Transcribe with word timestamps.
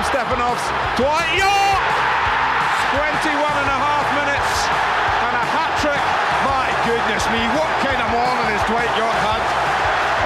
from 0.00 0.16
Stepanovs. 0.16 0.64
Dwight 0.96 1.32
Yorke! 1.36 1.88
21 2.96 3.36
and 3.36 3.68
a 3.68 3.78
half 3.84 4.06
minutes 4.16 4.52
and 5.28 5.34
a 5.36 5.44
hat 5.44 5.72
trick. 5.76 6.00
My 6.40 6.72
goodness 6.88 7.22
me, 7.28 7.42
what 7.52 7.68
kind 7.84 8.00
of 8.00 8.08
morning 8.08 8.48
has 8.48 8.64
Dwight 8.64 8.88
Yorke 8.96 9.20
had? 9.20 9.44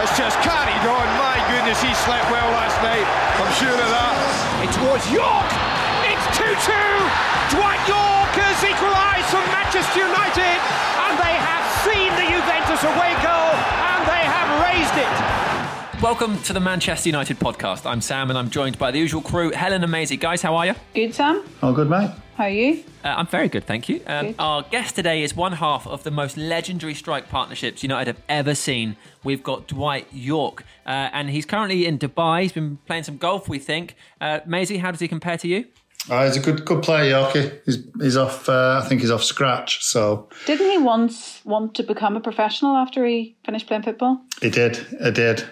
It's 0.07 0.15
just 0.15 0.39
carried 0.47 0.85
on. 0.87 1.07
My 1.19 1.43
goodness, 1.51 1.83
he 1.83 1.91
slept 2.07 2.31
well 2.31 2.47
last 2.55 2.79
night. 2.87 3.03
I'm 3.41 3.51
sure 3.59 3.75
of 3.75 3.91
that. 3.91 4.15
It 4.63 4.75
was 4.87 5.03
Yorke! 5.11 5.55
It's 6.07 6.27
2-2. 6.39 7.59
Dwight 7.59 7.83
Yorke 7.91 8.37
has 8.47 8.59
equalised 8.63 9.27
for 9.33 9.43
Manchester 9.51 10.07
United, 10.07 10.59
and 11.03 11.15
they 11.19 11.35
have 11.35 11.67
seen 11.83 12.15
the 12.15 12.27
Juventus 12.31 12.83
away 12.95 13.17
goal, 13.27 13.53
and 13.91 14.01
they 14.07 14.23
have 14.23 14.49
raised 14.63 14.97
it. 15.03 15.54
Welcome 16.05 16.39
to 16.43 16.53
the 16.53 16.61
Manchester 16.61 17.09
United 17.09 17.39
podcast. 17.39 17.87
I'm 17.87 18.03
Sam 18.03 18.29
and 18.29 18.39
I'm 18.39 18.51
joined 18.51 18.79
by 18.79 18.91
the 18.91 18.99
usual 18.99 19.23
crew, 19.23 19.51
Helen 19.53 19.83
and 19.83 19.91
Maisie. 19.91 20.19
Guys, 20.19 20.43
how 20.43 20.55
are 20.55 20.67
you? 20.67 20.75
Good, 20.95 21.15
Sam. 21.15 21.43
Oh, 21.63 21.73
good, 21.73 21.89
mate. 21.89 22.11
How 22.37 22.45
are 22.45 22.51
you? 22.51 22.85
Uh, 23.03 23.15
I'm 23.17 23.27
very 23.27 23.49
good, 23.49 23.65
thank 23.65 23.89
you. 23.89 24.03
Um, 24.07 24.27
Good. 24.27 24.37
our 24.39 24.63
guest 24.65 24.97
today 24.97 25.23
is 25.23 25.35
one 25.35 25.53
half 25.53 25.87
of 25.87 26.05
the 26.05 26.11
most 26.11 26.37
legendary 26.37 26.93
strike 26.93 27.31
partnerships 27.31 27.83
United 27.83 28.09
have 28.17 28.23
ever 28.29 28.55
seen. 28.55 28.97
We've 29.25 29.43
got 29.43 29.67
Dwight 29.67 30.07
Yorke, 30.13 30.65
uh, 30.85 31.09
and 31.15 31.31
he's 31.31 31.47
currently 31.47 31.87
in 31.87 31.99
Dubai. 31.99 32.43
He's 32.43 32.53
been 32.53 32.77
playing 32.87 33.05
some 33.05 33.17
golf, 33.17 33.49
we 33.49 33.59
think. 33.59 33.97
Uh, 34.21 34.41
Maisie, 34.45 34.77
how 34.77 34.91
does 34.91 35.01
he 35.01 35.09
compare 35.09 35.39
to 35.39 35.49
you? 35.49 35.65
Oh, 36.11 36.23
he's 36.27 36.37
a 36.37 36.41
good 36.41 36.67
good 36.67 36.83
player, 36.83 37.15
Yorkie. 37.15 37.61
He's 37.65 37.79
he's 37.99 38.17
off. 38.19 38.47
Uh, 38.47 38.79
I 38.85 38.87
think 38.87 39.01
he's 39.01 39.11
off 39.11 39.25
scratch. 39.25 39.83
So 39.83 40.29
Didn't 40.45 40.71
he 40.71 40.77
once 40.77 41.41
want 41.47 41.75
to 41.77 41.83
become 41.83 42.15
a 42.15 42.21
professional 42.21 42.77
after 42.77 43.07
he 43.07 43.37
finished 43.47 43.67
playing 43.69 43.85
football? 43.85 44.21
he 44.43 44.51
did. 44.51 44.77
He 45.03 45.11
did. 45.13 45.45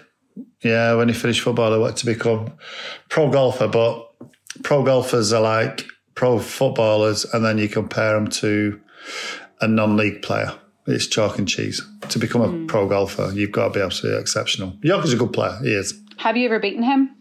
Yeah, 0.63 0.95
when 0.95 1.09
he 1.09 1.15
finished 1.15 1.41
football, 1.41 1.73
he 1.73 1.79
wanted 1.79 1.97
to 1.99 2.07
become 2.07 2.53
pro 3.09 3.31
golfer. 3.31 3.69
But 3.69 4.11
pro 4.63 4.83
golfers 4.83 5.33
are 5.33 5.43
like 5.43 5.87
pro 6.15 6.39
footballers, 6.39 7.25
and 7.33 7.45
then 7.45 7.59
you 7.59 7.69
compare 7.69 8.15
them 8.15 8.29
to 8.29 8.81
a 9.61 9.69
non-league 9.69 10.23
player. 10.23 10.53
It's 10.87 11.07
chalk 11.07 11.39
and 11.39 11.49
cheese. 11.49 11.81
To 12.09 12.19
become 12.19 12.43
a 12.43 12.67
pro 12.67 12.89
golfer, 12.89 13.31
you've 13.33 13.53
got 13.53 13.69
to 13.69 13.79
be 13.79 13.81
absolutely 13.81 14.21
exceptional. 14.21 14.77
Yorkie's 14.83 15.13
a 15.13 15.17
good 15.17 15.33
player. 15.33 15.59
He 15.63 15.73
is. 15.73 15.95
Have 16.19 16.37
you 16.37 16.47
ever 16.47 16.59
beaten 16.59 16.83
him? 16.83 17.15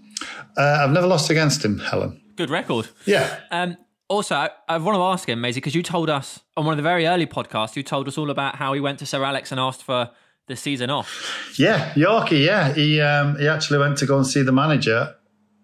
Uh, 0.58 0.80
I've 0.82 0.92
never 0.92 1.08
lost 1.08 1.30
against 1.30 1.64
him, 1.64 1.80
Helen. 1.80 2.20
Good 2.36 2.50
record. 2.50 2.90
Yeah. 3.06 3.40
Um, 3.52 3.78
also, 4.08 4.36
I, 4.36 4.50
I 4.68 4.78
want 4.78 4.98
to 4.98 5.04
ask 5.04 5.30
him, 5.30 5.42
Maisie, 5.42 5.60
because 5.60 5.76
you 5.76 5.84
told 5.84 6.10
us 6.10 6.40
on 6.58 6.66
one 6.66 6.74
of 6.74 6.78
the 6.78 6.84
very 6.84 7.06
early 7.08 7.28
podcasts, 7.28 7.76
you 7.76 7.84
told 7.84 8.08
us 8.08 8.18
all 8.18 8.30
about 8.30 8.56
how 8.56 8.74
he 8.74 8.80
went 8.80 9.00
to 9.00 9.06
Sir 9.06 9.24
Alex 9.24 9.52
and 9.52 9.60
asked 9.60 9.84
for 9.84 10.10
the 10.48 10.56
season 10.56 10.90
off. 10.90 11.54
Yeah, 11.58 11.94
Yorkie. 11.94 12.46
Yeah, 12.46 12.74
he 12.74 13.00
um, 13.02 13.38
he 13.38 13.48
actually 13.48 13.80
went 13.80 13.98
to 14.00 14.06
go 14.06 14.18
and 14.18 14.28
see 14.28 14.42
the 14.42 14.52
manager 14.52 15.16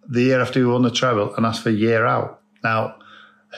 the 0.09 0.23
year 0.23 0.41
after 0.41 0.59
he 0.59 0.65
won 0.65 0.83
the 0.83 0.91
treble 0.91 1.35
and 1.35 1.45
asked 1.45 1.63
for 1.63 1.69
a 1.69 1.73
year 1.73 2.05
out. 2.05 2.41
Now, 2.63 2.95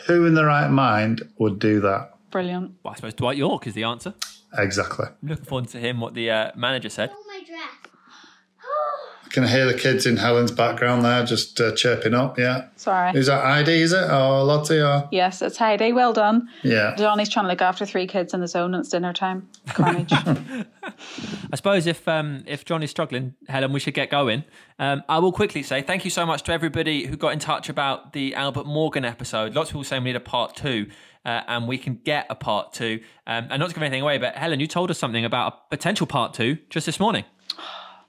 who 0.08 0.25
in 0.25 0.34
the 0.34 0.45
right 0.45 0.70
mind 0.70 1.22
would 1.38 1.59
do 1.59 1.80
that? 1.81 2.12
Brilliant. 2.31 2.75
Well, 2.84 2.94
I 2.94 2.95
suppose 2.95 3.14
Dwight 3.14 3.38
Yorke 3.38 3.67
is 3.67 3.73
the 3.73 3.84
answer. 3.84 4.14
Exactly. 4.58 5.06
Looking 5.22 5.45
forward 5.45 5.70
to 5.70 5.80
hear 5.80 5.95
what 5.95 6.14
the 6.16 6.31
uh, 6.31 6.52
manager 6.56 6.90
said. 6.90 7.12
My 9.35 9.41
dress. 9.41 9.47
I 9.47 9.47
can 9.47 9.47
hear 9.47 9.66
the 9.66 9.77
kids 9.77 10.05
in 10.05 10.17
Helen's 10.17 10.52
background 10.52 11.03
there 11.05 11.25
just 11.25 11.59
uh, 11.61 11.75
chirping 11.75 12.13
up. 12.13 12.38
Yeah. 12.38 12.67
Sorry. 12.75 13.11
Is 13.17 13.27
that 13.27 13.44
Heidi? 13.44 13.81
Is 13.81 13.94
it 13.94 14.09
or 14.09 14.44
Lottie? 14.44 14.80
Or 14.81 15.08
Yes, 15.11 15.41
it's 15.41 15.58
Heidi. 15.58 15.94
Well 15.94 16.13
done. 16.13 16.49
yeah. 16.63 16.95
Johnny's 16.95 17.30
trying 17.30 17.45
to 17.45 17.50
look 17.50 17.61
after 17.61 17.85
three 17.85 18.07
kids 18.07 18.33
in 18.33 18.41
his 18.41 18.55
own 18.55 18.73
and 18.73 18.81
it's 18.81 18.89
dinner 18.89 19.13
time. 19.13 19.47
Carnage. 19.67 20.11
I 20.13 21.55
suppose 21.55 21.88
if 21.88 22.07
um, 22.07 22.44
if 22.47 22.66
John 22.66 22.83
is 22.83 22.89
struggling, 22.91 23.35
Helen, 23.47 23.73
we 23.73 23.80
should 23.80 23.94
get 23.94 24.09
going. 24.09 24.44
Um, 24.77 25.03
I 25.09 25.19
will 25.19 25.31
quickly 25.31 25.63
say 25.63 25.81
thank 25.81 26.05
you 26.05 26.11
so 26.11 26.25
much 26.25 26.44
to 26.44 26.52
everybody 26.53 27.05
who 27.05 27.17
got 27.17 27.33
in 27.33 27.39
touch 27.39 27.69
about 27.69 28.13
the 28.13 28.35
Albert 28.35 28.66
Morgan 28.66 29.05
episode. 29.05 29.53
Lots 29.55 29.69
of 29.69 29.73
people 29.73 29.83
saying 29.83 30.03
we 30.03 30.09
need 30.11 30.16
a 30.16 30.19
part 30.22 30.55
two, 30.55 30.88
uh, 31.25 31.41
and 31.47 31.67
we 31.67 31.77
can 31.77 32.00
get 32.03 32.25
a 32.30 32.35
part 32.35 32.73
two. 32.73 33.00
Um, 33.28 33.47
and 33.50 33.59
not 33.59 33.69
to 33.69 33.73
give 33.75 33.84
anything 33.84 34.01
away, 34.01 34.18
but 34.18 34.35
Helen, 34.35 34.59
you 34.59 34.68
told 34.68 34.89
us 34.91 34.97
something 34.97 35.25
about 35.25 35.53
a 35.53 35.75
potential 35.75 36.07
part 36.07 36.34
two 36.34 36.57
just 36.69 36.85
this 36.85 37.00
morning. 37.00 37.25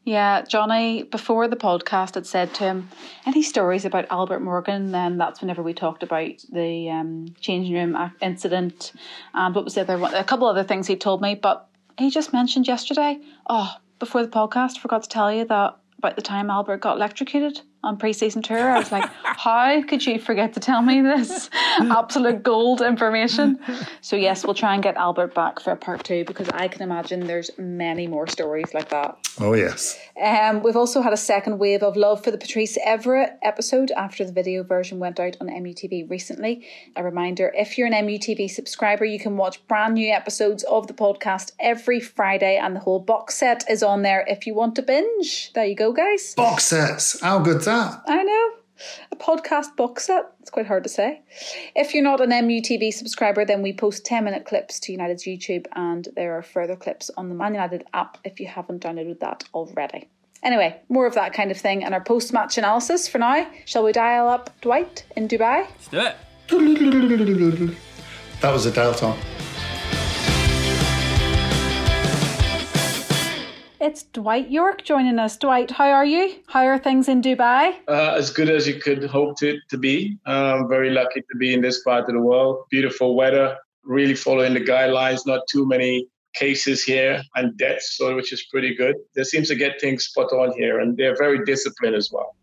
Yeah, 0.04 0.42
Johnny, 0.42 1.02
before 1.02 1.46
the 1.46 1.56
podcast, 1.56 2.14
had 2.14 2.26
said 2.26 2.54
to 2.54 2.64
him, 2.64 2.88
any 3.26 3.42
stories 3.42 3.84
about 3.84 4.06
Albert 4.10 4.40
Morgan? 4.40 4.92
Then 4.92 5.18
that's 5.18 5.40
whenever 5.40 5.62
we 5.62 5.74
talked 5.74 6.02
about 6.02 6.42
the 6.50 6.88
um, 6.90 7.34
changing 7.40 7.74
room 7.74 8.12
incident 8.22 8.92
and 9.34 9.54
what 9.54 9.64
was 9.64 9.74
the 9.74 9.82
other 9.82 9.98
one? 9.98 10.14
A 10.14 10.24
couple 10.24 10.48
other 10.48 10.64
things 10.64 10.86
he 10.86 10.96
told 10.96 11.20
me, 11.20 11.34
but 11.34 11.68
he 11.98 12.10
just 12.10 12.32
mentioned 12.32 12.66
yesterday, 12.66 13.18
oh, 13.48 13.74
before 13.98 14.22
the 14.24 14.30
podcast, 14.30 14.78
forgot 14.78 15.02
to 15.02 15.08
tell 15.08 15.30
you 15.32 15.44
that 15.44 15.76
about 15.98 16.16
the 16.16 16.22
time 16.22 16.48
Albert 16.48 16.78
got 16.78 16.96
electrocuted 16.96 17.60
on 17.82 17.96
pre-season 17.96 18.42
tour. 18.42 18.70
I 18.70 18.78
was 18.78 18.92
like, 18.92 19.08
how 19.22 19.82
could 19.82 20.04
you 20.04 20.18
forget 20.18 20.52
to 20.54 20.60
tell 20.60 20.82
me 20.82 21.00
this? 21.00 21.48
Absolute 21.80 22.42
gold 22.42 22.82
information. 22.82 23.58
So 24.00 24.16
yes, 24.16 24.44
we'll 24.44 24.54
try 24.54 24.74
and 24.74 24.82
get 24.82 24.96
Albert 24.96 25.34
back 25.34 25.60
for 25.60 25.72
a 25.72 25.76
part 25.76 26.04
two 26.04 26.24
because 26.24 26.48
I 26.50 26.68
can 26.68 26.82
imagine 26.82 27.26
there's 27.26 27.50
many 27.58 28.06
more 28.06 28.26
stories 28.26 28.74
like 28.74 28.90
that. 28.90 29.16
Oh 29.40 29.54
yes. 29.54 29.98
Um, 30.22 30.62
we've 30.62 30.76
also 30.76 31.00
had 31.00 31.12
a 31.12 31.16
second 31.16 31.58
wave 31.58 31.82
of 31.82 31.96
love 31.96 32.22
for 32.22 32.30
the 32.30 32.38
Patrice 32.38 32.76
Evra 32.86 33.36
episode 33.42 33.90
after 33.92 34.24
the 34.24 34.32
video 34.32 34.62
version 34.62 34.98
went 34.98 35.18
out 35.18 35.36
on 35.40 35.48
MUTV 35.48 36.10
recently. 36.10 36.66
A 36.96 37.02
reminder 37.02 37.52
if 37.56 37.78
you're 37.78 37.86
an 37.86 37.94
MUTV 38.06 38.50
subscriber, 38.50 39.04
you 39.04 39.18
can 39.18 39.36
watch 39.36 39.66
brand 39.68 39.94
new 39.94 40.12
episodes 40.12 40.64
of 40.64 40.86
the 40.86 40.92
podcast 40.92 41.52
every 41.58 42.00
Friday, 42.00 42.56
and 42.56 42.76
the 42.76 42.80
whole 42.80 43.00
box 43.00 43.36
set 43.36 43.64
is 43.70 43.82
on 43.82 44.02
there 44.02 44.24
if 44.28 44.46
you 44.46 44.54
want 44.54 44.74
to 44.76 44.82
binge. 44.82 45.52
There 45.54 45.64
you 45.64 45.76
go, 45.76 45.92
guys. 45.92 46.34
Box 46.34 46.64
sets. 46.64 47.20
How 47.20 47.38
good's 47.38 47.66
that? 47.70 48.02
I 48.06 48.22
know. 48.22 48.50
A 49.12 49.16
podcast 49.16 49.76
box 49.76 50.06
set. 50.06 50.32
It's 50.40 50.50
quite 50.50 50.66
hard 50.66 50.84
to 50.84 50.88
say. 50.88 51.20
If 51.76 51.92
you're 51.92 52.02
not 52.02 52.20
an 52.20 52.30
MUTV 52.30 52.92
subscriber, 52.92 53.44
then 53.44 53.62
we 53.62 53.72
post 53.72 54.06
10 54.06 54.24
minute 54.24 54.46
clips 54.46 54.80
to 54.80 54.92
United's 54.92 55.24
YouTube, 55.24 55.66
and 55.74 56.08
there 56.16 56.36
are 56.36 56.42
further 56.42 56.76
clips 56.76 57.10
on 57.16 57.28
the 57.28 57.34
Man 57.34 57.52
United 57.54 57.84
app 57.92 58.18
if 58.24 58.40
you 58.40 58.46
haven't 58.46 58.82
downloaded 58.82 59.20
that 59.20 59.44
already. 59.52 60.08
Anyway, 60.42 60.80
more 60.88 61.06
of 61.06 61.14
that 61.14 61.34
kind 61.34 61.50
of 61.50 61.58
thing 61.58 61.84
and 61.84 61.92
our 61.92 62.00
post 62.00 62.32
match 62.32 62.56
analysis 62.56 63.06
for 63.06 63.18
now. 63.18 63.46
Shall 63.66 63.84
we 63.84 63.92
dial 63.92 64.28
up 64.28 64.48
Dwight 64.62 65.04
in 65.14 65.28
Dubai? 65.28 65.66
Let's 65.68 65.88
do 65.88 66.00
it. 66.00 66.16
That 68.40 68.52
was 68.52 68.64
a 68.64 68.72
dial 68.72 68.94
tone. 68.94 69.18
It's 73.80 74.02
Dwight 74.02 74.50
Yorke 74.50 74.84
joining 74.84 75.18
us. 75.18 75.38
Dwight, 75.38 75.70
how 75.70 75.88
are 75.88 76.04
you? 76.04 76.34
How 76.48 76.66
are 76.66 76.78
things 76.78 77.08
in 77.08 77.22
Dubai? 77.22 77.76
uh, 77.88 78.12
as 78.14 78.28
good 78.28 78.50
as 78.50 78.68
you 78.68 78.74
could 78.74 79.02
hope 79.04 79.38
to, 79.38 79.58
to 79.70 79.78
be. 79.78 80.18
Um, 80.26 80.68
very 80.68 80.90
lucky 80.90 81.22
to 81.22 81.38
be 81.38 81.54
in 81.54 81.62
this 81.62 81.82
part 81.82 82.06
of 82.06 82.14
the 82.14 82.20
world. 82.20 82.66
Beautiful 82.70 83.16
weather, 83.16 83.56
really 83.82 84.14
following 84.14 84.52
the 84.52 84.60
guidelines, 84.60 85.26
not 85.26 85.40
too 85.50 85.66
many 85.66 86.06
cases 86.34 86.84
here 86.84 87.22
and 87.36 87.56
deaths, 87.56 87.96
so 87.96 88.14
which 88.14 88.34
is 88.34 88.44
pretty 88.52 88.74
good. 88.74 88.96
They 89.14 89.24
seems 89.24 89.48
to 89.48 89.54
get 89.54 89.80
things 89.80 90.04
spot 90.04 90.30
on 90.30 90.52
here, 90.58 90.78
and 90.80 90.94
they're 90.98 91.16
very 91.16 91.42
disciplined 91.46 91.96
as 91.96 92.10
well, 92.12 92.36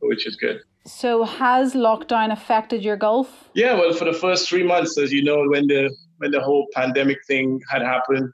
which 0.00 0.26
is 0.26 0.36
good. 0.36 0.60
So, 0.86 1.24
has 1.24 1.74
lockdown 1.74 2.32
affected 2.32 2.82
your 2.82 2.96
golf? 2.96 3.50
Yeah, 3.54 3.74
well, 3.74 3.92
for 3.92 4.06
the 4.06 4.14
first 4.14 4.48
three 4.48 4.64
months, 4.64 4.96
as 4.96 5.12
you 5.12 5.22
know, 5.22 5.46
when 5.48 5.66
the 5.66 5.94
when 6.16 6.30
the 6.30 6.40
whole 6.40 6.66
pandemic 6.74 7.18
thing 7.26 7.60
had 7.70 7.82
happened, 7.82 8.32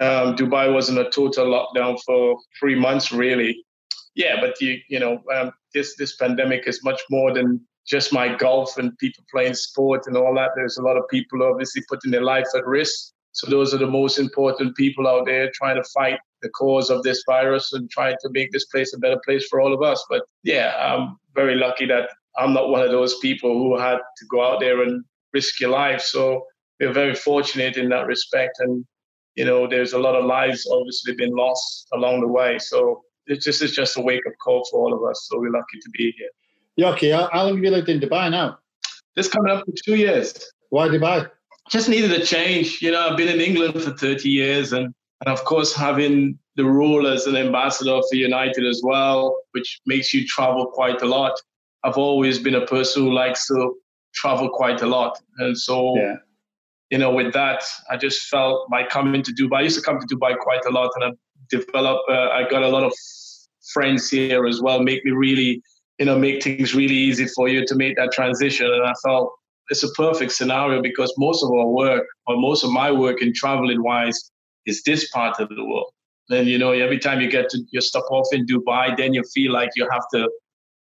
um, 0.00 0.36
Dubai 0.36 0.72
was 0.72 0.88
in 0.88 0.98
a 0.98 1.10
total 1.10 1.46
lockdown 1.46 1.98
for 2.04 2.38
three 2.58 2.74
months, 2.74 3.12
really. 3.12 3.64
Yeah, 4.14 4.40
but 4.40 4.60
you 4.60 4.78
you 4.88 4.98
know, 4.98 5.22
um, 5.34 5.52
this 5.74 5.96
this 5.96 6.16
pandemic 6.16 6.66
is 6.66 6.82
much 6.82 7.00
more 7.10 7.32
than 7.32 7.60
just 7.86 8.12
my 8.12 8.34
golf 8.34 8.76
and 8.78 8.96
people 8.98 9.24
playing 9.30 9.54
sport 9.54 10.06
and 10.06 10.16
all 10.16 10.34
that. 10.34 10.50
There's 10.54 10.78
a 10.78 10.82
lot 10.82 10.96
of 10.96 11.08
people 11.08 11.42
obviously 11.42 11.82
putting 11.88 12.10
their 12.10 12.22
life 12.22 12.46
at 12.56 12.66
risk. 12.66 13.12
So 13.32 13.48
those 13.48 13.72
are 13.72 13.78
the 13.78 13.86
most 13.86 14.18
important 14.18 14.76
people 14.76 15.06
out 15.06 15.26
there 15.26 15.50
trying 15.54 15.76
to 15.76 15.88
fight 15.94 16.18
the 16.42 16.48
cause 16.50 16.90
of 16.90 17.02
this 17.02 17.22
virus 17.26 17.72
and 17.72 17.88
trying 17.90 18.16
to 18.22 18.30
make 18.30 18.50
this 18.50 18.66
place 18.66 18.92
a 18.94 18.98
better 18.98 19.20
place 19.24 19.46
for 19.48 19.60
all 19.60 19.72
of 19.72 19.82
us. 19.82 20.04
But 20.08 20.22
yeah, 20.42 20.74
I'm 20.78 21.16
very 21.34 21.54
lucky 21.54 21.86
that 21.86 22.10
I'm 22.36 22.52
not 22.52 22.70
one 22.70 22.82
of 22.82 22.90
those 22.90 23.18
people 23.18 23.52
who 23.56 23.78
had 23.78 23.98
to 23.98 24.26
go 24.30 24.42
out 24.42 24.60
there 24.60 24.82
and 24.82 25.04
risk 25.32 25.60
your 25.60 25.70
life. 25.70 26.00
So 26.00 26.44
we're 26.80 26.92
very 26.92 27.14
fortunate 27.14 27.76
in 27.76 27.88
that 27.90 28.06
respect. 28.06 28.56
And, 28.60 28.84
you 29.40 29.46
know, 29.46 29.66
there's 29.66 29.94
a 29.94 29.98
lot 29.98 30.14
of 30.14 30.26
lives 30.26 30.68
obviously 30.70 31.14
been 31.14 31.34
lost 31.34 31.88
along 31.94 32.20
the 32.20 32.28
way. 32.28 32.58
So 32.58 33.02
it 33.26 33.40
just 33.40 33.62
is 33.62 33.72
just 33.72 33.96
a 33.96 34.02
wake 34.02 34.26
up 34.26 34.34
call 34.44 34.60
for 34.70 34.76
all 34.82 34.92
of 34.92 35.02
us. 35.10 35.26
So 35.26 35.40
we're 35.40 35.50
lucky 35.60 35.78
to 35.84 35.90
be 35.98 36.12
here. 36.18 36.32
Yorkie, 36.78 37.10
how, 37.16 37.30
how 37.32 37.44
long 37.44 37.54
have 37.56 37.64
you 37.64 37.70
lived 37.70 37.88
in 37.88 38.00
Dubai 38.00 38.30
now? 38.30 38.58
This 39.16 39.28
coming 39.28 39.50
up 39.50 39.64
for 39.64 39.72
two 39.86 39.96
years. 39.96 40.34
Why 40.68 40.88
Dubai? 40.88 41.30
just 41.70 41.88
needed 41.88 42.12
a 42.12 42.22
change. 42.22 42.82
You 42.82 42.90
know, 42.90 43.00
I've 43.00 43.16
been 43.16 43.28
in 43.28 43.40
England 43.40 43.82
for 43.82 43.92
30 43.92 44.28
years 44.28 44.74
and, 44.74 44.92
and 45.24 45.28
of 45.34 45.42
course 45.44 45.72
having 45.72 46.38
the 46.56 46.66
role 46.66 47.06
as 47.06 47.26
an 47.26 47.36
ambassador 47.36 47.98
for 48.10 48.16
United 48.16 48.66
as 48.66 48.82
well, 48.84 49.40
which 49.52 49.80
makes 49.86 50.12
you 50.12 50.26
travel 50.26 50.66
quite 50.66 51.00
a 51.00 51.06
lot. 51.06 51.32
I've 51.82 51.96
always 51.96 52.38
been 52.38 52.56
a 52.56 52.66
person 52.66 53.04
who 53.04 53.12
likes 53.14 53.46
to 53.46 53.74
travel 54.12 54.50
quite 54.50 54.82
a 54.82 54.86
lot. 54.86 55.18
And 55.38 55.56
so, 55.56 55.96
Yeah. 55.96 56.16
You 56.90 56.98
know, 56.98 57.10
with 57.10 57.32
that, 57.32 57.62
I 57.90 57.96
just 57.96 58.28
felt 58.28 58.68
by 58.70 58.84
coming 58.84 59.22
to 59.22 59.32
Dubai, 59.32 59.58
I 59.58 59.62
used 59.62 59.78
to 59.78 59.82
come 59.82 59.98
to 60.00 60.06
Dubai 60.06 60.36
quite 60.38 60.64
a 60.66 60.70
lot 60.70 60.90
and 60.96 61.04
I 61.04 61.10
developed, 61.48 62.10
uh, 62.10 62.28
I 62.28 62.48
got 62.48 62.62
a 62.62 62.68
lot 62.68 62.82
of 62.82 62.92
friends 63.72 64.10
here 64.10 64.46
as 64.46 64.60
well, 64.60 64.82
make 64.82 65.04
me 65.04 65.12
really 65.12 65.62
you 66.00 66.06
know, 66.06 66.18
make 66.18 66.42
things 66.42 66.74
really 66.74 66.94
easy 66.94 67.26
for 67.26 67.46
you 67.46 67.64
to 67.66 67.74
make 67.74 67.94
that 67.96 68.10
transition. 68.10 68.66
And 68.66 68.82
I 68.82 68.94
felt 69.04 69.30
it's 69.68 69.82
a 69.82 69.92
perfect 69.92 70.32
scenario 70.32 70.80
because 70.80 71.12
most 71.18 71.44
of 71.44 71.50
our 71.50 71.66
work, 71.66 72.06
or 72.26 72.38
most 72.38 72.64
of 72.64 72.72
my 72.72 72.90
work 72.90 73.20
in 73.20 73.34
traveling 73.34 73.82
wise, 73.82 74.18
is 74.64 74.82
this 74.84 75.10
part 75.10 75.38
of 75.38 75.50
the 75.50 75.62
world. 75.62 75.92
Then 76.30 76.46
you 76.46 76.56
know, 76.58 76.72
every 76.72 76.98
time 76.98 77.20
you 77.20 77.30
get 77.30 77.50
to 77.50 77.58
you 77.70 77.82
stop 77.82 78.04
off 78.10 78.28
in 78.32 78.46
Dubai, 78.46 78.96
then 78.96 79.12
you 79.12 79.22
feel 79.34 79.52
like 79.52 79.68
you 79.76 79.86
have 79.90 80.04
to 80.14 80.30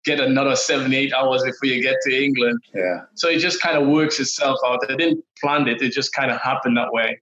get 0.06 0.20
another 0.20 0.56
seven, 0.56 0.94
eight 0.94 1.12
hours 1.12 1.43
before 1.43 1.69
you 1.69 1.82
get 1.82 1.97
to 2.05 2.25
England. 2.25 2.61
Yeah. 2.75 3.03
So 3.14 3.29
it 3.29 3.38
just 3.38 3.61
kind 3.61 3.76
of 3.76 3.87
works 3.88 4.19
itself 4.19 4.58
out. 4.64 4.81
I 4.88 4.97
didn't 4.97 5.23
plan 5.43 5.69
it; 5.69 5.82
it 5.82 5.93
just 5.93 6.14
kind 6.14 6.31
of 6.31 6.41
happened 6.41 6.76
that 6.79 6.93
way. 6.93 7.20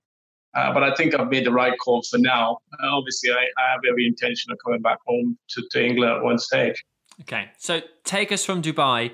Uh, 0.55 0.73
but 0.73 0.85
I 0.85 0.95
think 0.95 1.19
I've 1.19 1.29
made 1.29 1.45
the 1.45 1.51
right 1.51 1.77
call 1.79 2.03
for 2.03 2.19
now. 2.19 2.59
Uh, 2.81 2.87
obviously, 2.97 3.33
I, 3.33 3.35
I, 3.35 3.73
have 3.73 3.81
every 3.91 4.07
intention 4.07 4.53
of 4.53 4.59
coming 4.65 4.81
back 4.81 4.99
home 5.05 5.37
to, 5.49 5.63
to 5.73 5.85
England 5.85 6.13
at 6.13 6.23
one 6.23 6.39
stage. 6.39 6.85
Okay, 7.23 7.51
so 7.59 7.81
take 8.05 8.31
us 8.31 8.45
from 8.45 8.63
Dubai 8.63 9.11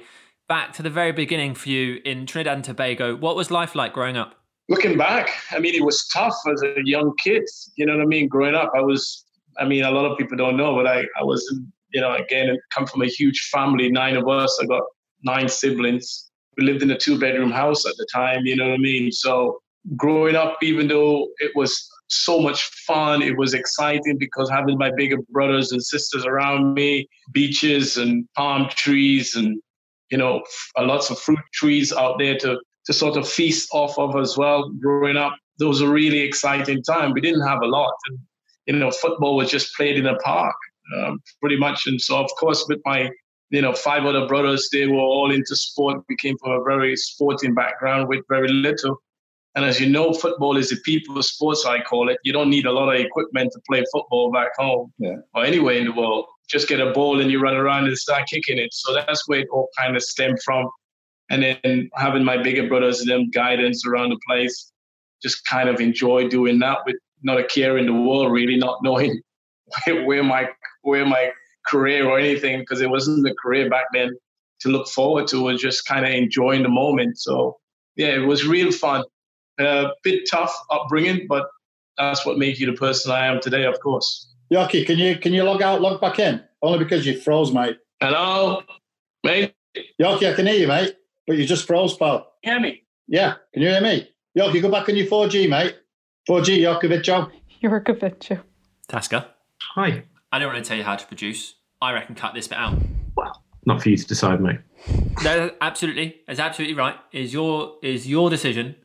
back 0.49 0.72
to 0.75 0.82
the 0.82 0.90
very 0.90 1.12
beginning 1.12 1.55
for 1.55 1.70
you 1.70 2.00
in 2.05 2.26
Trinidad 2.26 2.56
and 2.56 2.64
Tobago. 2.64 3.17
What 3.17 3.37
was 3.37 3.50
life 3.50 3.75
like 3.75 3.94
growing 3.94 4.19
up? 4.19 4.34
Looking 4.69 4.99
back, 4.99 5.31
I 5.50 5.58
mean, 5.58 5.75
it 5.75 5.84
was 5.84 6.06
tough 6.08 6.34
as 6.52 6.62
a 6.62 6.75
young 6.84 7.14
kid. 7.22 7.44
You 7.76 7.87
know 7.87 7.96
what 7.96 8.02
I 8.02 8.06
mean? 8.06 8.28
Growing 8.28 8.55
up, 8.55 8.70
I 8.75 8.81
was, 8.81 9.25
I 9.58 9.64
mean, 9.64 9.84
a 9.84 9.90
lot 9.90 10.11
of 10.11 10.19
people 10.19 10.37
don't 10.37 10.56
know, 10.56 10.75
but 10.75 10.87
I, 10.87 11.06
I 11.19 11.25
was, 11.25 11.43
you 11.92 12.00
know, 12.00 12.14
again, 12.14 12.56
come 12.75 12.87
from 12.87 13.02
a 13.02 13.06
huge 13.06 13.48
family, 13.52 13.90
nine 13.90 14.16
of 14.16 14.28
us. 14.28 14.58
I 14.62 14.66
got 14.66 14.82
nine 15.22 15.48
siblings. 15.48 16.31
We 16.56 16.64
lived 16.64 16.82
in 16.82 16.90
a 16.90 16.98
two 16.98 17.19
bedroom 17.19 17.50
house 17.50 17.87
at 17.87 17.96
the 17.96 18.06
time, 18.12 18.44
you 18.44 18.56
know 18.56 18.69
what 18.69 18.75
I 18.75 18.78
mean? 18.78 19.12
So 19.12 19.60
growing 19.96 20.37
up, 20.37 20.56
even 20.62 20.88
though 20.88 21.28
it 21.38 21.52
was 21.54 21.88
so 22.08 22.40
much 22.40 22.64
fun, 22.87 23.22
it 23.22 23.37
was 23.37 23.54
exciting 23.54 24.19
because 24.19 24.50
having 24.50 24.76
my 24.78 24.90
bigger 24.96 25.19
brothers 25.31 25.72
and 25.72 25.82
sisters 25.82 26.26
around 26.26 26.75
me, 26.75 27.08
beaches 27.32 27.96
and 27.96 28.28
palm 28.36 28.69
trees 28.70 29.34
and 29.36 29.60
you 30.10 30.19
know 30.19 30.43
lots 30.76 31.10
of 31.10 31.19
fruit 31.19 31.38
trees 31.54 31.93
out 31.93 32.19
there 32.19 32.36
to 32.38 32.58
to 32.86 32.93
sort 32.93 33.16
of 33.16 33.28
feast 33.28 33.69
off 33.72 33.98
of 33.98 34.16
as 34.16 34.36
well. 34.36 34.70
Growing 34.81 35.16
up, 35.16 35.34
there 35.58 35.69
was 35.69 35.81
a 35.81 35.88
really 35.88 36.20
exciting 36.20 36.82
time. 36.82 37.12
We 37.12 37.20
didn't 37.20 37.46
have 37.46 37.62
a 37.62 37.66
lot, 37.66 37.94
and 38.08 38.19
you 38.66 38.76
know 38.76 38.90
football 38.90 39.36
was 39.36 39.50
just 39.50 39.75
played 39.76 39.96
in 39.96 40.06
a 40.06 40.16
park 40.16 40.56
um, 40.96 41.20
pretty 41.40 41.56
much. 41.56 41.87
And 41.87 42.00
so 42.00 42.19
of 42.19 42.31
course 42.38 42.64
with 42.69 42.81
my 42.84 43.10
you 43.50 43.62
know 43.62 43.72
five 43.72 44.04
other 44.04 44.26
brothers, 44.26 44.69
they 44.72 44.87
were 44.87 44.98
all 44.98 45.31
into 45.31 45.56
sport. 45.56 46.02
We 46.08 46.16
came 46.16 46.37
from 46.38 46.52
a 46.52 46.62
very 46.62 46.96
sporting 46.96 47.54
background 47.54 48.08
with 48.08 48.25
very 48.28 48.48
little. 48.48 49.00
And 49.56 49.64
as 49.64 49.81
you 49.81 49.88
know, 49.88 50.12
football 50.12 50.56
is 50.56 50.70
a 50.70 50.76
people 50.84 51.20
sport, 51.22 51.58
I 51.66 51.81
call 51.81 52.08
it. 52.08 52.19
You 52.22 52.32
don't 52.32 52.50
need 52.50 52.66
a 52.66 52.72
lot 52.72 52.94
of 52.94 53.00
equipment 53.00 53.50
to 53.52 53.60
play 53.69 53.84
football 53.92 54.31
back 54.31 54.50
home 54.56 54.92
yeah. 54.98 55.16
or 55.34 55.44
anywhere 55.44 55.75
in 55.75 55.87
the 55.87 55.92
world. 55.92 56.26
Just 56.48 56.69
get 56.69 56.81
a 56.81 56.93
ball 56.93 57.20
and 57.20 57.31
you 57.31 57.40
run 57.40 57.56
around 57.56 57.86
and 57.86 57.98
start 57.98 58.28
kicking 58.28 58.58
it. 58.58 58.72
So 58.72 58.94
that's 58.94 59.26
where 59.26 59.40
it 59.40 59.48
all 59.52 59.69
kind 59.76 59.96
of 59.96 60.02
stemmed 60.02 60.40
from. 60.44 60.69
And 61.31 61.43
then 61.43 61.90
having 61.94 62.25
my 62.25 62.40
bigger 62.40 62.69
brothers 62.69 63.00
and 63.00 63.10
them 63.10 63.31
guidance 63.31 63.84
around 63.86 64.10
the 64.10 64.19
place, 64.26 64.72
just 65.22 65.44
kind 65.46 65.69
of 65.69 65.81
enjoy 65.81 66.28
doing 66.28 66.58
that 66.60 66.78
with 66.86 66.96
not 67.22 67.38
a 67.38 67.44
care 67.44 67.76
in 67.76 67.86
the 67.86 67.93
world, 67.93 68.32
really, 68.32 68.56
not 68.56 68.78
knowing 68.82 69.20
where 70.04 70.25
my 70.25 70.48
where 70.82 71.06
my 71.06 71.31
career 71.67 72.09
or 72.09 72.19
anything, 72.19 72.61
because 72.61 72.81
it 72.81 72.91
wasn't 72.91 73.23
the 73.23 73.35
career 73.35 73.69
back 73.69 73.87
then 73.93 74.11
to 74.61 74.69
look 74.69 74.88
forward 74.88 75.27
to, 75.29 75.43
was 75.43 75.61
just 75.61 75.87
kind 75.87 76.05
of 76.05 76.12
enjoying 76.12 76.62
the 76.62 76.69
moment. 76.69 77.19
So 77.19 77.59
yeah, 77.97 78.09
it 78.09 78.27
was 78.27 78.47
real 78.47 78.73
fun 78.73 79.05
a 79.59 79.91
bit 80.03 80.29
tough 80.31 80.55
upbringing, 80.71 81.27
but 81.29 81.47
that's 81.99 82.25
what 82.25 82.38
made 82.38 82.59
you 82.59 82.67
the 82.67 82.73
person 82.73 83.12
I 83.12 83.27
am 83.27 83.41
today, 83.41 83.65
of 83.65 83.79
course. 83.81 84.32
Yoki, 84.53 84.87
can 84.87 84.99
you 84.99 85.17
can 85.17 85.32
you 85.32 85.44
log 85.44 85.62
out, 85.62 85.81
log 85.81 86.00
back 86.00 86.19
in? 86.19 86.43
Only 86.62 86.79
because 86.79 87.06
you 87.06 87.19
froze, 87.21 87.53
mate. 87.53 87.77
Hello, 88.00 88.62
mate. 89.23 89.55
Yoki, 90.00 90.31
I 90.31 90.35
can 90.35 90.47
hear 90.47 90.56
you, 90.56 90.67
mate, 90.67 90.97
but 91.27 91.37
you 91.37 91.47
just 91.47 91.67
froze, 91.67 91.97
pal. 91.97 92.32
Hear 92.43 92.59
me? 92.59 92.82
Yeah, 93.06 93.35
can 93.53 93.62
you 93.62 93.69
hear 93.69 93.81
me? 93.81 94.09
Yoki, 94.37 94.62
go 94.62 94.71
back 94.71 94.88
on 94.88 94.97
your 94.97 95.06
4G, 95.06 95.49
mate. 95.49 95.77
4G, 96.29 96.61
Yokovic. 96.61 97.31
Yorkovic. 97.62 98.41
Tasker. 98.88 99.27
Hi. 99.75 100.05
I 100.32 100.38
don't 100.38 100.53
want 100.53 100.65
to 100.65 100.69
tell 100.69 100.77
you 100.77 100.85
how 100.85 100.97
to 100.97 101.06
produce. 101.06 101.55
I 101.82 101.93
reckon 101.93 102.15
cut 102.15 102.35
this 102.35 102.47
bit 102.47 102.59
out. 102.59 102.79
Well, 103.17 103.43
not 103.67 103.82
for 103.82 103.88
you 103.88 103.97
to 103.97 104.06
decide, 104.06 104.41
mate. 104.41 104.61
No, 105.23 105.50
absolutely. 105.61 106.21
It's 106.29 106.41
absolutely 106.41 106.75
right. 106.75 106.97
Is 107.12 107.32
your 107.32 107.77
is 107.82 108.06
your 108.06 108.31
decision. 108.31 108.77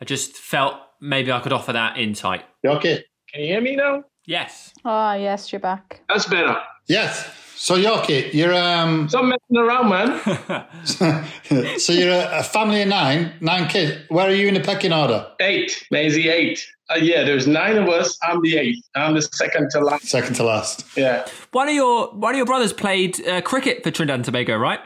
I 0.00 0.04
just 0.04 0.36
felt 0.36 0.76
maybe 1.00 1.32
I 1.32 1.40
could 1.40 1.52
offer 1.52 1.72
that 1.72 1.98
insight. 1.98 2.44
You 2.62 2.70
okay? 2.70 3.04
Can 3.32 3.42
you 3.42 3.48
hear 3.48 3.60
me 3.60 3.76
now? 3.76 4.04
Yes. 4.26 4.72
Ah, 4.84 5.14
yes, 5.14 5.52
you're 5.52 5.60
back. 5.60 6.02
That's 6.08 6.26
better. 6.26 6.56
Yes. 6.86 7.30
So 7.56 7.76
Yorkie, 7.76 8.32
you're 8.32 8.54
um. 8.54 9.08
Stop 9.08 9.24
messing 9.24 9.56
around, 9.56 9.88
man. 9.88 10.78
so 11.78 11.92
you're 11.92 12.12
a, 12.12 12.38
a, 12.38 12.42
family 12.42 12.82
of 12.82 12.88
nine, 12.88 13.32
nine 13.40 13.68
kids. 13.68 14.04
Where 14.08 14.28
are 14.28 14.34
you 14.34 14.48
in 14.48 14.54
the 14.54 14.60
pecking 14.60 14.92
order? 14.92 15.26
Eight, 15.40 15.86
Maisie, 15.90 16.28
eight. 16.28 16.64
Uh, 16.90 16.96
yeah, 16.96 17.22
there's 17.22 17.46
nine 17.46 17.76
of 17.76 17.88
us. 17.88 18.16
I'm 18.22 18.40
the 18.42 18.56
eighth. 18.56 18.82
I'm 18.94 19.14
the 19.14 19.22
second 19.22 19.70
to 19.72 19.80
last. 19.80 20.06
Second 20.06 20.34
to 20.36 20.44
last. 20.44 20.84
Yeah. 20.96 21.26
One 21.52 21.68
of 21.68 21.74
your 21.74 22.08
one 22.08 22.34
of 22.34 22.36
your 22.36 22.46
brothers 22.46 22.72
played 22.72 23.26
uh, 23.26 23.42
cricket 23.42 23.82
for 23.82 23.90
Trinidad 23.90 24.16
and 24.16 24.24
Tobago, 24.24 24.56
right? 24.56 24.80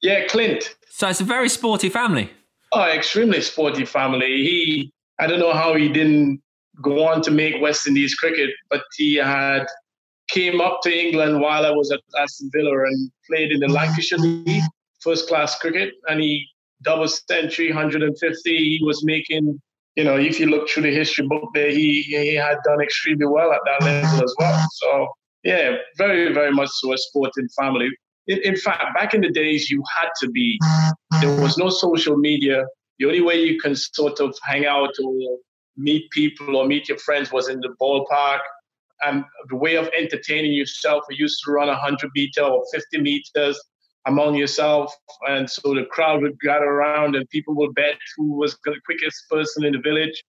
Yeah, 0.00 0.26
Clint. 0.26 0.76
So 0.90 1.08
it's 1.08 1.20
a 1.20 1.24
very 1.24 1.48
sporty 1.48 1.88
family. 1.88 2.30
Oh, 2.72 2.84
extremely 2.84 3.40
sporty 3.40 3.84
family. 3.84 4.26
He, 4.26 4.92
I 5.18 5.26
don't 5.26 5.40
know 5.40 5.52
how 5.52 5.74
he 5.74 5.88
didn't 5.88 6.40
go 6.82 7.06
on 7.06 7.22
to 7.22 7.30
make 7.30 7.60
West 7.60 7.86
Indies 7.86 8.14
cricket, 8.14 8.50
but 8.70 8.82
he 8.96 9.16
had 9.16 9.66
came 10.28 10.60
up 10.60 10.80
to 10.82 10.92
England 10.94 11.40
while 11.40 11.64
I 11.64 11.70
was 11.70 11.90
at 11.90 12.00
Aston 12.20 12.50
Villa 12.54 12.84
and 12.84 13.10
played 13.26 13.50
in 13.50 13.60
the 13.60 13.68
Lancashire 13.68 14.18
League, 14.18 14.62
first 15.00 15.28
class 15.28 15.58
cricket, 15.58 15.94
and 16.08 16.20
he 16.20 16.46
double 16.82 17.08
century, 17.08 17.68
150. 17.68 18.56
He 18.56 18.80
was 18.84 19.04
making, 19.04 19.60
you 19.98 20.04
know, 20.04 20.16
if 20.16 20.40
you 20.40 20.46
look 20.46 20.68
through 20.68 20.84
the 20.84 20.94
history 20.94 21.26
book 21.26 21.50
there, 21.54 21.70
he 21.70 22.02
he 22.02 22.34
had 22.34 22.58
done 22.64 22.80
extremely 22.80 23.26
well 23.26 23.52
at 23.52 23.60
that 23.66 23.84
level 23.84 24.24
as 24.24 24.34
well. 24.38 24.66
So 24.80 25.08
yeah, 25.44 25.76
very 25.96 26.32
very 26.32 26.52
much 26.52 26.70
so 26.80 26.92
a 26.94 26.98
sporting 26.98 27.48
family 27.60 27.90
in, 28.28 28.38
in 28.44 28.56
fact, 28.56 28.94
back 28.94 29.14
in 29.14 29.22
the 29.22 29.30
days, 29.30 29.70
you 29.70 29.82
had 30.00 30.10
to 30.20 30.30
be, 30.30 30.60
there 31.20 31.40
was 31.40 31.58
no 31.58 31.70
social 31.70 32.16
media. 32.16 32.64
The 32.98 33.06
only 33.06 33.22
way 33.22 33.42
you 33.42 33.58
can 33.58 33.74
sort 33.74 34.20
of 34.20 34.36
hang 34.42 34.66
out 34.66 34.92
or 35.02 35.38
meet 35.76 36.10
people 36.10 36.56
or 36.56 36.66
meet 36.66 36.88
your 36.88 36.98
friends 36.98 37.32
was 37.32 37.48
in 37.48 37.60
the 37.60 37.74
ballpark. 37.80 38.40
And 39.04 39.24
the 39.48 39.56
way 39.56 39.76
of 39.76 39.88
entertaining 39.96 40.52
yourself, 40.52 41.04
you 41.08 41.16
used 41.18 41.40
to 41.44 41.52
run 41.52 41.68
100 41.68 42.10
meter 42.14 42.42
or 42.42 42.64
50 42.72 43.00
meters 43.00 43.58
among 44.06 44.34
yourself. 44.34 44.94
And 45.28 45.48
so 45.48 45.74
the 45.74 45.84
crowd 45.90 46.22
would 46.22 46.38
gather 46.40 46.64
around 46.64 47.16
and 47.16 47.28
people 47.30 47.54
would 47.56 47.74
bet 47.74 47.96
who 48.16 48.34
was 48.34 48.56
the 48.64 48.74
quickest 48.84 49.28
person 49.30 49.64
in 49.64 49.72
the 49.72 49.80
village. 49.80 50.22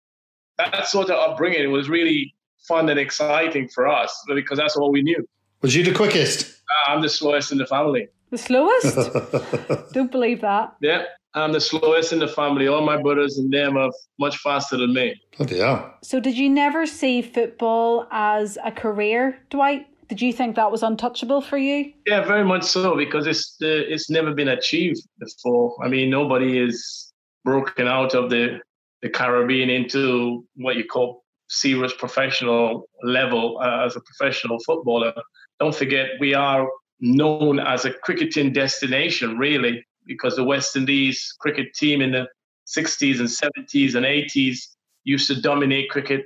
That 0.57 0.87
sort 0.87 1.09
of 1.09 1.17
upbringing 1.17 1.71
was 1.71 1.89
really 1.89 2.33
fun 2.67 2.89
and 2.89 2.99
exciting 2.99 3.69
for 3.69 3.87
us 3.87 4.17
because 4.27 4.57
that's 4.57 4.75
all 4.75 4.91
we 4.91 5.01
knew. 5.01 5.25
Was 5.61 5.75
you 5.75 5.83
the 5.83 5.93
quickest? 5.93 6.61
Uh, 6.69 6.91
I'm 6.91 7.01
the 7.01 7.09
slowest 7.09 7.51
in 7.51 7.57
the 7.57 7.65
family. 7.65 8.07
The 8.31 8.37
slowest? 8.37 9.93
Don't 9.93 10.11
believe 10.11 10.41
that. 10.41 10.75
Yeah, 10.81 11.03
I'm 11.33 11.51
the 11.51 11.61
slowest 11.61 12.13
in 12.13 12.19
the 12.19 12.27
family. 12.27 12.67
All 12.67 12.85
my 12.85 13.01
brothers 13.01 13.37
and 13.37 13.51
them 13.51 13.75
are 13.75 13.91
much 14.19 14.37
faster 14.37 14.77
than 14.77 14.93
me. 14.93 15.19
Bloody 15.37 15.59
hell. 15.59 15.95
So, 16.03 16.19
did 16.19 16.37
you 16.37 16.49
never 16.49 16.85
see 16.85 17.21
football 17.21 18.07
as 18.11 18.57
a 18.63 18.71
career, 18.71 19.39
Dwight? 19.49 19.87
Did 20.09 20.21
you 20.21 20.33
think 20.33 20.55
that 20.55 20.71
was 20.71 20.83
untouchable 20.83 21.41
for 21.41 21.57
you? 21.57 21.93
Yeah, 22.05 22.25
very 22.25 22.43
much 22.43 22.63
so 22.63 22.95
because 22.95 23.27
it's 23.27 23.55
the, 23.59 23.91
it's 23.91 24.09
never 24.09 24.33
been 24.33 24.49
achieved 24.49 25.01
before. 25.19 25.75
I 25.83 25.87
mean, 25.87 26.09
nobody 26.09 26.57
is 26.57 27.13
broken 27.45 27.87
out 27.87 28.13
of 28.15 28.29
the 28.29 28.59
the 29.01 29.09
Caribbean 29.09 29.69
into 29.69 30.45
what 30.55 30.75
you 30.75 30.83
call 30.83 31.23
serious 31.47 31.93
professional 31.93 32.89
level 33.01 33.57
uh, 33.63 33.85
as 33.85 33.95
a 33.95 34.01
professional 34.01 34.59
footballer 34.65 35.13
don't 35.59 35.75
forget 35.75 36.11
we 36.19 36.33
are 36.33 36.67
known 36.99 37.59
as 37.59 37.85
a 37.85 37.93
cricketing 37.93 38.53
destination, 38.53 39.37
really, 39.37 39.85
because 40.05 40.35
the 40.35 40.43
West 40.43 40.75
Indies 40.75 41.33
cricket 41.39 41.73
team 41.73 42.01
in 42.01 42.11
the 42.11 42.27
60s 42.67 43.19
and 43.19 43.27
70s 43.27 43.95
and 43.95 44.05
80s 44.05 44.59
used 45.03 45.27
to 45.27 45.41
dominate 45.41 45.89
cricket 45.89 46.25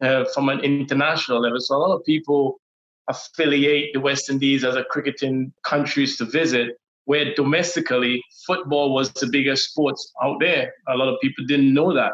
uh, 0.00 0.24
from 0.34 0.48
an 0.48 0.60
international 0.60 1.40
level. 1.40 1.60
So 1.60 1.76
a 1.76 1.78
lot 1.78 1.94
of 1.94 2.04
people 2.04 2.60
affiliate 3.08 3.90
the 3.94 4.00
West 4.00 4.30
Indies 4.30 4.64
as 4.64 4.76
a 4.76 4.84
cricketing 4.84 5.52
countries 5.64 6.16
to 6.18 6.24
visit, 6.24 6.76
where 7.04 7.34
domestically 7.34 8.22
football 8.46 8.94
was 8.94 9.10
the 9.12 9.26
biggest 9.26 9.70
sport 9.70 9.96
out 10.22 10.38
there. 10.40 10.72
A 10.88 10.96
lot 10.96 11.08
of 11.08 11.20
people 11.20 11.44
didn't 11.46 11.72
know 11.72 11.92
that. 11.94 12.12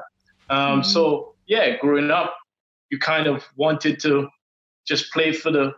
Um, 0.51 0.81
mm-hmm. 0.81 0.83
So 0.83 1.35
yeah, 1.47 1.77
growing 1.79 2.11
up, 2.11 2.37
you 2.91 2.99
kind 2.99 3.27
of 3.27 3.45
wanted 3.57 3.99
to 4.01 4.29
just 4.87 5.13
play 5.13 5.33
for 5.33 5.51
the 5.51 5.73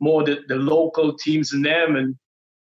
more 0.00 0.24
the, 0.24 0.40
the 0.48 0.56
local 0.56 1.16
teams 1.16 1.52
in 1.52 1.62
them 1.62 1.94
and 1.94 2.16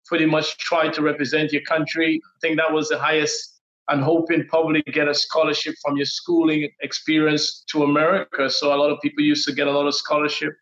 pretty 0.05 0.25
much 0.25 0.58
try 0.58 0.88
to 0.88 1.01
represent 1.01 1.51
your 1.51 1.63
country. 1.63 2.22
I 2.24 2.38
think 2.39 2.58
that 2.58 2.72
was 2.72 2.89
the 2.89 2.98
highest 2.98 3.62
and 3.89 4.01
hoping 4.03 4.48
probably 4.48 4.82
get 4.84 5.08
a 5.08 5.13
scholarship 5.13 5.75
from 5.84 5.98
your 5.98 6.05
schooling 6.05 6.70
experience 6.82 7.63
to 7.72 7.84
America. 7.84 8.50
So 8.50 8.74
a 8.74 8.77
lot 8.77 8.89
of 8.89 9.00
people 9.01 9.24
used 9.24 9.46
to 9.48 9.53
get 9.53 9.67
a 9.67 9.72
lot 9.72 9.86
of 9.88 9.94
scholarship 9.94 10.53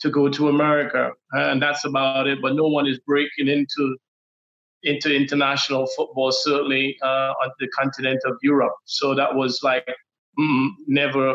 to 0.00 0.10
go 0.10 0.28
to 0.28 0.48
America, 0.48 1.10
and 1.32 1.60
that's 1.60 1.84
about 1.84 2.26
it. 2.26 2.40
But 2.40 2.54
no 2.54 2.68
one 2.68 2.86
is 2.86 2.98
breaking 3.00 3.48
into 3.48 3.96
into 4.84 5.14
international 5.14 5.86
football, 5.96 6.30
certainly 6.30 6.96
uh, 7.02 7.32
on 7.42 7.50
the 7.58 7.68
continent 7.68 8.20
of 8.26 8.36
Europe. 8.42 8.74
So 8.84 9.14
that 9.14 9.34
was 9.34 9.60
like 9.62 9.84
mm, 10.38 10.68
never 10.86 11.34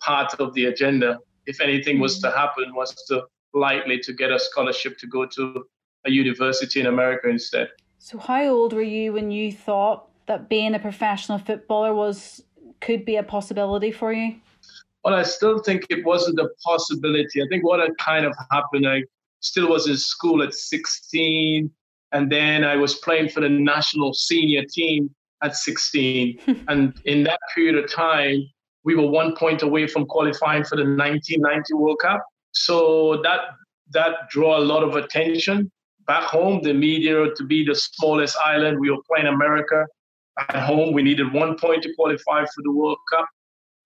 part 0.00 0.34
of 0.34 0.54
the 0.54 0.66
agenda. 0.66 1.18
If 1.46 1.60
anything 1.60 1.98
was 1.98 2.20
to 2.20 2.30
happen, 2.30 2.74
was 2.74 2.94
to 3.08 3.24
likely 3.54 3.98
to 4.00 4.12
get 4.12 4.30
a 4.30 4.38
scholarship 4.38 4.98
to 4.98 5.06
go 5.06 5.26
to 5.26 5.64
a 6.06 6.10
university 6.10 6.80
in 6.80 6.86
America 6.86 7.28
instead. 7.28 7.68
So 7.98 8.18
how 8.18 8.44
old 8.44 8.72
were 8.72 8.82
you 8.82 9.12
when 9.12 9.30
you 9.30 9.50
thought 9.50 10.08
that 10.26 10.48
being 10.48 10.74
a 10.74 10.78
professional 10.78 11.38
footballer 11.38 11.94
was 11.94 12.44
could 12.80 13.04
be 13.04 13.16
a 13.16 13.22
possibility 13.22 13.90
for 13.90 14.12
you? 14.12 14.36
Well, 15.04 15.14
I 15.14 15.22
still 15.22 15.60
think 15.60 15.86
it 15.90 16.04
wasn't 16.04 16.40
a 16.40 16.48
possibility. 16.64 17.42
I 17.42 17.46
think 17.48 17.64
what 17.64 17.80
had 17.80 17.96
kind 17.98 18.26
of 18.26 18.34
happened, 18.50 18.88
I 18.88 19.04
still 19.40 19.68
was 19.68 19.86
in 19.86 19.96
school 19.96 20.42
at 20.42 20.54
16, 20.54 21.70
and 22.12 22.32
then 22.32 22.64
I 22.64 22.76
was 22.76 22.94
playing 22.96 23.28
for 23.28 23.40
the 23.40 23.48
national 23.48 24.12
senior 24.14 24.64
team 24.64 25.14
at 25.42 25.56
16. 25.56 26.64
and 26.68 26.94
in 27.04 27.22
that 27.24 27.38
period 27.54 27.82
of 27.82 27.90
time, 27.90 28.42
we 28.84 28.94
were 28.94 29.06
one 29.06 29.36
point 29.36 29.62
away 29.62 29.86
from 29.86 30.06
qualifying 30.06 30.64
for 30.64 30.76
the 30.76 30.84
1990 30.84 31.74
World 31.74 31.98
Cup. 32.00 32.24
So 32.52 33.20
that 33.22 33.40
that 33.90 34.28
drew 34.30 34.46
a 34.46 34.58
lot 34.58 34.82
of 34.82 34.96
attention 34.96 35.70
back 36.06 36.24
home. 36.24 36.62
The 36.62 36.74
media 36.74 37.32
to 37.34 37.44
be 37.44 37.64
the 37.64 37.74
smallest 37.74 38.36
island. 38.44 38.80
We 38.80 38.90
were 38.90 39.02
playing 39.08 39.26
America 39.26 39.86
at 40.38 40.56
home. 40.56 40.92
We 40.92 41.02
needed 41.02 41.32
one 41.32 41.56
point 41.58 41.82
to 41.84 41.94
qualify 41.94 42.44
for 42.44 42.62
the 42.62 42.72
World 42.72 42.98
Cup. 43.10 43.28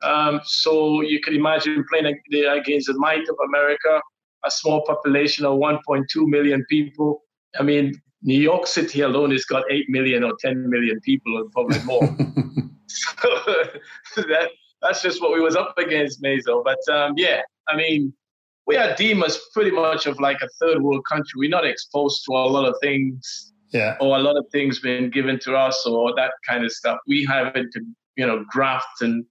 Um, 0.02 0.40
so 0.44 1.00
you 1.02 1.20
can 1.20 1.34
imagine 1.34 1.84
playing 1.90 2.18
against 2.46 2.86
the 2.86 2.94
might 2.94 3.28
of 3.28 3.36
America, 3.48 4.00
a 4.44 4.50
small 4.50 4.84
population 4.86 5.44
of 5.44 5.58
1.2 5.58 6.04
million 6.26 6.64
people. 6.68 7.22
I 7.58 7.62
mean, 7.62 7.94
New 8.22 8.40
York 8.40 8.66
City 8.66 9.00
alone 9.00 9.30
has 9.32 9.44
got 9.44 9.64
8 9.70 9.86
million 9.88 10.24
or 10.24 10.34
10 10.40 10.68
million 10.68 11.00
people, 11.00 11.38
and 11.38 11.50
probably 11.52 11.82
more. 11.84 12.02
so 12.86 13.28
that, 14.16 14.50
that's 14.80 15.02
just 15.02 15.20
what 15.20 15.32
we 15.32 15.40
was 15.40 15.56
up 15.56 15.76
against, 15.78 16.22
Mazo. 16.22 16.62
But 16.64 16.78
um, 16.92 17.14
yeah, 17.16 17.42
I 17.68 17.76
mean, 17.76 18.12
we 18.66 18.76
are 18.76 18.94
deemed 18.94 19.24
as 19.24 19.40
pretty 19.52 19.70
much 19.70 20.06
of 20.06 20.20
like 20.20 20.40
a 20.42 20.48
third 20.60 20.82
world 20.82 21.02
country. 21.08 21.32
We're 21.36 21.50
not 21.50 21.66
exposed 21.66 22.24
to 22.26 22.32
a 22.32 22.46
lot 22.46 22.68
of 22.68 22.76
things, 22.80 23.52
yeah, 23.72 23.96
or 24.00 24.16
a 24.16 24.20
lot 24.20 24.36
of 24.36 24.46
things 24.52 24.78
being 24.80 25.10
given 25.10 25.38
to 25.40 25.56
us, 25.56 25.84
or 25.86 26.14
that 26.16 26.32
kind 26.48 26.64
of 26.64 26.72
stuff. 26.72 26.98
We 27.06 27.24
have 27.24 27.56
it 27.56 27.66
to, 27.72 27.80
you 28.16 28.26
know, 28.26 28.44
graft 28.50 29.02
and, 29.02 29.24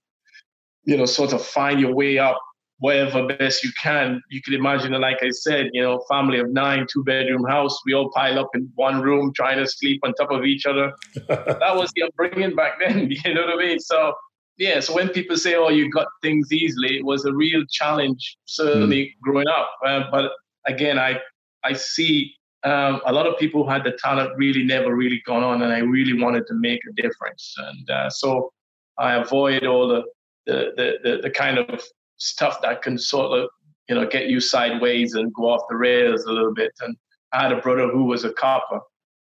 you 0.84 0.96
know, 0.96 1.06
sort 1.06 1.32
of 1.32 1.44
find 1.44 1.80
your 1.80 1.94
way 1.94 2.18
up 2.18 2.38
wherever 2.78 3.28
best 3.28 3.62
you 3.62 3.70
can. 3.80 4.20
You 4.28 4.42
can 4.42 4.54
imagine, 4.54 4.92
like 4.92 5.18
I 5.22 5.30
said, 5.30 5.70
you 5.72 5.82
know, 5.82 6.02
family 6.08 6.40
of 6.40 6.50
nine, 6.50 6.86
two 6.92 7.04
bedroom 7.04 7.44
house. 7.44 7.78
We 7.86 7.94
all 7.94 8.10
pile 8.10 8.40
up 8.40 8.50
in 8.54 8.68
one 8.74 9.00
room, 9.00 9.32
trying 9.36 9.58
to 9.58 9.68
sleep 9.68 10.00
on 10.02 10.14
top 10.14 10.32
of 10.32 10.44
each 10.44 10.66
other. 10.66 10.92
that 11.28 11.76
was 11.76 11.92
the 11.94 12.02
upbringing 12.02 12.56
back 12.56 12.72
then. 12.84 13.10
You 13.24 13.34
know 13.34 13.46
what 13.46 13.54
I 13.54 13.56
mean? 13.56 13.78
So 13.78 14.14
yeah, 14.58 14.80
so 14.80 14.94
when 14.94 15.08
people 15.08 15.36
say, 15.36 15.54
"Oh, 15.54 15.68
you 15.68 15.90
got 15.90 16.08
things 16.22 16.52
easily," 16.52 16.98
it 16.98 17.04
was 17.04 17.24
a 17.24 17.32
real 17.32 17.62
challenge, 17.70 18.36
certainly 18.44 19.04
mm. 19.04 19.20
growing 19.22 19.48
up. 19.48 19.70
Uh, 19.86 20.04
but 20.10 20.32
again, 20.66 20.98
I 20.98 21.20
I 21.64 21.72
see 21.72 22.34
um, 22.64 23.00
a 23.06 23.12
lot 23.12 23.26
of 23.26 23.38
people 23.38 23.64
who 23.64 23.70
had 23.70 23.84
the 23.84 23.92
talent 23.92 24.30
really 24.36 24.64
never 24.64 24.94
really 24.94 25.22
gone 25.24 25.42
on, 25.42 25.62
and 25.62 25.72
I 25.72 25.78
really 25.78 26.20
wanted 26.20 26.46
to 26.48 26.54
make 26.54 26.80
a 26.88 26.92
difference, 27.00 27.54
and 27.58 27.90
uh, 27.90 28.10
so 28.10 28.52
I 28.98 29.14
avoid 29.14 29.64
all 29.64 29.88
the 29.88 30.02
the, 30.46 30.72
the 30.76 30.92
the 31.02 31.22
the 31.22 31.30
kind 31.30 31.58
of 31.58 31.82
stuff 32.16 32.60
that 32.62 32.82
can 32.82 32.98
sort 32.98 33.38
of 33.38 33.48
you 33.88 33.94
know 33.94 34.06
get 34.06 34.28
you 34.28 34.40
sideways 34.40 35.14
and 35.14 35.32
go 35.34 35.50
off 35.50 35.62
the 35.68 35.76
rails 35.76 36.24
a 36.24 36.32
little 36.32 36.54
bit. 36.54 36.72
And 36.80 36.96
I 37.32 37.42
had 37.42 37.52
a 37.52 37.60
brother 37.60 37.88
who 37.88 38.04
was 38.04 38.24
a 38.24 38.32
copper, 38.32 38.80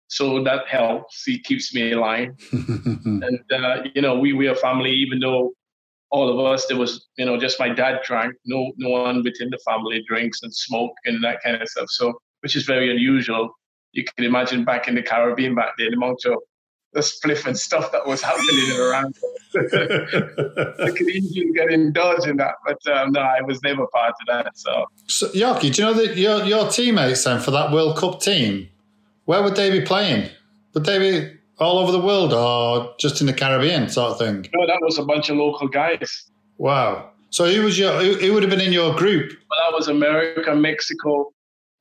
so 0.08 0.42
that 0.44 0.66
helps. 0.66 1.24
He 1.24 1.38
keeps 1.38 1.74
me 1.74 1.92
in 1.92 2.00
line. 2.00 2.36
and 2.52 3.40
uh, 3.52 3.82
you 3.94 4.02
know, 4.02 4.18
we 4.18 4.32
we 4.32 4.48
are 4.48 4.56
family, 4.56 4.92
even 4.92 5.20
though 5.20 5.52
all 6.10 6.28
of 6.28 6.44
us 6.52 6.66
there 6.66 6.76
was 6.76 7.08
you 7.16 7.24
know 7.24 7.38
just 7.38 7.60
my 7.60 7.68
dad 7.68 8.00
drank. 8.04 8.34
No 8.44 8.72
no 8.76 8.90
one 8.90 9.22
within 9.22 9.50
the 9.50 9.60
family 9.64 10.02
drinks 10.06 10.42
and 10.42 10.54
smoke 10.54 10.92
and 11.04 11.22
that 11.24 11.42
kind 11.42 11.60
of 11.60 11.68
stuff. 11.68 11.86
So 11.90 12.14
which 12.40 12.56
is 12.56 12.64
very 12.64 12.90
unusual. 12.90 13.50
You 13.92 14.04
can 14.04 14.24
imagine 14.24 14.64
back 14.64 14.88
in 14.88 14.94
the 14.94 15.02
Caribbean 15.02 15.54
back 15.54 15.72
then, 15.78 15.92
amongst 15.92 16.26
the 16.92 17.00
spliff 17.00 17.46
and 17.46 17.56
stuff 17.58 17.92
that 17.92 18.06
was 18.06 18.22
happening 18.22 18.78
around. 18.80 19.16
I 19.54 20.90
could 20.90 21.08
easily 21.08 21.52
get 21.52 21.70
indulged 21.70 22.26
in 22.26 22.36
that, 22.36 22.54
but 22.64 22.78
um, 22.92 23.12
no, 23.12 23.20
I 23.20 23.42
was 23.42 23.62
never 23.62 23.86
part 23.88 24.14
of 24.20 24.26
that. 24.28 24.56
So, 24.56 24.86
so 25.06 25.28
Yaki, 25.28 25.74
do 25.74 25.82
you 25.82 25.88
know 25.88 25.94
that 25.94 26.16
your 26.16 26.44
your 26.44 26.68
teammates 26.68 27.24
then 27.24 27.40
for 27.40 27.50
that 27.50 27.72
World 27.72 27.96
Cup 27.96 28.20
team? 28.20 28.68
Where 29.24 29.42
would 29.42 29.56
they 29.56 29.70
be 29.70 29.84
playing? 29.84 30.30
Would 30.74 30.84
they 30.84 30.98
be 30.98 31.36
all 31.58 31.78
over 31.78 31.92
the 31.92 32.00
world 32.00 32.32
or 32.32 32.94
just 32.98 33.20
in 33.20 33.26
the 33.26 33.32
Caribbean 33.32 33.88
sort 33.88 34.12
of 34.12 34.18
thing? 34.18 34.46
No, 34.54 34.66
that 34.66 34.78
was 34.82 34.98
a 34.98 35.04
bunch 35.04 35.28
of 35.28 35.36
local 35.36 35.68
guys. 35.68 36.30
Wow. 36.58 37.10
So 37.30 37.46
who 37.46 37.62
was 37.62 37.78
your 37.78 37.92
who, 38.00 38.14
who 38.14 38.32
would 38.34 38.42
have 38.42 38.50
been 38.50 38.60
in 38.60 38.72
your 38.72 38.94
group? 38.96 39.32
Well, 39.50 39.60
that 39.64 39.76
was 39.76 39.88
America, 39.88 40.54
Mexico, 40.54 41.32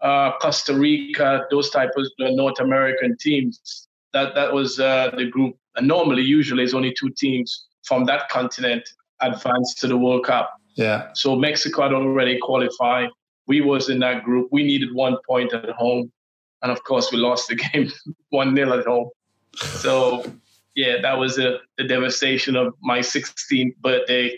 uh, 0.01 0.37
Costa 0.39 0.73
Rica, 0.73 1.45
those 1.49 1.69
type 1.69 1.91
of 1.97 2.05
North 2.19 2.59
American 2.59 3.17
teams. 3.17 3.87
That 4.13 4.35
that 4.35 4.53
was 4.53 4.79
uh, 4.79 5.11
the 5.15 5.25
group. 5.25 5.55
And 5.75 5.87
normally, 5.87 6.23
usually, 6.23 6.63
it's 6.63 6.73
only 6.73 6.93
two 6.99 7.09
teams 7.17 7.67
from 7.83 8.05
that 8.05 8.29
continent 8.29 8.83
advance 9.21 9.75
to 9.75 9.87
the 9.87 9.97
World 9.97 10.25
Cup. 10.25 10.53
Yeah. 10.75 11.09
So 11.13 11.35
Mexico 11.35 11.83
had 11.83 11.93
already 11.93 12.39
qualified. 12.39 13.09
We 13.47 13.61
was 13.61 13.89
in 13.89 13.99
that 13.99 14.23
group. 14.23 14.49
We 14.51 14.63
needed 14.63 14.93
one 14.93 15.17
point 15.27 15.53
at 15.53 15.69
home 15.71 16.11
and 16.61 16.71
of 16.71 16.83
course 16.83 17.11
we 17.11 17.17
lost 17.17 17.47
the 17.47 17.55
game 17.73 17.91
one 18.29 18.55
0 18.55 18.79
at 18.79 18.85
home. 18.85 19.09
So 19.55 20.23
yeah, 20.75 21.01
that 21.01 21.17
was 21.17 21.37
a, 21.39 21.57
the 21.77 21.83
devastation 21.83 22.55
of 22.55 22.73
my 22.81 22.99
16th 22.99 23.75
birthday, 23.77 24.37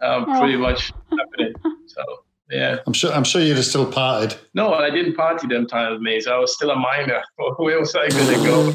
um, 0.00 0.26
oh. 0.28 0.40
pretty 0.40 0.56
much 0.56 0.92
happening. 1.10 1.54
So 1.88 2.02
yeah, 2.50 2.78
I'm 2.86 2.92
sure 2.92 3.10
I'm 3.12 3.24
sure 3.24 3.40
you'd 3.40 3.56
have 3.56 3.64
still 3.64 3.90
partied. 3.90 4.36
No, 4.52 4.74
I 4.74 4.90
didn't 4.90 5.14
party 5.14 5.46
them 5.46 5.66
times, 5.66 5.98
mate. 6.02 6.26
I 6.26 6.36
was 6.38 6.52
still 6.52 6.70
a 6.70 6.76
minor. 6.76 7.22
Where 7.56 7.80
was 7.80 7.94
I 7.94 8.08
going 8.08 8.38
to 8.38 8.44
go? 8.44 8.74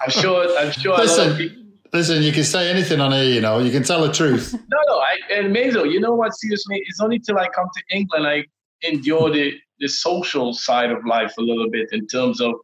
I'm 0.00 0.10
sure. 0.10 0.58
I'm 0.58 0.72
sure. 0.72 0.96
Listen, 0.96 1.78
listen. 1.92 2.22
You 2.22 2.32
can 2.32 2.44
say 2.44 2.70
anything 2.70 3.00
on 3.00 3.12
here. 3.12 3.24
You 3.24 3.40
know, 3.40 3.58
you 3.58 3.70
can 3.70 3.82
tell 3.82 4.02
the 4.06 4.12
truth. 4.12 4.52
no, 4.52 4.78
no. 4.88 4.98
I, 4.98 5.18
and 5.32 5.54
Mazo, 5.54 5.90
you 5.90 6.00
know 6.00 6.14
what? 6.14 6.34
Seriously, 6.34 6.82
it's 6.86 7.00
only 7.00 7.18
till 7.18 7.38
I 7.38 7.48
come 7.48 7.68
to 7.74 7.96
England 7.96 8.26
I 8.26 8.44
endure 8.82 9.30
the 9.30 9.54
the 9.80 9.88
social 9.88 10.52
side 10.52 10.90
of 10.90 11.04
life 11.04 11.32
a 11.38 11.42
little 11.42 11.68
bit 11.68 11.88
in 11.92 12.06
terms 12.06 12.40
of, 12.40 12.54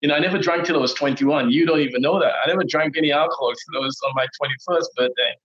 you 0.00 0.08
know, 0.08 0.14
I 0.14 0.20
never 0.20 0.38
drank 0.38 0.64
till 0.64 0.76
I 0.76 0.78
was 0.80 0.94
21. 0.94 1.50
You 1.50 1.66
don't 1.66 1.80
even 1.80 2.02
know 2.02 2.20
that. 2.20 2.32
I 2.44 2.46
never 2.48 2.62
drank 2.64 2.96
any 2.96 3.12
alcohol 3.12 3.52
till 3.52 3.82
I 3.82 3.84
was 3.84 4.00
on 4.06 4.12
my 4.14 4.26
21st 4.26 4.86
birthday. 4.96 5.36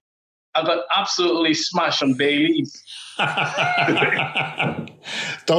I 0.56 0.64
got 0.64 0.86
absolutely 0.96 1.54
smashed 1.54 2.02
on 2.02 2.14
Bailey's. 2.14 2.82
don't 3.18 3.28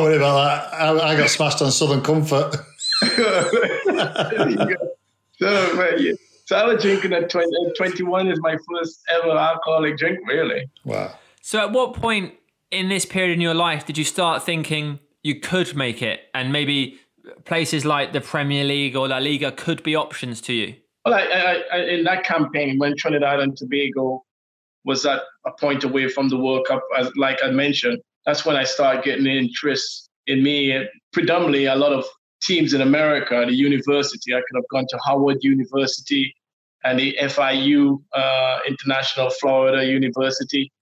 worry 0.03 0.17
about 0.17 0.45
that. 0.45 0.75
I, 0.75 0.91
I 1.11 1.17
got 1.17 1.29
smashed 1.31 1.63
on 1.63 1.71
Southern 1.71 2.03
Comfort. 2.03 2.57
so, 5.39 5.91
yeah. 5.97 6.13
so 6.45 6.57
I 6.57 6.65
was 6.65 6.83
drinking 6.83 7.13
at 7.13 7.31
20, 7.31 7.73
21 7.77 8.29
is 8.29 8.39
my 8.41 8.57
first 8.71 9.01
ever 9.11 9.31
alcoholic 9.31 9.97
drink, 9.97 10.21
really. 10.27 10.69
Wow. 10.85 11.15
So 11.41 11.61
at 11.61 11.73
what 11.73 11.95
point 11.95 12.35
in 12.71 12.89
this 12.89 13.07
period 13.07 13.33
in 13.33 13.41
your 13.41 13.55
life 13.55 13.87
did 13.87 13.97
you 13.97 14.05
start 14.05 14.43
thinking 14.43 14.99
you 15.23 15.41
could 15.41 15.75
make 15.75 16.03
it, 16.03 16.21
and 16.35 16.53
maybe 16.53 16.99
places 17.45 17.85
like 17.85 18.13
the 18.13 18.21
Premier 18.21 18.65
League 18.65 18.97
or 18.97 19.09
La 19.09 19.19
Liga 19.19 19.53
could 19.53 19.83
be 19.83 19.95
options 19.95 20.41
to 20.43 20.53
you? 20.53 20.75
Well, 21.05 21.15
I, 21.15 21.23
I, 21.23 21.63
I, 21.73 21.81
in 21.85 22.05
that 22.05 22.25
campaign, 22.25 22.79
when 22.79 22.97
Trinidad 22.97 23.41
and 23.41 23.57
Tobago 23.57 24.25
was 24.85 25.05
at 25.07 25.23
a 25.47 25.51
point 25.53 25.85
away 25.85 26.09
from 26.09 26.29
the 26.29 26.37
World 26.37 26.67
Cup, 26.67 26.83
as 26.97 27.11
like 27.17 27.39
I 27.43 27.51
mentioned, 27.51 27.99
that's 28.27 28.45
when 28.45 28.57
I 28.57 28.65
started 28.65 29.05
getting 29.05 29.27
interest 29.27 30.09
in 30.27 30.43
me. 30.43 30.87
Predominantly, 31.13 31.67
a 31.67 31.77
lot 31.77 31.93
of 31.93 32.05
teams 32.43 32.75
in 32.75 32.81
America, 32.81 33.45
the 33.47 33.55
university. 33.55 34.35
I 34.35 34.39
could 34.39 34.57
have 34.57 34.69
gone 34.71 34.87
to 34.89 34.99
Howard 35.05 35.39
University 35.43 36.35
and 36.85 36.99
the 36.99 37.17
FIU, 37.21 38.03
uh, 38.15 38.59
International 38.67 39.31
Florida 39.31 39.85
University. 39.85 40.73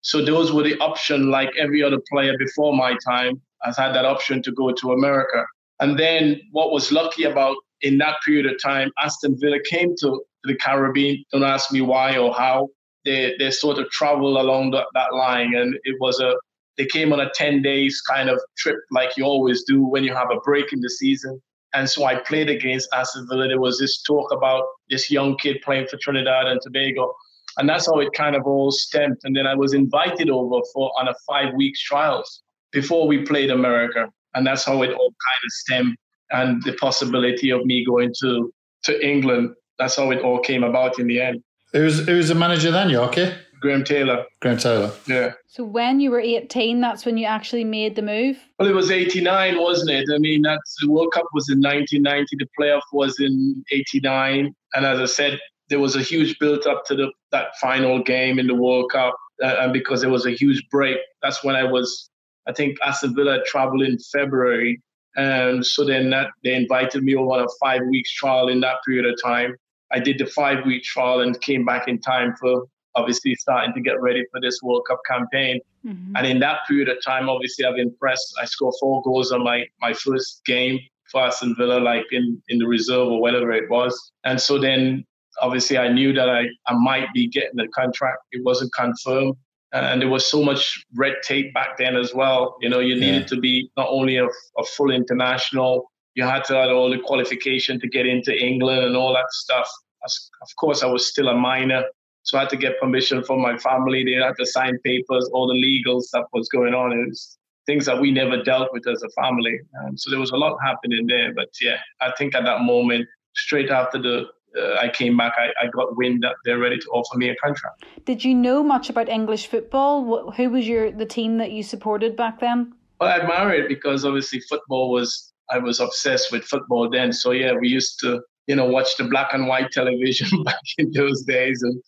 So 0.00 0.24
those 0.24 0.52
were 0.52 0.62
the 0.62 0.78
option, 0.80 1.30
like 1.30 1.50
every 1.58 1.82
other 1.82 1.98
player 2.10 2.36
before 2.38 2.76
my 2.76 2.96
time 3.06 3.40
has 3.62 3.76
had 3.76 3.92
that 3.94 4.04
option 4.04 4.42
to 4.42 4.52
go 4.52 4.72
to 4.72 4.92
America. 4.92 5.44
And 5.80 5.98
then 5.98 6.40
what 6.52 6.72
was 6.72 6.92
lucky 6.92 7.24
about 7.24 7.56
in 7.80 7.98
that 7.98 8.16
period 8.24 8.46
of 8.46 8.60
time, 8.62 8.90
Aston 9.02 9.36
Villa 9.38 9.58
came 9.68 9.94
to 10.00 10.22
the 10.44 10.54
Caribbean. 10.56 11.24
Don't 11.32 11.42
ask 11.42 11.72
me 11.72 11.80
why 11.80 12.16
or 12.16 12.32
how. 12.34 12.68
They 13.04 13.34
they 13.38 13.50
sort 13.50 13.78
of 13.78 13.90
traveled 13.90 14.38
along 14.38 14.70
that 14.70 15.14
line, 15.14 15.54
and 15.54 15.78
it 15.84 15.96
was 16.00 16.20
a 16.20 16.34
they 16.76 16.86
came 16.86 17.12
on 17.12 17.20
a 17.20 17.30
10 17.34 17.62
days 17.62 18.00
kind 18.00 18.28
of 18.28 18.40
trip 18.56 18.78
like 18.90 19.16
you 19.16 19.24
always 19.24 19.64
do 19.64 19.82
when 19.82 20.04
you 20.04 20.14
have 20.14 20.30
a 20.30 20.40
break 20.40 20.72
in 20.72 20.80
the 20.80 20.90
season. 20.90 21.40
And 21.72 21.88
so 21.88 22.04
I 22.04 22.16
played 22.16 22.48
against 22.48 22.88
Aston 22.92 23.26
Villa. 23.28 23.48
There 23.48 23.60
was 23.60 23.78
this 23.78 24.02
talk 24.02 24.30
about 24.32 24.64
this 24.90 25.10
young 25.10 25.36
kid 25.36 25.60
playing 25.62 25.88
for 25.88 25.96
Trinidad 25.96 26.46
and 26.46 26.60
Tobago. 26.60 27.14
And 27.56 27.68
that's 27.68 27.86
how 27.86 28.00
it 28.00 28.12
kind 28.12 28.36
of 28.36 28.44
all 28.46 28.70
stemmed. 28.70 29.18
And 29.24 29.34
then 29.36 29.46
I 29.46 29.54
was 29.54 29.74
invited 29.74 30.30
over 30.30 30.60
for 30.72 30.92
on 30.98 31.08
a 31.08 31.14
five 31.26 31.54
weeks 31.54 31.80
trials 31.80 32.42
before 32.72 33.06
we 33.06 33.24
played 33.24 33.50
America. 33.50 34.08
And 34.34 34.46
that's 34.46 34.64
how 34.64 34.82
it 34.82 34.92
all 34.92 35.14
kind 35.26 35.44
of 35.44 35.50
stemmed 35.50 35.96
and 36.30 36.62
the 36.64 36.72
possibility 36.74 37.50
of 37.50 37.64
me 37.64 37.84
going 37.84 38.12
to 38.20 38.52
to 38.84 39.06
England. 39.06 39.50
That's 39.78 39.96
how 39.96 40.10
it 40.10 40.20
all 40.20 40.40
came 40.40 40.62
about 40.62 40.98
in 40.98 41.06
the 41.06 41.20
end. 41.20 41.42
Who 41.72 41.84
was 41.84 42.06
who 42.06 42.16
was 42.16 42.28
the 42.28 42.34
manager 42.34 42.70
then, 42.70 42.88
Yorkie? 42.88 43.36
Graham 43.64 43.82
Taylor. 43.82 44.26
Graham 44.42 44.58
Taylor. 44.58 44.92
Yeah. 45.06 45.32
So 45.46 45.64
when 45.64 45.98
you 45.98 46.10
were 46.10 46.20
18, 46.20 46.82
that's 46.82 47.06
when 47.06 47.16
you 47.16 47.24
actually 47.24 47.64
made 47.64 47.96
the 47.96 48.02
move? 48.02 48.36
Well, 48.58 48.68
it 48.68 48.74
was 48.74 48.90
89, 48.90 49.58
wasn't 49.58 49.90
it? 49.90 50.06
I 50.14 50.18
mean, 50.18 50.42
that's 50.42 50.76
the 50.82 50.90
World 50.90 51.14
Cup 51.14 51.24
was 51.32 51.48
in 51.48 51.62
1990. 51.62 52.36
The 52.36 52.46
playoff 52.60 52.82
was 52.92 53.18
in 53.20 53.64
89. 53.72 54.54
And 54.74 54.84
as 54.84 55.00
I 55.00 55.06
said, 55.06 55.40
there 55.70 55.80
was 55.80 55.96
a 55.96 56.02
huge 56.02 56.38
build 56.38 56.66
up 56.66 56.84
to 56.84 56.94
the 56.94 57.10
that 57.32 57.56
final 57.58 58.02
game 58.02 58.38
in 58.38 58.46
the 58.46 58.54
World 58.54 58.90
Cup. 58.92 59.16
Uh, 59.42 59.56
and 59.60 59.72
because 59.72 60.02
there 60.02 60.10
was 60.10 60.26
a 60.26 60.32
huge 60.32 60.62
break, 60.70 60.98
that's 61.22 61.42
when 61.42 61.56
I 61.56 61.64
was, 61.64 62.10
I 62.46 62.52
think 62.52 62.76
Aston 62.84 63.14
Villa 63.14 63.38
traveled 63.46 63.80
in 63.80 63.98
February. 64.12 64.78
And 65.16 65.64
so 65.64 65.86
then 65.86 66.10
that, 66.10 66.32
they 66.42 66.54
invited 66.54 67.02
me 67.02 67.16
over 67.16 67.30
on 67.30 67.40
a 67.40 67.48
five 67.58 67.80
weeks 67.88 68.12
trial 68.12 68.48
in 68.48 68.60
that 68.60 68.76
period 68.86 69.06
of 69.06 69.18
time. 69.24 69.56
I 69.90 70.00
did 70.00 70.18
the 70.18 70.26
five 70.26 70.66
week 70.66 70.82
trial 70.82 71.20
and 71.20 71.40
came 71.40 71.64
back 71.64 71.88
in 71.88 71.98
time 71.98 72.34
for 72.38 72.66
obviously 72.96 73.34
starting 73.34 73.74
to 73.74 73.80
get 73.80 74.00
ready 74.00 74.24
for 74.30 74.40
this 74.40 74.60
World 74.62 74.84
Cup 74.88 75.00
campaign. 75.08 75.60
Mm-hmm. 75.86 76.16
And 76.16 76.26
in 76.26 76.38
that 76.40 76.60
period 76.68 76.88
of 76.88 77.02
time, 77.04 77.28
obviously, 77.28 77.64
I've 77.64 77.78
impressed. 77.78 78.34
I 78.40 78.44
scored 78.44 78.74
four 78.80 79.02
goals 79.02 79.32
on 79.32 79.42
my, 79.42 79.66
my 79.80 79.92
first 79.92 80.42
game 80.46 80.78
for 81.10 81.22
Aston 81.22 81.54
Villa, 81.56 81.78
like 81.78 82.04
in, 82.12 82.42
in 82.48 82.58
the 82.58 82.66
reserve 82.66 83.08
or 83.08 83.20
whatever 83.20 83.52
it 83.52 83.68
was. 83.70 84.12
And 84.24 84.40
so 84.40 84.58
then, 84.58 85.04
obviously, 85.40 85.78
I 85.78 85.88
knew 85.88 86.12
that 86.12 86.28
I, 86.28 86.44
I 86.66 86.74
might 86.74 87.12
be 87.12 87.28
getting 87.28 87.60
a 87.60 87.68
contract. 87.68 88.18
It 88.32 88.42
wasn't 88.44 88.72
confirmed. 88.74 89.34
And 89.72 90.00
there 90.00 90.08
was 90.08 90.24
so 90.24 90.42
much 90.42 90.84
red 90.94 91.14
tape 91.24 91.52
back 91.52 91.78
then 91.78 91.96
as 91.96 92.14
well. 92.14 92.56
You 92.60 92.68
know, 92.68 92.78
you 92.78 92.94
needed 92.94 93.22
yeah. 93.22 93.26
to 93.26 93.40
be 93.40 93.70
not 93.76 93.88
only 93.90 94.18
a, 94.18 94.26
a 94.26 94.64
full 94.76 94.92
international, 94.92 95.90
you 96.14 96.22
had 96.22 96.44
to 96.44 96.54
have 96.54 96.70
all 96.70 96.88
the 96.90 97.00
qualification 97.00 97.80
to 97.80 97.88
get 97.88 98.06
into 98.06 98.32
England 98.32 98.84
and 98.84 98.96
all 98.96 99.12
that 99.14 99.30
stuff. 99.30 99.68
Of 100.04 100.48
course, 100.60 100.84
I 100.84 100.86
was 100.86 101.08
still 101.08 101.28
a 101.28 101.34
minor, 101.34 101.82
so 102.24 102.38
I 102.38 102.40
had 102.40 102.50
to 102.50 102.56
get 102.56 102.80
permission 102.80 103.22
from 103.22 103.40
my 103.40 103.56
family. 103.58 104.02
They 104.02 104.12
had 104.12 104.36
to 104.38 104.46
sign 104.46 104.78
papers. 104.82 105.28
All 105.32 105.46
the 105.46 105.54
legal 105.54 106.00
stuff 106.00 106.24
was 106.32 106.48
going 106.48 106.74
on. 106.74 106.92
It 106.92 107.08
was 107.08 107.38
things 107.66 107.84
that 107.86 108.00
we 108.00 108.10
never 108.10 108.42
dealt 108.42 108.70
with 108.72 108.86
as 108.88 109.02
a 109.02 109.10
family. 109.10 109.60
Um, 109.82 109.96
so 109.96 110.10
there 110.10 110.18
was 110.18 110.30
a 110.30 110.36
lot 110.36 110.56
happening 110.62 111.06
there. 111.06 111.34
But 111.34 111.50
yeah, 111.60 111.76
I 112.00 112.12
think 112.16 112.34
at 112.34 112.44
that 112.44 112.62
moment, 112.62 113.06
straight 113.34 113.70
after 113.70 114.00
the 114.00 114.24
uh, 114.56 114.76
I 114.80 114.88
came 114.88 115.16
back, 115.16 115.34
I, 115.36 115.64
I 115.64 115.68
got 115.68 115.96
wind 115.96 116.22
that 116.22 116.36
they're 116.44 116.58
ready 116.58 116.78
to 116.78 116.88
offer 116.90 117.18
me 117.18 117.28
a 117.28 117.36
contract. 117.36 117.84
Did 118.04 118.24
you 118.24 118.34
know 118.34 118.62
much 118.62 118.88
about 118.88 119.08
English 119.08 119.48
football? 119.48 120.30
Who 120.30 120.48
was 120.48 120.66
your 120.66 120.92
the 120.92 121.06
team 121.06 121.38
that 121.38 121.50
you 121.50 121.62
supported 121.62 122.16
back 122.16 122.40
then? 122.40 122.72
Well, 123.00 123.10
I 123.10 123.18
admire 123.18 123.52
it 123.52 123.68
because 123.68 124.04
obviously 124.04 124.40
football 124.40 124.90
was 124.90 125.32
I 125.50 125.58
was 125.58 125.78
obsessed 125.80 126.32
with 126.32 126.44
football 126.44 126.88
then. 126.88 127.12
So 127.12 127.32
yeah, 127.32 127.52
we 127.52 127.68
used 127.68 128.00
to 128.00 128.22
you 128.46 128.56
know 128.56 128.64
watch 128.64 128.96
the 128.96 129.04
black 129.04 129.34
and 129.34 129.46
white 129.46 129.70
television 129.72 130.42
back 130.44 130.62
in 130.78 130.90
those 130.92 131.22
days 131.24 131.62
and 131.62 131.82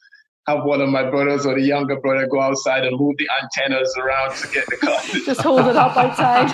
have 0.47 0.65
one 0.65 0.81
of 0.81 0.89
my 0.89 1.09
brothers 1.09 1.45
or 1.45 1.55
the 1.55 1.63
younger 1.63 1.99
brother 2.01 2.27
go 2.27 2.41
outside 2.41 2.85
and 2.85 2.99
move 2.99 3.17
the 3.19 3.29
antennas 3.43 3.95
around 3.97 4.35
to 4.37 4.49
get 4.49 4.67
the 4.67 4.77
car. 4.77 4.99
Just 5.25 5.41
hold 5.41 5.67
it 5.67 5.77
up 5.77 5.97
outside. 5.97 6.49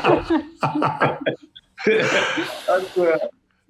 that's, 2.67 2.99
uh, 2.99 3.19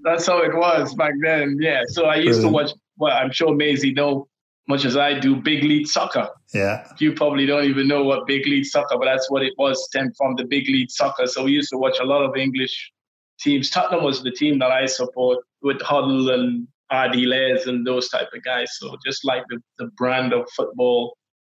that's 0.03 0.27
how 0.27 0.39
it 0.43 0.55
was 0.55 0.95
back 0.95 1.13
then. 1.23 1.59
Yeah. 1.61 1.83
So 1.89 2.07
I 2.07 2.17
used 2.17 2.41
to 2.43 2.49
watch. 2.49 2.71
Well, 2.99 3.17
I'm 3.17 3.33
sure 3.33 3.55
Maisie 3.55 3.93
know 3.93 4.29
much 4.69 4.85
as 4.85 4.97
I 4.97 5.19
do 5.19 5.37
big 5.37 5.65
league 5.65 5.89
soccer. 5.89 6.29
Yeah. 6.55 6.87
You 6.99 7.15
probably 7.15 7.47
don't 7.47 7.65
even 7.65 7.89
know 7.89 8.05
what 8.05 8.27
big 8.27 8.47
league 8.47 8.67
soccer, 8.67 8.97
but 8.99 9.07
that's 9.07 9.29
what 9.31 9.43
it 9.43 9.55
was. 9.59 9.85
Stemmed 9.87 10.17
from 10.17 10.37
the 10.37 10.45
big 10.45 10.69
league 10.69 10.91
soccer. 10.91 11.27
So 11.27 11.45
we 11.45 11.53
used 11.53 11.71
to 11.71 11.79
watch 11.79 11.99
a 12.01 12.05
lot 12.05 12.23
of 12.23 12.37
English 12.37 12.93
teams. 13.41 13.71
Tottenham 13.71 14.05
was 14.05 14.23
the 14.23 14.31
team 14.31 14.61
that 14.61 14.71
I 14.71 14.87
support 14.87 15.39
with 15.63 15.79
Hoddle 15.81 16.33
and 16.33 16.69
Ardiles 16.93 17.67
and 17.67 17.87
those 17.87 18.09
type 18.09 18.29
of 18.35 18.45
guys. 18.45 18.77
So 18.79 18.97
just 19.05 19.25
like 19.25 19.43
the, 19.49 19.59
the 19.79 19.87
brand 19.97 20.33
of 20.33 20.49
football 20.57 21.17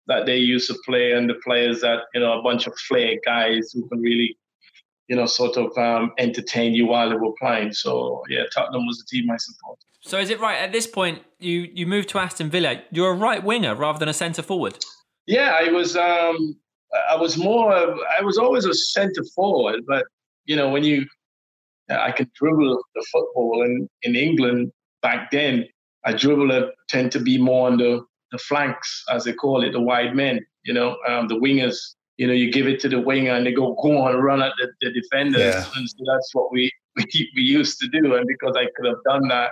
that 0.08 0.26
they 0.26 0.38
used 0.38 0.68
to 0.70 0.78
play 0.86 1.14
and 1.14 1.30
the 1.30 1.36
players 1.46 1.82
that, 1.82 2.02
you 2.14 2.20
know, 2.20 2.40
a 2.40 2.44
bunch 2.44 2.68
of 2.68 2.74
flair 2.88 3.16
guys 3.26 3.72
who 3.74 3.88
can 3.88 4.00
really, 4.02 4.38
you 5.08 5.16
know, 5.16 5.26
sort 5.26 5.58
of 5.58 5.76
um, 5.78 6.12
entertain 6.18 6.74
you 6.74 6.86
while 6.86 7.10
they 7.10 7.16
were 7.16 7.34
playing. 7.40 7.74
So 7.74 8.22
yeah, 8.30 8.44
Tottenham 8.54 8.86
was 8.86 8.98
the 8.98 9.06
team 9.10 9.30
I 9.32 9.38
support. 9.38 9.80
So 10.02 10.20
is 10.20 10.30
it 10.30 10.40
right 10.40 10.58
at 10.58 10.74
this 10.74 10.86
point 10.86 11.24
you 11.40 11.70
you 11.74 11.88
moved 11.88 12.10
to 12.10 12.20
Aston 12.20 12.50
Villa? 12.50 12.82
You're 12.92 13.12
a 13.12 13.16
right 13.16 13.42
winger 13.44 13.74
rather 13.74 14.00
than 14.00 14.10
a 14.10 14.14
centre 14.14 14.42
forward. 14.42 14.78
Yeah, 15.26 15.58
I 15.58 15.72
was. 15.72 15.96
Um, 15.96 16.58
I 17.10 17.16
was 17.16 17.38
more. 17.38 17.72
I 17.74 18.22
was 18.22 18.38
always 18.38 18.66
a 18.66 18.74
centre 18.74 19.24
forward, 19.34 19.86
but 19.88 20.06
you 20.44 20.58
know 20.58 20.70
when 20.70 20.84
you, 20.84 21.06
I 21.90 22.12
could 22.12 22.32
dribble 22.34 22.84
the 22.96 23.06
football 23.14 23.64
in 23.64 23.90
in 24.02 24.16
England 24.16 24.74
back 25.04 25.30
then, 25.30 25.68
a 26.06 26.14
dribbler 26.14 26.72
tend 26.90 27.12
to 27.12 27.20
be 27.20 27.38
more 27.38 27.68
on 27.68 27.78
the, 27.78 28.04
the 28.32 28.38
flanks, 28.40 29.04
as 29.12 29.26
they 29.26 29.34
call 29.34 29.64
it, 29.64 29.74
the 29.74 29.80
wide 29.80 30.16
men, 30.16 30.44
you 30.64 30.74
know, 30.74 30.98
um, 31.08 31.28
the 31.28 31.36
wingers. 31.36 31.78
You 32.18 32.28
know, 32.28 32.34
you 32.34 32.52
give 32.52 32.68
it 32.68 32.80
to 32.82 32.90
the 32.90 33.00
winger 33.00 33.32
and 33.32 33.46
they 33.46 33.54
go, 33.54 33.74
go 33.82 33.98
on, 33.98 34.16
run 34.18 34.42
at 34.42 34.54
the, 34.60 34.72
the 34.82 34.92
defenders. 34.92 35.42
Yeah. 35.42 35.66
And 35.76 35.90
so 35.90 35.98
that's 36.06 36.30
what 36.34 36.52
we, 36.52 36.72
we, 36.96 37.32
we 37.36 37.42
used 37.42 37.80
to 37.80 37.88
do. 37.88 38.16
And 38.16 38.28
because 38.28 38.56
I 38.56 38.68
could 38.76 38.86
have 38.86 39.04
done 39.06 39.28
that, 39.30 39.52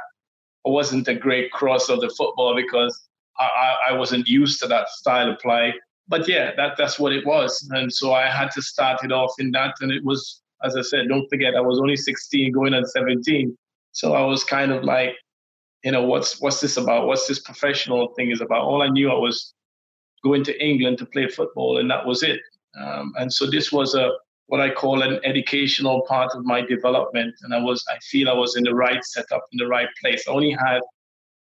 I 0.66 0.70
wasn't 0.70 1.08
a 1.08 1.16
great 1.16 1.52
cross 1.52 1.90
of 1.90 2.02
the 2.02 2.10
football 2.10 2.56
because 2.56 3.08
I, 3.40 3.46
I, 3.46 3.90
I 3.90 3.94
wasn't 3.94 4.28
used 4.28 4.62
to 4.62 4.68
that 4.68 4.90
style 4.90 5.32
of 5.32 5.40
play. 5.40 5.74
But 6.08 6.28
yeah, 6.28 6.52
that, 6.56 6.78
that's 6.78 7.00
what 7.00 7.14
it 7.14 7.26
was. 7.26 7.68
And 7.72 7.92
so 7.92 8.14
I 8.14 8.28
had 8.28 8.52
to 8.52 8.62
start 8.62 9.04
it 9.04 9.12
off 9.12 9.34
in 9.40 9.50
that. 9.52 9.74
And 9.82 9.92
it 9.92 10.04
was, 10.04 10.42
as 10.64 10.76
I 10.76 10.82
said, 10.82 11.08
don't 11.08 11.28
forget, 11.30 11.56
I 11.56 11.62
was 11.62 11.80
only 11.80 11.96
16 11.96 12.52
going 12.52 12.76
on 12.76 12.86
17. 12.86 13.58
So 13.92 14.14
I 14.14 14.24
was 14.24 14.44
kind 14.44 14.72
of 14.72 14.84
like 14.84 15.16
you 15.84 15.92
know, 15.92 16.04
what's 16.04 16.40
what's 16.42 16.62
this 16.62 16.78
about? 16.78 17.08
What's 17.08 17.28
this 17.28 17.40
professional 17.40 18.14
thing 18.16 18.32
is 18.32 18.42
about? 18.42 18.64
All 18.64 18.82
I 18.82 18.88
knew 18.88 19.10
I 19.10 19.16
was 19.16 19.54
going 20.24 20.44
to 20.44 20.64
England 20.64 21.00
to 21.00 21.06
play 21.06 21.28
football, 21.28 21.80
and 21.80 21.90
that 21.90 22.06
was 22.06 22.24
it. 22.24 22.40
Um, 22.80 23.14
and 23.18 23.34
so 23.34 23.50
this 23.50 23.72
was 23.72 23.96
a 23.96 24.12
what 24.48 24.62
I 24.62 24.70
call 24.70 25.02
an 25.02 25.20
educational 25.24 26.02
part 26.08 26.36
of 26.36 26.44
my 26.46 26.62
development, 26.62 27.34
and 27.42 27.54
I 27.54 27.60
was 27.60 27.84
I 27.90 27.98
feel 28.00 28.30
I 28.30 28.34
was 28.34 28.56
in 28.56 28.64
the 28.64 28.76
right 28.76 29.04
setup, 29.04 29.44
in 29.52 29.58
the 29.58 29.68
right 29.68 29.88
place. 30.02 30.28
I 30.28 30.32
only 30.32 30.52
had 30.52 30.82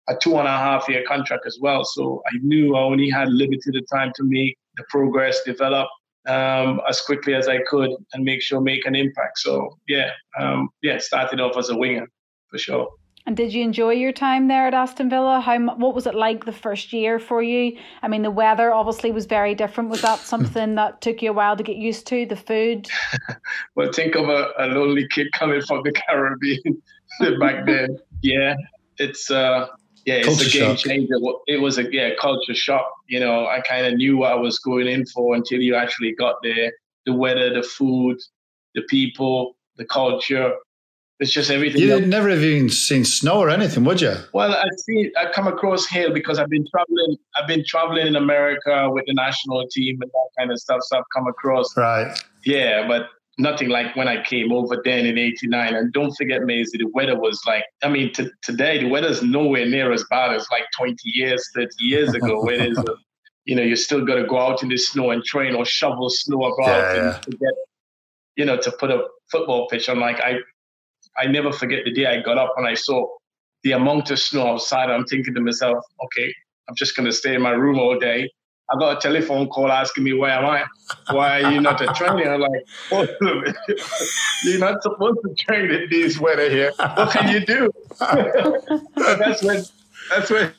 a 0.09 0.15
two 0.15 0.37
and 0.37 0.47
a 0.47 0.51
half 0.51 0.89
year 0.89 1.03
contract 1.07 1.45
as 1.45 1.59
well, 1.61 1.83
so 1.83 2.23
I 2.25 2.37
knew 2.41 2.75
I 2.75 2.81
only 2.81 3.09
had 3.09 3.29
limited 3.29 3.75
time 3.93 4.11
to 4.15 4.23
make 4.23 4.57
the 4.77 4.83
progress, 4.89 5.43
develop 5.43 5.87
um, 6.27 6.81
as 6.87 7.01
quickly 7.01 7.35
as 7.35 7.47
I 7.47 7.59
could, 7.69 7.91
and 8.13 8.23
make 8.23 8.41
sure 8.41 8.59
make 8.59 8.85
an 8.85 8.95
impact. 8.95 9.39
So 9.39 9.77
yeah, 9.87 10.11
um, 10.39 10.69
yeah, 10.81 10.97
started 10.97 11.39
off 11.39 11.57
as 11.57 11.69
a 11.69 11.77
winger 11.77 12.07
for 12.49 12.57
sure. 12.57 12.89
And 13.25 13.37
did 13.37 13.53
you 13.53 13.63
enjoy 13.63 13.91
your 13.91 14.11
time 14.11 14.47
there 14.47 14.67
at 14.67 14.73
Aston 14.73 15.09
Villa? 15.09 15.39
How 15.39 15.59
what 15.75 15.93
was 15.93 16.07
it 16.07 16.15
like 16.15 16.45
the 16.45 16.51
first 16.51 16.91
year 16.91 17.19
for 17.19 17.43
you? 17.43 17.77
I 18.01 18.07
mean, 18.07 18.23
the 18.23 18.31
weather 18.31 18.73
obviously 18.73 19.11
was 19.11 19.25
very 19.25 19.53
different. 19.53 19.89
Was 19.89 20.01
that 20.01 20.19
something 20.19 20.75
that 20.75 21.01
took 21.01 21.21
you 21.21 21.29
a 21.29 21.33
while 21.33 21.55
to 21.55 21.63
get 21.63 21.75
used 21.75 22.07
to? 22.07 22.25
The 22.25 22.35
food. 22.35 22.89
well, 23.75 23.91
think 23.91 24.15
of 24.15 24.27
a, 24.29 24.51
a 24.57 24.67
lonely 24.67 25.07
kid 25.09 25.31
coming 25.33 25.61
from 25.61 25.83
the 25.83 25.91
Caribbean 25.91 26.81
back 27.39 27.65
then. 27.65 27.99
Yeah, 28.21 28.55
it's 28.97 29.29
uh, 29.29 29.67
yeah, 30.05 30.15
it's 30.15 30.27
culture 30.27 30.47
a 30.47 30.51
game 30.51 30.75
shock. 30.75 30.85
changer. 30.85 31.15
It 31.47 31.61
was 31.61 31.77
a 31.77 31.93
yeah 31.93 32.11
culture 32.19 32.55
shock. 32.55 32.89
You 33.07 33.19
know, 33.19 33.45
I 33.45 33.61
kind 33.61 33.85
of 33.85 33.93
knew 33.93 34.17
what 34.17 34.31
I 34.31 34.35
was 34.35 34.57
going 34.57 34.87
in 34.87 35.05
for 35.05 35.35
until 35.35 35.61
you 35.61 35.75
actually 35.75 36.13
got 36.15 36.37
there. 36.41 36.71
The 37.05 37.13
weather, 37.13 37.53
the 37.53 37.63
food, 37.63 38.19
the 38.73 38.81
people, 38.83 39.57
the 39.77 39.85
culture 39.85 40.53
it's 41.21 41.31
just 41.31 41.51
everything. 41.51 41.81
You 41.81 42.03
never 42.03 42.29
have 42.29 42.41
even 42.41 42.67
seen 42.69 43.05
snow 43.05 43.37
or 43.37 43.51
anything, 43.51 43.83
would 43.83 44.01
you? 44.01 44.15
Well, 44.33 44.53
I 44.53 44.67
see. 44.75 45.11
I 45.15 45.31
come 45.31 45.45
across 45.45 45.85
hail 45.85 46.11
because 46.11 46.39
I've 46.39 46.49
been 46.49 46.65
traveling. 46.71 47.15
I've 47.37 47.47
been 47.47 47.63
traveling 47.63 48.07
in 48.07 48.15
America 48.15 48.89
with 48.89 49.05
the 49.05 49.13
national 49.13 49.67
team 49.67 49.99
and 50.01 50.09
that 50.11 50.29
kind 50.39 50.51
of 50.51 50.59
stuff. 50.59 50.79
So 50.81 50.97
I've 50.97 51.03
come 51.15 51.27
across. 51.27 51.77
Right. 51.77 52.11
Yeah, 52.43 52.87
but 52.87 53.09
nothing 53.37 53.69
like 53.69 53.95
when 53.95 54.07
I 54.07 54.23
came 54.23 54.51
over 54.51 54.81
then 54.83 55.05
in 55.05 55.19
'89. 55.19 55.75
And 55.75 55.93
don't 55.93 56.11
forget, 56.15 56.41
Maisie, 56.41 56.79
the 56.79 56.87
weather 56.87 57.19
was 57.19 57.39
like. 57.45 57.65
I 57.83 57.89
mean, 57.89 58.11
t- 58.13 58.31
today 58.41 58.79
the 58.79 58.89
weather's 58.89 59.21
nowhere 59.21 59.67
near 59.67 59.91
as 59.91 60.03
bad 60.09 60.33
as 60.35 60.47
like 60.51 60.63
20 60.75 60.97
years, 61.03 61.47
30 61.53 61.69
years 61.81 62.15
ago. 62.15 62.43
where 62.43 62.55
it 62.55 62.71
is. 62.71 62.77
A, 62.87 62.95
you 63.45 63.55
know, 63.55 63.63
you 63.63 63.75
still 63.75 64.05
got 64.05 64.15
to 64.15 64.25
go 64.25 64.39
out 64.39 64.63
in 64.63 64.69
the 64.69 64.77
snow 64.77 65.11
and 65.11 65.23
train 65.23 65.53
or 65.55 65.65
shovel 65.65 66.09
snow 66.09 66.45
about 66.45 66.67
yeah, 66.67 66.95
yeah. 66.95 67.17
to 67.17 67.31
get, 67.31 67.53
you 68.37 68.45
know, 68.45 68.57
to 68.57 68.71
put 68.71 68.89
a 68.89 69.03
football 69.31 69.67
pitch 69.67 69.89
on. 69.89 69.99
Like 69.99 70.19
I, 70.19 70.35
I 71.21 71.27
never 71.27 71.51
forget 71.51 71.85
the 71.85 71.91
day 71.91 72.07
I 72.07 72.19
got 72.21 72.37
up 72.39 72.53
and 72.57 72.65
I 72.65 72.73
saw 72.73 73.07
the 73.63 73.73
amount 73.73 74.09
of 74.09 74.19
snow 74.19 74.47
outside. 74.47 74.89
I'm 74.89 75.05
thinking 75.05 75.35
to 75.35 75.41
myself, 75.41 75.85
okay, 76.05 76.33
I'm 76.67 76.75
just 76.75 76.95
going 76.95 77.05
to 77.05 77.11
stay 77.11 77.35
in 77.35 77.41
my 77.41 77.51
room 77.51 77.77
all 77.77 77.99
day. 77.99 78.27
I 78.71 78.77
got 78.79 78.97
a 78.97 78.99
telephone 79.01 79.47
call 79.49 79.71
asking 79.71 80.05
me 80.05 80.13
where 80.13 80.31
am 80.31 80.45
I? 80.45 80.63
Why 81.11 81.41
are 81.41 81.51
you 81.51 81.61
not 81.61 81.77
training? 81.95 82.27
I'm 82.27 82.39
like, 82.39 82.65
you're 84.45 84.59
not 84.59 84.81
supposed 84.81 85.19
to 85.25 85.35
train 85.37 85.69
in 85.69 85.89
this 85.89 86.19
weather 86.19 86.49
here. 86.49 86.71
What 86.77 87.11
can 87.11 87.29
you 87.29 87.45
do? 87.45 87.69
that's 87.99 89.43
when 89.43 89.63
that's 90.09 90.29
when 90.31 90.53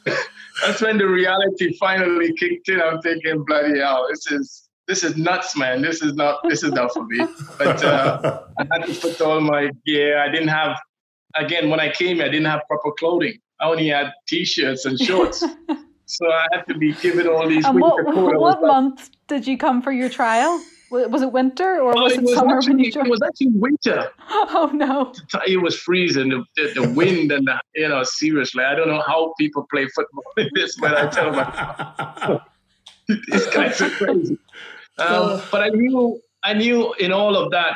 that's 0.64 0.82
when 0.82 0.98
the 0.98 1.08
reality 1.08 1.74
finally 1.78 2.34
kicked 2.34 2.68
in. 2.68 2.82
I'm 2.82 3.00
thinking, 3.00 3.44
bloody 3.44 3.78
hell, 3.78 4.06
this 4.10 4.30
is 4.30 4.61
this 4.88 5.04
is 5.04 5.16
nuts, 5.16 5.56
man. 5.56 5.82
This 5.82 6.02
is 6.02 6.14
not 6.14 6.40
this 6.48 6.62
is 6.62 6.72
not 6.72 6.92
for 6.92 7.04
me. 7.06 7.26
But 7.58 7.84
uh, 7.84 8.42
I 8.58 8.66
had 8.70 8.86
to 8.86 8.94
put 8.94 9.20
all 9.20 9.40
my 9.40 9.70
gear. 9.86 10.18
I 10.18 10.28
didn't 10.28 10.48
have 10.48 10.76
again, 11.36 11.70
when 11.70 11.80
I 11.80 11.90
came, 11.90 12.20
I 12.20 12.24
didn't 12.24 12.46
have 12.46 12.62
proper 12.68 12.92
clothing. 12.98 13.38
I 13.60 13.66
only 13.66 13.88
had 13.88 14.12
t-shirts 14.26 14.84
and 14.84 14.98
shorts. 14.98 15.40
so 16.06 16.30
I 16.30 16.46
had 16.52 16.66
to 16.68 16.74
be 16.76 16.92
given 16.94 17.26
all 17.26 17.48
these. 17.48 17.64
And 17.64 17.80
what, 17.80 18.04
what 18.04 18.62
month 18.62 19.10
did 19.28 19.46
you 19.46 19.56
come 19.56 19.82
for 19.82 19.92
your 19.92 20.08
trial? 20.08 20.62
Was 20.90 21.22
it 21.22 21.32
winter 21.32 21.80
or 21.80 21.94
was 21.94 21.96
oh, 21.96 22.06
it, 22.06 22.18
it 22.18 22.22
was 22.22 22.34
summer 22.34 22.58
actually, 22.58 22.74
when 22.74 22.84
you 22.84 22.92
joined? 22.92 23.06
It 23.06 23.10
was 23.10 23.22
actually 23.22 23.48
winter. 23.48 24.10
Oh 24.54 24.70
no! 24.74 25.12
It 25.46 25.62
was 25.62 25.78
freezing. 25.78 26.28
The, 26.28 26.44
the, 26.56 26.82
the 26.82 26.92
wind 26.92 27.32
and 27.32 27.46
the, 27.46 27.58
you 27.74 27.88
know, 27.88 28.02
seriously, 28.02 28.62
I 28.64 28.74
don't 28.74 28.88
know 28.88 29.02
how 29.06 29.32
people 29.38 29.66
play 29.70 29.86
football 29.88 30.24
in 30.36 30.50
this, 30.54 30.76
but 30.78 30.94
I 30.94 31.08
tell 31.08 31.32
them, 31.32 32.40
it's 33.08 33.46
kind 33.46 33.72
of 33.72 33.92
crazy. 33.92 34.38
Um, 34.98 35.40
but 35.50 35.62
I 35.62 35.68
knew, 35.68 36.20
I 36.42 36.54
knew 36.54 36.92
in 36.94 37.12
all 37.12 37.36
of 37.36 37.50
that, 37.52 37.74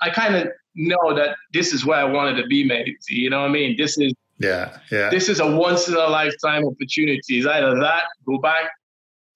I 0.00 0.10
kind 0.10 0.36
of 0.36 0.48
know 0.74 1.14
that 1.14 1.36
this 1.52 1.72
is 1.72 1.84
where 1.84 1.98
I 1.98 2.04
wanted 2.04 2.40
to 2.40 2.46
be, 2.46 2.64
mate. 2.64 2.96
You 3.08 3.30
know 3.30 3.40
what 3.40 3.50
I 3.50 3.52
mean? 3.52 3.76
This 3.76 3.98
is 3.98 4.12
yeah, 4.38 4.78
yeah. 4.92 5.10
This 5.10 5.28
is 5.28 5.40
a 5.40 5.50
once 5.56 5.88
in 5.88 5.94
a 5.94 6.06
lifetime 6.06 6.64
opportunity. 6.64 7.38
It's 7.38 7.46
either 7.46 7.78
that, 7.80 8.04
go 8.26 8.38
back 8.38 8.70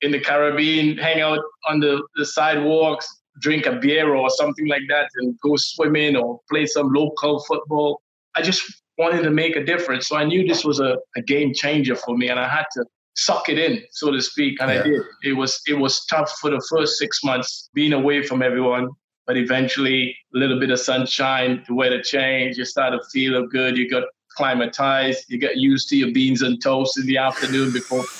in 0.01 0.13
the 0.13 0.21
Caribbean, 0.21 0.97
hang 0.97 1.21
out 1.21 1.41
on 1.69 1.81
the, 1.81 2.03
the 2.17 2.25
sidewalks, 2.25 3.09
drink 3.41 3.67
a 3.67 3.73
beer 3.73 4.15
or 4.15 4.31
something 4.31 4.69
like 4.69 4.83
that, 4.89 5.09
and 5.17 5.39
go 5.41 5.57
swimming 5.57 6.17
or 6.17 6.41
play 6.49 6.67
some 6.67 6.93
local 6.93 7.43
football. 7.45 8.01
I 8.37 8.43
just 8.43 8.63
wanted 8.99 9.23
to 9.23 9.31
make 9.31 9.57
a 9.57 9.65
difference. 9.65 10.09
So 10.09 10.17
I 10.17 10.25
knew 10.25 10.47
this 10.47 10.65
was 10.65 10.81
a, 10.81 10.97
a 11.17 11.23
game 11.23 11.53
changer 11.53 11.97
for 11.97 12.17
me, 12.17 12.29
and 12.29 12.39
I 12.39 12.49
had 12.49 12.67
to 12.75 12.85
suck 13.15 13.49
it 13.49 13.59
in, 13.59 13.83
so 13.91 14.11
to 14.11 14.21
speak. 14.21 14.61
And 14.61 14.71
yeah. 14.71 14.81
I 14.81 14.83
did. 14.83 15.03
It 15.25 15.33
was 15.35 15.61
it 15.67 15.75
was 15.75 16.05
tough 16.07 16.31
for 16.41 16.51
the 16.51 16.65
first 16.71 16.99
six 16.99 17.23
months 17.25 17.71
being 17.75 17.93
away 17.93 18.23
from 18.23 18.43
everyone, 18.43 18.91
but 19.27 19.37
eventually 19.37 20.17
a 20.35 20.39
little 20.39 20.59
bit 20.59 20.71
of 20.71 20.81
sunshine, 20.81 21.65
the 21.67 21.75
weather 21.75 22.03
changed, 22.03 22.59
you 22.59 22.65
start 22.65 22.93
to 22.93 23.01
feel 23.11 23.47
good. 23.47 23.77
You 23.77 23.89
got 23.91 24.05
climatized. 24.39 25.25
You 25.29 25.39
get 25.39 25.57
used 25.57 25.89
to 25.91 25.97
your 25.97 26.13
beans 26.13 26.43
and 26.43 26.61
toast 26.63 26.99
in 26.99 27.07
the 27.07 27.19
afternoon 27.19 27.73
before 27.73 28.05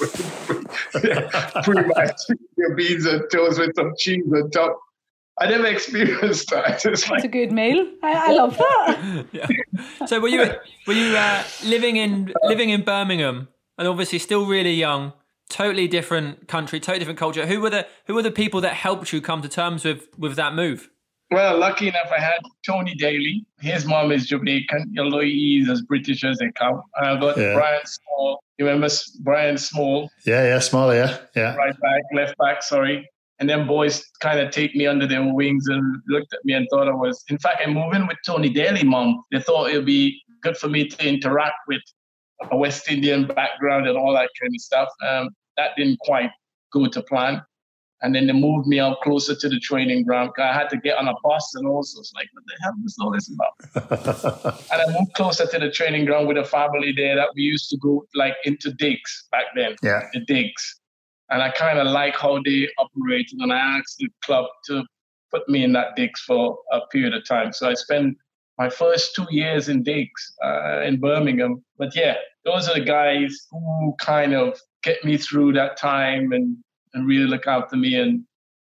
pretty 0.93 1.89
much 1.89 2.21
your 2.57 2.75
beans 2.75 3.07
and 3.07 3.23
toast 3.31 3.59
with 3.59 3.75
some 3.75 3.93
cheese 3.99 4.25
on 4.35 4.51
top. 4.51 4.79
I 5.41 5.49
never 5.49 5.67
experienced 5.77 6.51
that. 6.51 6.85
It's 6.85 7.09
like, 7.09 7.25
a 7.25 7.29
good 7.29 7.53
meal. 7.53 7.87
I, 8.03 8.31
I 8.31 8.33
love 8.33 8.57
that. 8.59 9.27
yeah. 9.33 10.07
So 10.07 10.21
were 10.21 10.29
you 10.29 10.51
were 10.87 10.93
you 10.93 11.17
uh, 11.17 11.43
living 11.65 11.97
in 11.97 12.33
living 12.45 12.71
in 12.71 12.83
Birmingham 12.83 13.49
and 13.79 13.89
obviously 13.89 14.19
still 14.19 14.47
really 14.47 14.75
young, 14.75 15.13
totally 15.49 15.89
different 15.89 16.49
country, 16.49 16.81
totally 16.81 17.01
different 17.01 17.19
culture. 17.19 17.47
Who 17.47 17.61
were 17.61 17.71
the 17.71 17.87
who 18.07 18.15
were 18.15 18.23
the 18.23 18.31
people 18.31 18.61
that 18.63 18.75
helped 18.75 19.13
you 19.13 19.21
come 19.21 19.43
to 19.43 19.49
terms 19.49 19.85
with 19.85 20.09
with 20.19 20.37
that 20.37 20.55
move? 20.55 20.89
Well, 21.31 21.59
lucky 21.59 21.89
enough, 21.89 22.11
I 22.15 22.21
had 22.21 22.41
Tony 22.67 22.95
Daly. 22.95 23.47
His 23.61 23.87
mom 23.87 24.13
is 24.13 24.27
Jamaican. 24.27 24.95
Although 24.99 25.21
he's 25.21 25.69
as 25.69 25.81
British 25.81 26.25
as 26.25 26.39
they 26.39 26.53
come. 26.53 26.83
And 26.97 27.07
I 27.07 27.19
got 27.19 27.39
yeah. 27.39 27.55
Brian 27.55 27.87
Small. 27.87 28.43
You 28.59 28.67
remember 28.67 28.89
Brian 29.21 29.57
Small? 29.57 30.11
Yeah, 30.27 30.45
yeah, 30.45 30.59
Small, 30.59 30.95
yeah, 30.95 31.19
yeah. 31.35 31.55
Right 31.57 31.75
back, 31.81 32.03
left 32.15 32.37
back, 32.37 32.63
sorry. 32.63 33.09
And 33.39 33.49
then 33.49 33.67
boys 33.67 34.05
kind 34.21 34.41
of 34.41 34.51
take 34.51 34.77
me 34.77 34.87
under 34.87 35.07
their 35.07 35.25
wings 35.33 35.67
and 35.69 35.83
looked 36.07 36.35
at 36.35 36.45
me 36.45 36.53
and 36.53 36.69
thought 36.71 36.87
I 36.87 36.93
was. 36.93 37.25
In 37.31 37.39
fact, 37.39 37.63
I 37.67 37.71
moved 37.71 37.97
in 37.97 38.07
with 38.07 38.19
Tony 38.27 38.51
Daly, 38.51 38.85
mom. 38.85 39.25
They 39.33 39.41
thought 39.41 39.71
it 39.71 39.77
would 39.77 39.87
be 39.87 40.21
good 40.43 40.57
for 40.59 40.69
me 40.69 40.87
to 40.87 41.09
interact 41.09 41.57
with 41.67 41.81
a 42.51 42.57
West 42.57 42.91
Indian 42.91 43.27
background 43.27 43.87
and 43.87 43.97
all 43.97 44.13
that 44.15 44.31
kind 44.41 44.55
of 44.55 44.61
stuff. 44.61 44.89
Um, 45.07 45.31
that 45.57 45.71
didn't 45.77 45.99
quite 46.01 46.31
go 46.73 46.87
to 46.87 47.03
plan. 47.03 47.43
And 48.03 48.13
then 48.15 48.27
they 48.27 48.33
moved 48.33 48.67
me 48.67 48.81
out 48.81 49.01
closer 49.03 49.35
to 49.37 49.49
the 49.49 49.61
training 49.61 50.05
ground 50.05 50.33
because 50.35 50.51
I 50.51 50.53
had 50.53 50.69
to 50.71 50.77
get 50.77 50.99
on 50.99 51.07
a 51.07 51.15
bus 51.23 51.55
and 51.55 51.69
also 51.69 52.01
it's 52.01 52.13
like, 52.15 52.29
what 52.33 52.45
the 52.47 52.57
hell 52.63 52.75
is 52.85 52.97
all 53.01 53.13
this 53.13 53.31
about? 53.31 54.55
and 54.73 54.83
I 54.83 54.99
moved 54.99 55.15
closer 55.15 55.47
to 55.47 55.59
the 55.59 55.71
training 55.71 56.07
ground 56.07 56.27
with 56.27 56.37
a 56.37 56.45
family 56.45 56.93
there 56.97 57.15
that 57.15 57.29
we 57.37 57.43
used 57.43 57.71
to 57.71 57.77
go 57.77 58.05
like 58.17 58.35
into 58.45 58.73
digs 58.73 59.29
back 59.31 59.45
then. 59.55 59.77
Yeah. 59.85 60.03
The 60.13 60.21
digs. 60.21 60.81
And 61.31 61.43
I 61.43 61.51
kind 61.51 61.79
of 61.79 61.87
like 61.87 62.17
how 62.17 62.43
they 62.45 62.69
operated. 62.77 63.39
And 63.39 63.53
I 63.53 63.79
asked 63.79 63.99
the 63.99 64.09
club 64.25 64.47
to 64.67 64.85
put 65.31 65.49
me 65.49 65.63
in 65.63 65.73
that 65.75 65.95
digs 65.95 66.21
for 66.21 66.59
a 66.73 66.81
period 66.91 67.15
of 67.15 67.25
time. 67.25 67.53
So 67.53 67.69
I 67.69 67.75
spent 67.75 68.17
my 68.63 68.71
first 68.71 69.15
two 69.17 69.27
years 69.31 69.69
in 69.69 69.83
digs 69.83 70.23
uh, 70.45 70.81
in 70.83 71.01
Birmingham. 71.01 71.65
But 71.79 71.97
yeah, 71.97 72.15
those 72.45 72.69
are 72.69 72.75
the 72.75 72.85
guys 72.85 73.33
who 73.51 73.95
kind 73.99 74.35
of 74.35 74.59
get 74.85 75.05
me 75.05 75.17
through 75.17 75.53
that 75.55 75.77
time 75.77 76.33
and 76.33 76.57
and 76.95 77.09
really 77.09 77.27
look 77.35 77.47
after 77.47 77.77
me. 77.77 77.97
And 78.03 78.25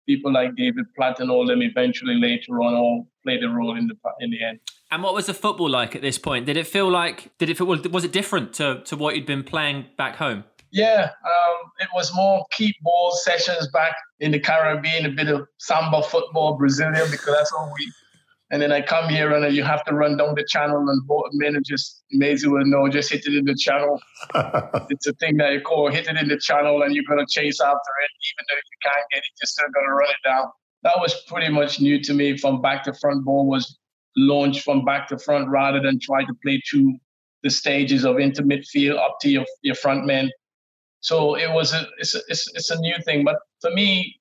people 0.07 0.33
like 0.33 0.51
David 0.57 0.87
Platt 0.95 1.21
and 1.21 1.31
all 1.31 1.47
them 1.47 1.63
eventually 1.63 2.17
later 2.17 2.61
on 2.61 2.75
all 2.75 3.09
played 3.25 3.43
a 3.45 3.49
role 3.49 3.77
in 3.77 3.87
the 3.87 3.97
in 4.21 4.31
the 4.31 4.43
end. 4.45 4.59
And 4.91 5.03
what 5.03 5.15
was 5.15 5.27
the 5.27 5.35
football 5.35 5.71
like 5.71 5.97
at 5.97 6.03
this 6.03 6.19
point? 6.19 6.47
Did 6.47 6.57
it 6.57 6.67
feel 6.67 6.91
like 6.91 7.17
did 7.39 7.49
it 7.51 7.57
feel 7.57 7.67
was 7.67 8.05
it 8.05 8.13
different 8.13 8.53
to, 8.55 8.83
to 8.89 8.97
what 8.97 9.17
you'd 9.17 9.27
been 9.27 9.45
playing 9.45 9.87
back 9.97 10.17
home? 10.17 10.45
Yeah, 10.71 11.11
um, 11.25 11.57
it 11.79 11.89
was 11.95 12.15
more 12.15 12.45
keep 12.51 12.77
ball 12.83 13.13
sessions 13.13 13.69
back 13.69 13.95
in 14.21 14.33
the 14.33 14.41
Caribbean, 14.49 15.07
a 15.07 15.15
bit 15.21 15.29
of 15.29 15.49
samba 15.57 16.03
football, 16.03 16.59
Brazilian, 16.59 17.11
because 17.11 17.35
that's 17.37 17.53
all 17.53 17.73
we 17.79 17.91
and 18.51 18.63
then 18.63 18.73
I 18.73 18.81
come 18.81 19.11
here 19.11 19.33
and 19.33 19.55
you 19.55 19.63
have 19.63 19.85
to 19.85 19.95
run 19.95 20.17
down 20.17 20.35
the 20.35 20.45
channel 20.49 20.89
and 20.89 21.07
both 21.07 21.31
men 21.35 21.61
just 21.67 22.03
amazing 22.15 22.51
will 22.51 22.65
know, 22.65 22.89
just 22.89 23.13
hit 23.13 23.27
it 23.27 23.35
in 23.35 23.45
the 23.45 23.55
channel. 23.55 24.01
it's 24.89 25.07
a 25.07 25.13
thing 25.15 25.37
that 25.37 25.53
you 25.53 25.61
call 25.61 25.91
hit 25.91 26.09
it 26.09 26.17
in 26.17 26.29
the 26.29 26.39
channel 26.39 26.83
and 26.83 26.95
you're 26.95 27.05
going 27.05 27.19
to 27.19 27.27
chase 27.29 27.61
after 27.61 27.77
it. 27.77 28.11
Even 28.33 28.47
though 28.49 28.57
you 28.57 28.79
can't 28.83 29.07
get 29.13 29.19
it, 29.19 29.25
you're 29.41 29.47
still 29.47 29.67
going 29.75 29.87
to 29.87 29.93
run 29.93 30.09
it 30.09 30.29
down. 30.29 30.47
That 30.83 30.99
was 30.99 31.23
pretty 31.27 31.51
much 31.51 31.81
new 31.81 32.03
to 32.03 32.15
me 32.15 32.39
from 32.39 32.63
back 32.63 32.85
to 32.85 32.95
front 32.95 33.25
ball 33.25 33.47
was 33.47 33.79
launched 34.17 34.63
from 34.63 34.85
back 34.85 35.09
to 35.09 35.19
front 35.19 35.49
rather 35.49 35.81
than 35.83 36.01
try 36.01 36.25
to 36.25 36.35
play 36.43 36.63
through 36.71 36.97
the 37.43 37.51
stages 37.51 38.05
of 38.05 38.19
into 38.19 38.43
midfield 38.43 38.99
up 38.99 39.19
to 39.21 39.29
your, 39.29 39.45
your 39.63 39.75
front 39.75 40.07
men. 40.07 40.31
So 41.01 41.37
it 41.37 41.53
was 41.53 41.75
a 41.75 41.87
it's, 41.99 42.15
a 42.15 42.21
it's 42.29 42.51
it's 42.55 42.71
a 42.71 42.81
new 42.81 42.95
thing. 43.05 43.25
But 43.25 43.37
for 43.61 43.71
me, 43.71 44.19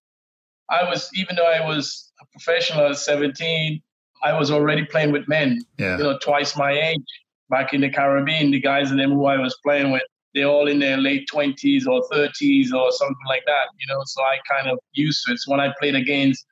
I 0.70 0.84
was 0.84 1.10
even 1.16 1.38
though 1.38 1.50
I 1.50 1.66
was 1.66 2.12
a 2.22 2.26
professional 2.32 2.88
at 2.88 2.98
17, 2.98 3.82
I 4.24 4.34
was 4.34 4.52
already 4.52 4.86
playing 4.86 5.12
with 5.12 5.28
men, 5.28 5.62
yeah. 5.78 5.98
you 5.98 6.04
know, 6.04 6.18
twice 6.20 6.56
my 6.56 6.72
age 6.72 7.06
back 7.50 7.74
in 7.74 7.82
the 7.82 7.90
Caribbean. 7.90 8.52
The 8.52 8.60
guys 8.60 8.92
and 8.92 9.00
them 9.00 9.12
who 9.12 9.26
I 9.26 9.38
was 9.38 9.58
playing 9.64 9.92
with, 9.92 10.04
they're 10.34 10.48
all 10.48 10.68
in 10.68 10.80
their 10.80 10.98
late 10.98 11.30
20s 11.34 11.88
or 11.88 12.08
30s 12.10 12.74
or 12.74 12.92
something 12.92 13.28
like 13.28 13.44
that, 13.46 13.68
you 13.80 13.88
know. 13.88 14.02
So 14.06 14.22
I 14.24 14.38
kind 14.50 14.70
of 14.70 14.80
used 14.94 15.24
to 15.26 15.34
it. 15.34 15.40
So 15.40 15.52
when 15.52 15.60
I 15.60 15.74
played 15.80 15.96
against 15.96 16.46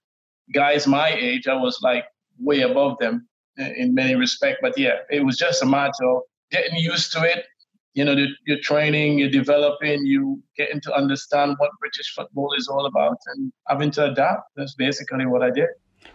guys 0.54 0.88
my 0.88 1.10
age, 1.10 1.48
I 1.48 1.56
was 1.56 1.80
like 1.82 2.06
way 2.40 2.62
above 2.62 2.98
them 3.00 3.28
in 3.58 3.94
many 3.94 4.16
respects. 4.16 4.60
But 4.62 4.78
yeah, 4.78 4.98
it 5.10 5.24
was 5.24 5.38
just 5.38 5.64
a 5.64 5.66
matter 5.66 6.06
of 6.08 6.22
getting 6.52 6.78
used 6.78 7.12
to 7.14 7.24
it. 7.24 7.46
You 7.94 8.04
know, 8.04 8.16
you're 8.46 8.60
training, 8.60 9.20
you're 9.20 9.30
developing, 9.30 10.06
you 10.06 10.44
getting 10.58 10.82
to 10.82 10.94
understand 10.94 11.56
what 11.60 11.72
British 11.80 12.14
football 12.14 12.54
is 12.58 12.68
all 12.68 12.86
about 12.88 13.18
and 13.28 13.54
having 13.70 13.90
to 13.92 14.12
adapt. 14.12 14.44
That's 14.58 14.76
basically 14.76 15.26
what 15.26 15.42
I 15.42 15.50
did. 15.50 15.70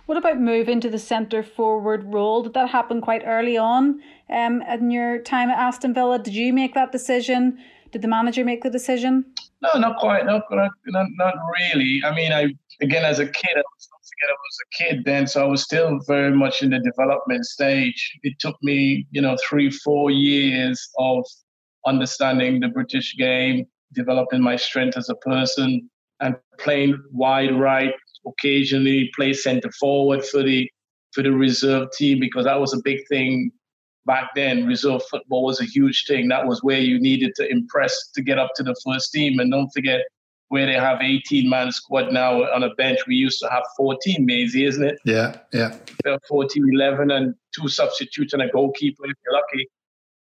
What 0.06 0.18
about 0.18 0.40
moving 0.40 0.80
to 0.80 0.90
the 0.90 0.98
centre 0.98 1.42
forward 1.42 2.12
role? 2.12 2.42
Did 2.42 2.54
that 2.54 2.70
happen 2.70 3.00
quite 3.00 3.22
early 3.24 3.56
on 3.56 4.00
um, 4.28 4.62
in 4.62 4.90
your 4.90 5.18
time 5.22 5.50
at 5.50 5.58
Aston 5.58 5.94
Villa? 5.94 6.18
Did 6.18 6.34
you 6.34 6.52
make 6.52 6.74
that 6.74 6.92
decision? 6.92 7.58
Did 7.92 8.02
the 8.02 8.08
manager 8.08 8.44
make 8.44 8.62
the 8.62 8.70
decision? 8.70 9.24
No, 9.62 9.78
not 9.78 9.98
quite. 9.98 10.24
Not, 10.24 10.42
not, 10.50 11.08
not, 11.16 11.34
really. 11.58 12.02
I 12.04 12.14
mean, 12.14 12.32
I 12.32 12.48
again, 12.80 13.04
as 13.04 13.18
a 13.18 13.26
kid, 13.26 13.56
I 13.56 13.58
was, 13.60 13.88
I 14.02 14.32
was 14.32 14.58
a 14.64 14.84
kid 14.84 15.04
then, 15.04 15.26
so 15.26 15.42
I 15.42 15.46
was 15.46 15.62
still 15.62 16.00
very 16.06 16.34
much 16.34 16.62
in 16.62 16.70
the 16.70 16.78
development 16.78 17.44
stage. 17.44 18.18
It 18.22 18.38
took 18.38 18.56
me, 18.62 19.06
you 19.10 19.20
know, 19.20 19.36
three, 19.48 19.70
four 19.70 20.10
years 20.10 20.88
of 20.98 21.24
understanding 21.86 22.60
the 22.60 22.68
British 22.68 23.16
game, 23.16 23.66
developing 23.92 24.40
my 24.40 24.56
strength 24.56 24.96
as 24.96 25.08
a 25.08 25.14
person, 25.16 25.90
and 26.20 26.36
playing 26.58 27.02
wide 27.12 27.58
right, 27.58 27.94
occasionally 28.26 29.10
play 29.14 29.32
centre 29.32 29.70
forward 29.72 30.24
for 30.24 30.42
the 30.42 30.70
for 31.12 31.22
the 31.22 31.32
reserve 31.32 31.88
team 31.96 32.20
because 32.20 32.44
that 32.44 32.60
was 32.60 32.72
a 32.72 32.80
big 32.84 33.00
thing 33.08 33.50
back 34.06 34.30
then. 34.34 34.66
Reserve 34.66 35.02
football 35.10 35.44
was 35.44 35.60
a 35.60 35.64
huge 35.64 36.04
thing. 36.06 36.28
That 36.28 36.46
was 36.46 36.62
where 36.62 36.80
you 36.80 37.00
needed 37.00 37.34
to 37.36 37.50
impress 37.50 38.10
to 38.14 38.22
get 38.22 38.38
up 38.38 38.52
to 38.56 38.62
the 38.62 38.76
first 38.86 39.12
team. 39.12 39.40
And 39.40 39.50
don't 39.50 39.70
forget 39.70 40.02
where 40.48 40.66
they 40.66 40.74
have 40.74 41.00
18 41.00 41.48
man 41.48 41.72
squad 41.72 42.12
now 42.12 42.42
on 42.52 42.62
a 42.62 42.74
bench. 42.74 43.00
We 43.06 43.16
used 43.16 43.40
to 43.40 43.48
have 43.50 43.62
14, 43.76 44.24
Maisie, 44.24 44.64
isn't 44.64 44.84
it? 44.84 44.98
Yeah, 45.04 45.38
yeah. 45.52 45.76
14, 46.28 46.70
11, 46.72 47.10
and 47.10 47.34
two 47.54 47.68
substitutes 47.68 48.32
and 48.32 48.42
a 48.42 48.48
goalkeeper 48.48 49.04
if 49.04 49.16
you're 49.24 49.34
lucky. 49.34 49.68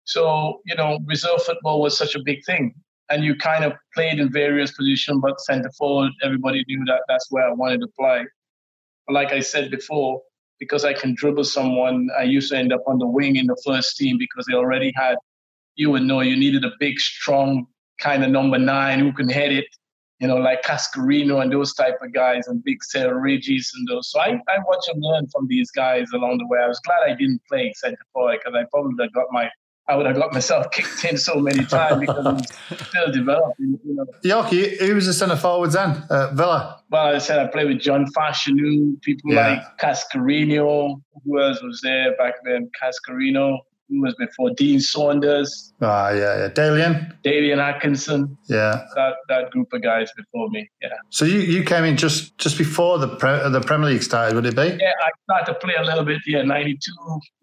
So, 0.06 0.62
you 0.66 0.76
know, 0.76 1.00
reserve 1.06 1.44
football 1.44 1.82
was 1.82 1.98
such 1.98 2.16
a 2.16 2.20
big 2.24 2.44
thing 2.46 2.74
and 3.12 3.24
you 3.24 3.36
kind 3.36 3.66
of 3.66 3.74
played 3.94 4.20
in 4.20 4.32
various 4.32 4.72
positions, 4.72 5.20
but 5.22 5.40
centre 5.42 5.72
forward, 5.78 6.12
everybody 6.24 6.64
knew 6.68 6.84
that 6.86 7.02
that's 7.08 7.28
where 7.30 7.48
I 7.48 7.52
wanted 7.52 7.82
to 7.82 7.88
play. 8.00 8.26
But 9.06 9.14
like 9.14 9.34
I 9.34 9.42
said 9.42 9.70
before, 9.70 10.22
because 10.60 10.86
I 10.86 10.94
can 10.94 11.14
dribble 11.16 11.44
someone, 11.44 12.10
I 12.18 12.24
used 12.24 12.52
to 12.52 12.58
end 12.58 12.72
up 12.72 12.82
on 12.88 13.00
the 13.00 13.08
wing 13.08 13.36
in 13.36 13.48
the 13.48 13.62
first 13.66 13.98
team 13.98 14.18
because 14.18 14.46
they 14.46 14.56
already 14.56 14.94
had, 14.96 15.18
you 15.76 15.92
would 15.92 16.04
know, 16.04 16.22
you 16.22 16.38
needed 16.38 16.64
a 16.64 16.72
big, 16.80 17.00
strong 17.00 17.68
kind 18.00 18.24
of 18.24 18.30
number 18.30 18.58
nine 18.58 19.00
who 19.00 19.12
can 19.12 19.28
head 19.28 19.52
it, 19.52 19.66
you 20.20 20.28
know, 20.28 20.38
like 20.38 20.62
Cascarino 20.64 21.42
and 21.42 21.52
those 21.52 21.74
type 21.74 21.98
of 22.02 22.14
guys 22.14 22.48
and 22.48 22.64
big 22.64 22.78
Cyrille 22.82 23.20
Regis 23.20 23.74
and 23.76 23.88
those. 23.90 24.10
So 24.12 24.22
I, 24.22 24.40
I 24.48 24.60
watch 24.66 24.86
and 24.88 25.02
learn 25.02 25.28
from 25.30 25.48
these 25.48 25.70
guys 25.72 26.08
along 26.14 26.38
the 26.38 26.48
way. 26.48 26.60
I 26.64 26.68
was 26.68 26.80
glad 26.80 27.00
I 27.06 27.16
didn't 27.16 27.42
play 27.50 27.74
centre 27.76 27.98
forward 28.14 28.40
because 28.40 28.58
I 28.58 28.66
probably 28.72 29.10
got 29.10 29.26
my 29.32 29.50
I 29.92 29.96
would 29.96 30.06
have 30.06 30.16
got 30.16 30.32
myself 30.34 30.72
kicked 30.72 31.04
in 31.06 31.18
so 31.18 31.36
many 31.36 31.66
times 31.66 32.00
because 32.00 32.26
I'm 32.26 32.40
still 32.88 33.12
developing. 33.12 33.78
You 33.86 33.96
know. 33.96 34.06
Yorkie, 34.24 34.78
who 34.80 34.96
was 34.96 35.06
the 35.06 35.14
centre 35.14 35.36
forwards 35.36 35.74
then 35.74 36.04
at 36.10 36.34
Villa? 36.34 36.82
Well, 36.90 37.08
I 37.16 37.18
said 37.18 37.40
I 37.40 37.48
played 37.48 37.68
with 37.68 37.80
John 37.82 38.06
Fashanu, 38.18 39.02
people 39.02 39.34
Yeah. 39.34 39.48
like 39.50 39.62
Cascarino. 39.80 41.02
Who 41.26 41.42
else 41.42 41.62
was 41.62 41.82
there 41.84 42.16
back 42.18 42.36
then? 42.46 42.70
Cascarino. 42.82 43.60
Who 43.90 44.02
was 44.02 44.16
before? 44.16 44.52
Dean 44.52 44.80
Saunders, 44.80 45.74
Ah, 45.82 46.12
yeah, 46.12 46.38
yeah. 46.38 46.48
Dalian? 46.48 47.12
Dalian 47.26 47.58
Atkinson. 47.58 48.38
Yeah. 48.48 48.86
That 48.96 49.16
that 49.28 49.52
group 49.52 49.68
of 49.74 49.82
guys 49.84 50.10
before 50.16 50.48
me. 50.50 50.70
Yeah. 50.82 50.88
So 51.10 51.26
you, 51.26 51.40
you 51.40 51.64
came 51.66 51.84
in 51.84 51.98
just, 51.98 52.38
just 52.38 52.58
before 52.58 53.00
the 53.00 53.10
pre- 53.10 53.50
the 53.50 53.60
Premier 53.60 53.90
League 53.90 54.04
started, 54.04 54.36
would 54.36 54.46
it 54.46 54.56
be? 54.56 54.78
Yeah, 54.80 54.94
I 55.04 55.10
started 55.26 55.54
to 55.54 55.60
play 55.60 55.74
a 55.78 55.84
little 55.84 56.06
bit. 56.06 56.22
Yeah, 56.26 56.44
92. 56.44 56.80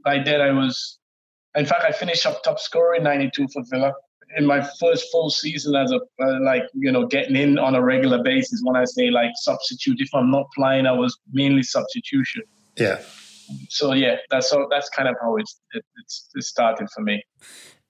By 0.07 0.23
then, 0.23 0.41
I 0.41 0.53
was, 0.53 0.99
in 1.55 1.67
fact, 1.67 1.85
I 1.85 1.93
finished 1.93 2.27
up 2.27 2.43
top 2.43 2.59
scorer 2.59 2.95
in 2.95 3.03
92 3.03 3.49
for 3.53 3.63
Villa. 3.71 3.93
In 4.37 4.45
my 4.45 4.61
first 4.79 5.11
full 5.11 5.31
season 5.31 5.75
as 5.75 5.91
a, 5.91 6.01
uh, 6.23 6.41
like, 6.43 6.65
you 6.75 6.93
know, 6.93 7.07
getting 7.07 7.35
in 7.35 7.59
on 7.59 7.75
a 7.75 7.83
regular 7.83 8.23
basis, 8.23 8.61
when 8.63 8.77
I 8.77 8.85
say 8.85 9.11
like 9.11 9.31
substitute, 9.37 10.01
if 10.01 10.15
I'm 10.15 10.31
not 10.31 10.47
playing, 10.55 10.87
I 10.87 10.93
was 10.93 11.19
mainly 11.33 11.63
substitution. 11.63 12.43
Yeah. 12.77 13.01
So, 13.71 13.95
yeah, 13.95 14.17
that's 14.31 14.53
how, 14.53 14.69
that's 14.71 14.91
kind 14.91 15.09
of 15.09 15.17
how 15.23 15.37
it's, 15.37 15.59
it, 15.73 15.83
it's, 15.97 16.29
it 16.35 16.45
started 16.45 16.89
for 16.95 17.01
me. 17.01 17.25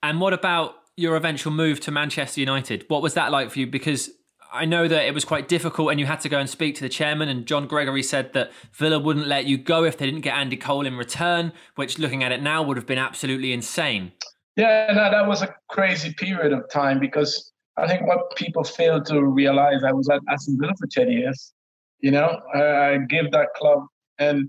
And 0.00 0.20
what 0.20 0.32
about 0.32 0.74
your 0.96 1.16
eventual 1.16 1.52
move 1.52 1.80
to 1.80 1.90
Manchester 1.90 2.40
United? 2.40 2.84
What 2.86 3.02
was 3.02 3.14
that 3.14 3.32
like 3.32 3.50
for 3.50 3.58
you? 3.58 3.66
Because 3.66 4.08
I 4.52 4.64
know 4.64 4.88
that 4.88 5.06
it 5.06 5.12
was 5.12 5.24
quite 5.24 5.48
difficult 5.48 5.90
and 5.90 6.00
you 6.00 6.06
had 6.06 6.20
to 6.20 6.28
go 6.28 6.38
and 6.38 6.48
speak 6.48 6.74
to 6.76 6.82
the 6.82 6.88
chairman. 6.88 7.28
And 7.28 7.46
John 7.46 7.66
Gregory 7.66 8.02
said 8.02 8.32
that 8.32 8.50
Villa 8.72 8.98
wouldn't 8.98 9.26
let 9.26 9.44
you 9.44 9.58
go 9.58 9.84
if 9.84 9.98
they 9.98 10.06
didn't 10.06 10.22
get 10.22 10.36
Andy 10.36 10.56
Cole 10.56 10.86
in 10.86 10.96
return, 10.96 11.52
which 11.74 11.98
looking 11.98 12.24
at 12.24 12.32
it 12.32 12.42
now 12.42 12.62
would 12.62 12.76
have 12.76 12.86
been 12.86 12.98
absolutely 12.98 13.52
insane. 13.52 14.12
Yeah, 14.56 14.92
no, 14.92 15.10
that 15.10 15.26
was 15.26 15.42
a 15.42 15.54
crazy 15.68 16.12
period 16.14 16.52
of 16.52 16.68
time 16.70 16.98
because 16.98 17.52
I 17.76 17.86
think 17.86 18.06
what 18.06 18.34
people 18.36 18.64
fail 18.64 19.02
to 19.04 19.22
realize, 19.22 19.84
I 19.84 19.92
was 19.92 20.08
at 20.08 20.20
Aston 20.28 20.58
Villa 20.60 20.72
for 20.78 20.88
10 20.88 21.12
years. 21.12 21.52
You 22.00 22.10
know, 22.10 22.40
I, 22.54 22.98
gave 23.08 23.30
that 23.32 23.48
club, 23.56 23.84
and 24.18 24.48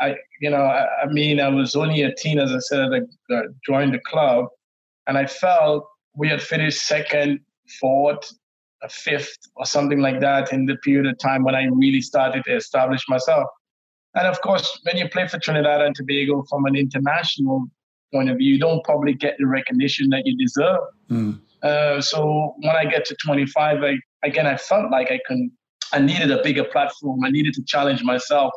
I, 0.00 0.16
you 0.40 0.50
know, 0.50 0.62
I, 0.62 1.02
I 1.02 1.06
mean, 1.06 1.40
I 1.40 1.48
was 1.48 1.74
only 1.74 2.02
a 2.02 2.14
teen, 2.14 2.38
as 2.38 2.52
I 2.52 2.58
said, 2.58 2.90
I 2.92 3.34
uh, 3.34 3.42
joined 3.66 3.92
the 3.92 3.98
club, 3.98 4.46
and 5.06 5.18
I 5.18 5.26
felt 5.26 5.86
we 6.14 6.28
had 6.28 6.42
finished 6.42 6.86
second, 6.86 7.40
fourth, 7.80 8.30
a 8.86 8.88
fifth, 8.88 9.38
or 9.56 9.66
something 9.66 10.00
like 10.00 10.20
that 10.20 10.52
in 10.52 10.66
the 10.66 10.76
period 10.76 11.06
of 11.06 11.18
time 11.18 11.42
when 11.44 11.54
I 11.54 11.64
really 11.72 12.00
started 12.00 12.44
to 12.44 12.56
establish 12.56 13.02
myself. 13.08 13.48
And 14.14 14.26
of 14.26 14.40
course, 14.40 14.80
when 14.84 14.96
you 14.96 15.08
play 15.08 15.28
for 15.28 15.38
Trinidad 15.38 15.82
and 15.82 15.94
Tobago 15.94 16.44
from 16.48 16.64
an 16.64 16.74
international 16.74 17.66
point 18.12 18.30
of 18.30 18.38
view, 18.38 18.54
you 18.54 18.58
don't 18.58 18.82
probably 18.84 19.12
get 19.12 19.36
the 19.38 19.46
recognition 19.46 20.08
that 20.10 20.22
you 20.24 20.36
deserve. 20.38 20.80
Mm. 21.10 21.40
Uh, 21.62 22.00
so 22.00 22.54
when 22.58 22.76
I 22.76 22.84
get 22.84 23.04
to 23.06 23.16
25, 23.24 23.82
I, 23.82 23.94
again, 24.22 24.46
I 24.46 24.56
felt 24.56 24.90
like 24.90 25.10
I 25.10 25.20
can, 25.26 25.50
I 25.92 25.98
needed 25.98 26.30
a 26.30 26.42
bigger 26.42 26.64
platform. 26.64 27.24
I 27.24 27.30
needed 27.30 27.54
to 27.54 27.64
challenge 27.64 28.02
myself. 28.02 28.52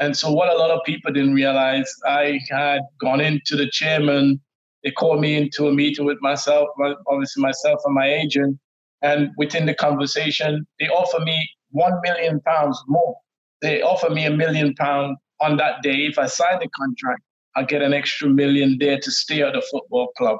And 0.00 0.16
so 0.16 0.32
what 0.32 0.52
a 0.52 0.56
lot 0.56 0.70
of 0.70 0.80
people 0.84 1.12
didn't 1.12 1.34
realize, 1.34 1.92
I 2.06 2.40
had 2.50 2.80
gone 3.00 3.20
into 3.20 3.56
the 3.56 3.68
chairman. 3.70 4.40
They 4.84 4.92
called 4.92 5.20
me 5.20 5.36
into 5.36 5.66
a 5.66 5.72
meeting 5.72 6.06
with 6.06 6.18
myself, 6.20 6.68
obviously 7.08 7.42
myself 7.42 7.80
and 7.84 7.94
my 7.94 8.08
agent. 8.08 8.58
And 9.02 9.30
within 9.36 9.66
the 9.66 9.74
conversation, 9.74 10.66
they 10.80 10.88
offer 10.88 11.20
me 11.20 11.48
one 11.70 12.00
million 12.02 12.40
pounds 12.40 12.82
more. 12.88 13.16
They 13.62 13.82
offer 13.82 14.10
me 14.10 14.24
a 14.24 14.30
million 14.30 14.74
pounds 14.74 15.18
on 15.40 15.56
that 15.58 15.82
day. 15.82 16.06
If 16.06 16.18
I 16.18 16.26
sign 16.26 16.58
the 16.60 16.68
contract, 16.68 17.22
I 17.56 17.64
get 17.64 17.82
an 17.82 17.92
extra 17.92 18.28
million 18.28 18.76
there 18.78 18.98
to 18.98 19.10
stay 19.10 19.42
at 19.42 19.52
the 19.54 19.62
football 19.70 20.08
club. 20.16 20.38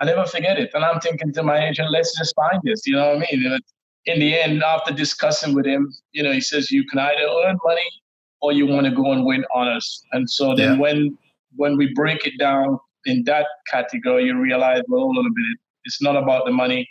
I 0.00 0.06
never 0.06 0.24
forget 0.24 0.58
it. 0.58 0.70
And 0.72 0.84
I'm 0.84 1.00
thinking 1.00 1.32
to 1.34 1.42
my 1.42 1.68
agent, 1.68 1.90
let's 1.90 2.16
just 2.18 2.34
find 2.34 2.60
this. 2.64 2.86
You 2.86 2.94
know 2.96 3.14
what 3.14 3.28
I 3.28 3.36
mean? 3.36 3.58
In 4.06 4.18
the 4.18 4.38
end, 4.40 4.62
after 4.62 4.94
discussing 4.94 5.54
with 5.54 5.66
him, 5.66 5.92
you 6.12 6.22
know, 6.22 6.32
he 6.32 6.40
says 6.40 6.70
you 6.70 6.86
can 6.86 6.98
either 6.98 7.28
earn 7.44 7.58
money 7.64 7.90
or 8.40 8.52
you 8.52 8.66
want 8.66 8.86
to 8.86 8.92
go 8.92 9.12
and 9.12 9.26
win 9.26 9.44
honors. 9.54 10.02
And 10.12 10.28
so 10.28 10.54
then 10.56 10.72
Yeah. 10.74 10.78
when 10.78 11.18
when 11.56 11.76
we 11.76 11.92
break 11.94 12.26
it 12.26 12.38
down 12.38 12.78
in 13.04 13.24
that 13.24 13.46
category, 13.66 14.24
you 14.26 14.38
realize, 14.38 14.82
well, 14.86 15.00
hold 15.02 15.18
on 15.18 15.26
a 15.26 15.30
minute, 15.30 15.58
it's 15.84 16.00
not 16.00 16.16
about 16.16 16.44
the 16.46 16.52
money. 16.52 16.88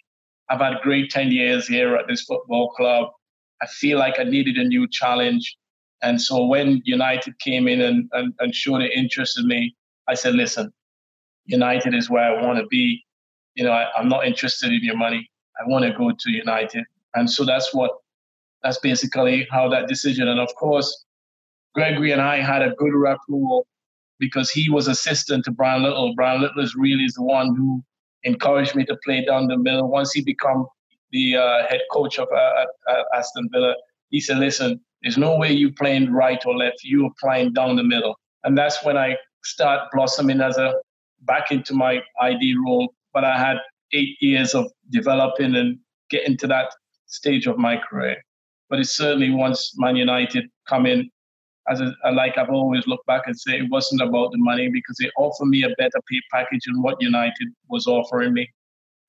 I've 0.49 0.59
had 0.59 0.73
a 0.73 0.79
great 0.81 1.11
10 1.11 1.31
years 1.31 1.67
here 1.67 1.95
at 1.95 2.07
this 2.07 2.23
football 2.23 2.69
club. 2.71 3.09
I 3.61 3.67
feel 3.67 3.99
like 3.99 4.19
I 4.19 4.23
needed 4.23 4.57
a 4.57 4.63
new 4.63 4.87
challenge. 4.89 5.57
And 6.01 6.21
so 6.21 6.45
when 6.45 6.81
United 6.85 7.37
came 7.39 7.67
in 7.67 7.81
and, 7.81 8.09
and, 8.13 8.33
and 8.39 8.55
showed 8.55 8.81
an 8.81 8.89
interest 8.95 9.37
in 9.37 9.47
me, 9.47 9.75
I 10.07 10.15
said, 10.15 10.33
listen, 10.33 10.71
United 11.45 11.93
is 11.93 12.09
where 12.09 12.23
I 12.23 12.41
want 12.45 12.57
to 12.59 12.65
be. 12.67 13.03
You 13.55 13.65
know, 13.65 13.71
I, 13.71 13.87
I'm 13.97 14.07
not 14.07 14.25
interested 14.25 14.71
in 14.71 14.83
your 14.83 14.97
money. 14.97 15.29
I 15.59 15.67
want 15.67 15.85
to 15.85 15.91
go 15.91 16.11
to 16.11 16.31
United. 16.31 16.85
And 17.15 17.29
so 17.29 17.45
that's 17.45 17.73
what, 17.73 17.91
that's 18.63 18.79
basically 18.79 19.47
how 19.51 19.69
that 19.69 19.87
decision. 19.87 20.27
And 20.27 20.39
of 20.39 20.53
course, 20.55 21.05
Gregory 21.75 22.11
and 22.11 22.21
I 22.21 22.41
had 22.41 22.61
a 22.61 22.71
good 22.71 22.93
rapport 22.93 23.63
because 24.19 24.49
he 24.49 24.69
was 24.69 24.87
assistant 24.87 25.45
to 25.45 25.51
Brian 25.51 25.83
Little. 25.83 26.13
Brian 26.15 26.41
Little 26.41 26.63
is 26.63 26.75
really 26.75 27.07
the 27.15 27.23
one 27.23 27.55
who 27.55 27.83
encouraged 28.23 28.75
me 28.75 28.85
to 28.85 28.97
play 29.03 29.23
down 29.25 29.47
the 29.47 29.57
middle. 29.57 29.89
Once 29.89 30.13
he 30.13 30.21
became 30.21 30.65
the 31.11 31.37
uh, 31.37 31.67
head 31.67 31.81
coach 31.91 32.19
of 32.19 32.27
uh, 32.31 32.65
Aston 33.15 33.49
Villa, 33.51 33.75
he 34.09 34.19
said, 34.19 34.37
listen, 34.37 34.79
there's 35.01 35.17
no 35.17 35.37
way 35.37 35.51
you 35.51 35.71
playing 35.73 36.11
right 36.11 36.43
or 36.45 36.55
left. 36.55 36.83
You 36.83 37.05
are 37.05 37.11
playing 37.19 37.53
down 37.53 37.75
the 37.75 37.83
middle. 37.83 38.15
And 38.43 38.57
that's 38.57 38.83
when 38.83 38.97
I 38.97 39.15
start 39.43 39.89
blossoming 39.93 40.41
as 40.41 40.57
a 40.57 40.73
back 41.21 41.51
into 41.51 41.73
my 41.73 42.01
ID 42.19 42.55
role. 42.65 42.93
But 43.13 43.23
I 43.23 43.37
had 43.37 43.57
eight 43.93 44.17
years 44.21 44.53
of 44.53 44.71
developing 44.91 45.55
and 45.55 45.79
getting 46.09 46.37
to 46.37 46.47
that 46.47 46.73
stage 47.07 47.47
of 47.47 47.57
my 47.57 47.77
career. 47.77 48.17
But 48.69 48.79
it's 48.79 48.95
certainly 48.95 49.31
once 49.31 49.73
Man 49.77 49.95
United 49.95 50.45
come 50.67 50.85
in, 50.85 51.09
as 51.69 51.81
a, 51.81 51.93
like 52.11 52.37
I've 52.37 52.49
always 52.49 52.87
looked 52.87 53.05
back 53.05 53.23
and 53.25 53.39
say 53.39 53.57
it 53.57 53.69
wasn't 53.69 54.01
about 54.01 54.31
the 54.31 54.37
money 54.37 54.69
because 54.69 54.97
they 54.97 55.09
offered 55.17 55.45
me 55.45 55.63
a 55.63 55.69
better 55.77 55.99
pay 56.09 56.19
package 56.31 56.63
than 56.65 56.81
what 56.81 57.01
United 57.01 57.47
was 57.69 57.87
offering 57.87 58.33
me. 58.33 58.49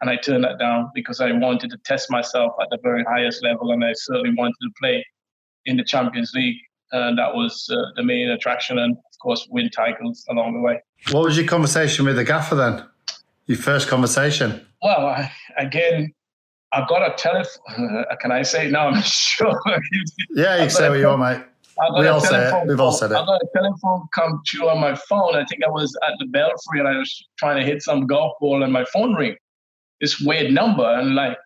And 0.01 0.09
I 0.09 0.17
turned 0.17 0.45
that 0.45 0.59
down 0.59 0.91
because 0.95 1.21
I 1.21 1.33
wanted 1.33 1.71
to 1.71 1.79
test 1.85 2.11
myself 2.11 2.53
at 2.61 2.69
the 2.71 2.79
very 2.83 3.05
highest 3.05 3.43
level 3.43 3.73
and 3.73 3.85
I 3.85 3.93
certainly 3.95 4.35
wanted 4.37 4.57
to 4.63 4.71
play 4.81 5.05
in 5.67 5.77
the 5.77 5.85
Champions 5.85 6.33
League. 6.35 6.57
And 6.93 7.19
that 7.19 7.35
was 7.35 7.69
uh, 7.73 7.77
the 7.97 8.03
main 8.03 8.31
attraction 8.31 8.79
and, 8.79 8.97
of 8.97 9.19
course, 9.23 9.47
win 9.51 9.71
titles 9.71 10.25
along 10.29 10.55
the 10.55 10.61
way. 10.61 10.81
What 11.13 11.25
was 11.25 11.37
your 11.37 11.47
conversation 11.47 12.05
with 12.05 12.17
the 12.17 12.25
gaffer 12.25 12.57
then? 12.57 12.85
Your 13.47 13.59
first 13.59 13.89
conversation? 13.89 14.67
Well, 14.83 15.07
I, 15.07 15.31
again, 15.57 16.13
I've 16.73 16.89
got 16.89 17.03
a 17.03 17.15
telephone. 17.17 18.05
can 18.21 18.33
I 18.33 18.43
say 18.43 18.67
it 18.67 18.73
now? 18.73 18.89
I'm 18.89 19.03
sure. 19.05 19.61
Yeah, 20.31 20.57
you 20.57 20.63
can 20.63 20.71
say 20.71 20.89
what 20.89 20.99
you 20.99 21.07
want, 21.07 21.21
mate. 21.21 21.50
I 21.81 21.89
got 21.89 21.99
We 22.01 22.07
a 22.07 22.13
all 22.13 22.21
say 22.21 22.49
it. 22.49 22.69
We've 22.69 22.81
all 22.81 22.93
said 22.93 23.11
it. 23.11 23.15
I 23.15 23.25
got 23.25 23.41
a 23.41 23.47
telephone 23.55 24.07
come 24.15 24.43
through 24.51 24.69
on 24.69 24.81
my 24.81 24.95
phone. 24.95 25.35
I 25.35 25.45
think 25.47 25.63
I 25.65 25.71
was 25.71 25.97
at 26.07 26.15
the 26.19 26.27
Belfry 26.27 26.79
and 26.79 26.89
I 26.89 26.97
was 26.99 27.27
trying 27.39 27.57
to 27.57 27.65
hit 27.65 27.83
some 27.83 28.07
golf 28.07 28.35
ball 28.41 28.63
and 28.63 28.73
my 28.73 28.85
phone 28.93 29.15
ring. 29.15 29.37
This 30.01 30.21
weird 30.21 30.53
number 30.53 30.85
and 30.85 31.15
like, 31.15 31.39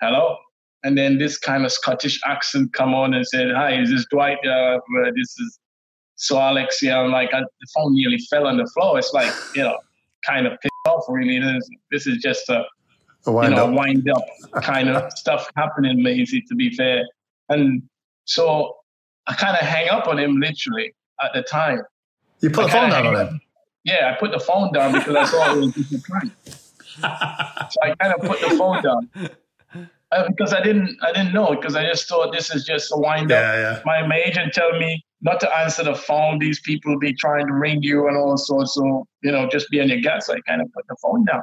hello. 0.00 0.36
And 0.84 0.98
then 0.98 1.18
this 1.18 1.38
kind 1.38 1.64
of 1.64 1.72
Scottish 1.72 2.20
accent 2.24 2.72
come 2.74 2.94
on 2.94 3.14
and 3.14 3.26
said, 3.26 3.48
"Hi, 3.54 3.80
is 3.80 3.90
this 3.90 4.04
Dwight? 4.10 4.36
Uh, 4.46 4.78
this 5.16 5.38
is 5.38 5.58
Sir 6.16 6.38
Alex." 6.38 6.82
Yeah, 6.82 7.00
I'm 7.00 7.10
like, 7.10 7.32
I, 7.32 7.40
the 7.40 7.66
phone 7.74 7.94
nearly 7.94 8.18
fell 8.18 8.46
on 8.46 8.58
the 8.58 8.66
floor. 8.66 8.98
It's 8.98 9.12
like, 9.14 9.32
you 9.54 9.62
know, 9.62 9.78
kind 10.26 10.46
of 10.46 10.52
pissed 10.60 10.72
off. 10.86 11.04
Really, 11.08 11.38
this, 11.40 11.70
this 11.90 12.06
is 12.06 12.18
just 12.18 12.50
a 12.50 12.66
A 13.26 13.30
you 13.30 13.50
know, 13.50 13.68
up. 13.68 13.72
wind 13.72 14.10
up 14.10 14.24
kind 14.62 14.90
of 14.90 15.10
stuff 15.16 15.48
happening, 15.56 16.02
Maisie, 16.02 16.42
to 16.42 16.54
be 16.54 16.68
fair. 16.68 17.02
And 17.48 17.82
so 18.26 18.76
I 19.26 19.34
kind 19.34 19.56
of 19.56 19.66
hang 19.66 19.88
up 19.88 20.06
on 20.06 20.18
him 20.18 20.40
literally 20.40 20.94
at 21.22 21.32
the 21.34 21.42
time. 21.42 21.82
You 22.40 22.50
put 22.50 22.64
I 22.64 22.66
the 22.66 22.72
phone 22.72 22.90
down 22.90 23.06
on 23.06 23.14
hang 23.14 23.26
him. 23.26 23.40
Yeah, 23.84 24.12
I 24.14 24.18
put 24.18 24.32
the 24.32 24.40
phone 24.40 24.72
down 24.72 24.92
because 24.92 25.14
I 25.14 25.26
thought 25.26 25.56
it 25.56 25.60
was 25.60 25.74
just 25.74 25.92
a 25.92 25.98
prank. 25.98 26.32
so 27.70 27.80
I 27.82 27.94
kind 28.00 28.14
of 28.14 28.20
put 28.20 28.40
the 28.40 28.56
phone 28.56 28.82
down. 28.82 29.10
Uh, 30.12 30.28
because 30.28 30.54
I 30.54 30.62
didn't, 30.62 30.96
I 31.02 31.12
didn't 31.12 31.34
know 31.34 31.56
because 31.56 31.74
I 31.74 31.84
just 31.84 32.08
thought 32.08 32.32
this 32.32 32.54
is 32.54 32.64
just 32.64 32.92
a 32.92 32.96
wind 32.96 33.32
up. 33.32 33.42
Yeah, 33.42 33.54
yeah. 33.54 33.80
My, 33.84 34.06
my 34.06 34.16
agent 34.16 34.52
tell 34.52 34.78
me 34.78 35.04
not 35.22 35.40
to 35.40 35.58
answer 35.58 35.82
the 35.82 35.94
phone. 35.94 36.38
These 36.38 36.60
people 36.60 36.98
be 36.98 37.12
trying 37.14 37.46
to 37.46 37.52
ring 37.52 37.82
you 37.82 38.06
and 38.06 38.16
all 38.16 38.36
sorts. 38.36 38.74
So 38.74 39.06
you 39.22 39.32
know, 39.32 39.48
just 39.48 39.68
be 39.70 39.80
on 39.80 39.88
your 39.88 40.00
guard. 40.00 40.22
So 40.22 40.34
I 40.34 40.40
kind 40.46 40.62
of 40.62 40.72
put 40.72 40.86
the 40.88 40.96
phone 41.02 41.24
down. 41.24 41.42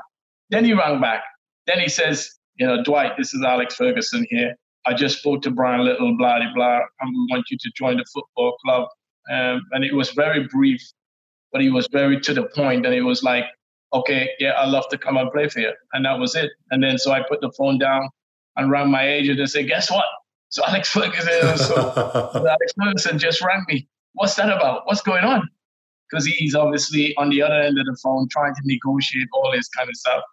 Then 0.50 0.64
he 0.66 0.74
rang 0.74 1.02
back. 1.02 1.24
Then 1.68 1.80
he 1.80 1.90
says, 1.90 2.32
you 2.56 2.66
know, 2.66 2.84
Dwight, 2.84 3.18
this 3.18 3.34
is 3.34 3.44
Alex 3.44 3.76
Ferguson 3.76 4.26
here. 4.30 4.56
I 4.86 4.94
just 4.94 5.20
spoke 5.20 5.42
to 5.44 5.52
Brian 5.52 5.86
Little, 5.86 6.18
blah, 6.18 6.40
blah, 6.40 6.54
blah. 6.56 6.80
I 7.02 7.06
want 7.30 7.46
you 7.50 7.58
to 7.60 7.72
join 7.76 7.98
the 7.98 8.06
football 8.14 8.56
club. 8.64 8.88
Um, 9.32 9.62
and 9.72 9.84
it 9.84 9.94
was 9.94 10.12
very 10.12 10.48
brief, 10.48 10.82
but 11.52 11.62
he 11.62 11.70
was 11.70 11.88
very 11.92 12.20
to 12.22 12.34
the 12.34 12.44
point. 12.56 12.86
And 12.86 12.96
it 12.96 13.02
was 13.04 13.24
like, 13.24 13.46
okay, 13.94 14.30
yeah, 14.40 14.54
I'd 14.58 14.70
love 14.70 14.88
to 14.90 14.98
come 14.98 15.18
and 15.18 15.32
play 15.32 15.48
for 15.50 15.60
you. 15.60 15.72
And 15.94 16.06
that 16.06 16.18
was 16.20 16.36
it. 16.36 16.52
And 16.72 16.84
then 16.84 16.98
so 16.98 17.12
I 17.12 17.22
put 17.28 17.42
the 17.42 17.52
phone 17.58 17.78
down. 17.78 18.10
and 18.58 18.70
rang 18.72 18.92
my 18.92 19.08
agent 19.08 19.40
and 19.40 19.50
said, 19.50 19.68
"Guess 19.68 19.90
what? 19.92 20.06
So 20.50 20.64
Alex 20.68 20.90
Ferguson, 20.90 21.58
so 21.58 21.76
Alex 22.36 22.74
Ferguson 22.78 23.18
just 23.20 23.42
rang 23.42 23.64
me. 23.68 23.88
What's 24.14 24.36
that 24.36 24.50
about? 24.50 24.86
What's 24.88 25.02
going 25.02 25.24
on?" 25.24 25.48
Because 26.10 26.26
he's 26.26 26.56
obviously 26.56 27.16
on 27.18 27.30
the 27.30 27.42
other 27.42 27.62
end 27.62 27.80
of 27.80 27.86
the 27.86 27.98
phone 28.04 28.28
trying 28.30 28.54
to 28.56 28.62
negotiate 28.66 29.28
all 29.34 29.52
this 29.54 29.70
kind 29.70 29.90
of 29.90 29.96
stuff. 29.96 30.24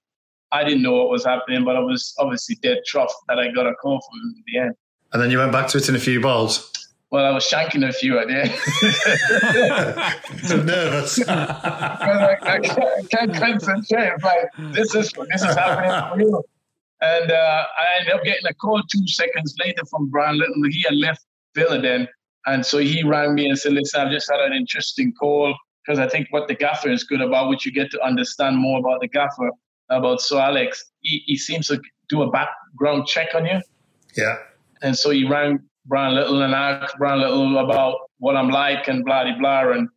I 0.52 0.64
didn't 0.64 0.82
know 0.82 0.94
what 0.94 1.10
was 1.10 1.24
happening, 1.24 1.64
but 1.64 1.76
I 1.76 1.80
was 1.80 2.14
obviously 2.18 2.56
dead 2.62 2.78
truffed 2.86 3.14
that 3.28 3.38
I 3.38 3.50
got 3.52 3.66
a 3.66 3.74
call 3.74 4.00
from 4.00 4.20
him 4.20 4.34
in 4.36 4.44
the 4.46 4.58
end. 4.60 4.74
And 5.12 5.22
then 5.22 5.30
you 5.30 5.38
went 5.38 5.52
back 5.52 5.68
to 5.68 5.78
it 5.78 5.88
in 5.88 5.94
a 5.94 5.98
few 5.98 6.20
balls. 6.20 6.72
Well, 7.10 7.24
I 7.24 7.30
was 7.30 7.44
shanking 7.44 7.88
a 7.88 7.92
few 7.92 8.18
at 8.18 8.28
the 8.28 8.34
end. 8.34 8.50
nervous. 10.66 11.18
I, 11.28 12.36
I, 12.42 12.58
can't, 12.58 12.78
I, 12.78 13.02
can't, 13.10 13.34
concentrate. 13.34 14.22
Like 14.22 14.74
this 14.74 14.94
is 14.94 15.10
this 15.12 15.42
is 15.42 15.54
happening 15.54 15.90
for 16.10 16.20
you. 16.20 16.44
And 17.00 17.30
uh, 17.30 17.64
I 17.78 18.00
ended 18.00 18.14
up 18.14 18.24
getting 18.24 18.46
a 18.46 18.54
call 18.54 18.82
two 18.90 19.06
seconds 19.06 19.54
later 19.64 19.84
from 19.90 20.10
Brian 20.10 20.36
Little. 20.38 20.62
He 20.68 20.82
had 20.82 20.96
left 20.96 21.24
Villa 21.54 21.80
then, 21.80 22.08
and 22.44 22.66
so 22.66 22.76
he 22.76 23.02
rang 23.02 23.34
me 23.34 23.48
and 23.48 23.58
said, 23.58 23.72
"Listen, 23.72 24.02
I've 24.02 24.12
just 24.12 24.30
had 24.30 24.40
an 24.40 24.52
interesting 24.52 25.14
call 25.14 25.56
because 25.86 25.98
I 25.98 26.08
think 26.08 26.26
what 26.30 26.46
the 26.46 26.54
gaffer 26.54 26.90
is 26.90 27.04
good 27.04 27.22
about, 27.22 27.48
which 27.48 27.64
you 27.64 27.72
get 27.72 27.90
to 27.92 28.02
understand 28.02 28.58
more 28.58 28.80
about 28.80 29.00
the 29.00 29.08
gaffer 29.08 29.50
about 29.90 30.20
Sir 30.20 30.38
Alex. 30.38 30.84
He, 31.00 31.22
he 31.26 31.36
seems 31.36 31.68
to 31.68 31.80
do 32.08 32.22
a 32.22 32.30
background 32.30 33.06
check 33.06 33.34
on 33.34 33.46
you. 33.46 33.60
Yeah. 34.16 34.36
And 34.82 34.96
so 34.96 35.10
he 35.10 35.24
rang 35.24 35.60
Brian 35.86 36.14
Little 36.14 36.42
and 36.42 36.54
asked 36.54 36.96
Brian 36.98 37.20
Little 37.20 37.58
about 37.58 38.10
what 38.18 38.36
I'm 38.36 38.50
like 38.50 38.88
and 38.88 39.04
blah, 39.04 39.24
blah, 39.24 39.38
blah. 39.38 39.72
And 39.72 39.88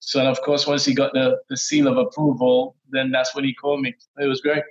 so, 0.00 0.20
and 0.20 0.28
of 0.28 0.40
course, 0.42 0.66
once 0.66 0.84
he 0.84 0.94
got 0.94 1.12
the, 1.12 1.38
the 1.48 1.56
seal 1.56 1.88
of 1.88 1.96
approval, 1.96 2.76
then 2.90 3.10
that's 3.10 3.34
when 3.34 3.44
he 3.44 3.54
called 3.54 3.80
me. 3.80 3.94
It 4.18 4.26
was 4.26 4.40
great. 4.40 4.62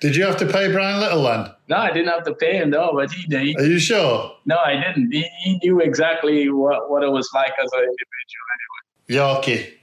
Did 0.00 0.14
you 0.14 0.24
have 0.24 0.36
to 0.38 0.46
pay 0.46 0.70
Brian 0.70 1.00
Little 1.00 1.22
then? 1.22 1.50
No, 1.68 1.76
I 1.76 1.90
didn't 1.90 2.08
have 2.08 2.24
to 2.24 2.34
pay 2.34 2.58
him, 2.58 2.70
though, 2.70 2.90
but 2.94 3.10
he 3.10 3.26
did. 3.26 3.58
Are 3.58 3.66
you 3.66 3.78
sure? 3.78 4.32
No, 4.44 4.58
I 4.58 4.74
didn't. 4.74 5.10
He, 5.10 5.26
he 5.42 5.58
knew 5.62 5.80
exactly 5.80 6.50
what, 6.50 6.90
what 6.90 7.02
it 7.02 7.10
was 7.10 7.30
like 7.34 7.52
as 7.62 7.70
an 7.72 7.80
individual 7.80 8.46
anyway. 9.08 9.42
Yorkie, 9.42 9.74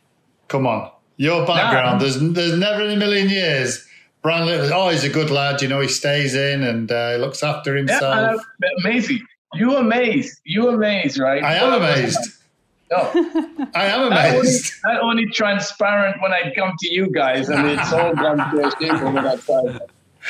come 0.47 0.67
on. 0.67 0.91
Your 1.17 1.45
background, 1.47 2.01
there's, 2.01 2.19
there's 2.19 2.57
never 2.57 2.83
in 2.83 2.91
a 2.91 2.97
million 2.97 3.29
years 3.29 3.87
Brian 4.23 4.45
Little, 4.45 4.73
oh, 4.73 4.89
he's 4.89 5.03
a 5.03 5.09
good 5.09 5.29
lad. 5.29 5.61
You 5.61 5.67
know, 5.67 5.81
he 5.81 5.89
stays 5.89 6.33
in 6.33 6.63
and 6.63 6.89
uh, 6.89 7.17
looks 7.19 7.43
after 7.43 7.75
himself. 7.75 8.41
Yeah, 8.61 8.69
amazing. 8.79 9.19
You 9.53 9.75
amazed. 9.75 10.39
You 10.45 10.69
amazed, 10.69 11.19
right? 11.19 11.43
I 11.43 11.55
am 11.55 11.73
amazed. 11.73 12.41
No. 12.89 12.97
I 13.75 13.85
am 13.85 14.11
amazed. 14.11 14.73
I 14.85 14.97
only, 14.99 15.23
only, 15.23 15.25
transparent 15.27 16.21
when 16.21 16.33
I 16.33 16.53
come 16.55 16.73
to 16.79 16.93
you 16.93 17.11
guys, 17.11 17.49
and 17.49 17.67
it's 17.67 17.91
all 17.91 18.15
gone 18.15 18.37
to 18.37 18.65
a 18.65 18.71
shape 18.71 19.01
over 19.01 19.21
that 19.21 19.39
side. 19.41 19.81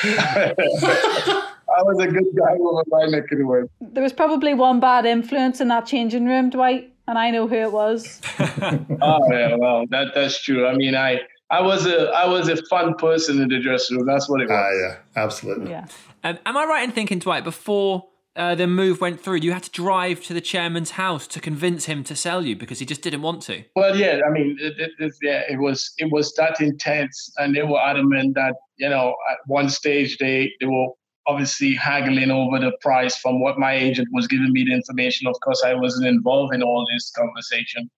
I 1.76 1.82
was 1.82 1.98
a 2.00 2.08
good 2.08 2.26
guy 2.36 2.52
over 2.60 2.82
my 2.88 3.06
neck 3.06 3.30
of 3.30 3.38
the 3.38 3.44
woods. 3.44 3.68
There 3.80 4.02
was 4.02 4.12
probably 4.12 4.54
one 4.54 4.80
bad 4.80 5.06
influence 5.06 5.60
in 5.60 5.68
that 5.68 5.86
changing 5.86 6.26
room, 6.26 6.50
Dwight, 6.50 6.92
and 7.06 7.16
I 7.16 7.30
know 7.30 7.46
who 7.46 7.54
it 7.54 7.72
was. 7.72 8.20
oh 8.38 9.30
yeah, 9.30 9.54
well, 9.56 9.86
that 9.90 10.08
that's 10.14 10.42
true. 10.42 10.66
I 10.66 10.74
mean, 10.74 10.96
I 10.96 11.20
I 11.50 11.60
was 11.60 11.86
a 11.86 12.08
I 12.08 12.26
was 12.26 12.48
a 12.48 12.56
fun 12.66 12.94
person 12.94 13.40
in 13.40 13.48
the 13.48 13.60
dressing 13.60 13.98
room. 13.98 14.06
That's 14.06 14.28
what 14.28 14.40
it 14.40 14.48
was. 14.48 14.58
Ah, 14.58 14.88
yeah, 14.88 15.22
absolutely. 15.22 15.70
Yeah. 15.70 15.86
Um, 16.22 16.38
am 16.46 16.56
I 16.56 16.64
right 16.64 16.84
in 16.84 16.90
thinking, 16.90 17.18
Dwight, 17.18 17.44
before 17.44 18.08
uh, 18.36 18.54
the 18.54 18.66
move 18.66 19.00
went 19.00 19.20
through, 19.20 19.36
you 19.36 19.52
had 19.52 19.62
to 19.62 19.70
drive 19.70 20.22
to 20.24 20.34
the 20.34 20.40
chairman's 20.40 20.92
house 20.92 21.26
to 21.28 21.40
convince 21.40 21.84
him 21.84 22.02
to 22.04 22.16
sell 22.16 22.44
you 22.44 22.56
because 22.56 22.78
he 22.78 22.86
just 22.86 23.02
didn't 23.02 23.22
want 23.22 23.42
to? 23.42 23.62
Well, 23.76 23.96
yeah. 23.96 24.20
I 24.26 24.30
mean, 24.30 24.56
it, 24.60 24.74
it, 24.78 24.90
it, 24.98 25.12
yeah, 25.22 25.42
it 25.48 25.58
was 25.60 25.92
it 25.98 26.10
was 26.10 26.32
that 26.34 26.60
intense, 26.60 27.30
and 27.36 27.54
they 27.54 27.62
were 27.62 27.80
adamant 27.80 28.34
that 28.34 28.56
you 28.76 28.88
know 28.88 29.14
at 29.30 29.38
one 29.46 29.68
stage 29.68 30.16
they 30.18 30.52
they 30.60 30.66
were 30.66 30.88
obviously 31.26 31.74
haggling 31.74 32.30
over 32.30 32.58
the 32.58 32.72
price 32.80 33.16
from 33.16 33.40
what 33.40 33.58
my 33.58 33.72
agent 33.74 34.08
was 34.12 34.26
giving 34.26 34.52
me 34.52 34.64
the 34.64 34.74
information. 34.74 35.26
Of 35.26 35.36
course, 35.40 35.62
I 35.64 35.74
wasn't 35.74 36.06
involved 36.06 36.54
in 36.54 36.62
all 36.62 36.86
this 36.92 37.10
conversation. 37.16 37.90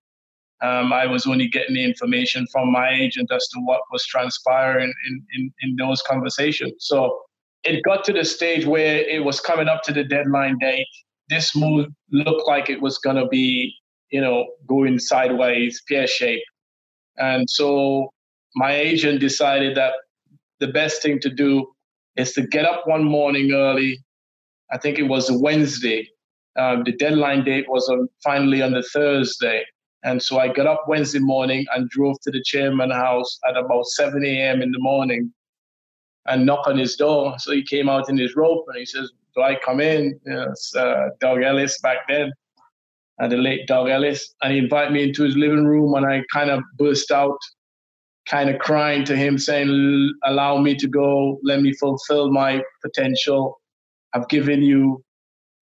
Um, 0.63 0.93
I 0.93 1.07
was 1.07 1.27
only 1.27 1.49
getting 1.49 1.75
the 1.75 1.85
information 1.85 2.47
from 2.51 2.73
my 2.73 2.91
agent 2.91 3.31
as 3.31 3.47
to 3.49 3.61
what 3.61 3.81
was 3.93 4.07
transpiring 4.07 4.93
in, 5.07 5.27
in, 5.35 5.53
in 5.61 5.77
those 5.77 6.01
conversations. 6.03 6.73
So 6.79 7.21
it 7.65 7.83
got 7.85 8.05
to 8.05 8.13
the 8.13 8.25
stage 8.25 8.65
where 8.65 8.99
it 8.99 9.25
was 9.25 9.41
coming 9.41 9.69
up 9.69 9.83
to 9.83 9.93
the 9.93 10.05
deadline 10.05 10.57
date. 10.59 10.87
This 11.29 11.55
move 11.55 11.89
looked 12.11 12.47
like 12.47 12.71
it 12.71 12.81
was 12.81 12.99
going 12.99 13.17
to 13.17 13.27
be, 13.27 13.75
you 14.11 14.21
know, 14.21 14.47
going 14.67 14.99
sideways, 14.99 15.83
pear 15.89 16.07
shape. 16.07 16.43
And 17.19 17.49
so 17.51 18.11
my 18.55 18.73
agent 18.73 19.21
decided 19.21 19.77
that 19.77 19.93
the 20.61 20.69
best 20.69 21.03
thing 21.03 21.19
to 21.21 21.31
do 21.31 21.67
is 22.17 22.33
to 22.33 22.47
get 22.47 22.65
up 22.65 22.87
one 22.87 23.05
morning 23.05 23.53
early. 23.53 23.99
I 24.73 24.79
think 24.79 24.99
it 24.99 25.05
was 25.09 25.31
Wednesday. 25.31 26.09
Um, 26.59 26.85
the 26.85 26.93
deadline 26.93 27.45
date 27.45 27.67
was 27.69 27.89
on, 27.89 28.09
finally 28.25 28.63
on 28.63 28.73
the 28.73 28.83
Thursday. 28.83 29.65
And 30.07 30.23
so 30.23 30.39
I 30.39 30.47
got 30.47 30.69
up 30.69 30.85
Wednesday 30.87 31.19
morning 31.19 31.67
and 31.75 31.91
drove 31.91 32.21
to 32.21 32.31
the 32.31 32.41
chairman 32.41 32.93
house 32.93 33.41
at 33.49 33.57
about 33.57 33.87
7 33.87 34.25
a.m. 34.25 34.63
in 34.63 34.71
the 34.71 34.79
morning 34.79 35.35
and 36.27 36.47
knock 36.47 36.69
on 36.69 36.79
his 36.79 36.95
door. 36.95 37.35
So 37.39 37.51
he 37.51 37.65
came 37.65 37.89
out 37.89 38.09
in 38.09 38.17
his 38.17 38.37
robe 38.37 38.63
and 38.69 38.79
he 38.79 38.87
says, 38.87 39.11
Do 39.35 39.43
I 39.43 39.59
come 39.65 39.81
in? 39.81 40.19
You 40.25 40.33
know, 40.33 40.43
it's 40.53 40.77
uh, 40.77 41.09
Doug 41.21 41.43
Ellis 41.43 41.81
back 41.81 42.07
then, 42.09 42.33
and 43.19 43.33
the 43.33 43.37
late 43.37 43.67
Doug 43.67 43.89
Ellis. 43.89 44.33
And 44.43 44.53
he 44.53 44.61
invited 44.61 44.93
me 44.93 45.03
into 45.03 45.25
his 45.25 45.37
living 45.37 45.67
room 45.67 45.95
and 45.95 46.07
I 46.07 46.23
kind 46.33 46.51
of 46.51 46.63
burst 46.79 47.11
out, 47.11 47.39
kind 48.29 48.49
of 48.49 48.61
crying 48.61 49.05
to 49.07 49.17
him, 49.17 49.39
saying, 49.39 50.13
Allow 50.23 50.59
me 50.59 50.77
to 50.77 50.87
go, 50.87 51.41
let 51.43 51.63
me 51.63 51.73
fulfill 51.73 52.31
my 52.31 52.63
potential. 52.81 53.61
I've 54.15 54.29
given 54.29 54.63
you 54.63 55.03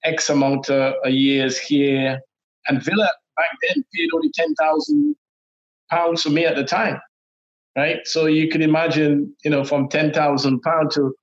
X 0.05 0.29
amount 0.29 0.69
of 0.69 0.93
years 1.11 1.57
here. 1.57 2.21
And 2.69 2.83
Villa 2.83 3.11
back 3.37 3.51
then 3.63 3.85
paid 3.95 4.09
only 4.15 4.31
ten 4.35 4.55
thousand 4.55 5.17
pounds 5.91 6.23
for 6.23 6.31
me 6.31 6.45
at 6.45 6.57
the 6.57 6.65
time, 6.65 7.01
right? 7.77 7.99
So 8.05 8.27
you 8.27 8.49
can 8.49 8.63
imagine, 8.63 9.35
you 9.45 9.51
know, 9.51 9.65
from 9.65 9.89
ten 9.89 10.13
thousand 10.13 10.61
pound 10.63 10.91
to 10.93 11.15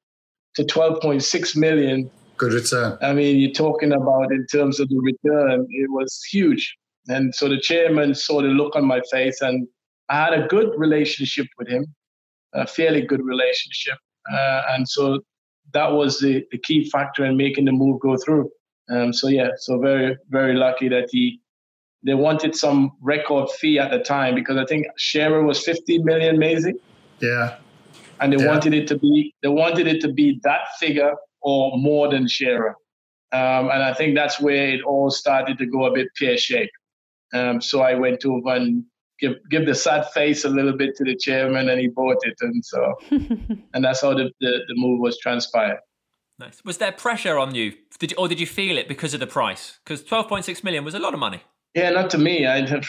to 0.55 0.65
twelve 0.65 1.01
point 1.01 1.23
six 1.23 1.55
million. 1.55 2.09
Good 2.37 2.53
return. 2.53 2.97
I 3.01 3.13
mean, 3.13 3.37
you're 3.37 3.51
talking 3.51 3.91
about 3.91 4.31
in 4.31 4.45
terms 4.47 4.79
of 4.79 4.89
the 4.89 4.99
return, 4.99 5.67
it 5.69 5.89
was 5.91 6.23
huge. 6.31 6.75
And 7.07 7.33
so 7.33 7.47
the 7.47 7.59
chairman 7.59 8.15
saw 8.15 8.41
the 8.41 8.47
look 8.47 8.75
on 8.75 8.85
my 8.85 9.01
face, 9.11 9.41
and 9.41 9.67
I 10.09 10.23
had 10.25 10.33
a 10.33 10.47
good 10.47 10.71
relationship 10.77 11.47
with 11.57 11.67
him, 11.67 11.85
a 12.53 12.67
fairly 12.67 13.01
good 13.01 13.23
relationship. 13.23 13.97
Uh, 14.31 14.61
and 14.69 14.87
so 14.87 15.19
that 15.73 15.91
was 15.91 16.19
the, 16.19 16.45
the 16.51 16.57
key 16.57 16.89
factor 16.89 17.25
in 17.25 17.37
making 17.37 17.65
the 17.65 17.71
move 17.71 18.01
go 18.01 18.17
through. 18.17 18.49
Um, 18.91 19.13
so 19.13 19.29
yeah, 19.29 19.49
so 19.57 19.79
very 19.79 20.17
very 20.29 20.55
lucky 20.55 20.89
that 20.89 21.09
he 21.11 21.39
they 22.03 22.13
wanted 22.13 22.55
some 22.55 22.91
record 23.01 23.49
fee 23.49 23.79
at 23.79 23.91
the 23.91 23.99
time 23.99 24.35
because 24.35 24.57
I 24.57 24.65
think 24.65 24.87
Shearer 24.97 25.43
was 25.43 25.63
50 25.63 25.99
million, 25.99 26.39
Maisie. 26.39 26.73
Yeah. 27.19 27.57
And 28.19 28.33
they 28.33 28.43
yeah. 28.43 28.49
wanted 28.49 28.73
it 28.73 28.87
to 28.87 28.97
be 28.97 29.33
they 29.41 29.49
wanted 29.49 29.87
it 29.87 30.01
to 30.01 30.11
be 30.11 30.39
that 30.43 30.61
figure 30.79 31.13
or 31.41 31.77
more 31.77 32.09
than 32.09 32.27
Shearer. 32.27 32.75
Um, 33.33 33.69
and 33.69 33.83
I 33.83 33.93
think 33.93 34.15
that's 34.15 34.39
where 34.41 34.69
it 34.69 34.81
all 34.83 35.09
started 35.09 35.57
to 35.59 35.65
go 35.65 35.85
a 35.85 35.93
bit 35.93 36.07
pear 36.19 36.37
shaped. 36.37 36.73
Um, 37.33 37.61
so 37.61 37.81
I 37.81 37.95
went 37.95 38.25
over 38.25 38.55
and 38.55 38.83
give 39.21 39.35
give 39.49 39.65
the 39.65 39.75
sad 39.75 40.09
face 40.11 40.43
a 40.43 40.49
little 40.49 40.75
bit 40.75 40.95
to 40.97 41.05
the 41.05 41.15
chairman, 41.15 41.69
and 41.69 41.79
he 41.79 41.87
bought 41.87 42.17
it, 42.23 42.35
and 42.41 42.65
so 42.65 42.95
and 43.73 43.85
that's 43.85 44.01
how 44.01 44.13
the, 44.13 44.29
the, 44.41 44.59
the 44.67 44.73
move 44.75 44.99
was 44.99 45.17
transpired. 45.19 45.79
Nice. 46.39 46.61
Was 46.65 46.79
there 46.79 46.91
pressure 46.91 47.37
on 47.37 47.55
you, 47.55 47.73
did 47.99 48.11
you, 48.11 48.17
or 48.17 48.27
did 48.27 48.39
you 48.39 48.47
feel 48.47 48.77
it 48.77 48.87
because 48.87 49.13
of 49.13 49.19
the 49.19 49.27
price? 49.27 49.79
Because 49.85 50.03
twelve 50.03 50.27
point 50.27 50.43
six 50.43 50.63
million 50.63 50.83
was 50.83 50.95
a 50.95 50.99
lot 50.99 51.13
of 51.13 51.19
money. 51.19 51.41
Yeah, 51.73 51.89
not 51.91 52.09
to 52.11 52.17
me. 52.17 52.45
I 52.45 52.67
have, 52.67 52.87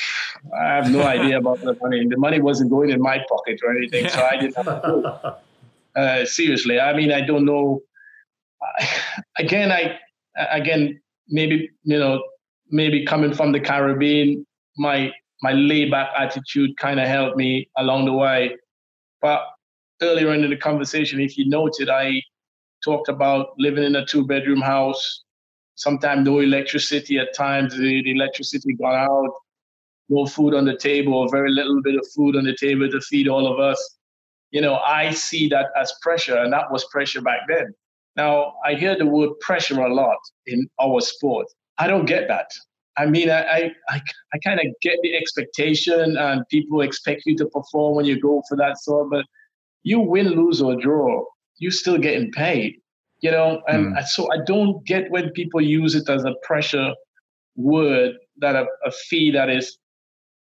I 0.60 0.74
have 0.74 0.90
no 0.90 1.02
idea 1.16 1.38
about 1.38 1.60
the 1.60 1.76
money. 1.80 2.06
The 2.08 2.16
money 2.16 2.40
wasn't 2.40 2.70
going 2.70 2.90
in 2.90 3.00
my 3.00 3.18
pocket 3.28 3.60
or 3.62 3.76
anything, 3.76 4.08
so 4.08 4.22
I 4.22 4.36
didn't 4.38 4.56
have 4.56 4.68
uh, 5.96 6.24
seriously, 6.24 6.80
I 6.80 6.92
mean, 6.94 7.12
I 7.12 7.20
don't 7.20 7.44
know. 7.44 7.82
Again, 9.38 9.72
I 9.72 9.98
again 10.50 11.00
maybe 11.28 11.68
you 11.82 11.98
know 11.98 12.22
maybe 12.70 13.04
coming 13.04 13.34
from 13.34 13.52
the 13.52 13.60
Caribbean, 13.60 14.46
my 14.76 15.12
my 15.42 15.52
layback 15.52 16.08
attitude 16.16 16.76
kind 16.78 17.00
of 17.00 17.08
helped 17.08 17.36
me 17.36 17.68
along 17.76 18.04
the 18.06 18.12
way. 18.12 18.56
But 19.20 19.42
earlier 20.00 20.32
in 20.32 20.48
the 20.48 20.56
conversation, 20.56 21.20
if 21.20 21.36
you 21.36 21.48
noted, 21.48 21.88
I 21.88 22.22
talked 22.84 23.08
about 23.08 23.48
living 23.58 23.84
in 23.84 23.96
a 23.96 24.04
two 24.04 24.26
bedroom 24.26 24.60
house 24.60 25.24
sometimes 25.74 26.26
no 26.26 26.40
electricity 26.40 27.18
at 27.18 27.34
times. 27.34 27.76
The, 27.76 28.02
the 28.02 28.12
electricity 28.12 28.74
gone 28.74 28.94
out. 28.94 29.32
No 30.08 30.26
food 30.26 30.54
on 30.54 30.64
the 30.64 30.76
table 30.76 31.14
or 31.14 31.30
very 31.30 31.50
little 31.50 31.80
bit 31.82 31.94
of 31.94 32.06
food 32.14 32.36
on 32.36 32.44
the 32.44 32.56
table 32.56 32.88
to 32.90 33.00
feed 33.00 33.28
all 33.28 33.46
of 33.52 33.58
us. 33.58 33.96
You 34.50 34.60
know 34.60 34.76
i 34.76 35.12
see 35.12 35.48
that 35.48 35.68
as 35.80 35.94
pressure 36.02 36.36
and 36.36 36.52
that 36.52 36.70
was 36.70 36.84
pressure 36.86 37.22
back 37.22 37.40
then. 37.48 37.72
Now 38.16 38.54
i 38.66 38.74
hear 38.74 38.96
the 38.96 39.06
word 39.06 39.30
pressure 39.40 39.80
a 39.80 39.94
lot 39.94 40.18
in 40.46 40.68
our 40.80 41.00
sport. 41.00 41.46
I 41.78 41.86
don't 41.86 42.04
get 42.04 42.28
that. 42.28 42.50
I 42.98 43.06
mean 43.06 43.30
i 43.30 43.42
i, 43.42 43.70
I, 43.88 44.00
I 44.34 44.38
kind 44.44 44.60
of 44.60 44.66
get 44.82 44.98
the 45.02 45.16
expectation 45.16 46.18
and 46.18 46.46
people 46.48 46.82
expect 46.82 47.22
you 47.24 47.34
to 47.38 47.46
perform 47.46 47.96
when 47.96 48.04
you 48.04 48.20
go 48.20 48.42
for 48.48 48.56
that 48.58 48.76
sort 48.78 49.08
but 49.10 49.24
you 49.82 49.98
win 50.00 50.28
lose 50.28 50.60
or 50.60 50.76
draw 50.76 51.24
you're 51.58 51.80
still 51.82 51.98
getting 51.98 52.30
paid 52.32 52.81
you 53.22 53.30
know, 53.30 53.62
and 53.68 53.96
mm. 53.96 54.06
so 54.06 54.30
I 54.32 54.38
don't 54.44 54.84
get 54.84 55.10
when 55.10 55.30
people 55.30 55.60
use 55.60 55.94
it 55.94 56.08
as 56.08 56.24
a 56.24 56.34
pressure 56.42 56.92
word 57.56 58.16
that 58.38 58.56
a, 58.56 58.66
a 58.84 58.90
fee 58.90 59.30
that 59.30 59.48
is 59.48 59.78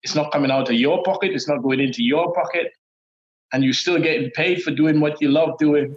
it's 0.03 0.15
not 0.15 0.33
coming 0.33 0.51
out 0.51 0.71
of 0.71 0.75
your 0.77 1.03
pocket, 1.03 1.33
it's 1.33 1.49
not 1.49 1.63
going 1.63 1.81
into 1.81 2.03
your 2.03 2.33
pocket, 2.33 2.69
and 3.53 3.63
you're 3.63 3.75
still 3.75 4.01
getting 4.01 4.31
paid 4.31 4.63
for 4.63 4.71
doing 4.71 5.01
what 5.01 5.21
you 5.21 5.29
love 5.29 5.59
doing. 5.59 5.97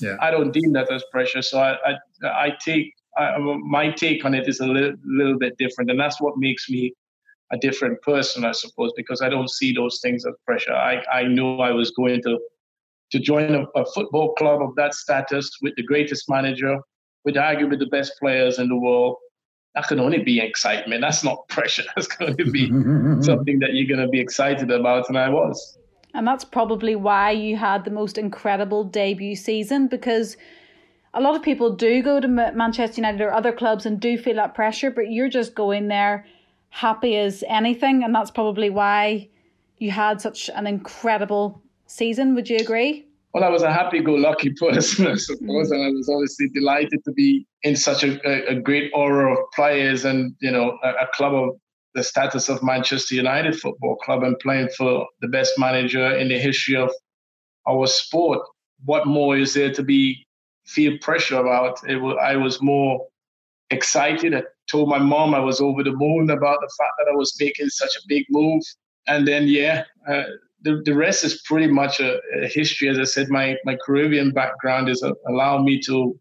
Yeah. 0.00 0.16
I 0.20 0.30
don't 0.30 0.52
deem 0.52 0.72
that 0.72 0.90
as 0.90 1.04
pressure. 1.12 1.42
So 1.42 1.58
I 1.58 1.76
I, 1.90 2.46
I 2.46 2.52
take 2.64 2.94
I, 3.16 3.36
my 3.38 3.90
take 3.90 4.24
on 4.24 4.34
it 4.34 4.48
is 4.48 4.60
a 4.60 4.66
little, 4.66 4.94
little 5.04 5.38
bit 5.38 5.58
different, 5.58 5.90
and 5.90 6.00
that's 6.00 6.20
what 6.20 6.34
makes 6.36 6.70
me 6.70 6.94
a 7.52 7.58
different 7.58 8.00
person, 8.02 8.44
I 8.44 8.52
suppose, 8.52 8.92
because 8.96 9.20
I 9.20 9.28
don't 9.28 9.50
see 9.50 9.72
those 9.72 10.00
things 10.02 10.24
as 10.26 10.34
pressure. 10.46 10.72
I, 10.72 11.02
I 11.12 11.24
knew 11.24 11.56
I 11.58 11.70
was 11.70 11.90
going 11.90 12.22
to 12.22 12.38
to 13.10 13.18
join 13.18 13.54
a, 13.54 13.64
a 13.78 13.84
football 13.92 14.34
club 14.34 14.62
of 14.62 14.74
that 14.76 14.94
status 14.94 15.50
with 15.62 15.74
the 15.76 15.82
greatest 15.82 16.28
manager, 16.28 16.78
with 17.24 17.36
arguably 17.36 17.78
the 17.78 17.86
best 17.86 18.12
players 18.18 18.58
in 18.58 18.68
the 18.68 18.76
world. 18.76 19.16
That 19.74 19.88
can 19.88 19.98
only 19.98 20.22
be 20.22 20.40
excitement. 20.40 21.00
That's 21.00 21.24
not 21.24 21.48
pressure. 21.48 21.84
That's 21.94 22.06
going 22.06 22.36
to 22.36 22.50
be 22.50 22.68
something 23.22 23.58
that 23.60 23.74
you're 23.74 23.88
going 23.88 24.04
to 24.04 24.08
be 24.08 24.20
excited 24.20 24.70
about, 24.70 25.08
and 25.08 25.18
I 25.18 25.28
was. 25.28 25.78
And 26.14 26.26
that's 26.26 26.44
probably 26.44 26.94
why 26.94 27.32
you 27.32 27.56
had 27.56 27.84
the 27.84 27.90
most 27.90 28.18
incredible 28.18 28.84
debut 28.84 29.34
season 29.34 29.88
because 29.88 30.36
a 31.12 31.20
lot 31.20 31.34
of 31.34 31.42
people 31.42 31.74
do 31.74 32.02
go 32.02 32.20
to 32.20 32.28
Manchester 32.28 33.00
United 33.00 33.20
or 33.20 33.32
other 33.32 33.52
clubs 33.52 33.84
and 33.86 34.00
do 34.00 34.18
feel 34.18 34.36
that 34.36 34.54
pressure, 34.54 34.90
but 34.90 35.10
you're 35.10 35.28
just 35.28 35.54
going 35.54 35.88
there 35.88 36.24
happy 36.70 37.16
as 37.16 37.44
anything, 37.48 38.02
and 38.02 38.12
that's 38.12 38.32
probably 38.32 38.68
why 38.68 39.28
you 39.78 39.92
had 39.92 40.20
such 40.20 40.50
an 40.54 40.66
incredible 40.66 41.62
season. 41.86 42.34
Would 42.34 42.48
you 42.48 42.56
agree? 42.56 43.06
Well, 43.32 43.42
I 43.42 43.48
was 43.48 43.62
a 43.62 43.72
happy-go-lucky 43.72 44.50
person, 44.60 45.08
I 45.08 45.16
suppose, 45.16 45.70
and 45.70 45.82
I 45.82 45.90
was 45.90 46.08
obviously 46.08 46.48
delighted 46.50 47.02
to 47.04 47.12
be 47.12 47.46
in 47.62 47.74
such 47.74 48.04
a, 48.04 48.48
a 48.48 48.54
great 48.54 48.92
aura 48.94 49.32
of 49.32 49.38
players 49.54 50.04
and 50.04 50.34
you 50.40 50.50
know 50.50 50.78
a, 50.82 50.90
a 50.90 51.08
club 51.14 51.34
of 51.34 51.56
the 51.94 52.02
status 52.02 52.48
of 52.48 52.62
Manchester 52.62 53.14
United 53.14 53.58
Football 53.58 53.96
Club 53.96 54.22
and 54.22 54.38
playing 54.38 54.68
for 54.76 55.06
the 55.20 55.28
best 55.28 55.58
manager 55.58 56.16
in 56.16 56.28
the 56.28 56.38
history 56.38 56.76
of 56.76 56.90
our 57.68 57.86
sport. 57.86 58.40
What 58.84 59.06
more 59.06 59.36
is 59.36 59.54
there 59.54 59.72
to 59.72 59.82
be 59.82 60.26
feel 60.66 60.98
pressure 60.98 61.38
about? 61.38 61.78
It 61.88 61.96
was, 61.96 62.16
I 62.20 62.36
was 62.36 62.60
more 62.60 63.06
excited. 63.70 64.34
I 64.34 64.42
told 64.70 64.88
my 64.88 64.98
mom 64.98 65.34
I 65.34 65.40
was 65.40 65.60
over 65.60 65.82
the 65.82 65.92
moon 65.92 66.30
about 66.30 66.58
the 66.60 66.70
fact 66.78 66.92
that 66.98 67.10
I 67.10 67.16
was 67.16 67.36
making 67.40 67.68
such 67.68 67.94
a 67.96 68.06
big 68.08 68.24
move. 68.30 68.62
And 69.06 69.26
then, 69.28 69.46
yeah, 69.46 69.84
uh, 70.08 70.24
the, 70.64 70.82
the 70.84 70.94
rest 70.94 71.24
is 71.24 71.42
pretty 71.42 71.68
much 71.68 72.00
a, 72.00 72.18
a, 72.42 72.48
history. 72.48 72.88
As 72.88 72.98
I 72.98 73.04
said, 73.04 73.28
my, 73.28 73.56
my 73.64 73.76
Caribbean 73.84 74.32
background 74.32 74.88
is 74.88 75.02
uh, 75.02 75.12
allowed 75.28 75.62
me 75.62 75.80
to 75.82 76.18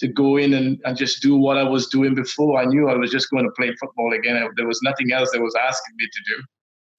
to 0.00 0.08
go 0.08 0.36
in 0.38 0.54
and, 0.54 0.80
and 0.84 0.96
just 0.96 1.22
do 1.22 1.36
what 1.36 1.56
I 1.56 1.62
was 1.62 1.86
doing 1.86 2.16
before. 2.16 2.60
I 2.60 2.64
knew 2.64 2.88
I 2.88 2.96
was 2.96 3.12
just 3.12 3.30
going 3.30 3.44
to 3.44 3.50
play 3.56 3.72
football 3.78 4.12
again. 4.12 4.44
There 4.56 4.66
was 4.66 4.80
nothing 4.82 5.12
else 5.12 5.30
that 5.30 5.40
was 5.40 5.54
asking 5.54 5.94
me 5.96 6.06
to 6.12 6.34
do. 6.34 6.42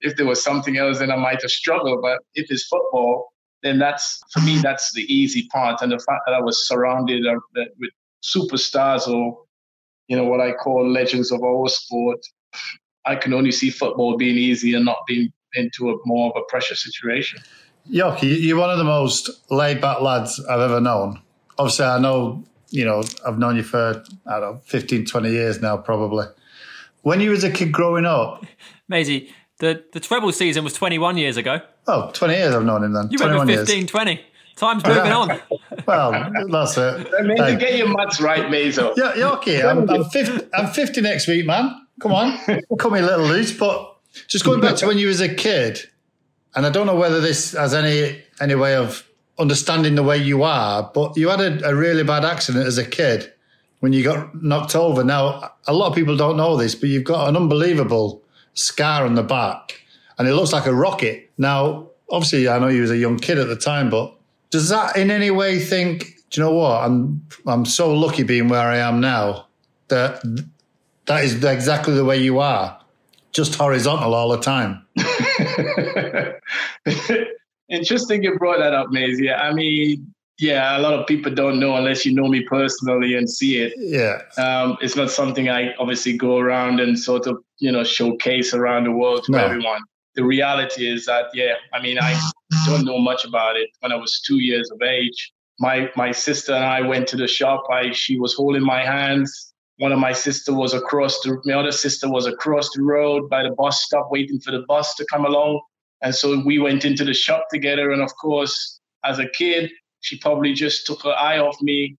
If 0.00 0.16
there 0.16 0.24
was 0.24 0.42
something 0.42 0.78
else, 0.78 1.00
then 1.00 1.10
I 1.10 1.16
might 1.16 1.42
have 1.42 1.50
struggled. 1.50 2.00
But 2.00 2.20
if 2.36 2.50
it's 2.50 2.66
football, 2.66 3.34
then 3.62 3.78
that's 3.78 4.18
for 4.32 4.40
me 4.40 4.60
that's 4.62 4.94
the 4.94 5.02
easy 5.12 5.46
part. 5.52 5.82
And 5.82 5.92
the 5.92 5.98
fact 5.98 6.22
that 6.24 6.32
I 6.32 6.40
was 6.40 6.66
surrounded 6.66 7.22
with 7.54 7.90
superstars 8.24 9.06
or 9.06 9.42
you 10.08 10.16
know, 10.16 10.24
what 10.24 10.40
I 10.40 10.52
call 10.52 10.88
legends 10.90 11.32
of 11.32 11.42
our 11.42 11.68
sport. 11.68 12.20
I 13.04 13.16
can 13.16 13.32
only 13.32 13.52
see 13.52 13.70
football 13.70 14.16
being 14.16 14.36
easy 14.36 14.74
and 14.74 14.84
not 14.84 14.98
being 15.06 15.32
into 15.56 15.90
a 15.90 15.96
more 16.04 16.30
of 16.30 16.42
a 16.42 16.44
pressure 16.48 16.74
situation. 16.74 17.40
Yorkie, 17.90 18.40
you're 18.40 18.58
one 18.58 18.70
of 18.70 18.78
the 18.78 18.84
most 18.84 19.30
laid 19.50 19.80
back 19.80 20.00
lads 20.00 20.44
I've 20.46 20.60
ever 20.60 20.80
known. 20.80 21.20
Obviously, 21.58 21.86
I 21.86 21.98
know, 21.98 22.44
you 22.70 22.84
know, 22.84 23.02
I've 23.26 23.38
known 23.38 23.56
you 23.56 23.62
for, 23.62 24.02
I 24.26 24.40
don't 24.40 24.54
know, 24.54 24.60
15, 24.64 25.06
20 25.06 25.30
years 25.30 25.60
now, 25.60 25.76
probably. 25.76 26.26
When 27.02 27.20
you 27.20 27.30
was 27.30 27.44
a 27.44 27.50
kid 27.50 27.72
growing 27.72 28.04
up. 28.04 28.44
Maisie, 28.88 29.32
the, 29.58 29.84
the 29.92 30.00
treble 30.00 30.32
season 30.32 30.64
was 30.64 30.72
21 30.72 31.16
years 31.16 31.36
ago. 31.36 31.60
Oh, 31.86 32.10
20 32.12 32.34
years 32.34 32.54
I've 32.54 32.64
known 32.64 32.84
him 32.84 32.92
then. 32.92 33.08
You 33.10 33.18
went 33.20 33.48
15, 33.48 33.78
years. 33.78 33.90
20. 33.90 34.20
Time's 34.56 34.86
moving 34.86 35.12
on. 35.12 35.40
well, 35.86 36.32
that's 36.50 36.78
it. 36.78 37.08
I 37.18 37.22
mean, 37.22 37.36
to 37.36 37.56
get 37.56 37.76
your 37.76 37.88
maths 37.88 38.20
right, 38.22 38.46
Mazo. 38.46 38.94
Yeah, 38.96 39.14
you're 39.14 39.32
okay. 39.34 39.62
I'm, 39.62 39.88
I'm, 39.88 40.04
50, 40.04 40.48
I'm 40.54 40.68
50 40.68 41.02
next 41.02 41.28
week, 41.28 41.44
man. 41.44 41.86
Come 42.00 42.12
on. 42.12 42.38
Cut 42.78 42.92
me 42.92 43.00
a 43.00 43.02
little 43.02 43.26
loose. 43.26 43.56
But 43.56 43.95
just 44.26 44.44
going 44.44 44.60
back 44.60 44.76
to 44.76 44.86
when 44.88 44.98
you 44.98 45.08
was 45.08 45.20
a 45.20 45.34
kid, 45.34 45.80
and 46.54 46.66
I 46.66 46.70
don't 46.70 46.86
know 46.86 46.96
whether 46.96 47.20
this 47.20 47.52
has 47.52 47.74
any 47.74 48.22
any 48.40 48.54
way 48.54 48.76
of 48.76 49.06
understanding 49.38 49.94
the 49.94 50.02
way 50.02 50.16
you 50.16 50.42
are, 50.42 50.90
but 50.94 51.16
you 51.16 51.28
had 51.28 51.40
a, 51.40 51.68
a 51.68 51.74
really 51.74 52.02
bad 52.02 52.24
accident 52.24 52.66
as 52.66 52.78
a 52.78 52.84
kid 52.84 53.32
when 53.80 53.92
you 53.92 54.02
got 54.02 54.42
knocked 54.42 54.74
over. 54.74 55.04
Now, 55.04 55.52
a 55.66 55.72
lot 55.72 55.88
of 55.88 55.94
people 55.94 56.16
don't 56.16 56.36
know 56.36 56.56
this, 56.56 56.74
but 56.74 56.88
you've 56.88 57.04
got 57.04 57.28
an 57.28 57.36
unbelievable 57.36 58.22
scar 58.54 59.04
on 59.04 59.14
the 59.14 59.22
back, 59.22 59.80
and 60.18 60.26
it 60.26 60.34
looks 60.34 60.52
like 60.52 60.66
a 60.66 60.74
rocket. 60.74 61.30
Now, 61.38 61.88
obviously, 62.10 62.48
I 62.48 62.58
know 62.58 62.68
you 62.68 62.82
was 62.82 62.90
a 62.90 62.96
young 62.96 63.18
kid 63.18 63.38
at 63.38 63.48
the 63.48 63.56
time, 63.56 63.90
but 63.90 64.14
does 64.50 64.68
that 64.70 64.96
in 64.96 65.10
any 65.10 65.30
way 65.30 65.58
think, 65.58 66.16
do 66.30 66.40
you 66.40 66.46
know 66.46 66.54
what? 66.54 66.82
I'm 66.82 67.26
I'm 67.46 67.64
so 67.64 67.92
lucky 67.92 68.22
being 68.22 68.48
where 68.48 68.68
I 68.68 68.78
am 68.78 69.00
now 69.00 69.46
that 69.88 70.22
that 71.06 71.24
is 71.24 71.42
exactly 71.44 71.94
the 71.94 72.04
way 72.04 72.18
you 72.18 72.38
are, 72.38 72.78
just 73.36 73.54
horizontal 73.54 74.14
all 74.14 74.30
the 74.30 74.40
time. 74.40 74.84
Interesting 77.68 78.22
you 78.22 78.38
brought 78.38 78.58
that 78.58 78.72
up, 78.72 78.90
Maisie. 78.90 79.30
I 79.30 79.52
mean, 79.52 80.12
yeah, 80.38 80.78
a 80.78 80.80
lot 80.80 80.94
of 80.94 81.06
people 81.06 81.34
don't 81.34 81.60
know 81.60 81.76
unless 81.76 82.06
you 82.06 82.14
know 82.14 82.28
me 82.28 82.42
personally 82.42 83.14
and 83.14 83.28
see 83.28 83.58
it. 83.58 83.74
Yeah. 83.76 84.22
Um, 84.42 84.78
it's 84.80 84.96
not 84.96 85.10
something 85.10 85.48
I 85.48 85.74
obviously 85.74 86.16
go 86.16 86.38
around 86.38 86.80
and 86.80 86.98
sort 86.98 87.26
of, 87.26 87.38
you 87.58 87.70
know, 87.70 87.84
showcase 87.84 88.54
around 88.54 88.84
the 88.84 88.92
world 88.92 89.24
to 89.24 89.32
no. 89.32 89.38
everyone 89.38 89.82
the 90.16 90.24
reality 90.24 90.90
is 90.90 91.06
that 91.06 91.26
yeah 91.34 91.54
i 91.72 91.80
mean 91.80 91.98
i 92.00 92.18
don't 92.64 92.84
know 92.84 92.98
much 92.98 93.24
about 93.24 93.56
it 93.56 93.68
when 93.80 93.92
i 93.92 93.94
was 93.94 94.20
two 94.26 94.38
years 94.38 94.70
of 94.70 94.82
age 94.82 95.32
my 95.60 95.88
my 95.94 96.10
sister 96.10 96.52
and 96.52 96.64
i 96.64 96.80
went 96.80 97.06
to 97.06 97.16
the 97.16 97.28
shop 97.28 97.62
i 97.70 97.92
she 97.92 98.18
was 98.18 98.34
holding 98.34 98.64
my 98.64 98.82
hands 98.82 99.52
one 99.78 99.92
of 99.92 99.98
my 99.98 100.12
sister 100.12 100.54
was 100.54 100.74
across 100.74 101.20
the 101.20 101.40
my 101.44 101.54
other 101.54 101.72
sister 101.72 102.10
was 102.10 102.26
across 102.26 102.70
the 102.74 102.82
road 102.82 103.28
by 103.28 103.42
the 103.42 103.50
bus 103.50 103.82
stop 103.82 104.08
waiting 104.10 104.40
for 104.40 104.50
the 104.50 104.64
bus 104.68 104.94
to 104.94 105.06
come 105.10 105.24
along 105.24 105.60
and 106.02 106.14
so 106.14 106.42
we 106.44 106.58
went 106.58 106.84
into 106.84 107.04
the 107.04 107.14
shop 107.14 107.46
together 107.50 107.90
and 107.90 108.02
of 108.02 108.10
course 108.16 108.80
as 109.04 109.18
a 109.18 109.28
kid 109.30 109.70
she 110.00 110.18
probably 110.18 110.52
just 110.52 110.86
took 110.86 111.02
her 111.02 111.14
eye 111.14 111.38
off 111.38 111.56
me 111.62 111.96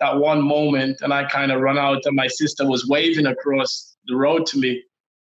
that 0.00 0.16
one 0.16 0.42
moment 0.42 0.96
and 1.02 1.12
i 1.12 1.24
kind 1.24 1.52
of 1.52 1.60
run 1.60 1.78
out 1.78 2.00
and 2.04 2.16
my 2.16 2.26
sister 2.26 2.68
was 2.68 2.86
waving 2.88 3.26
across 3.26 3.96
the 4.06 4.14
road 4.14 4.44
to 4.46 4.58
me 4.58 4.82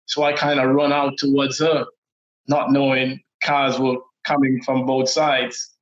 so 0.07 0.22
i 0.22 0.32
kind 0.32 0.61
of 0.61 0.70
run 0.70 0.92
out 0.92 1.12
towards 1.18 1.59
her 1.59 1.84
not 2.49 2.72
knowing 2.72 3.20
cars 3.42 3.78
were 3.78 3.99
coming 4.24 4.61
from 4.62 4.86
both 4.86 5.09
sides. 5.09 5.74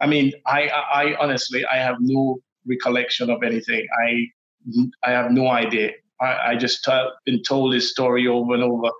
I 0.00 0.06
mean, 0.06 0.32
I, 0.46 0.68
I 0.68 1.16
honestly, 1.18 1.64
I 1.64 1.76
have 1.76 1.96
no 2.00 2.38
recollection 2.66 3.30
of 3.30 3.42
anything. 3.42 3.86
I, 4.06 4.26
I 5.04 5.10
have 5.10 5.30
no 5.30 5.48
idea. 5.48 5.92
I, 6.20 6.50
I 6.50 6.56
just 6.56 6.84
t- 6.84 7.08
been 7.24 7.42
told 7.42 7.72
this 7.72 7.90
story 7.90 8.26
over 8.26 8.54
and 8.54 8.62
over. 8.62 8.90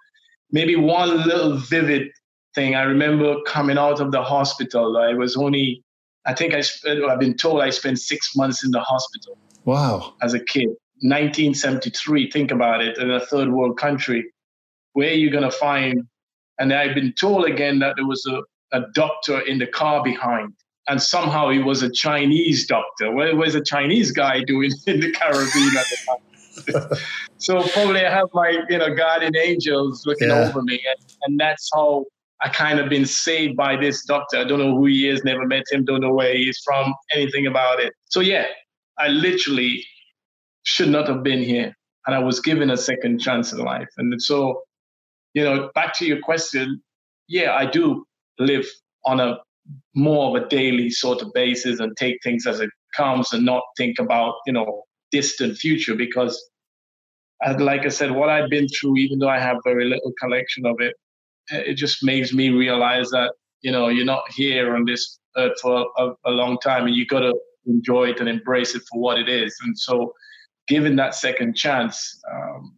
Maybe 0.51 0.77
one 0.77 1.27
little 1.27 1.57
vivid 1.57 2.09
thing. 2.55 2.75
I 2.75 2.83
remember 2.83 3.37
coming 3.47 3.79
out 3.79 4.01
of 4.01 4.13
the 4.13 4.23
hospital. 4.23 4.97
I 4.97 5.15
was 5.15 5.37
only, 5.37 5.83
I 6.25 6.35
think 6.35 6.55
I 6.55 6.61
spent, 6.61 7.05
I've 7.05 7.21
been 7.21 7.37
told 7.37 7.61
I 7.61 7.71
spent 7.71 7.99
six 7.99 8.35
months 8.37 8.65
in 8.65 8.71
the 8.71 8.81
hospital. 8.81 9.37
Wow. 9.65 10.15
As 10.23 10.35
a 10.35 10.41
kid. 10.41 10.69
1973, 11.01 12.31
think 12.31 12.51
about 12.51 12.83
it, 12.83 12.99
in 12.99 13.11
a 13.11 13.21
third 13.21 13.53
world 13.53 13.79
country. 13.79 14.25
Where 14.95 15.11
are 15.11 15.15
you 15.15 15.31
going 15.31 15.45
to 15.45 15.51
find 15.51 16.09
and 16.59 16.73
I've 16.73 16.95
been 16.95 17.13
told 17.13 17.47
again 17.47 17.79
that 17.81 17.95
there 17.97 18.07
was 18.07 18.27
a, 18.27 18.43
a 18.77 18.87
doctor 18.95 19.41
in 19.41 19.59
the 19.59 19.67
car 19.67 20.03
behind. 20.03 20.53
And 20.89 21.03
somehow 21.03 21.51
he 21.51 21.59
was 21.59 21.83
a 21.83 21.91
Chinese 21.91 22.67
doctor. 22.67 23.13
What 23.13 23.37
was 23.37 23.55
a 23.55 23.63
Chinese 23.63 24.11
guy 24.11 24.43
doing 24.43 24.73
in 24.87 25.01
the 25.01 25.13
Caribbean 25.13 25.77
at 25.77 25.87
the 25.91 25.99
time? 26.07 26.19
so 27.39 27.63
probably 27.69 28.05
I 28.05 28.11
have 28.11 28.29
my 28.35 28.63
you 28.69 28.79
know 28.79 28.95
guardian 28.95 29.37
angels 29.37 30.05
looking 30.07 30.29
yeah. 30.29 30.49
over 30.49 30.63
me, 30.63 30.81
and, 30.89 31.15
and 31.23 31.41
that's 31.41 31.71
how 31.73 32.05
I 32.41 32.49
kind 32.49 32.79
of 32.79 32.89
been 32.89 33.07
saved 33.07 33.57
by 33.57 33.77
this 33.77 34.05
doctor. 34.05 34.39
I 34.39 34.45
don't 34.45 34.59
know 34.59 34.75
who 34.75 34.87
he 34.87 35.09
is, 35.09 35.23
never 35.25 35.47
met 35.47 35.65
him, 35.71 35.85
don't 35.85 36.01
know 36.01 36.13
where 36.13 36.35
he's 36.35 36.61
from, 36.65 36.95
anything 37.15 37.47
about 37.47 37.81
it. 37.81 37.93
So 38.07 38.21
yeah, 38.21 38.47
I 38.99 39.09
literally 39.09 39.85
should 40.65 40.89
not 40.89 41.09
have 41.09 41.23
been 41.23 41.43
here, 41.43 41.77
and 42.07 42.17
I 42.17 42.19
was 42.19 42.41
given 42.41 42.71
a 42.71 42.77
second 42.77 43.21
chance 43.21 43.53
in 43.53 43.59
life. 43.59 43.89
And 43.99 44.21
so 44.21 44.63
you 45.35 45.45
know, 45.45 45.71
back 45.75 45.97
to 45.99 46.07
your 46.07 46.21
question, 46.21 46.83
yeah, 47.29 47.55
I 47.55 47.67
do 47.67 48.05
live 48.39 48.67
on 49.05 49.21
a 49.21 49.39
more 49.99 50.29
of 50.29 50.43
a 50.43 50.49
daily 50.49 50.91
sort 50.91 51.21
of 51.21 51.33
basis 51.35 51.81
and 51.81 51.97
take 51.97 52.19
things 52.23 52.47
as 52.47 52.61
it 52.61 52.71
comes 52.97 53.33
and 53.33 53.45
not 53.45 53.63
think 53.77 53.99
about, 53.99 54.35
you 54.47 54.53
know, 54.53 54.83
distant 55.11 55.57
future 55.57 55.95
because 55.95 56.51
like 57.59 57.85
I 57.85 57.89
said, 57.89 58.11
what 58.11 58.29
I've 58.29 58.51
been 58.51 58.67
through, 58.69 58.97
even 58.97 59.19
though 59.19 59.29
I 59.29 59.39
have 59.39 59.59
very 59.65 59.85
little 59.85 60.13
collection 60.21 60.67
of 60.67 60.77
it, 60.81 60.95
it 61.51 61.75
just 61.75 62.03
makes 62.03 62.33
me 62.33 62.51
realize 62.51 63.11
that, 63.11 63.33
you 63.63 63.71
know, 63.73 63.89
you're 63.89 64.05
not 64.05 64.25
here 64.35 64.75
on 64.75 64.85
this 64.85 65.19
earth 65.37 65.59
for 65.63 65.87
a, 65.97 66.11
a 66.27 66.31
long 66.31 66.59
time 66.59 66.87
and 66.87 66.95
you 66.95 67.07
got 67.07 67.21
to 67.21 67.35
enjoy 67.67 68.11
it 68.11 68.21
and 68.21 68.29
embrace 68.29 68.75
it 68.75 68.83
for 68.91 69.01
what 69.01 69.19
it 69.19 69.29
is. 69.29 69.57
And 69.65 69.79
so, 69.79 70.13
given 70.67 70.97
that 70.97 71.15
second 71.15 71.57
chance 71.57 72.21
um, 72.31 72.77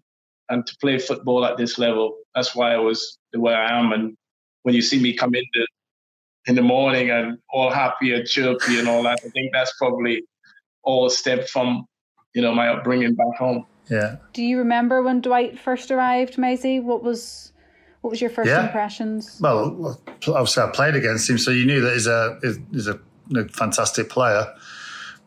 and 0.50 0.66
to 0.66 0.76
play 0.80 0.98
football 0.98 1.44
at 1.44 1.56
this 1.56 1.78
level, 1.78 2.16
that's 2.34 2.54
why 2.54 2.74
I 2.74 2.78
was 2.78 3.18
the 3.32 3.40
way 3.40 3.54
I 3.54 3.78
am. 3.78 3.92
And 3.92 4.16
when 4.62 4.74
you 4.74 4.82
see 4.82 5.00
me 5.00 5.14
come 5.14 5.34
in 5.34 5.44
the 5.54 5.66
in 6.46 6.54
the 6.54 6.62
morning 6.62 7.10
and 7.10 7.38
all 7.52 7.70
happy 7.70 8.12
and 8.14 8.26
chirpy 8.26 8.78
and 8.78 8.88
all 8.88 9.02
that, 9.02 9.18
I 9.24 9.28
think 9.28 9.52
that's 9.52 9.72
probably 9.78 10.22
all 10.82 11.10
step 11.10 11.48
from 11.48 11.86
you 12.34 12.42
know 12.42 12.54
my 12.54 12.68
upbringing 12.68 13.14
back 13.14 13.36
home. 13.38 13.66
Yeah. 13.90 14.16
Do 14.32 14.42
you 14.42 14.58
remember 14.58 15.02
when 15.02 15.20
Dwight 15.20 15.58
first 15.58 15.90
arrived, 15.90 16.38
Maisie? 16.38 16.80
What 16.80 17.02
was 17.02 17.52
what 18.02 18.10
was 18.10 18.20
your 18.20 18.30
first 18.30 18.48
Yeah. 18.48 18.66
impressions? 18.66 19.38
Well, 19.40 20.00
obviously, 20.28 20.62
I 20.62 20.70
played 20.70 20.94
against 20.96 21.28
him, 21.28 21.38
so 21.38 21.50
you 21.50 21.66
knew 21.66 21.80
that 21.82 21.92
he's 21.92 22.06
a 22.06 22.38
he's 22.72 22.86
a, 22.86 22.98
a 23.36 23.48
fantastic 23.48 24.08
player. 24.08 24.46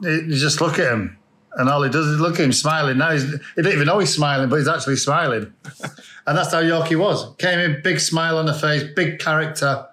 You 0.01 0.09
you 0.27 0.35
just 0.35 0.61
look 0.61 0.79
at 0.79 0.91
him, 0.91 1.17
and 1.57 1.69
all 1.69 1.83
he 1.83 1.89
does 1.91 2.07
is 2.07 2.19
look 2.19 2.35
at 2.39 2.45
him 2.45 2.53
smiling. 2.53 2.97
Now 2.97 3.11
he's, 3.11 3.23
he 3.29 3.37
didn't 3.57 3.73
even 3.73 3.85
know 3.85 3.99
he's 3.99 4.13
smiling, 4.13 4.49
but 4.49 4.55
he's 4.57 4.67
actually 4.67 4.95
smiling, 4.95 5.53
and 6.25 6.37
that's 6.37 6.51
how 6.51 6.61
Yorkie 6.61 6.97
was. 6.97 7.35
Came 7.37 7.59
in, 7.59 7.81
big 7.83 7.99
smile 7.99 8.37
on 8.37 8.45
the 8.47 8.53
face, 8.53 8.83
big 8.95 9.19
character, 9.19 9.85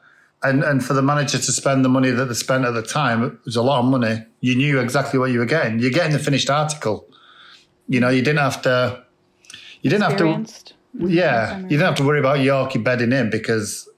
and 0.43 0.63
and 0.63 0.85
for 0.85 0.95
the 0.95 1.03
manager 1.03 1.39
to 1.39 1.53
spend 1.53 1.85
the 1.85 1.89
money 1.89 2.11
that 2.11 2.27
they 2.27 2.35
spent 2.35 2.65
at 2.65 2.73
the 2.73 2.83
time, 2.83 3.23
it 3.23 3.33
was 3.45 3.57
a 3.57 3.63
lot 3.63 3.81
of 3.81 3.87
money. 3.87 4.25
You 4.41 4.57
knew 4.57 4.81
exactly 4.81 5.19
what 5.19 5.31
you 5.31 5.39
were 5.39 5.47
getting. 5.47 5.79
You're 5.79 5.91
getting 5.91 6.13
the 6.13 6.19
finished 6.19 6.49
article. 6.49 7.07
You 7.89 8.01
know, 8.01 8.09
you 8.09 8.23
didn't 8.23 8.39
have 8.39 8.63
to. 8.63 9.05
You 9.83 9.91
didn't 9.91 10.05
have 10.05 10.17
to. 10.19 10.47
Yeah, 10.95 11.59
you 11.59 11.69
didn't 11.69 11.87
have 11.87 11.97
to 11.97 12.05
worry 12.05 12.19
about 12.19 12.39
Yorkie 12.39 12.83
bedding 12.83 13.13
in 13.13 13.31
because 13.31 13.89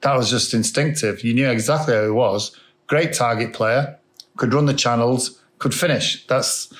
that 0.00 0.16
was 0.16 0.30
just 0.30 0.54
instinctive. 0.54 1.22
You 1.22 1.34
knew 1.34 1.48
exactly 1.48 1.94
how 1.94 2.04
he 2.04 2.10
was. 2.10 2.56
Great 2.86 3.12
target 3.12 3.52
player, 3.52 3.98
could 4.36 4.52
run 4.52 4.66
the 4.66 4.74
channels, 4.74 5.40
could 5.58 5.74
finish. 5.74 6.26
That's 6.26 6.72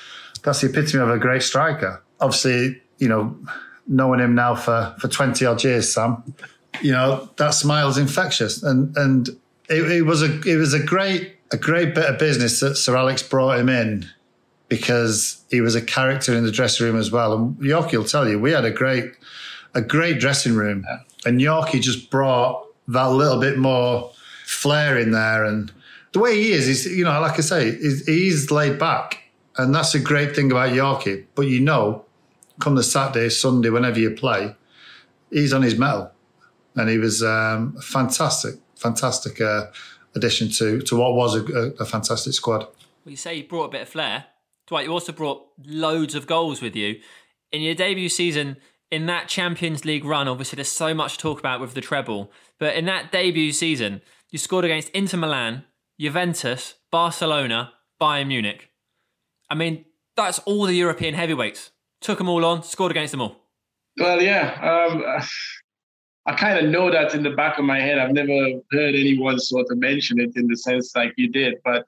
that's 0.42 0.60
the 0.62 0.68
epitome 0.68 1.02
of 1.02 1.10
a 1.10 1.18
great 1.18 1.42
striker. 1.42 2.02
Obviously, 2.20 2.80
you 2.98 3.08
know, 3.08 3.36
knowing 3.86 4.20
him 4.20 4.34
now 4.34 4.54
for 4.54 4.94
for 4.98 5.08
twenty 5.08 5.44
odd 5.46 5.62
years, 5.62 5.92
Sam, 5.92 6.34
you 6.82 6.92
know 6.92 7.28
that 7.36 7.50
smile's 7.50 7.98
infectious, 7.98 8.62
and 8.62 8.96
and 8.96 9.28
it, 9.68 9.90
it 9.90 10.02
was 10.02 10.22
a 10.22 10.40
it 10.42 10.56
was 10.56 10.74
a 10.74 10.82
great 10.82 11.36
a 11.52 11.56
great 11.56 11.94
bit 11.94 12.04
of 12.04 12.18
business 12.18 12.60
that 12.60 12.76
Sir 12.76 12.96
Alex 12.96 13.22
brought 13.22 13.58
him 13.58 13.68
in 13.68 14.06
because 14.68 15.44
he 15.50 15.60
was 15.60 15.74
a 15.74 15.82
character 15.82 16.32
in 16.32 16.44
the 16.44 16.52
dressing 16.52 16.86
room 16.86 16.96
as 16.96 17.10
well. 17.10 17.34
And 17.34 17.56
Yorkie 17.56 17.96
will 17.96 18.04
tell 18.04 18.28
you, 18.28 18.38
we 18.38 18.52
had 18.52 18.64
a 18.64 18.70
great 18.70 19.12
a 19.74 19.82
great 19.82 20.18
dressing 20.18 20.54
room, 20.54 20.86
and 21.24 21.40
Yorkie 21.40 21.80
just 21.80 22.10
brought 22.10 22.66
that 22.88 23.10
little 23.10 23.40
bit 23.40 23.58
more 23.58 24.12
flair 24.44 24.98
in 24.98 25.12
there. 25.12 25.44
And 25.44 25.72
the 26.12 26.18
way 26.18 26.36
he 26.36 26.52
is, 26.52 26.68
is 26.68 26.86
you 26.86 27.04
know, 27.04 27.20
like 27.20 27.38
I 27.38 27.42
say, 27.42 27.72
he's, 27.72 28.06
he's 28.06 28.50
laid 28.50 28.78
back, 28.78 29.18
and 29.56 29.74
that's 29.74 29.94
a 29.94 30.00
great 30.00 30.34
thing 30.34 30.50
about 30.50 30.70
Yorkie. 30.70 31.26
But 31.34 31.42
you 31.42 31.60
know, 31.60 32.04
come 32.60 32.74
the 32.74 32.82
Saturday, 32.82 33.28
Sunday, 33.28 33.70
whenever 33.70 33.98
you 33.98 34.10
play, 34.10 34.54
he's 35.30 35.52
on 35.52 35.62
his 35.62 35.78
mettle, 35.78 36.10
and 36.76 36.88
he 36.88 36.98
was 36.98 37.22
um, 37.22 37.74
a 37.78 37.82
fantastic, 37.82 38.54
fantastic 38.76 39.40
uh, 39.40 39.66
addition 40.14 40.50
to 40.50 40.80
to 40.82 40.96
what 40.96 41.14
was 41.14 41.36
a, 41.36 41.44
a, 41.44 41.70
a 41.80 41.84
fantastic 41.84 42.32
squad. 42.32 42.62
Well, 43.04 43.12
you 43.12 43.16
say 43.16 43.36
you 43.36 43.44
brought 43.44 43.66
a 43.66 43.70
bit 43.70 43.82
of 43.82 43.88
flair. 43.88 44.26
Dwight, 44.66 44.86
you 44.86 44.92
also 44.92 45.12
brought 45.12 45.46
loads 45.64 46.14
of 46.14 46.26
goals 46.26 46.62
with 46.62 46.76
you. 46.76 47.00
In 47.50 47.62
your 47.62 47.74
debut 47.74 48.08
season, 48.08 48.56
in 48.90 49.06
that 49.06 49.28
Champions 49.28 49.84
League 49.84 50.04
run, 50.04 50.28
obviously 50.28 50.56
there's 50.56 50.70
so 50.70 50.94
much 50.94 51.14
to 51.16 51.18
talk 51.18 51.40
about 51.40 51.60
with 51.60 51.74
the 51.74 51.80
treble, 51.80 52.30
but 52.58 52.76
in 52.76 52.84
that 52.84 53.10
debut 53.10 53.52
season, 53.52 54.00
you 54.30 54.38
scored 54.38 54.64
against 54.64 54.90
Inter 54.90 55.16
Milan, 55.16 55.64
Juventus, 55.98 56.74
Barcelona, 56.90 57.72
Bayern 58.00 58.28
Munich. 58.28 58.70
I 59.48 59.54
mean, 59.54 59.86
that's 60.16 60.38
all 60.40 60.66
the 60.66 60.74
European 60.74 61.14
heavyweights. 61.14 61.72
Took 62.00 62.18
them 62.18 62.28
all 62.28 62.44
on, 62.44 62.62
scored 62.62 62.92
against 62.92 63.10
them 63.10 63.22
all. 63.22 63.36
Well, 63.98 64.22
yeah. 64.22 64.88
Um, 64.88 65.04
I 66.26 66.34
kind 66.34 66.58
of 66.58 66.70
know 66.70 66.90
that 66.90 67.14
in 67.14 67.22
the 67.22 67.30
back 67.30 67.58
of 67.58 67.64
my 67.64 67.80
head. 67.80 67.98
I've 67.98 68.12
never 68.12 68.60
heard 68.72 68.94
anyone 68.94 69.38
sort 69.38 69.66
of 69.70 69.78
mention 69.78 70.20
it 70.20 70.32
in 70.36 70.46
the 70.48 70.56
sense 70.56 70.94
like 70.94 71.14
you 71.16 71.28
did. 71.28 71.54
But, 71.64 71.86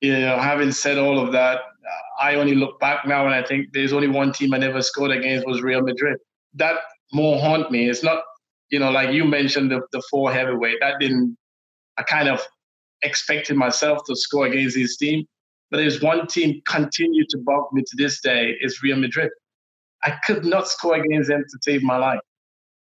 you 0.00 0.12
know, 0.12 0.38
having 0.38 0.70
said 0.70 0.98
all 0.98 1.18
of 1.18 1.32
that, 1.32 1.60
I 2.20 2.36
only 2.36 2.54
look 2.54 2.78
back 2.80 3.06
now 3.06 3.26
and 3.26 3.34
I 3.34 3.42
think 3.42 3.68
there's 3.72 3.92
only 3.92 4.08
one 4.08 4.32
team 4.32 4.54
I 4.54 4.58
never 4.58 4.82
scored 4.82 5.10
against 5.10 5.46
was 5.46 5.62
Real 5.62 5.82
Madrid. 5.82 6.18
That 6.54 6.76
more 7.12 7.38
haunt 7.40 7.70
me. 7.70 7.88
It's 7.88 8.02
not, 8.02 8.22
you 8.70 8.78
know, 8.78 8.90
like 8.90 9.12
you 9.12 9.24
mentioned 9.24 9.70
the, 9.70 9.80
the 9.92 10.02
four 10.10 10.32
heavyweight. 10.32 10.78
That 10.80 11.00
didn't, 11.00 11.36
I 11.98 12.02
kind 12.02 12.28
of 12.28 12.40
expected 13.02 13.56
myself 13.56 14.04
to 14.06 14.16
score 14.16 14.46
against 14.46 14.76
this 14.76 14.96
team. 14.96 15.26
But 15.70 15.78
there's 15.78 16.00
one 16.00 16.28
team 16.28 16.62
continued 16.66 17.28
to 17.30 17.38
bug 17.38 17.64
me 17.72 17.82
to 17.82 17.96
this 17.96 18.20
day 18.20 18.56
is 18.60 18.82
Real 18.82 18.96
Madrid. 18.96 19.30
I 20.04 20.14
could 20.24 20.44
not 20.44 20.68
score 20.68 20.94
against 20.94 21.28
them 21.28 21.42
to 21.42 21.58
save 21.62 21.82
my 21.82 21.96
life. 21.96 22.20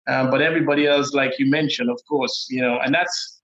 Um, 0.08 0.30
but 0.30 0.42
everybody 0.42 0.88
else, 0.88 1.14
like 1.14 1.40
you 1.40 1.50
mentioned, 1.50 1.90
of 1.90 2.00
course, 2.10 2.48
you 2.50 2.62
know, 2.62 2.80
and 2.80 2.94
that's 2.94 3.42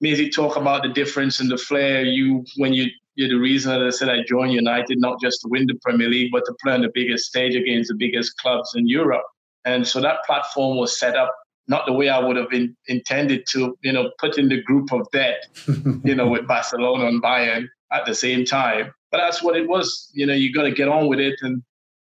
Maisie 0.00 0.28
talk 0.28 0.56
about 0.56 0.82
the 0.82 0.90
difference 0.90 1.40
in 1.40 1.48
the 1.48 1.56
flair. 1.56 2.04
You 2.04 2.44
when 2.56 2.74
you 2.74 2.86
you're 3.14 3.28
the 3.28 3.36
reason 3.36 3.72
that 3.72 3.86
I 3.86 3.90
said 3.90 4.08
I 4.08 4.22
joined 4.28 4.52
United, 4.52 5.00
not 5.00 5.20
just 5.20 5.40
to 5.42 5.48
win 5.48 5.66
the 5.66 5.78
Premier 5.82 6.08
League, 6.08 6.32
but 6.32 6.44
to 6.46 6.54
play 6.62 6.72
on 6.72 6.82
the 6.82 6.90
biggest 6.92 7.26
stage 7.26 7.54
against 7.54 7.88
the 7.88 7.94
biggest 7.94 8.36
clubs 8.38 8.72
in 8.74 8.88
Europe. 8.88 9.24
And 9.64 9.86
so 9.86 10.00
that 10.00 10.24
platform 10.26 10.76
was 10.76 10.98
set 10.98 11.16
up 11.16 11.34
not 11.68 11.86
the 11.86 11.92
way 11.92 12.08
I 12.08 12.18
would 12.18 12.36
have 12.36 12.50
been 12.50 12.76
intended 12.88 13.46
to, 13.52 13.78
you 13.82 13.92
know, 13.92 14.10
put 14.18 14.36
in 14.36 14.48
the 14.48 14.62
group 14.62 14.92
of 14.92 15.06
death, 15.12 15.38
you 16.04 16.14
know, 16.14 16.28
with 16.28 16.46
Barcelona 16.46 17.06
and 17.06 17.22
Bayern 17.22 17.66
at 17.92 18.04
the 18.04 18.14
same 18.14 18.44
time. 18.44 18.92
But 19.10 19.18
that's 19.18 19.42
what 19.42 19.56
it 19.56 19.68
was. 19.68 20.10
You 20.12 20.26
know, 20.26 20.34
you 20.34 20.52
got 20.52 20.64
to 20.64 20.72
get 20.72 20.88
on 20.88 21.06
with 21.08 21.20
it 21.20 21.36
and 21.40 21.62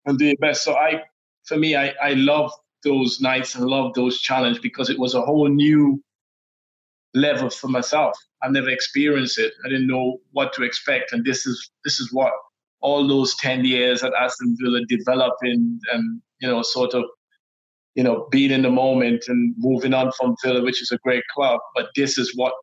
and 0.05 0.17
do 0.17 0.25
your 0.25 0.37
best. 0.37 0.63
So 0.63 0.73
I, 0.73 1.03
for 1.45 1.57
me, 1.57 1.75
I 1.75 1.93
I 2.01 2.13
love 2.13 2.51
those 2.83 3.19
nights 3.21 3.55
and 3.55 3.65
love 3.65 3.93
those 3.93 4.19
challenges 4.19 4.61
because 4.61 4.89
it 4.89 4.99
was 4.99 5.13
a 5.13 5.21
whole 5.21 5.47
new 5.47 6.01
level 7.13 7.49
for 7.49 7.67
myself. 7.67 8.17
I've 8.41 8.51
never 8.51 8.69
experienced 8.69 9.39
it. 9.39 9.53
I 9.65 9.69
didn't 9.69 9.87
know 9.87 10.19
what 10.31 10.53
to 10.53 10.63
expect, 10.63 11.13
and 11.13 11.23
this 11.23 11.45
is 11.45 11.71
this 11.85 11.99
is 11.99 12.11
what 12.11 12.33
all 12.81 13.07
those 13.07 13.35
ten 13.35 13.63
years 13.63 14.03
at 14.03 14.13
Aston 14.13 14.57
Villa 14.59 14.81
developing 14.87 15.79
and 15.93 16.21
you 16.41 16.47
know 16.47 16.61
sort 16.61 16.93
of 16.93 17.05
you 17.95 18.03
know 18.03 18.27
being 18.31 18.51
in 18.51 18.63
the 18.63 18.69
moment 18.69 19.25
and 19.27 19.55
moving 19.57 19.93
on 19.93 20.11
from 20.13 20.35
Villa, 20.43 20.61
which 20.61 20.81
is 20.81 20.91
a 20.91 20.97
great 20.97 21.23
club. 21.33 21.59
But 21.75 21.87
this 21.95 22.17
is 22.17 22.35
what 22.35 22.53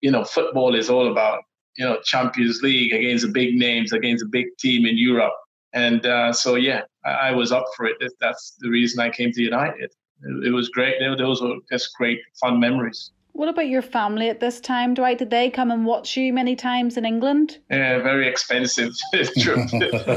you 0.00 0.10
know 0.10 0.24
football 0.24 0.74
is 0.74 0.90
all 0.90 1.10
about. 1.10 1.40
You 1.76 1.84
know, 1.84 2.00
Champions 2.04 2.60
League 2.60 2.92
against 2.92 3.24
the 3.24 3.30
big 3.30 3.54
names, 3.54 3.92
against 3.92 4.24
a 4.24 4.28
big 4.28 4.46
team 4.58 4.84
in 4.84 4.98
Europe. 4.98 5.32
And 5.72 6.04
uh, 6.06 6.32
so, 6.32 6.54
yeah, 6.54 6.82
I, 7.04 7.10
I 7.10 7.30
was 7.32 7.52
up 7.52 7.64
for 7.76 7.86
it. 7.86 7.96
That's 8.20 8.56
the 8.60 8.70
reason 8.70 9.00
I 9.00 9.10
came 9.10 9.32
to 9.32 9.42
United. 9.42 9.90
It, 10.22 10.46
it 10.46 10.50
was 10.50 10.68
great. 10.68 10.96
Those 11.18 11.42
were 11.42 11.56
just 11.70 11.94
great, 11.96 12.20
fun 12.40 12.58
memories. 12.58 13.12
What 13.32 13.48
about 13.48 13.68
your 13.68 13.82
family 13.82 14.30
at 14.30 14.40
this 14.40 14.60
time, 14.60 14.94
Dwight? 14.94 15.18
Did 15.18 15.30
they 15.30 15.48
come 15.48 15.70
and 15.70 15.86
watch 15.86 16.16
you 16.16 16.32
many 16.32 16.56
times 16.56 16.96
in 16.96 17.04
England? 17.04 17.58
Yeah, 17.70 18.02
very 18.02 18.26
expensive 18.26 18.92
trip 19.12 19.58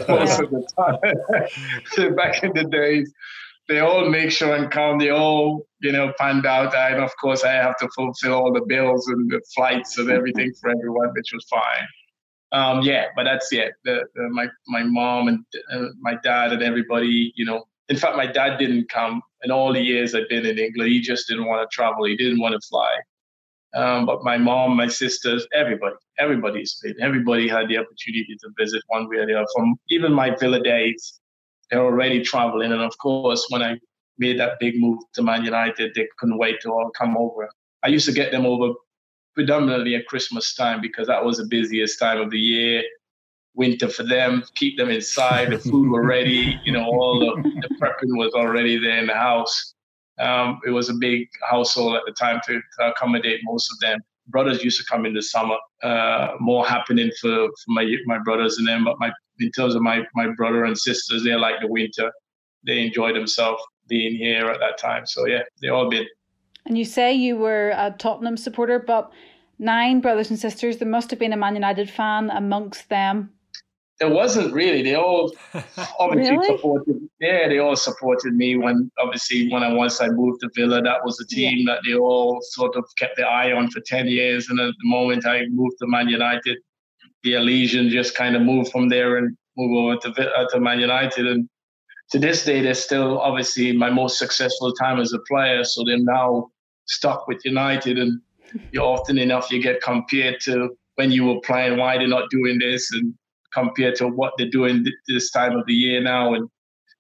most 0.10 0.40
of 0.40 0.50
the 0.50 0.68
time. 0.76 2.16
Back 2.16 2.44
in 2.44 2.52
the 2.56 2.64
days, 2.64 3.14
they 3.70 3.80
all 3.80 4.10
make 4.10 4.32
sure 4.32 4.56
and 4.56 4.72
come. 4.72 4.98
They 4.98 5.12
all, 5.12 5.68
you 5.82 5.92
know, 5.92 6.14
panned 6.18 6.48
out. 6.48 6.74
And 6.74 7.04
of 7.04 7.12
course, 7.22 7.44
I 7.44 7.52
have 7.52 7.78
to 7.78 7.90
fulfill 7.96 8.34
all 8.34 8.52
the 8.52 8.66
bills 8.68 9.08
and 9.08 9.30
the 9.30 9.40
flights 9.54 10.00
and 10.00 10.10
everything 10.10 10.52
for 10.60 10.72
everyone, 10.72 11.10
which 11.14 11.32
was 11.32 11.46
fine. 11.48 11.88
Um, 12.52 12.82
yeah, 12.82 13.06
but 13.16 13.24
that's 13.24 13.52
it. 13.54 13.74
The, 13.86 14.04
the, 14.16 14.30
my 14.30 14.48
my 14.68 14.84
mom 14.84 15.28
and 15.30 15.46
uh, 15.74 15.88
my 16.00 16.16
dad 16.24 16.52
and 16.52 16.62
everybody, 16.62 17.34
you 17.36 17.46
know. 17.46 17.64
In 17.90 17.98
fact, 17.98 18.16
my 18.16 18.26
dad 18.26 18.58
didn't 18.58 18.90
come 18.90 19.22
in 19.44 19.52
all 19.52 19.74
the 19.74 19.82
years 19.82 20.16
I've 20.16 20.30
been 20.30 20.46
in 20.46 20.58
England. 20.58 20.92
He 20.92 21.02
just 21.02 21.28
didn't 21.28 21.46
want 21.46 21.70
to 21.70 21.74
travel. 21.74 22.06
He 22.06 22.16
didn't 22.16 22.40
want 22.40 22.54
to 22.54 22.68
fly. 22.68 22.98
Um, 23.74 24.06
but 24.06 24.24
my 24.24 24.38
mom, 24.38 24.76
my 24.76 24.88
sisters, 24.88 25.48
everybody, 25.54 25.96
everybody's 26.20 26.80
been. 26.84 26.96
Everybody 27.02 27.48
had 27.48 27.70
the 27.70 27.78
opportunity 27.78 28.38
to 28.42 28.50
visit 28.58 28.84
one 28.88 29.08
way 29.10 29.18
or 29.18 29.26
the 29.26 29.36
other. 29.36 29.48
From 29.56 29.76
even 29.90 30.14
my 30.14 30.36
Villa 30.36 30.62
days, 30.62 31.20
they're 31.70 31.82
already 31.82 32.22
traveling. 32.22 32.72
And 32.72 32.82
of 32.82 32.98
course, 32.98 33.46
when 33.50 33.62
I 33.62 33.78
made 34.18 34.40
that 34.40 34.60
big 34.60 34.80
move 34.80 35.00
to 35.14 35.24
Man 35.24 35.46
United, 35.46 35.94
they 35.96 36.08
couldn't 36.20 36.38
wait 36.38 36.60
to 36.62 36.70
all 36.70 36.92
come 36.98 37.16
over. 37.18 37.50
I 37.84 37.88
used 37.88 38.06
to 38.06 38.12
get 38.12 38.32
them 38.32 38.46
over 38.46 38.74
predominantly 39.34 39.96
at 39.96 40.06
Christmas 40.08 40.54
time 40.54 40.82
because 40.82 41.08
that 41.08 41.24
was 41.24 41.38
the 41.38 41.46
busiest 41.46 42.00
time 42.00 42.20
of 42.20 42.32
the 42.32 42.40
year. 42.40 42.84
Winter 43.54 43.90
for 43.90 44.04
them, 44.04 44.44
keep 44.56 44.78
them 44.78 44.90
inside. 44.90 45.52
The 45.52 45.60
food 45.60 45.90
were 45.90 46.06
ready. 46.06 46.60
You 46.66 46.74
know, 46.74 46.86
all 46.86 47.20
the, 47.20 47.42
the 47.62 47.76
prepping 47.76 48.18
was 48.18 48.34
already 48.34 48.78
there 48.78 49.00
in 49.00 49.08
the 49.08 49.14
house. 49.14 49.74
Um, 50.20 50.60
it 50.66 50.70
was 50.70 50.90
a 50.90 50.94
big 50.94 51.28
household 51.50 51.96
at 51.96 52.04
the 52.06 52.12
time 52.12 52.40
to, 52.46 52.62
to, 52.80 52.88
accommodate 52.90 53.42
most 53.44 53.72
of 53.72 53.80
them. 53.80 54.00
Brothers 54.28 54.64
used 54.64 54.80
to 54.80 54.86
come 54.86 55.06
in 55.06 55.14
the 55.14 55.22
summer. 55.22 55.56
Uh, 55.82 56.34
more 56.40 56.66
happening 56.66 57.12
for, 57.20 57.48
for 57.48 57.70
my 57.70 57.96
my 58.06 58.20
brothers 58.20 58.58
and 58.58 58.68
them. 58.68 58.86
But 58.86 59.00
my 59.00 59.12
in 59.40 59.52
terms 59.52 59.74
of 59.76 59.82
my 59.82 60.04
my 60.14 60.28
brother 60.38 60.66
and 60.66 60.78
sisters, 60.78 61.24
they 61.24 61.34
like 61.34 61.60
the 61.60 61.68
winter. 61.68 62.12
They 62.66 62.86
enjoy 62.86 63.14
themselves 63.14 63.62
being 63.88 64.16
here 64.16 64.46
at 64.46 64.60
that 64.60 64.78
time. 64.78 65.06
So 65.08 65.26
yeah, 65.26 65.42
they 65.62 65.70
all 65.70 65.90
been. 65.90 66.06
And 66.66 66.78
you 66.78 66.86
say 66.86 67.14
you 67.14 67.38
were 67.38 67.70
a 67.72 67.94
Tottenham 67.98 68.38
supporter, 68.38 68.80
but 68.80 69.12
nine 69.60 70.00
brothers 70.02 70.30
and 70.30 70.40
sisters. 70.40 70.78
There 70.78 70.88
must 70.88 71.10
have 71.10 71.20
been 71.20 71.34
a 71.34 71.38
Man 71.38 71.56
United 71.56 71.90
fan 71.90 72.30
amongst 72.30 72.90
them. 72.90 73.32
there 74.00 74.10
wasn't 74.10 74.54
really. 74.54 74.82
They 74.84 74.96
all 74.96 75.32
obviously 76.00 76.38
Really? 76.38 76.58
supported. 76.58 77.08
Yeah, 77.20 77.48
they 77.48 77.60
all 77.60 77.76
supported 77.76 78.34
me 78.34 78.58
when 78.58 78.90
obviously 79.00 79.50
when 79.52 79.64
I 79.64 79.72
once 79.74 80.02
I 80.02 80.08
moved 80.10 80.42
to 80.42 80.50
Villa, 80.56 80.82
that 80.82 81.04
was 81.06 81.20
a 81.20 81.28
team 81.28 81.66
that 81.66 81.80
they 81.86 81.94
all 81.96 82.40
sort 82.42 82.76
of 82.76 82.84
kept 82.98 83.18
their 83.18 83.28
eye 83.30 83.52
on 83.52 83.70
for 83.70 83.80
ten 83.86 84.08
years. 84.08 84.50
And 84.50 84.60
at 84.60 84.74
the 84.82 84.90
moment 84.90 85.26
I 85.28 85.46
moved 85.50 85.78
to 85.80 85.88
Man 85.88 86.08
United, 86.10 86.58
the 87.24 87.34
Elysian 87.36 87.90
just 87.90 88.16
kind 88.16 88.36
of 88.36 88.42
moved 88.42 88.72
from 88.72 88.90
there 88.90 89.18
and 89.18 89.38
moved 89.58 89.76
over 90.06 90.14
to 90.16 90.38
uh, 90.40 90.48
to 90.50 90.60
Man 90.60 90.80
United. 90.80 91.28
And 91.28 91.48
to 92.12 92.20
this 92.20 92.44
day, 92.44 92.62
they're 92.62 92.74
still 92.74 93.20
obviously 93.20 93.72
my 93.72 93.90
most 93.90 94.20
successful 94.20 94.74
time 94.74 95.00
as 95.00 95.14
a 95.14 95.20
player. 95.28 95.64
So 95.64 95.84
they're 95.86 95.98
now 95.98 96.50
stuck 96.86 97.28
with 97.28 97.44
United, 97.46 97.98
and 97.98 98.22
you 98.72 98.82
often 98.82 99.18
enough 99.18 99.52
you 99.52 99.62
get 99.62 99.82
compared 99.82 100.40
to 100.42 100.70
when 100.96 101.12
you 101.12 101.26
were 101.26 101.40
playing. 101.42 101.78
Why 101.78 101.98
they're 101.98 102.08
not 102.08 102.30
doing 102.30 102.60
this 102.60 102.92
and 102.94 103.14
compared 103.54 103.96
to 103.96 104.08
what 104.08 104.34
they're 104.38 104.50
doing 104.50 104.84
th- 104.84 104.96
this 105.08 105.32
time 105.32 105.56
of 105.58 105.66
the 105.66 105.74
year 105.74 106.02
now. 106.02 106.34
And 106.34 106.50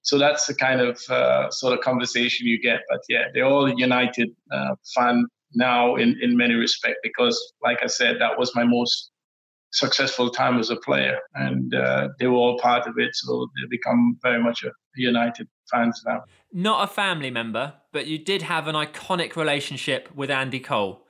so 0.01 0.17
that's 0.17 0.45
the 0.47 0.55
kind 0.55 0.81
of 0.81 0.99
uh, 1.09 1.49
sort 1.51 1.73
of 1.73 1.81
conversation 1.81 2.47
you 2.47 2.61
get. 2.61 2.81
But 2.89 3.01
yeah, 3.09 3.25
they're 3.33 3.45
all 3.45 3.69
United 3.69 4.29
uh, 4.51 4.75
fan 4.95 5.25
now 5.53 5.95
in, 5.95 6.17
in 6.21 6.37
many 6.37 6.55
respects 6.55 6.99
because, 7.03 7.37
like 7.61 7.79
I 7.83 7.87
said, 7.87 8.19
that 8.19 8.39
was 8.39 8.55
my 8.55 8.63
most 8.63 9.10
successful 9.71 10.29
time 10.29 10.59
as 10.59 10.69
a 10.69 10.75
player. 10.75 11.19
And 11.33 11.73
uh, 11.73 12.09
they 12.19 12.27
were 12.27 12.35
all 12.35 12.59
part 12.59 12.87
of 12.87 12.95
it. 12.97 13.15
So 13.15 13.47
they 13.55 13.67
become 13.69 14.17
very 14.21 14.41
much 14.41 14.63
a 14.63 14.71
United 14.95 15.47
fans 15.71 16.01
now. 16.05 16.23
Not 16.53 16.89
a 16.89 16.93
family 16.93 17.31
member, 17.31 17.73
but 17.93 18.07
you 18.07 18.17
did 18.17 18.41
have 18.41 18.67
an 18.67 18.75
iconic 18.75 19.35
relationship 19.35 20.09
with 20.13 20.29
Andy 20.29 20.59
Cole. 20.59 21.05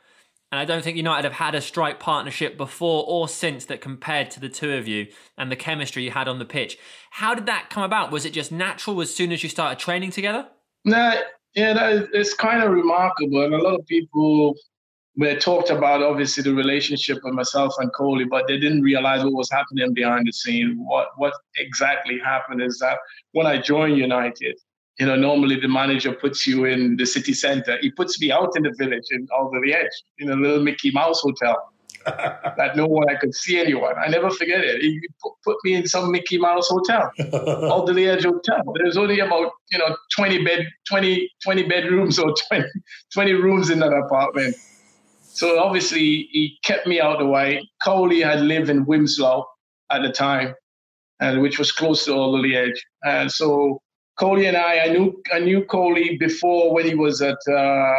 And 0.51 0.59
I 0.59 0.65
don't 0.65 0.83
think 0.83 0.97
United 0.97 1.23
have 1.23 1.39
had 1.39 1.55
a 1.55 1.61
strike 1.61 1.99
partnership 1.99 2.57
before 2.57 3.05
or 3.07 3.29
since 3.29 3.65
that 3.65 3.79
compared 3.79 4.29
to 4.31 4.39
the 4.41 4.49
two 4.49 4.73
of 4.73 4.85
you 4.87 5.07
and 5.37 5.49
the 5.49 5.55
chemistry 5.55 6.03
you 6.03 6.11
had 6.11 6.27
on 6.27 6.39
the 6.39 6.45
pitch. 6.45 6.77
How 7.11 7.33
did 7.33 7.45
that 7.45 7.69
come 7.69 7.83
about? 7.83 8.11
Was 8.11 8.25
it 8.25 8.33
just 8.33 8.51
natural 8.51 8.99
as 9.01 9.15
soon 9.15 9.31
as 9.31 9.43
you 9.43 9.49
started 9.49 9.79
training 9.79 10.11
together? 10.11 10.49
No, 10.83 11.21
yeah, 11.55 11.73
that 11.73 11.91
is, 11.93 12.07
it's 12.13 12.33
kind 12.33 12.63
of 12.63 12.71
remarkable, 12.71 13.43
and 13.43 13.53
a 13.53 13.61
lot 13.61 13.79
of 13.79 13.85
people 13.85 14.55
were 15.17 15.35
talked 15.35 15.69
about 15.69 16.01
obviously 16.01 16.43
the 16.43 16.53
relationship 16.53 17.19
with 17.23 17.33
myself 17.33 17.73
and 17.79 17.91
Coley, 17.93 18.25
but 18.25 18.47
they 18.47 18.57
didn't 18.57 18.81
realize 18.81 19.23
what 19.23 19.33
was 19.33 19.51
happening 19.51 19.93
behind 19.93 20.27
the 20.27 20.31
scene. 20.31 20.77
What 20.79 21.09
what 21.17 21.33
exactly 21.57 22.19
happened 22.19 22.61
is 22.61 22.79
that 22.79 22.97
when 23.33 23.45
I 23.45 23.61
joined 23.61 23.97
United, 23.97 24.57
you 24.99 25.05
know, 25.05 25.15
normally 25.15 25.59
the 25.59 25.67
manager 25.67 26.13
puts 26.13 26.45
you 26.47 26.65
in 26.65 26.95
the 26.95 27.05
city 27.05 27.33
center. 27.33 27.77
He 27.81 27.91
puts 27.91 28.21
me 28.21 28.31
out 28.31 28.55
in 28.55 28.63
the 28.63 28.73
village 28.77 29.05
in 29.11 29.27
over 29.37 29.59
the 29.63 29.73
edge 29.73 29.91
in 30.19 30.31
a 30.31 30.35
little 30.35 30.63
Mickey 30.63 30.91
Mouse 30.91 31.21
hotel 31.21 31.57
that 32.05 32.75
no 32.75 32.87
one 32.87 33.09
I 33.09 33.15
could 33.15 33.33
see 33.35 33.59
anyone. 33.59 33.93
I 33.97 34.07
never 34.09 34.29
forget 34.29 34.63
it. 34.63 34.81
He 34.81 34.99
put, 35.43 35.57
me 35.63 35.73
in 35.73 35.87
some 35.87 36.11
Mickey 36.11 36.37
Mouse 36.37 36.67
hotel, 36.69 37.11
out 37.19 37.85
the 37.85 38.07
edge 38.07 38.23
hotel. 38.23 38.61
There's 38.75 38.97
only 38.97 39.19
about 39.19 39.51
you 39.71 39.79
know 39.79 39.95
20 40.15 40.43
bed 40.43 40.67
20 40.87 41.29
20 41.43 41.63
bedrooms 41.63 42.17
or 42.17 42.33
20, 42.49 42.67
20 43.13 43.33
rooms 43.33 43.69
in 43.69 43.79
that 43.79 43.93
apartment. 43.93 44.55
So 45.33 45.59
obviously 45.59 46.27
he 46.31 46.57
kept 46.63 46.87
me 46.87 46.99
out 46.99 47.13
of 47.13 47.19
the 47.19 47.25
way. 47.25 47.67
Coley 47.83 48.21
had 48.21 48.41
lived 48.41 48.69
in 48.69 48.85
Wilmslow 48.85 49.45
at 49.89 50.01
the 50.01 50.11
time, 50.11 50.53
and 51.19 51.41
which 51.41 51.57
was 51.57 51.71
close 51.71 52.05
to 52.05 52.11
Alderley 52.11 52.55
Edge. 52.55 52.85
And 53.03 53.31
so 53.31 53.79
Coley 54.19 54.45
and 54.45 54.57
I, 54.57 54.79
I 54.79 54.87
knew 54.89 55.21
I 55.33 55.39
knew 55.39 55.63
Coley 55.65 56.17
before 56.17 56.73
when 56.73 56.85
he 56.85 56.95
was 56.95 57.21
at 57.21 57.37
uh, 57.47 57.93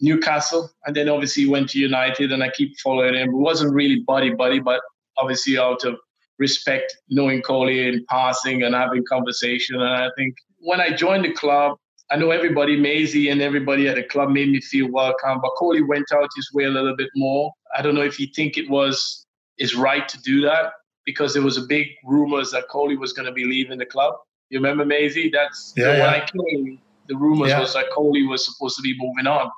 Newcastle, 0.00 0.70
and 0.84 0.94
then 0.94 1.08
obviously 1.08 1.44
he 1.44 1.48
went 1.48 1.70
to 1.70 1.78
United, 1.78 2.32
and 2.32 2.42
I 2.42 2.50
keep 2.50 2.78
following 2.80 3.14
him. 3.14 3.30
It 3.30 3.36
wasn't 3.36 3.74
really 3.74 4.00
buddy 4.06 4.30
buddy, 4.30 4.60
but 4.60 4.80
obviously 5.18 5.58
out 5.58 5.84
of 5.84 5.96
respect, 6.38 6.96
knowing 7.08 7.42
Coley 7.42 7.88
in 7.88 8.04
passing 8.08 8.62
and 8.62 8.74
having 8.74 9.04
conversation. 9.08 9.80
And 9.80 9.88
I 9.88 10.10
think 10.16 10.36
when 10.58 10.80
I 10.80 10.90
joined 10.90 11.24
the 11.24 11.32
club, 11.32 11.78
I 12.10 12.16
know 12.16 12.30
everybody, 12.30 12.76
Maisie 12.76 13.30
and 13.30 13.40
everybody 13.42 13.88
at 13.88 13.96
the 13.96 14.04
club 14.04 14.30
made 14.30 14.50
me 14.50 14.60
feel 14.60 14.88
welcome, 14.90 15.40
but 15.40 15.50
Coley 15.58 15.82
went 15.82 16.06
out 16.12 16.28
his 16.36 16.50
way 16.54 16.64
a 16.64 16.70
little 16.70 16.94
bit 16.96 17.10
more. 17.16 17.52
I 17.76 17.82
don't 17.82 17.94
know 17.96 18.02
if 18.02 18.16
he 18.16 18.26
think 18.34 18.56
it 18.56 18.70
was 18.70 19.26
his 19.58 19.74
right 19.74 20.08
to 20.08 20.20
do 20.22 20.40
that 20.42 20.72
because 21.04 21.34
there 21.34 21.42
was 21.42 21.56
a 21.56 21.62
big 21.62 21.88
rumors 22.04 22.52
that 22.52 22.68
Coley 22.70 22.96
was 22.96 23.12
going 23.12 23.26
to 23.26 23.32
be 23.32 23.44
leaving 23.44 23.78
the 23.78 23.86
club. 23.86 24.14
You 24.50 24.58
remember 24.58 24.84
Maisie? 24.84 25.30
That's 25.32 25.72
Yeah, 25.76 25.88
when 25.88 25.98
yeah. 25.98 26.10
I 26.10 26.20
came, 26.20 26.78
the 27.08 27.16
rumors 27.16 27.50
Yeah. 27.50 27.60
was 27.60 27.74
that 27.74 27.90
Coley 27.90 28.24
was 28.24 28.44
supposed 28.44 28.76
to 28.76 28.82
be 28.82 28.94
moving 28.98 29.26
on. 29.26 29.50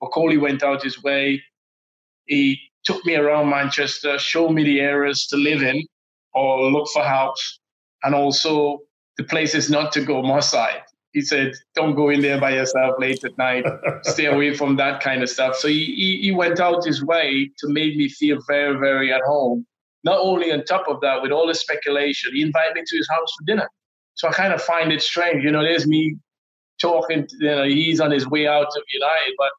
But 0.00 0.08
Coley 0.08 0.38
went 0.38 0.62
out 0.64 0.82
his 0.82 1.02
way. 1.02 1.40
He 2.26 2.58
took 2.84 3.04
me 3.06 3.14
around 3.14 3.48
Manchester, 3.50 4.18
showed 4.18 4.50
me 4.50 4.64
the 4.64 4.80
areas 4.80 5.26
to 5.28 5.36
live 5.36 5.62
in 5.62 5.84
or 6.34 6.70
look 6.70 6.88
for 6.92 7.02
house, 7.04 7.60
and 8.02 8.14
also 8.14 8.80
the 9.18 9.24
places 9.24 9.70
not 9.70 9.92
to 9.92 10.04
go, 10.04 10.22
my 10.22 10.40
side. 10.40 10.82
He 11.12 11.20
said, 11.22 11.54
don't 11.74 11.96
go 11.96 12.10
in 12.10 12.20
there 12.20 12.40
by 12.40 12.50
yourself 12.50 12.94
late 12.98 13.24
at 13.24 13.36
night. 13.36 13.64
Stay 14.02 14.26
away 14.26 14.54
from 14.56 14.76
that 14.76 15.02
kind 15.02 15.22
of 15.22 15.28
stuff. 15.28 15.56
So 15.56 15.66
he, 15.66 15.86
he, 15.86 16.20
he 16.22 16.32
went 16.32 16.60
out 16.60 16.84
his 16.84 17.04
way 17.04 17.50
to 17.58 17.68
make 17.68 17.96
me 17.96 18.08
feel 18.08 18.38
very, 18.46 18.78
very 18.78 19.12
at 19.12 19.22
home. 19.22 19.66
Not 20.04 20.20
only 20.20 20.52
on 20.52 20.64
top 20.64 20.86
of 20.88 21.00
that, 21.00 21.20
with 21.20 21.32
all 21.32 21.46
the 21.46 21.54
speculation, 21.54 22.34
he 22.34 22.42
invited 22.42 22.74
me 22.74 22.82
to 22.86 22.96
his 22.96 23.08
house 23.08 23.32
for 23.38 23.44
dinner. 23.44 23.68
So 24.14 24.28
I 24.28 24.32
kind 24.32 24.52
of 24.52 24.62
find 24.62 24.92
it 24.92 25.02
strange. 25.02 25.44
You 25.44 25.50
know, 25.50 25.62
there's 25.62 25.86
me 25.86 26.16
talking, 26.80 27.26
to, 27.26 27.36
you 27.40 27.46
know, 27.46 27.64
he's 27.64 28.00
on 28.00 28.10
his 28.10 28.28
way 28.28 28.46
out 28.46 28.66
of 28.66 28.82
United, 28.92 29.34
but 29.36 29.50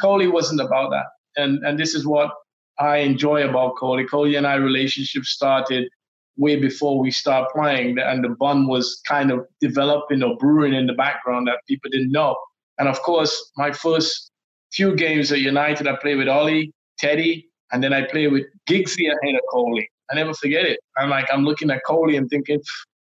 Coley 0.00 0.28
wasn't 0.28 0.60
about 0.60 0.90
that. 0.90 1.06
And 1.36 1.64
and 1.64 1.78
this 1.78 1.94
is 1.94 2.06
what 2.06 2.30
I 2.78 2.98
enjoy 2.98 3.48
about 3.48 3.76
Coley. 3.76 4.06
Coley 4.06 4.36
and 4.36 4.46
I 4.46 4.54
relationship 4.54 5.24
started 5.24 5.88
way 6.36 6.56
before 6.56 6.98
we 6.98 7.10
start 7.10 7.50
playing, 7.54 7.98
and 7.98 8.24
the 8.24 8.30
bond 8.30 8.68
was 8.68 9.00
kind 9.06 9.30
of 9.30 9.46
developing 9.60 10.22
or 10.22 10.36
brewing 10.36 10.74
in 10.74 10.86
the 10.86 10.94
background 10.94 11.48
that 11.48 11.58
people 11.68 11.90
didn't 11.90 12.12
know. 12.12 12.36
And 12.78 12.88
of 12.88 13.00
course, 13.02 13.50
my 13.56 13.72
first 13.72 14.30
few 14.72 14.94
games 14.94 15.30
at 15.32 15.40
United, 15.40 15.86
I 15.86 15.96
played 15.96 16.16
with 16.16 16.28
Ollie, 16.28 16.72
Teddy, 16.98 17.48
and 17.72 17.82
then 17.82 17.92
I 17.92 18.02
played 18.02 18.32
with 18.32 18.44
Giggsy 18.68 19.06
ahead 19.06 19.34
of 19.34 19.40
Coley. 19.52 19.88
I 20.10 20.14
never 20.14 20.34
forget 20.34 20.64
it. 20.64 20.80
I'm 20.96 21.08
like, 21.08 21.26
I'm 21.32 21.44
looking 21.44 21.70
at 21.70 21.82
Coley 21.86 22.16
and 22.16 22.28
thinking, 22.28 22.60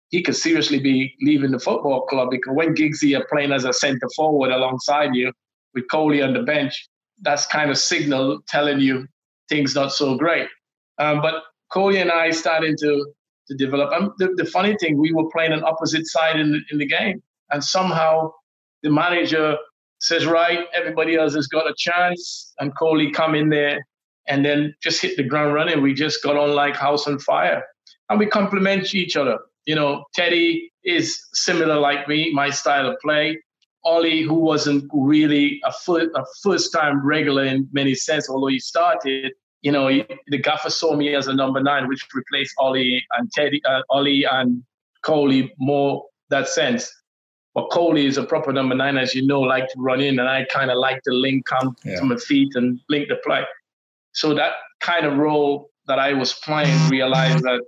he 0.10 0.22
could 0.22 0.36
seriously 0.36 0.80
be 0.80 1.14
leaving 1.22 1.52
the 1.52 1.60
football 1.60 2.06
club 2.06 2.30
because 2.32 2.54
when 2.54 2.76
Giggsy 2.76 3.18
are 3.18 3.26
playing 3.32 3.54
as 3.54 3.64
a 3.64 3.72
centre 3.72 4.10
forward 4.16 4.52
alongside 4.52 5.16
you 5.16 5.32
with 5.74 5.86
Coley 5.90 6.22
on 6.22 6.34
the 6.34 6.44
bench, 6.44 6.88
that's 7.22 7.46
kind 7.46 7.72
of 7.72 7.78
signal 7.78 8.40
telling 8.48 8.80
you 8.80 9.08
things 9.48 9.74
not 9.74 9.94
so 9.94 10.18
great. 10.18 10.48
Um, 11.00 11.22
but 11.22 11.44
Coley 11.72 11.98
and 11.98 12.12
I 12.12 12.32
started 12.32 12.78
to 12.80 13.14
to 13.48 13.56
develop. 13.56 13.92
And 13.94 14.12
the, 14.18 14.34
the 14.36 14.50
funny 14.50 14.76
thing, 14.80 14.98
we 14.98 15.12
were 15.12 15.30
playing 15.30 15.52
an 15.52 15.64
opposite 15.64 16.06
side 16.08 16.40
in 16.40 16.52
the, 16.52 16.60
in 16.72 16.78
the 16.78 16.86
game, 16.86 17.22
and 17.52 17.64
somehow 17.64 18.32
the 18.84 18.90
manager 18.90 19.58
says, 20.00 20.26
"Right, 20.26 20.66
everybody 20.74 21.16
else 21.16 21.36
has 21.36 21.48
got 21.48 21.70
a 21.70 21.74
chance," 21.78 22.54
and 22.60 22.76
Coley 22.78 23.12
come 23.12 23.36
in 23.36 23.50
there 23.50 23.80
and 24.28 24.46
then 24.46 24.74
just 24.82 25.02
hit 25.02 25.18
the 25.18 25.24
ground 25.24 25.54
running. 25.54 25.82
We 25.82 25.94
just 25.94 26.24
got 26.24 26.38
on 26.38 26.54
like 26.54 26.76
house 26.76 27.08
on 27.08 27.20
fire, 27.20 27.64
and 28.10 28.20
we 28.20 28.26
complement 28.26 28.94
each 28.94 29.16
other. 29.16 29.40
You 29.66 29.76
know, 29.76 30.06
Teddy 30.14 30.72
is 30.84 31.20
similar 31.34 31.80
like 31.80 32.08
me, 32.08 32.32
my 32.34 32.50
style 32.50 32.90
of 32.90 32.98
play. 33.00 33.38
Ollie, 33.84 34.22
who 34.22 34.36
wasn't 34.36 34.88
really 34.94 35.60
a, 35.66 35.72
fir- 35.72 36.12
a 36.16 36.24
first 36.44 36.72
time 36.72 37.04
regular 37.04 37.44
in 37.46 37.68
many 37.72 37.96
sense, 37.96 38.30
although 38.30 38.48
he 38.48 38.60
started, 38.60 39.32
you 39.62 39.72
know, 39.72 39.88
he, 39.88 40.04
the 40.28 40.38
gaffer 40.38 40.70
saw 40.70 40.96
me 40.96 41.14
as 41.16 41.28
a 41.28 41.34
number 41.34 41.62
nine, 41.62 41.88
which 41.88 42.08
replaced 42.14 42.54
Ollie 42.58 43.04
and 43.18 43.32
Teddy, 43.32 43.62
uh, 43.66 43.82
Ollie 43.90 44.26
and 44.30 44.64
Coley 45.04 45.54
more 45.60 46.06
that 46.30 46.48
sense. 46.48 46.92
But 47.54 47.70
Coley 47.70 48.06
is 48.06 48.18
a 48.18 48.24
proper 48.24 48.54
number 48.54 48.76
nine, 48.76 48.98
as 48.98 49.14
you 49.14 49.26
know, 49.28 49.42
like 49.42 49.68
to 49.68 49.76
run 49.78 50.00
in, 50.02 50.20
and 50.20 50.28
I 50.30 50.46
kind 50.54 50.72
of 50.72 50.78
like 50.78 51.02
to 51.04 51.12
link 51.12 51.46
come 51.46 51.76
Yeah. 51.84 51.98
to 52.00 52.06
my 52.06 52.16
feet 52.16 52.56
and 52.56 52.80
link 52.90 53.10
the 53.10 53.18
play. 53.26 53.44
So 54.14 54.34
that 54.34 54.54
kind 54.80 55.06
of 55.06 55.18
role 55.18 55.70
that 55.88 56.00
I 56.00 56.14
was 56.14 56.34
playing, 56.34 56.90
realized 56.90 57.44
that 57.44 57.62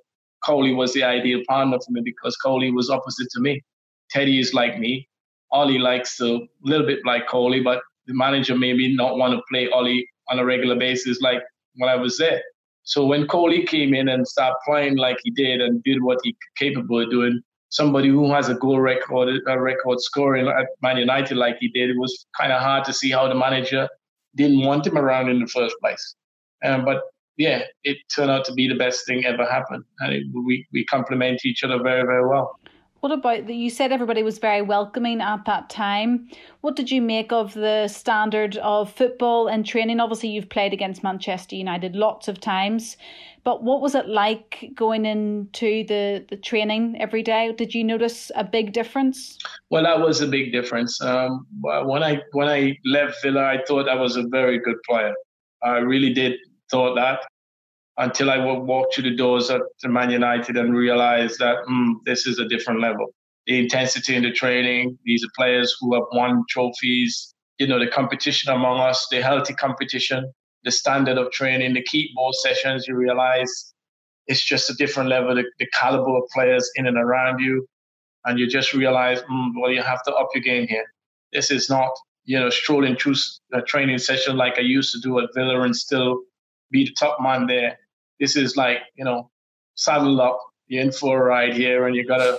Coley 0.43 0.73
was 0.73 0.93
the 0.93 1.03
ideal 1.03 1.41
partner 1.47 1.77
for 1.85 1.91
me 1.91 2.01
because 2.03 2.35
Coley 2.37 2.71
was 2.71 2.89
opposite 2.89 3.27
to 3.31 3.41
me. 3.41 3.61
Teddy 4.09 4.39
is 4.39 4.53
like 4.53 4.79
me. 4.79 5.07
Ollie 5.51 5.79
likes 5.79 6.17
to 6.17 6.25
a 6.35 6.39
little 6.63 6.87
bit 6.87 6.99
like 7.05 7.27
Coley, 7.27 7.59
but 7.61 7.81
the 8.07 8.13
manager 8.13 8.57
maybe 8.57 8.95
not 8.95 9.17
want 9.17 9.33
to 9.33 9.41
play 9.49 9.69
Ollie 9.69 10.07
on 10.29 10.39
a 10.39 10.45
regular 10.45 10.75
basis 10.75 11.21
like 11.21 11.41
when 11.75 11.89
I 11.89 11.95
was 11.95 12.17
there. 12.17 12.41
So 12.83 13.05
when 13.05 13.27
Coley 13.27 13.65
came 13.65 13.93
in 13.93 14.09
and 14.09 14.27
started 14.27 14.57
playing 14.65 14.97
like 14.97 15.17
he 15.23 15.31
did 15.31 15.61
and 15.61 15.81
did 15.83 16.03
what 16.03 16.19
he 16.23 16.35
capable 16.57 17.01
of 17.01 17.09
doing, 17.09 17.41
somebody 17.69 18.09
who 18.09 18.31
has 18.31 18.49
a 18.49 18.55
goal 18.55 18.79
record, 18.79 19.29
a 19.47 19.59
record 19.59 20.01
scoring 20.01 20.47
at 20.47 20.67
Man 20.81 20.97
United 20.97 21.37
like 21.37 21.57
he 21.59 21.69
did, 21.69 21.89
it 21.89 21.97
was 21.97 22.25
kind 22.39 22.51
of 22.51 22.61
hard 22.61 22.83
to 22.85 22.93
see 22.93 23.09
how 23.09 23.27
the 23.27 23.35
manager 23.35 23.87
didn't 24.35 24.65
want 24.65 24.85
him 24.85 24.97
around 24.97 25.29
in 25.29 25.39
the 25.39 25.47
first 25.47 25.75
place. 25.81 26.15
Um, 26.63 26.83
but 26.85 27.01
yeah, 27.37 27.63
it 27.83 27.97
turned 28.13 28.31
out 28.31 28.45
to 28.45 28.53
be 28.53 28.67
the 28.67 28.75
best 28.75 29.05
thing 29.07 29.25
ever 29.25 29.45
happened, 29.45 29.83
and 29.99 30.13
it, 30.13 30.23
we 30.33 30.65
we 30.71 30.85
complement 30.85 31.45
each 31.45 31.63
other 31.63 31.81
very 31.81 32.03
very 32.03 32.27
well. 32.27 32.59
What 33.03 33.11
about 33.11 33.47
the, 33.47 33.53
you 33.53 33.69
said 33.69 33.91
everybody 33.91 34.23
was 34.23 34.37
very 34.37 34.61
welcoming 34.61 35.19
at 35.19 35.43
that 35.43 35.69
time. 35.69 36.29
What 36.61 36.77
did 36.77 36.89
you 36.89 37.01
make 37.01 37.33
of 37.33 37.53
the 37.53 37.89
standard 37.89 38.55
of 38.59 38.93
football 38.93 39.47
and 39.47 39.65
training? 39.65 39.99
Obviously, 39.99 40.29
you've 40.29 40.47
played 40.47 40.71
against 40.71 41.03
Manchester 41.03 41.57
United 41.57 41.97
lots 41.97 42.29
of 42.29 42.39
times, 42.39 42.95
but 43.43 43.61
what 43.61 43.81
was 43.81 43.93
it 43.93 44.07
like 44.07 44.71
going 44.73 45.05
into 45.05 45.83
the, 45.85 46.25
the 46.29 46.37
training 46.37 46.95
every 46.97 47.21
day? 47.21 47.51
Did 47.51 47.75
you 47.75 47.83
notice 47.83 48.31
a 48.37 48.43
big 48.45 48.71
difference? 48.71 49.37
Well, 49.69 49.83
that 49.83 49.99
was 49.99 50.21
a 50.21 50.27
big 50.27 50.53
difference. 50.53 51.01
Um, 51.01 51.45
when 51.59 52.03
I 52.03 52.21
when 52.31 52.47
I 52.47 52.77
left 52.85 53.21
Villa, 53.21 53.43
I 53.43 53.61
thought 53.67 53.89
I 53.89 53.95
was 53.95 54.15
a 54.15 54.23
very 54.29 54.59
good 54.59 54.77
player. 54.87 55.13
I 55.61 55.79
really 55.79 56.13
did 56.13 56.35
thought 56.71 56.95
that 56.95 57.19
until 57.97 58.31
I 58.31 58.37
walked 58.37 58.95
through 58.95 59.09
the 59.09 59.15
doors 59.15 59.49
at 59.49 59.61
Man 59.83 60.09
United 60.09 60.57
and 60.57 60.75
realized 60.75 61.39
that 61.39 61.57
mm, 61.69 61.95
this 62.05 62.25
is 62.25 62.39
a 62.39 62.47
different 62.47 62.81
level. 62.81 63.13
The 63.45 63.59
intensity 63.59 64.15
in 64.15 64.23
the 64.23 64.31
training, 64.31 64.97
these 65.05 65.23
are 65.23 65.29
players 65.35 65.75
who 65.79 65.93
have 65.93 66.05
won 66.11 66.43
trophies, 66.49 67.33
you 67.59 67.67
know, 67.67 67.77
the 67.77 67.87
competition 67.87 68.51
among 68.51 68.79
us, 68.79 69.07
the 69.11 69.21
healthy 69.21 69.53
competition, 69.53 70.31
the 70.63 70.71
standard 70.71 71.17
of 71.17 71.31
training, 71.31 71.73
the 71.73 71.83
keep 71.83 72.15
ball 72.15 72.33
sessions, 72.33 72.87
you 72.87 72.95
realize 72.95 73.73
it's 74.27 74.43
just 74.43 74.69
a 74.69 74.73
different 74.75 75.09
level, 75.09 75.35
the, 75.35 75.43
the 75.59 75.67
caliber 75.73 76.17
of 76.17 76.23
players 76.33 76.69
in 76.75 76.87
and 76.87 76.97
around 76.97 77.39
you. 77.39 77.67
And 78.25 78.39
you 78.39 78.47
just 78.47 78.73
realize, 78.73 79.21
mm, 79.23 79.51
well, 79.59 79.69
you 79.69 79.83
have 79.83 80.01
to 80.03 80.13
up 80.13 80.29
your 80.33 80.41
game 80.41 80.65
here. 80.67 80.85
This 81.33 81.51
is 81.51 81.69
not, 81.69 81.91
you 82.23 82.39
know, 82.39 82.49
strolling 82.49 82.95
through 82.95 83.15
a 83.51 83.61
training 83.61 83.97
session 83.97 84.37
like 84.37 84.57
I 84.57 84.61
used 84.61 84.93
to 84.93 84.99
do 85.01 85.19
at 85.19 85.29
Villa 85.35 85.61
and 85.61 85.75
still 85.75 86.21
be 86.71 86.85
the 86.85 86.95
top 86.97 87.17
man 87.21 87.45
there 87.47 87.77
this 88.19 88.35
is 88.35 88.55
like 88.55 88.79
you 88.95 89.05
know 89.05 89.29
saddle 89.75 90.21
up 90.21 90.39
you're 90.67 90.81
in 90.81 90.91
for 90.91 91.21
a 91.21 91.25
ride 91.25 91.53
here 91.53 91.87
and 91.87 91.95
you 91.95 92.05
gotta 92.05 92.37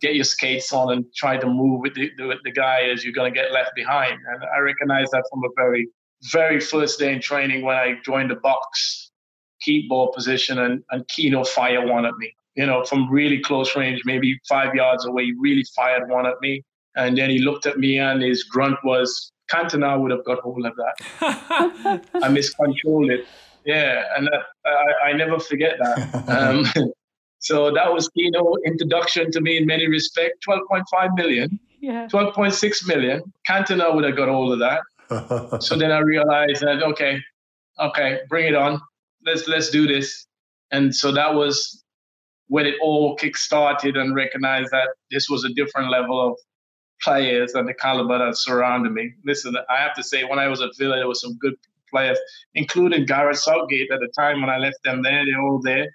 get 0.00 0.14
your 0.14 0.24
skates 0.24 0.72
on 0.72 0.92
and 0.92 1.04
try 1.14 1.36
to 1.36 1.46
move 1.46 1.80
with 1.80 1.94
the, 1.94 2.10
with 2.26 2.38
the 2.44 2.50
guy 2.50 2.82
as 2.92 3.04
you're 3.04 3.12
going 3.12 3.32
to 3.32 3.40
get 3.40 3.52
left 3.52 3.70
behind. 3.74 4.18
And 4.26 4.42
i 4.54 4.58
recognize 4.58 5.10
that 5.10 5.24
from 5.30 5.44
a 5.44 5.48
very 5.56 5.88
very 6.30 6.60
first 6.60 6.98
day 7.00 7.12
in 7.12 7.20
training 7.20 7.64
when 7.64 7.76
i 7.76 7.94
joined 8.04 8.30
the 8.30 8.36
box 8.36 9.10
keep 9.60 9.88
ball 9.88 10.12
position 10.12 10.58
and, 10.58 10.82
and 10.90 11.06
Keano 11.08 11.46
fire 11.46 11.86
one 11.86 12.04
at 12.04 12.16
me. 12.16 12.34
You 12.56 12.66
know 12.66 12.84
from 12.84 13.10
really 13.10 13.40
close 13.40 13.74
range 13.76 14.02
maybe 14.04 14.38
five 14.48 14.74
yards 14.74 15.04
away 15.06 15.26
he 15.26 15.34
really 15.38 15.64
fired 15.76 16.08
one 16.08 16.26
at 16.26 16.40
me. 16.40 16.62
And 16.94 17.16
then 17.16 17.30
he 17.30 17.38
looked 17.38 17.64
at 17.64 17.78
me 17.78 17.98
and 17.98 18.22
his 18.22 18.42
grunt 18.42 18.78
was 18.84 19.32
Cantona 19.50 20.00
would 20.00 20.10
have 20.10 20.24
got 20.24 20.40
hold 20.40 20.64
of 20.66 20.74
that. 20.76 22.02
I 22.22 22.28
miscontrolled 22.28 23.10
it 23.10 23.26
yeah, 23.64 24.04
and 24.16 24.28
uh, 24.28 24.38
I, 24.66 25.10
I 25.10 25.12
never 25.12 25.38
forget 25.38 25.76
that. 25.78 26.24
Um, 26.32 26.92
so 27.38 27.72
that 27.72 27.92
was 27.92 28.08
Keano 28.16 28.56
introduction 28.64 29.30
to 29.32 29.40
me 29.40 29.56
in 29.56 29.66
many 29.66 29.88
respects. 29.88 30.38
12.5 30.46 31.16
million, 31.16 31.58
yeah. 31.80 32.06
12.6 32.06 32.86
million. 32.86 33.22
Cantona 33.48 33.94
would 33.94 34.04
have 34.04 34.16
got 34.16 34.28
all 34.28 34.52
of 34.52 34.60
that. 34.60 35.60
so 35.60 35.76
then 35.76 35.90
I 35.90 35.98
realized 35.98 36.62
that 36.62 36.82
okay, 36.82 37.18
okay, 37.80 38.20
bring 38.28 38.46
it 38.46 38.54
on. 38.54 38.80
Let's 39.26 39.46
let's 39.48 39.70
do 39.70 39.86
this. 39.86 40.26
And 40.70 40.94
so 40.94 41.12
that 41.12 41.34
was 41.34 41.84
when 42.48 42.66
it 42.66 42.74
all 42.80 43.16
kick 43.16 43.36
started 43.36 43.96
and 43.96 44.14
recognized 44.14 44.70
that 44.70 44.88
this 45.10 45.28
was 45.28 45.44
a 45.44 45.48
different 45.50 45.90
level 45.90 46.20
of 46.20 46.38
players 47.02 47.54
and 47.54 47.68
the 47.68 47.74
caliber 47.74 48.18
that 48.18 48.36
surrounded 48.36 48.92
me. 48.92 49.12
Listen, 49.24 49.56
I 49.68 49.82
have 49.82 49.94
to 49.94 50.02
say, 50.02 50.24
when 50.24 50.38
I 50.38 50.48
was 50.48 50.60
at 50.60 50.70
Villa, 50.78 50.96
there 50.96 51.08
was 51.08 51.20
some 51.20 51.36
good 51.38 51.54
players, 51.92 52.18
including 52.54 53.06
Gareth 53.06 53.38
Southgate 53.38 53.90
at 53.92 54.00
the 54.00 54.08
time 54.18 54.40
when 54.40 54.50
I 54.50 54.58
left 54.58 54.78
them 54.84 55.02
there. 55.02 55.24
They're 55.24 55.40
all 55.40 55.60
there. 55.62 55.86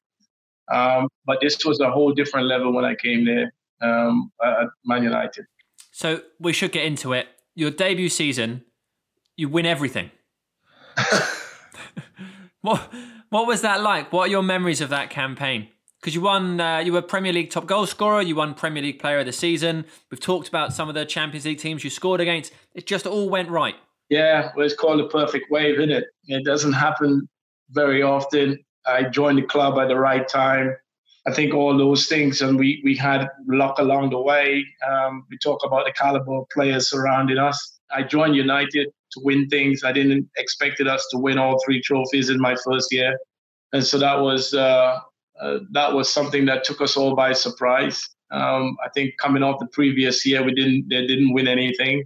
Um, 0.72 1.10
but 1.26 1.40
this 1.42 1.66
was 1.66 1.80
a 1.80 1.92
whole 1.92 2.14
different 2.14 2.48
level 2.48 2.74
when 2.74 2.86
I 2.86 2.96
came 2.96 3.26
there 3.26 3.54
um, 3.82 4.32
at 4.44 4.68
Man 4.86 5.04
United. 5.04 5.46
So 5.92 6.22
we 6.40 6.54
should 6.54 6.72
get 6.72 6.86
into 6.86 7.14
it. 7.14 7.28
Your 7.56 7.72
debut 7.72 8.10
season, 8.10 8.64
you 9.36 9.50
win 9.50 9.66
everything. 9.66 10.12
what 12.62 12.92
what 13.30 13.48
was 13.48 13.62
that 13.62 13.82
like? 13.82 14.14
What 14.14 14.28
are 14.28 14.32
your 14.32 14.44
memories 14.44 14.82
of 14.82 14.90
that 14.90 15.10
campaign? 15.10 15.68
Because 16.00 16.14
you 16.16 16.22
won, 16.22 16.62
uh, 16.62 16.78
you 16.80 16.94
were 16.94 17.02
Premier 17.02 17.34
League 17.34 17.50
top 17.50 17.66
goal 17.66 17.86
scorer. 17.86 18.22
You 18.22 18.36
won 18.36 18.54
Premier 18.54 18.84
League 18.84 19.00
Player 19.00 19.20
of 19.20 19.26
the 19.26 19.34
Season. 19.34 19.86
We've 20.10 20.20
talked 20.20 20.48
about 20.48 20.72
some 20.72 20.88
of 20.88 20.96
the 20.96 21.06
Champions 21.06 21.46
League 21.46 21.58
teams 21.58 21.84
you 21.84 21.90
scored 21.90 22.22
against. 22.22 22.54
It 22.74 22.86
just 22.86 23.06
all 23.06 23.30
went 23.30 23.50
right. 23.50 23.76
Yeah, 24.10 24.52
well, 24.56 24.66
it's 24.66 24.76
called 24.76 25.02
a 25.02 25.08
perfect 25.10 25.52
wave, 25.52 25.80
isn't 25.80 25.92
it? 25.92 26.06
It 26.28 26.46
doesn't 26.46 26.74
happen 26.74 27.28
very 27.72 28.02
often. 28.02 28.64
I 28.86 29.04
joined 29.04 29.38
the 29.38 29.44
club 29.44 29.78
at 29.80 29.90
the 29.90 29.98
right 29.98 30.28
time. 30.28 30.76
I 31.28 31.34
think 31.34 31.54
all 31.54 31.78
those 31.78 32.08
things, 32.08 32.42
and 32.42 32.58
we 32.58 32.82
we 32.86 32.96
had 32.96 33.28
luck 33.48 33.80
along 33.80 34.12
the 34.12 34.20
way. 34.20 34.66
Um, 34.90 35.26
we 35.30 35.38
talk 35.40 35.60
about 35.66 35.86
the 35.86 35.92
caliber 35.92 36.36
of 36.36 36.48
players 36.54 36.90
surrounding 36.90 37.38
us. 37.38 37.80
I 37.92 38.04
joined 38.04 38.36
United 38.38 38.88
to 39.12 39.20
win 39.24 39.50
things. 39.50 39.84
I 39.84 39.92
didn't 39.92 40.30
expected 40.38 40.88
us 40.88 41.06
to 41.12 41.18
win 41.18 41.38
all 41.38 41.62
three 41.66 41.82
trophies 41.82 42.30
in 42.30 42.40
my 42.40 42.56
first 42.64 42.94
year, 42.94 43.18
and 43.74 43.86
so 43.86 44.00
that 44.00 44.22
was 44.22 44.54
uh, 44.54 45.00
uh, 45.42 45.60
that 45.72 45.92
was 45.94 46.10
something 46.10 46.46
that 46.46 46.64
took 46.64 46.80
us 46.80 46.96
all 46.96 47.14
by 47.14 47.34
surprise. 47.34 48.02
Um, 48.32 48.78
I 48.86 48.90
think 48.94 49.16
coming 49.20 49.44
off 49.44 49.60
the 49.60 49.68
previous 49.68 50.26
year, 50.26 50.44
we 50.44 50.54
didn't 50.54 50.88
they 50.90 51.06
didn't 51.06 51.34
win 51.34 51.50
anything. 51.50 52.06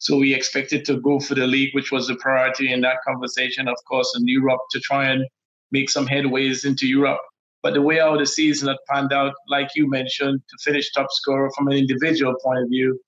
So 0.00 0.16
we 0.16 0.34
expected 0.34 0.86
to 0.86 0.98
go 0.98 1.20
for 1.20 1.34
the 1.34 1.46
league, 1.46 1.74
which 1.74 1.92
was 1.92 2.08
the 2.08 2.16
priority 2.16 2.72
in 2.72 2.80
that 2.80 3.02
conversation, 3.06 3.68
of 3.68 3.76
course, 3.86 4.10
in 4.18 4.26
Europe 4.26 4.62
to 4.70 4.80
try 4.80 5.10
and 5.10 5.26
make 5.72 5.90
some 5.90 6.06
headways 6.06 6.64
into 6.64 6.88
Europe. 6.88 7.20
But 7.62 7.74
the 7.74 7.82
way 7.82 7.98
how 7.98 8.16
the 8.16 8.24
season 8.24 8.68
had 8.68 8.78
panned 8.88 9.12
out, 9.12 9.34
like 9.46 9.68
you 9.76 9.88
mentioned, 9.90 10.40
to 10.48 10.56
finish 10.64 10.90
top 10.92 11.08
scorer 11.10 11.50
from 11.54 11.68
an 11.68 11.74
individual 11.74 12.34
point 12.42 12.62
of 12.62 12.68
view, 12.70 12.98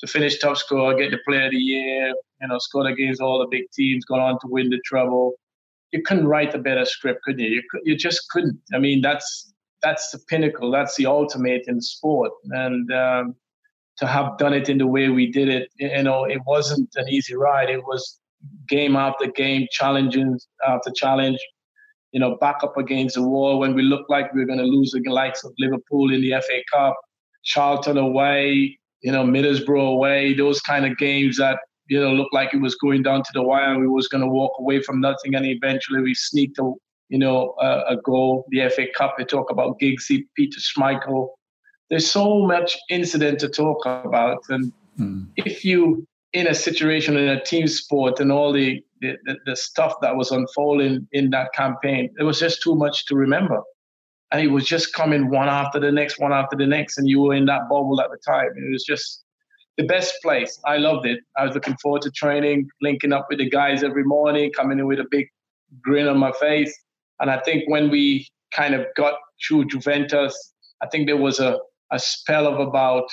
to 0.00 0.06
finish 0.06 0.38
top 0.38 0.58
scorer, 0.58 0.94
get 0.94 1.10
the 1.10 1.18
player 1.26 1.46
of 1.46 1.52
the 1.52 1.56
year, 1.56 2.08
you 2.42 2.48
know, 2.48 2.58
scored 2.58 2.92
against 2.92 3.22
all 3.22 3.38
the 3.38 3.46
big 3.50 3.64
teams, 3.72 4.04
gone 4.04 4.20
on 4.20 4.38
to 4.40 4.46
win 4.48 4.68
the 4.68 4.80
treble. 4.84 5.32
You 5.92 6.02
couldn't 6.02 6.28
write 6.28 6.54
a 6.54 6.58
better 6.58 6.84
script, 6.84 7.22
could 7.22 7.38
you? 7.38 7.48
You, 7.48 7.62
you 7.84 7.96
just 7.96 8.28
couldn't. 8.28 8.60
I 8.74 8.78
mean, 8.78 9.00
that's 9.00 9.54
that's 9.80 10.10
the 10.10 10.18
pinnacle. 10.28 10.70
That's 10.70 10.96
the 10.96 11.06
ultimate 11.06 11.62
in 11.66 11.80
sport. 11.80 12.32
And 12.50 12.92
um, 12.92 13.36
to 13.98 14.06
have 14.06 14.36
done 14.38 14.52
it 14.52 14.68
in 14.68 14.78
the 14.78 14.86
way 14.86 15.08
we 15.08 15.30
did 15.30 15.48
it, 15.48 15.70
you 15.76 16.02
know, 16.02 16.24
it 16.24 16.40
wasn't 16.46 16.88
an 16.96 17.08
easy 17.08 17.34
ride. 17.34 17.70
It 17.70 17.82
was 17.84 18.20
game 18.68 18.96
after 18.96 19.26
game, 19.26 19.66
challenges 19.70 20.46
after 20.66 20.90
challenge, 20.94 21.38
you 22.12 22.20
know, 22.20 22.36
back 22.36 22.62
up 22.62 22.76
against 22.76 23.14
the 23.14 23.22
wall 23.22 23.58
when 23.58 23.74
we 23.74 23.82
looked 23.82 24.10
like 24.10 24.32
we 24.32 24.40
were 24.40 24.46
going 24.46 24.58
to 24.58 24.64
lose 24.64 24.92
the 24.92 25.02
likes 25.10 25.44
of 25.44 25.52
Liverpool 25.58 26.12
in 26.12 26.20
the 26.20 26.32
FA 26.32 26.60
Cup, 26.72 26.96
Charlton 27.44 27.96
away, 27.96 28.78
you 29.00 29.12
know, 29.12 29.24
Middlesbrough 29.24 29.92
away, 29.94 30.34
those 30.34 30.60
kind 30.60 30.84
of 30.84 30.96
games 30.98 31.38
that, 31.38 31.58
you 31.88 32.00
know, 32.00 32.12
looked 32.12 32.34
like 32.34 32.52
it 32.52 32.60
was 32.60 32.74
going 32.74 33.02
down 33.02 33.22
to 33.22 33.30
the 33.32 33.42
wire 33.42 33.72
and 33.72 33.80
we 33.80 33.88
was 33.88 34.08
going 34.08 34.22
to 34.22 34.28
walk 34.28 34.52
away 34.58 34.82
from 34.82 35.00
nothing. 35.00 35.34
And 35.34 35.46
eventually 35.46 36.02
we 36.02 36.14
sneaked 36.14 36.58
a, 36.58 36.72
you 37.08 37.18
know, 37.18 37.54
a, 37.60 37.94
a 37.94 37.96
goal. 38.04 38.44
The 38.50 38.68
FA 38.68 38.86
Cup, 38.96 39.14
they 39.16 39.24
talk 39.24 39.50
about 39.50 39.78
Giggsy, 39.80 40.24
Peter 40.36 40.58
Schmeichel, 40.58 41.28
there's 41.90 42.10
so 42.10 42.46
much 42.46 42.76
incident 42.90 43.38
to 43.40 43.48
talk 43.48 43.84
about. 43.86 44.42
And 44.48 44.72
mm. 44.98 45.26
if 45.36 45.64
you 45.64 46.06
in 46.32 46.46
a 46.48 46.54
situation 46.54 47.16
in 47.16 47.28
a 47.28 47.42
team 47.42 47.66
sport 47.66 48.20
and 48.20 48.30
all 48.30 48.52
the, 48.52 48.84
the, 49.00 49.16
the 49.46 49.56
stuff 49.56 49.94
that 50.02 50.16
was 50.16 50.30
unfolding 50.30 51.08
in 51.12 51.30
that 51.30 51.52
campaign, 51.54 52.10
it 52.18 52.24
was 52.24 52.38
just 52.38 52.62
too 52.62 52.74
much 52.74 53.06
to 53.06 53.14
remember. 53.14 53.62
And 54.32 54.42
it 54.42 54.48
was 54.48 54.66
just 54.66 54.92
coming 54.92 55.30
one 55.30 55.48
after 55.48 55.78
the 55.78 55.90
next, 55.92 56.18
one 56.18 56.32
after 56.32 56.56
the 56.56 56.66
next, 56.66 56.98
and 56.98 57.08
you 57.08 57.20
were 57.20 57.34
in 57.34 57.46
that 57.46 57.62
bubble 57.70 58.00
at 58.02 58.10
the 58.10 58.18
time. 58.18 58.50
It 58.56 58.70
was 58.70 58.84
just 58.84 59.24
the 59.78 59.84
best 59.84 60.14
place. 60.22 60.60
I 60.64 60.76
loved 60.78 61.06
it. 61.06 61.20
I 61.38 61.44
was 61.44 61.54
looking 61.54 61.76
forward 61.76 62.02
to 62.02 62.10
training, 62.10 62.68
linking 62.82 63.12
up 63.12 63.28
with 63.30 63.38
the 63.38 63.48
guys 63.48 63.82
every 63.82 64.04
morning, 64.04 64.52
coming 64.52 64.78
in 64.78 64.86
with 64.86 65.00
a 65.00 65.06
big 65.10 65.28
grin 65.80 66.08
on 66.08 66.18
my 66.18 66.32
face. 66.32 66.76
And 67.20 67.30
I 67.30 67.38
think 67.40 67.64
when 67.68 67.88
we 67.88 68.28
kind 68.52 68.74
of 68.74 68.84
got 68.96 69.14
through 69.46 69.66
Juventus, 69.66 70.52
I 70.82 70.86
think 70.88 71.06
there 71.06 71.16
was 71.16 71.40
a 71.40 71.58
a 71.92 71.98
spell 71.98 72.46
of 72.46 72.60
about 72.60 73.08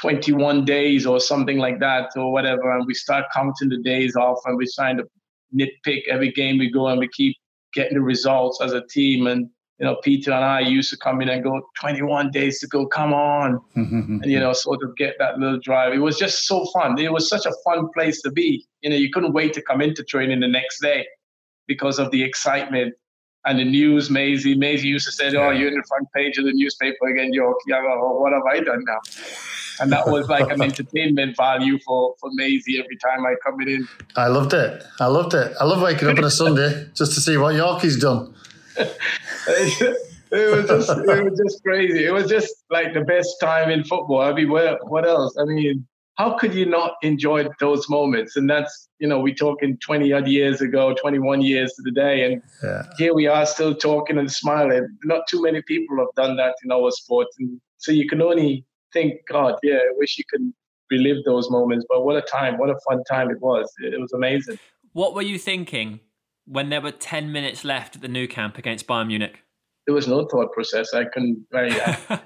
21 0.00 0.64
days 0.64 1.06
or 1.06 1.20
something 1.20 1.58
like 1.58 1.78
that 1.80 2.10
or 2.16 2.32
whatever 2.32 2.74
and 2.74 2.86
we 2.86 2.94
start 2.94 3.24
counting 3.34 3.68
the 3.68 3.78
days 3.78 4.16
off 4.16 4.38
and 4.46 4.56
we 4.56 4.66
trying 4.74 4.96
to 4.96 5.04
nitpick 5.54 6.02
every 6.08 6.32
game 6.32 6.58
we 6.58 6.70
go 6.70 6.88
and 6.88 6.98
we 6.98 7.08
keep 7.08 7.36
getting 7.74 7.94
the 7.94 8.00
results 8.00 8.60
as 8.60 8.72
a 8.72 8.86
team. 8.86 9.26
And 9.26 9.48
you 9.78 9.86
know 9.86 9.96
peter 10.02 10.30
and 10.30 10.44
i 10.44 10.60
used 10.60 10.90
to 10.90 10.96
come 10.98 11.22
in 11.22 11.28
and 11.28 11.42
go 11.42 11.60
21 11.80 12.30
days 12.30 12.60
to 12.60 12.66
go 12.68 12.86
come 12.86 13.12
on. 13.12 13.60
And 13.74 14.24
you 14.24 14.38
know 14.38 14.52
sort 14.52 14.82
of 14.82 14.96
get 14.96 15.14
that 15.18 15.38
little 15.38 15.58
drive. 15.58 15.92
It 15.92 15.98
was 15.98 16.18
just 16.18 16.46
so 16.46 16.66
fun. 16.72 16.98
It 16.98 17.12
was 17.12 17.28
such 17.28 17.46
a 17.46 17.52
fun 17.64 17.88
place 17.94 18.22
to 18.22 18.30
be. 18.30 18.64
You 18.82 18.90
know 18.90 18.96
you 18.96 19.10
couldn't 19.10 19.32
wait 19.32 19.52
to 19.54 19.62
come 19.62 19.80
into 19.80 20.04
training 20.04 20.40
the 20.40 20.48
next 20.48 20.80
day 20.80 21.06
because 21.66 21.98
of 21.98 22.10
the 22.10 22.22
excitement 22.22 22.94
and 23.44 23.58
the 23.58 23.64
news, 23.64 24.10
Maisie, 24.10 24.54
Maisie 24.54 24.88
used 24.88 25.06
to 25.06 25.12
say, 25.12 25.34
"Oh, 25.36 25.50
you're 25.50 25.68
in 25.68 25.74
the 25.74 25.84
front 25.88 26.08
page 26.12 26.38
of 26.38 26.44
the 26.44 26.52
newspaper 26.52 27.08
again, 27.08 27.32
York. 27.32 27.56
Yeah, 27.66 27.82
well, 27.82 28.20
what 28.20 28.32
have 28.32 28.44
I 28.48 28.60
done 28.60 28.84
now?" 28.86 29.00
And 29.80 29.90
that 29.90 30.06
was 30.06 30.28
like 30.28 30.50
an 30.50 30.62
entertainment 30.68 31.36
value 31.36 31.78
for 31.80 32.14
for 32.20 32.30
Maisie 32.34 32.78
every 32.78 32.96
time 32.98 33.24
I 33.26 33.34
come 33.44 33.60
in. 33.62 33.88
I 34.16 34.28
loved 34.28 34.54
it. 34.54 34.84
I 35.00 35.06
loved 35.06 35.34
it. 35.34 35.54
I 35.60 35.64
love 35.64 35.82
waking 35.82 36.08
up 36.08 36.18
on 36.18 36.24
a 36.24 36.30
Sunday 36.42 36.88
just 36.94 37.14
to 37.14 37.20
see 37.20 37.36
what 37.36 37.54
Yorkie's 37.54 37.98
done. 37.98 38.34
it 38.76 39.96
was 40.32 40.66
just 40.66 40.90
it 40.90 41.24
was 41.24 41.38
just 41.38 41.62
crazy. 41.64 42.04
It 42.04 42.12
was 42.12 42.28
just 42.28 42.64
like 42.70 42.94
the 42.94 43.02
best 43.02 43.36
time 43.40 43.70
in 43.70 43.82
football. 43.84 44.20
I 44.20 44.32
mean, 44.32 44.50
what 44.50 44.88
what 44.88 45.04
else? 45.06 45.36
I 45.36 45.44
mean, 45.44 45.86
how 46.22 46.38
could 46.38 46.54
you 46.54 46.64
not 46.64 46.92
enjoy 47.02 47.46
those 47.58 47.88
moments? 47.88 48.36
And 48.36 48.48
that's 48.48 48.88
you 49.00 49.08
know, 49.08 49.18
we 49.18 49.34
talking 49.34 49.76
twenty 49.78 50.12
odd 50.12 50.28
years 50.28 50.60
ago, 50.60 50.94
twenty 50.94 51.18
one 51.18 51.42
years 51.42 51.72
to 51.74 51.82
the 51.82 51.90
day, 51.90 52.24
and 52.24 52.42
Yeah. 52.62 52.82
here 52.96 53.14
we 53.14 53.26
are 53.26 53.44
still 53.44 53.74
talking 53.74 54.18
and 54.18 54.30
smiling. 54.30 54.86
Not 55.04 55.22
too 55.28 55.42
many 55.42 55.62
people 55.62 55.96
have 55.98 56.14
done 56.14 56.36
that 56.36 56.54
in 56.64 56.70
our 56.70 56.90
sport, 56.92 57.26
and 57.38 57.60
so 57.78 57.90
you 57.90 58.08
can 58.08 58.22
only 58.22 58.64
think, 58.92 59.12
God, 59.28 59.54
yeah, 59.64 59.80
I 59.88 59.92
wish 59.96 60.16
you 60.18 60.24
could 60.30 60.52
relive 60.90 61.24
those 61.24 61.50
moments. 61.50 61.84
But 61.88 62.04
what 62.04 62.16
a 62.16 62.22
time! 62.22 62.56
What 62.58 62.70
a 62.70 62.78
fun 62.88 63.02
time 63.04 63.28
it 63.30 63.40
was! 63.40 63.66
It, 63.84 63.94
it 63.94 64.00
was 64.00 64.12
amazing. 64.12 64.58
What 64.92 65.14
were 65.14 65.22
you 65.32 65.38
thinking 65.38 66.00
when 66.44 66.68
there 66.70 66.80
were 66.80 66.92
10 66.92 67.32
minutes 67.32 67.64
left 67.64 67.96
at 67.96 68.02
the 68.02 68.08
Nou 68.08 68.26
Camp 68.28 68.58
against 68.58 68.86
Bayern 68.86 69.08
Munich? 69.08 69.38
There 69.86 69.94
was 69.94 70.06
no 70.06 70.26
thought 70.26 70.52
process. 70.52 70.94
I 70.94 71.04
couldn't. 71.06 71.44
I, 71.52 71.66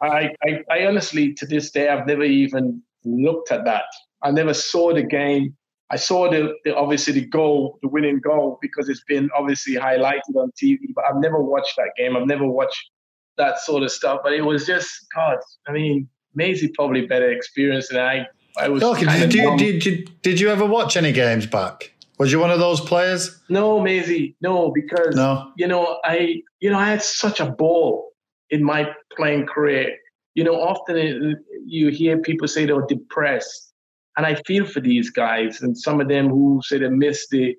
I, 0.00 0.30
I, 0.42 0.50
I 0.70 0.86
honestly, 0.86 1.34
to 1.34 1.44
this 1.44 1.70
day, 1.70 1.88
I've 1.88 2.06
never 2.06 2.22
even 2.22 2.82
looked 3.04 3.50
at 3.52 3.64
that. 3.64 3.84
I 4.22 4.30
never 4.30 4.54
saw 4.54 4.94
the 4.94 5.02
game. 5.02 5.56
I 5.90 5.96
saw 5.96 6.30
the, 6.30 6.54
the 6.64 6.74
obviously 6.74 7.12
the 7.12 7.26
goal, 7.26 7.78
the 7.82 7.88
winning 7.88 8.20
goal, 8.20 8.58
because 8.62 8.88
it's 8.88 9.04
been 9.04 9.28
obviously 9.36 9.74
highlighted 9.74 10.34
on 10.34 10.50
TV. 10.60 10.78
But 10.94 11.04
I've 11.08 11.20
never 11.20 11.40
watched 11.42 11.76
that 11.76 11.90
game. 11.96 12.16
I've 12.16 12.26
never 12.26 12.46
watched 12.48 12.90
that 13.36 13.58
sort 13.58 13.82
of 13.82 13.90
stuff. 13.92 14.20
But 14.22 14.32
it 14.32 14.42
was 14.42 14.66
just 14.66 15.06
God. 15.14 15.38
I 15.68 15.72
mean, 15.72 16.08
Maisie 16.34 16.68
probably 16.68 17.06
better 17.06 17.30
experience 17.30 17.88
than 17.88 17.98
I. 18.00 18.26
I 18.56 18.68
was. 18.68 18.82
Okay, 18.82 19.04
did, 19.04 19.34
you, 19.34 19.56
did, 19.56 19.84
you, 19.84 20.06
did 20.22 20.40
you 20.40 20.48
ever 20.48 20.64
watch 20.64 20.96
any 20.96 21.12
games 21.12 21.46
back? 21.46 21.92
Was 22.18 22.30
you 22.30 22.38
one 22.38 22.50
of 22.50 22.60
those 22.60 22.80
players? 22.80 23.40
No, 23.48 23.80
Maisie, 23.80 24.36
no, 24.40 24.70
because 24.70 25.16
No. 25.16 25.50
you 25.56 25.66
know, 25.66 25.98
I 26.04 26.42
you 26.60 26.70
know, 26.70 26.78
I 26.78 26.88
had 26.88 27.02
such 27.02 27.40
a 27.40 27.46
ball 27.46 28.12
in 28.50 28.62
my 28.62 28.88
playing 29.16 29.46
career. 29.46 29.96
You 30.34 30.44
know, 30.44 30.60
often 30.60 30.96
it, 30.96 31.38
you 31.66 31.88
hear 31.90 32.18
people 32.18 32.48
say 32.48 32.66
they're 32.66 32.86
depressed, 32.86 33.72
and 34.16 34.26
I 34.26 34.34
feel 34.46 34.66
for 34.66 34.80
these 34.80 35.10
guys 35.10 35.62
and 35.62 35.76
some 35.76 36.00
of 36.00 36.08
them 36.08 36.28
who 36.28 36.60
say 36.64 36.78
they 36.78 36.88
miss 36.88 37.28
the 37.30 37.54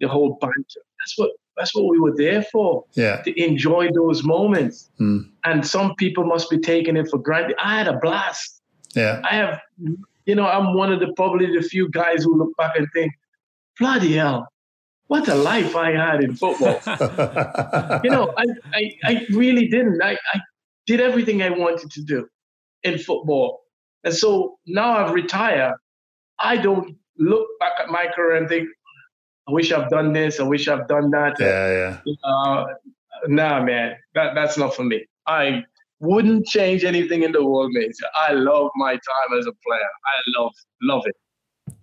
the 0.00 0.08
whole 0.08 0.38
banter. 0.40 0.82
That's 1.00 1.14
what 1.18 1.30
that's 1.56 1.74
what 1.74 1.86
we 1.86 1.98
were 2.00 2.14
there 2.16 2.42
for 2.50 2.84
Yeah. 2.94 3.20
to 3.22 3.42
enjoy 3.42 3.90
those 3.92 4.24
moments. 4.24 4.90
Hmm. 4.98 5.18
And 5.44 5.66
some 5.66 5.94
people 5.96 6.24
must 6.24 6.48
be 6.48 6.58
taking 6.58 6.96
it 6.96 7.08
for 7.10 7.18
granted. 7.18 7.56
I 7.62 7.76
had 7.76 7.88
a 7.88 7.98
blast. 7.98 8.62
Yeah. 8.94 9.20
I 9.24 9.34
have, 9.36 9.60
you 10.24 10.34
know, 10.34 10.46
I'm 10.46 10.74
one 10.74 10.90
of 10.92 11.00
the 11.00 11.12
probably 11.14 11.54
the 11.54 11.62
few 11.62 11.90
guys 11.90 12.24
who 12.24 12.38
look 12.38 12.56
back 12.56 12.74
and 12.76 12.88
think, 12.94 13.12
bloody 13.78 14.14
hell, 14.14 14.48
what 15.08 15.28
a 15.28 15.34
life 15.34 15.76
I 15.76 15.90
had 15.92 16.24
in 16.24 16.34
football. 16.36 16.80
you 18.02 18.10
know, 18.10 18.32
I, 18.36 18.44
I, 18.72 18.92
I 19.04 19.26
really 19.30 19.68
didn't. 19.68 20.02
I, 20.02 20.12
I 20.32 20.40
did 20.96 21.00
everything 21.00 21.42
I 21.42 21.50
wanted 21.50 21.90
to 21.90 22.02
do 22.02 22.28
in 22.82 22.98
football. 22.98 23.60
And 24.04 24.14
so 24.14 24.58
now 24.66 24.98
I've 24.98 25.14
retired. 25.14 25.74
I 26.38 26.56
don't 26.56 26.96
look 27.18 27.46
back 27.60 27.72
at 27.80 27.88
my 27.88 28.06
career 28.14 28.36
and 28.36 28.48
think, 28.48 28.68
I 29.48 29.52
wish 29.52 29.72
I've 29.72 29.88
done 29.88 30.12
this, 30.12 30.38
I 30.38 30.42
wish 30.44 30.68
I've 30.68 30.86
done 30.88 31.10
that. 31.10 31.36
yeah, 31.40 31.98
yeah. 32.04 32.14
Uh, 32.28 32.64
nah, 33.26 33.62
man, 33.64 33.96
that, 34.14 34.34
that's 34.34 34.58
not 34.58 34.74
for 34.74 34.84
me. 34.84 35.06
I 35.26 35.64
wouldn't 36.00 36.46
change 36.46 36.84
anything 36.84 37.22
in 37.22 37.32
the 37.32 37.44
world, 37.44 37.70
mate. 37.72 37.96
I 38.14 38.32
love 38.32 38.70
my 38.76 38.92
time 38.92 39.38
as 39.38 39.46
a 39.46 39.52
player. 39.66 39.80
I 39.80 40.40
love, 40.40 40.52
love 40.82 41.02
it. 41.06 41.16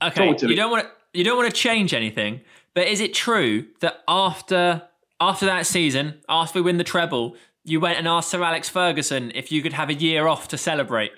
Okay, 0.03 0.31
Totally. 0.31 0.51
you 0.51 0.57
don't 0.57 0.71
want 0.71 0.85
to 0.85 0.91
you 1.11 1.23
don't 1.23 1.37
want 1.37 1.49
to 1.49 1.55
change 1.55 1.93
anything, 1.93 2.41
but 2.75 2.87
is 2.87 3.01
it 3.01 3.13
true 3.13 3.65
that 3.79 4.03
after 4.07 4.83
after 5.19 5.45
that 5.45 5.65
season, 5.65 6.21
after 6.29 6.59
we 6.59 6.63
win 6.63 6.77
the 6.77 6.83
treble, 6.83 7.35
you 7.69 7.79
went 7.79 7.97
and 7.97 8.07
asked 8.07 8.29
Sir 8.29 8.41
Alex 8.43 8.69
Ferguson 8.69 9.31
if 9.35 9.51
you 9.51 9.61
could 9.61 9.73
have 9.73 9.89
a 9.89 9.93
year 9.93 10.27
off 10.27 10.47
to 10.49 10.57
celebrate? 10.57 11.11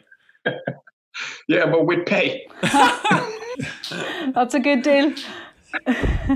Yeah, 1.47 1.66
but 1.66 1.86
with 1.86 2.06
pay. 2.06 2.47
That's 4.34 4.54
a 4.54 4.60
good 4.60 4.82
deal. 4.82 5.14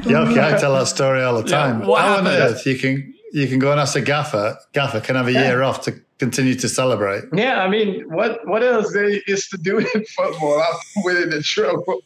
Yeah, 0.06 0.20
okay, 0.20 0.42
I 0.42 0.58
tell 0.58 0.74
that 0.76 0.88
story 0.88 1.22
all 1.22 1.42
the 1.42 1.48
time. 1.48 1.86
what 1.86 2.02
How 2.02 2.18
on 2.18 2.28
earth 2.28 2.66
you 2.66 2.78
can 2.78 3.14
you 3.34 3.48
can 3.48 3.60
go 3.60 3.70
and 3.72 3.80
ask 3.82 3.96
a 3.98 4.02
gaffer, 4.02 4.58
gaffer 4.72 5.02
can 5.02 5.18
have 5.18 5.28
a 5.28 5.34
year 5.34 5.62
off 5.62 5.82
to 5.84 5.94
continue 6.20 6.56
to 6.56 6.70
celebrate. 6.70 7.26
Yeah, 7.34 7.62
I 7.62 7.68
mean, 7.68 8.06
what 8.10 8.48
what 8.48 8.64
else 8.64 8.94
there 8.94 9.20
is 9.28 9.48
to 9.50 9.58
do 9.58 9.80
in 9.80 10.06
football 10.06 10.62
after 10.62 10.88
winning 11.04 11.30
the 11.32 11.42
treble? 11.42 12.00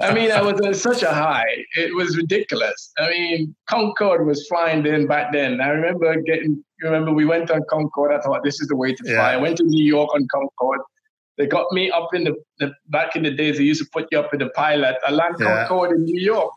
I 0.00 0.14
mean, 0.14 0.30
I 0.32 0.40
was 0.40 0.58
on 0.60 0.74
such 0.74 1.02
a 1.02 1.12
high. 1.12 1.64
It 1.76 1.94
was 1.94 2.16
ridiculous. 2.16 2.92
I 2.98 3.10
mean, 3.10 3.54
Concorde 3.68 4.26
was 4.26 4.46
flying 4.46 4.84
in 4.86 5.06
back 5.06 5.32
then. 5.32 5.60
I 5.60 5.68
remember 5.68 6.20
getting. 6.22 6.64
You 6.80 6.88
remember 6.88 7.12
we 7.12 7.24
went 7.24 7.50
on 7.50 7.62
Concorde. 7.70 8.12
I 8.12 8.20
thought 8.20 8.42
this 8.44 8.60
is 8.60 8.68
the 8.68 8.76
way 8.76 8.94
to 8.94 9.02
fly. 9.02 9.12
Yeah. 9.12 9.28
I 9.28 9.36
went 9.36 9.56
to 9.58 9.64
New 9.64 9.84
York 9.84 10.14
on 10.14 10.26
Concorde. 10.32 10.80
They 11.38 11.46
got 11.46 11.70
me 11.72 11.90
up 11.90 12.14
in 12.14 12.24
the, 12.24 12.34
the 12.58 12.72
back 12.88 13.16
in 13.16 13.22
the 13.22 13.30
days. 13.30 13.58
They 13.58 13.64
used 13.64 13.82
to 13.82 13.88
put 13.92 14.06
you 14.10 14.18
up 14.20 14.32
in 14.32 14.40
the 14.40 14.50
pilot. 14.50 14.96
I 15.06 15.10
land 15.12 15.36
Yeah. 15.38 15.66
Concorde 15.68 15.96
in 15.96 16.04
New 16.04 16.20
York. 16.20 16.52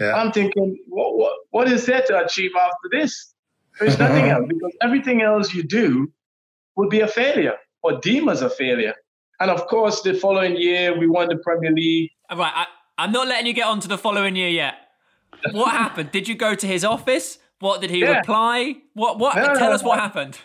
Yeah. 0.00 0.14
I'm 0.14 0.30
thinking, 0.32 0.76
what, 0.88 1.16
what, 1.16 1.32
what 1.50 1.68
is 1.72 1.86
there 1.86 2.02
to 2.02 2.24
achieve 2.24 2.52
after 2.56 2.88
this? 2.92 3.34
There's 3.80 3.98
nothing 3.98 4.28
else 4.34 4.44
because 4.48 4.72
everything 4.80 5.22
else 5.22 5.52
you 5.54 5.62
do 5.64 6.12
would 6.76 6.90
be 6.90 7.00
a 7.00 7.08
failure 7.08 7.54
or 7.82 7.98
deemed 8.00 8.28
as 8.28 8.42
a 8.42 8.50
failure. 8.50 8.94
And 9.40 9.50
of 9.50 9.66
course, 9.66 10.02
the 10.02 10.14
following 10.14 10.56
year 10.56 10.96
we 10.98 11.06
won 11.08 11.28
the 11.28 11.36
Premier 11.36 11.70
League. 11.72 12.10
All 12.30 12.38
right, 12.38 12.52
I, 12.54 12.66
I'm 12.96 13.12
not 13.12 13.28
letting 13.28 13.46
you 13.46 13.52
get 13.52 13.66
on 13.66 13.80
to 13.80 13.88
the 13.88 13.98
following 13.98 14.34
year 14.36 14.48
yet. 14.48 14.74
What 15.52 15.70
happened? 15.70 16.10
Did 16.10 16.26
you 16.26 16.34
go 16.34 16.54
to 16.56 16.66
his 16.66 16.84
office? 16.84 17.38
What 17.60 17.80
did 17.80 17.90
he 17.90 18.00
Yeah. 18.00 18.18
reply? 18.18 18.76
What? 18.94 19.18
What? 19.18 19.36
No, 19.36 19.54
Tell 19.54 19.70
no, 19.70 19.74
us 19.74 19.82
what 19.82 19.96
no. 19.96 20.02
happened. 20.02 20.38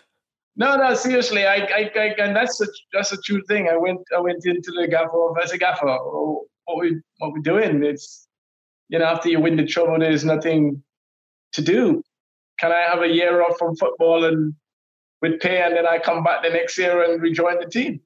No, 0.56 0.76
no, 0.76 0.94
seriously, 0.94 1.46
I, 1.48 1.56
I, 1.66 1.92
I 1.96 2.16
and 2.20 2.36
that's 2.36 2.62
a 2.62 2.68
that's 2.92 3.12
a 3.12 3.18
true 3.22 3.42
thing. 3.48 3.70
I 3.70 3.78
went 3.78 4.00
I 4.16 4.20
went 4.20 4.46
into 4.46 4.72
the 4.72 4.88
gaffer. 4.88 5.40
I 5.40 5.46
said, 5.48 5.60
gaffer, 5.60 5.88
oh, 5.90 6.46
what 6.66 6.78
we 6.80 7.02
what 7.18 7.34
we 7.34 7.42
doing? 7.42 7.84
It's 7.84 8.28
you 8.90 9.00
know 9.00 9.06
after 9.06 9.30
you 9.30 9.40
win 9.40 9.58
the 9.58 9.66
treble, 9.66 9.98
there's 10.00 10.24
nothing 10.24 10.84
to 11.54 11.62
do. 11.62 12.04
Can 12.60 12.72
I 12.72 12.82
have 12.82 13.02
a 13.02 13.08
year 13.08 13.42
off 13.42 13.58
from 13.58 13.76
football 13.76 14.26
and 14.26 14.54
with 15.24 15.40
pay, 15.40 15.62
and 15.64 15.76
then 15.76 15.88
I 15.88 15.98
come 15.98 16.24
back 16.24 16.44
the 16.44 16.50
next 16.50 16.78
year 16.78 17.04
and 17.04 17.20
rejoin 17.22 17.60
the 17.60 17.66
team? 17.70 18.00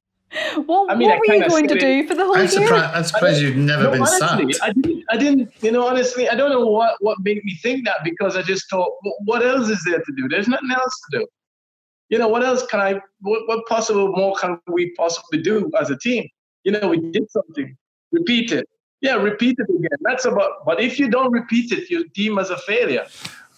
What, 0.65 0.91
I 0.91 0.95
mean, 0.95 1.07
what 1.09 1.15
I 1.15 1.19
were 1.19 1.35
you 1.35 1.47
going 1.47 1.67
to 1.69 1.79
do 1.79 2.07
for 2.07 2.13
the 2.13 2.23
whole 2.25 2.35
I'm 2.35 2.41
year? 2.41 2.49
surprised, 2.49 2.95
I'm 2.95 3.03
surprised 3.05 3.41
you've 3.41 3.55
never 3.55 3.83
No, 3.83 3.91
been 3.91 4.01
honestly, 4.01 4.53
sacked. 4.53 4.63
I 4.69 4.73
didn't, 4.73 5.03
I 5.09 5.17
didn't, 5.17 5.51
you 5.63 5.71
know, 5.71 5.87
honestly, 5.87 6.27
I 6.29 6.35
don't 6.35 6.49
know 6.49 6.65
what, 6.65 6.95
what 6.99 7.17
made 7.21 7.43
me 7.45 7.55
think 7.63 7.85
that 7.85 7.97
because 8.03 8.35
I 8.35 8.41
just 8.41 8.69
thought, 8.69 8.91
"Wh- 9.03 9.25
what 9.27 9.45
else 9.45 9.69
is 9.69 9.81
there 9.85 9.99
to 9.99 10.13
do? 10.17 10.27
There's 10.27 10.47
nothing 10.49 10.69
else 10.71 10.99
to 11.11 11.19
do. 11.19 11.27
You 12.09 12.17
know, 12.19 12.27
what 12.27 12.43
else 12.43 12.65
can 12.67 12.79
I, 12.81 12.99
what, 13.21 13.47
what 13.47 13.65
possible 13.67 14.09
more 14.11 14.35
can 14.35 14.59
we 14.67 14.91
possibly 14.91 15.41
do 15.41 15.71
as 15.79 15.89
a 15.91 15.97
team? 15.97 16.27
You 16.63 16.73
know, 16.73 16.89
we 16.89 16.99
did 16.99 17.29
something, 17.31 17.75
repeat 18.11 18.51
it. 18.51 18.67
Yeah, 19.01 19.15
repeat 19.15 19.55
it 19.59 19.69
again. 19.69 19.97
That's 20.01 20.25
about, 20.25 20.65
but 20.65 20.81
if 20.81 20.99
you 20.99 21.07
don't 21.09 21.31
repeat 21.31 21.71
it, 21.71 21.89
you're 21.89 22.03
deemed 22.13 22.39
as 22.39 22.49
a 22.49 22.57
failure. 22.57 23.05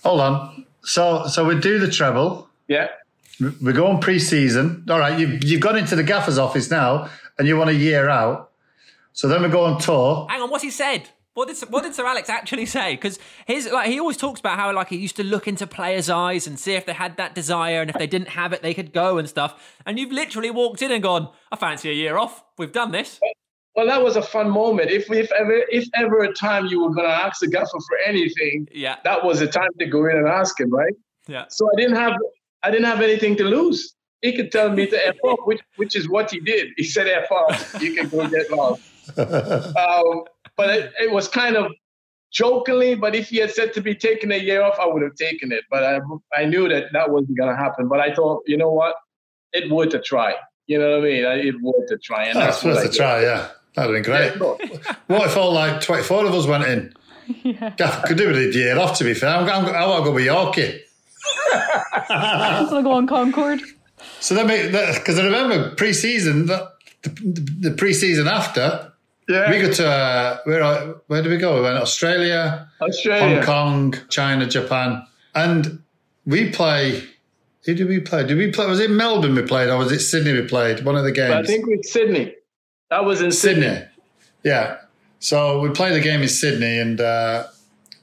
Hold 0.04 0.22
on. 0.22 0.66
So 0.84 1.26
so 1.28 1.46
we 1.46 1.60
do 1.60 1.80
the 1.80 1.90
treble. 1.90 2.48
Yeah. 2.68 2.90
We 3.40 3.74
go 3.74 3.88
on 3.88 4.00
pre-season. 4.02 4.86
All 4.90 5.00
right, 5.00 5.18
you've 5.18 5.44
you've 5.44 5.62
gone 5.62 5.78
into 5.78 5.96
the 5.96 6.04
gaffer's 6.04 6.38
office 6.38 6.70
now, 6.70 7.10
and 7.38 7.48
you 7.48 7.58
want 7.58 7.70
a 7.70 7.76
year 7.76 8.10
out. 8.10 8.52
So 9.14 9.28
then 9.28 9.44
we 9.44 9.50
go 9.50 9.64
on 9.66 9.80
tour. 9.80 10.28
Hang 10.30 10.42
on, 10.42 10.50
what's 10.50 10.64
he 10.64 10.70
said? 10.72 11.10
What 11.36 11.48
did 11.48 11.58
what 11.70 11.84
did 11.84 11.96
Sir 11.96 12.06
Alex 12.06 12.30
actually 12.30 12.66
say? 12.66 12.96
Because 12.96 13.18
his 13.46 13.72
like 13.72 13.90
he 13.90 14.00
always 14.00 14.18
talks 14.18 14.40
about 14.42 14.58
how 14.60 14.74
like 14.74 14.90
he 14.90 14.98
used 14.98 15.16
to 15.18 15.24
look 15.24 15.48
into 15.48 15.66
players' 15.68 16.10
eyes 16.10 16.48
and 16.48 16.60
see 16.60 16.74
if 16.74 16.86
they 16.86 16.94
had 16.94 17.16
that 17.18 17.34
desire, 17.34 17.80
and 17.82 17.90
if 17.90 17.96
they 17.98 18.08
didn't 18.08 18.30
have 18.30 18.52
it, 18.52 18.62
they 18.62 18.74
could 18.74 18.92
go 18.92 19.18
and 19.18 19.30
stuff. 19.30 19.76
And 19.86 19.98
you've 19.98 20.12
literally 20.12 20.52
walked 20.52 20.82
in 20.82 20.92
and 20.92 21.02
gone, 21.02 21.30
"I 21.52 21.56
fancy 21.56 21.90
a 21.90 21.94
year 21.94 22.18
off. 22.18 22.44
We've 22.58 22.74
done 22.74 22.92
this." 22.92 23.20
Well, 23.76 23.86
that 23.88 24.04
was 24.04 24.18
a 24.18 24.22
fun 24.22 24.50
moment. 24.50 24.90
If, 24.92 25.10
if 25.12 25.32
ever, 25.32 25.54
if 25.70 25.88
ever 25.96 26.24
a 26.24 26.34
time 26.34 26.66
you 26.66 26.82
were 26.82 26.90
going 26.94 27.08
to 27.08 27.14
ask 27.14 27.40
the 27.40 27.48
gaffer 27.48 27.68
for 27.88 27.98
anything, 28.06 28.68
Yeah, 28.74 28.96
that 29.06 29.24
was 29.24 29.40
the 29.40 29.48
time 29.48 29.70
to 29.80 29.86
go 29.86 30.06
in 30.08 30.18
and 30.18 30.28
ask 30.28 30.60
him, 30.60 30.70
right? 30.72 30.92
yeah. 31.28 31.46
So 31.48 31.70
I 31.72 31.80
didn't 31.80 31.96
have 31.96 32.14
I 32.64 32.72
didn't 32.72 32.86
have 32.88 33.02
anything 33.02 33.36
to 33.38 33.44
lose. 33.46 33.94
He 34.22 34.36
could 34.36 34.52
tell 34.52 34.70
me 34.70 34.86
to 34.88 35.08
F 35.08 35.16
off, 35.24 35.40
which 35.46 35.62
which 35.78 35.96
is 35.96 36.10
what 36.10 36.30
he 36.32 36.40
did. 36.40 36.70
He 36.78 36.84
said 36.84 37.08
F 37.08 37.32
off, 37.32 37.82
you 37.82 37.94
can 37.96 38.10
go 38.10 38.28
get 38.28 38.52
lost. 38.52 38.82
Um, 39.18 40.24
but 40.56 40.70
it, 40.70 40.94
it 41.00 41.12
was 41.12 41.28
kind 41.28 41.56
of 41.56 41.72
jokingly, 42.32 42.96
but 42.96 43.16
if 43.16 43.30
he 43.30 43.38
had 43.38 43.52
said 43.52 43.74
to 43.74 43.82
be 43.82 43.96
taking 43.96 44.32
a 44.32 44.36
year 44.38 44.62
off, 44.62 44.78
I 44.80 44.86
would 44.86 45.02
have 45.02 45.16
taken 45.16 45.52
it. 45.52 45.64
But 45.72 45.84
I 45.84 46.00
I 46.36 46.46
knew 46.46 46.68
that 46.70 46.88
that 46.94 47.10
wasn't 47.10 47.38
gonna 47.38 47.56
happen. 47.58 47.88
But 47.88 48.00
I 48.02 48.14
thought, 48.14 48.44
you 48.46 48.58
know 48.58 48.70
what? 48.72 48.96
It 49.54 49.72
worth 49.72 49.94
a 49.94 50.00
try. 50.02 50.36
You 50.68 50.78
know 50.80 50.92
what 51.00 51.00
I 51.00 51.04
mean? 51.10 51.24
It 51.48 51.56
worth 51.62 51.90
a 51.92 51.98
try. 51.98 52.26
And 52.26 52.40
That's 52.40 52.64
what 52.64 52.76
worth 52.76 52.84
I 52.86 52.88
a 52.88 52.92
did. 52.92 52.98
try, 52.98 53.22
yeah. 53.22 53.50
That'd 53.76 53.96
have 53.96 54.04
been 54.04 54.14
Yeah, 54.14 54.30
great. 54.38 54.40
look, 54.40 54.62
What 55.08 55.26
if 55.28 55.38
all 55.38 55.52
like 55.54 55.82
24 55.82 56.26
of 56.28 56.34
us 56.36 56.46
went 56.46 56.66
in? 56.66 56.94
Gaffer 57.78 58.06
could 58.08 58.18
do 58.18 58.28
with 58.28 58.38
a 58.38 58.54
year 58.54 58.78
off, 58.78 58.98
to 59.00 59.04
be 59.04 59.14
fair. 59.16 59.30
I'm, 59.36 59.50
I'm, 59.50 59.66
I 59.74 59.88
want 59.88 60.04
to 60.04 60.10
go 60.10 60.14
with 60.16 60.26
Yorkie. 60.26 60.82
I'll 62.10 62.84
go 62.84 62.92
on 62.92 63.08
Concorde. 63.08 63.62
So 64.20 64.36
that 64.36 64.48
then, 64.48 64.94
because 64.96 65.20
I 65.20 65.26
remember 65.26 65.76
pre-season, 65.76 66.46
the, 66.46 66.72
the, 67.04 67.70
the 67.70 67.72
pre-season 67.72 68.28
after, 68.28 68.92
yeah, 69.28 69.52
we 69.52 69.62
go 69.62 69.72
to 69.72 69.88
uh, 69.88 70.38
where? 70.46 70.96
Where 71.08 71.22
did 71.22 71.30
we 71.30 71.38
go? 71.38 71.56
We 71.56 71.62
went 71.62 71.78
Australia, 71.78 72.68
Australia. 72.82 73.36
Hong 73.36 73.46
Kong, 73.46 73.96
China, 74.10 74.48
Japan, 74.48 75.06
and 75.36 75.84
we 76.26 76.50
play 76.50 77.04
Who 77.66 77.76
did 77.76 77.88
we 77.88 78.00
play? 78.00 78.26
Did 78.26 78.38
we 78.38 78.52
play? 78.52 78.66
Was 78.66 78.80
it 78.80 78.90
Melbourne 78.90 79.36
we 79.36 79.44
played, 79.44 79.70
or 79.70 79.78
was 79.78 79.92
it 79.92 80.00
Sydney 80.00 80.34
we 80.34 80.48
played? 80.48 80.84
One 80.86 80.96
of 80.96 81.04
the 81.04 81.12
games. 81.12 81.34
But 81.34 81.44
I 81.44 81.48
think 81.48 81.68
with 81.68 81.86
Sydney. 81.86 82.36
That 82.90 83.06
was 83.06 83.22
in 83.22 83.32
Sydney. 83.32 83.68
Sydney. 83.68 83.86
Yeah. 84.44 84.78
So 85.20 85.60
we 85.60 85.70
played 85.70 85.94
the 85.94 86.00
game 86.00 86.22
in 86.22 86.30
Sydney, 86.30 86.80
and 86.80 87.00
uh, 87.00 87.46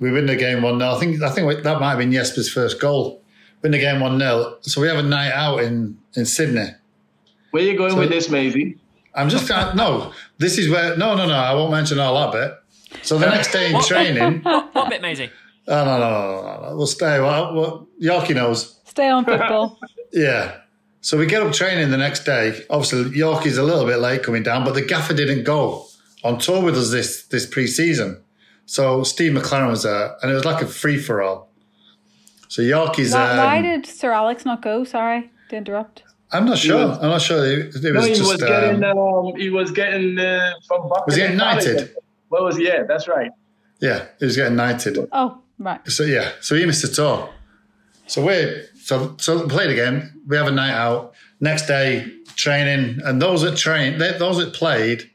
we 0.01 0.11
win 0.13 0.27
the 0.27 0.37
game 0.37 0.63
one 0.63 0.79
0 0.79 0.93
I 0.93 0.99
think 0.99 1.23
I 1.23 1.31
think 1.31 1.63
that 1.63 1.81
might 1.81 1.91
have 1.91 1.99
been 1.99 2.13
Jesper's 2.13 2.49
first 2.53 2.81
goal. 2.81 3.23
Win 3.63 3.73
the 3.73 3.79
game 3.79 4.01
one 4.01 4.19
0 4.19 4.59
So 4.63 4.81
we 4.81 4.89
have 4.89 4.99
a 4.99 5.03
night 5.03 5.33
out 5.33 5.59
in 5.63 5.99
in 6.15 6.27
Sydney. 6.27 6.69
Where 7.51 7.63
are 7.63 7.67
you 7.67 7.77
going 7.79 7.93
So- 7.93 7.99
with 7.99 8.11
this, 8.11 8.29
Maisie? 8.31 8.79
I'm 9.15 9.31
just 9.31 9.51
uh, 9.51 9.73
no. 9.75 10.13
This 10.39 10.59
is 10.59 10.69
where 10.69 10.97
no, 10.97 11.15
no, 11.17 11.27
no. 11.27 11.33
I 11.35 11.55
won't 11.55 11.71
mention 11.73 11.99
all 11.99 12.15
that 12.21 12.33
bit. 12.33 12.99
So 13.03 13.19
the 13.19 13.27
next 13.27 13.51
day 13.53 13.73
in 13.75 13.81
training, 13.83 14.43
oh 14.47 14.69
What 14.73 14.91
bit, 14.91 15.01
Maisie? 15.01 15.31
no, 15.67 15.85
no, 15.85 15.99
no, 15.99 16.11
no, 16.11 16.43
no, 16.61 16.69
no. 16.71 16.77
We'll 16.77 16.87
stay. 16.87 17.19
Well, 17.21 17.55
well, 17.55 17.89
Yorkie 18.01 18.35
knows. 18.35 18.79
Stay 18.85 19.09
on 19.09 19.25
football. 19.25 19.79
Yeah. 20.13 20.59
So 21.03 21.19
we 21.19 21.27
get 21.27 21.43
up 21.43 21.53
training 21.53 21.91
the 21.91 21.97
next 21.99 22.25
day. 22.25 22.65
Obviously, 22.71 23.05
Yorkie's 23.19 23.59
a 23.59 23.63
little 23.63 23.85
bit 23.85 23.99
late 23.99 24.23
coming 24.23 24.43
down, 24.43 24.65
but 24.65 24.75
the 24.75 24.81
gaffer 24.83 25.13
didn't 25.15 25.45
go 25.45 25.87
on 26.25 26.39
tour 26.39 26.63
with 26.63 26.77
us 26.77 26.91
this 26.91 27.25
this 27.27 27.45
pre-season. 27.45 28.23
So 28.67 29.03
Steve 29.05 29.33
McClaren 29.33 29.69
was 29.71 29.85
there, 29.85 30.17
and 30.23 30.31
it 30.31 30.35
was 30.35 30.45
like 30.45 30.63
a 30.63 30.67
free 30.67 30.99
for 30.99 31.23
all. 31.23 31.51
So 32.49 32.63
Yorkie's. 32.63 33.13
why, 33.13 33.31
Um, 33.31 33.37
why 33.39 33.63
did 33.63 33.87
Sir 33.87 34.13
Alex 34.13 34.45
not 34.45 34.63
go? 34.63 34.85
Sorry 34.85 35.31
to 35.51 35.57
interrupt. 35.57 36.03
I'm 36.33 36.45
not 36.47 36.59
sure. 36.59 36.89
was- 36.89 36.99
I'm 36.99 37.09
not 37.11 37.23
sure. 37.23 37.45
It, 37.47 37.75
it 37.77 37.93
No, 37.95 38.01
he 38.01 38.09
just. 38.15 38.23
was 38.23 38.43
getting. 38.43 38.83
um, 38.85 38.99
Um, 38.99 39.37
he 39.37 39.51
was 39.51 39.71
getting 39.71 40.19
uh, 40.19 40.53
from. 40.67 40.89
Was 41.07 41.15
he 41.15 41.21
getting 41.23 41.37
knighted? 41.37 41.77
Palace. 41.77 41.91
What 42.29 42.43
was? 42.43 42.59
Yeah, 42.59 42.83
that's 42.83 43.07
right. 43.09 43.31
yeah, 43.81 44.07
he 44.19 44.25
was 44.25 44.35
getting 44.37 44.57
knighted. 44.57 44.99
Oh, 45.13 45.39
right. 45.59 45.81
So 45.89 46.03
yeah, 46.03 46.33
so 46.41 46.57
he 46.57 46.67
missed 46.67 46.83
the 46.83 46.89
tour. 46.89 47.29
So 48.09 48.25
we 48.27 48.65
so 48.83 49.15
so 49.19 49.43
we 49.43 49.49
played 49.49 49.71
again. 49.71 50.21
We 50.27 50.37
have 50.37 50.49
a 50.49 50.51
night 50.51 50.73
out. 50.75 51.15
Next 51.41 51.67
day 51.67 52.11
training, 52.35 53.01
and 53.05 53.21
those 53.23 53.43
that 53.43 53.57
trained, 53.57 54.01
those 54.01 54.39
that 54.39 54.53
played, 54.55 55.11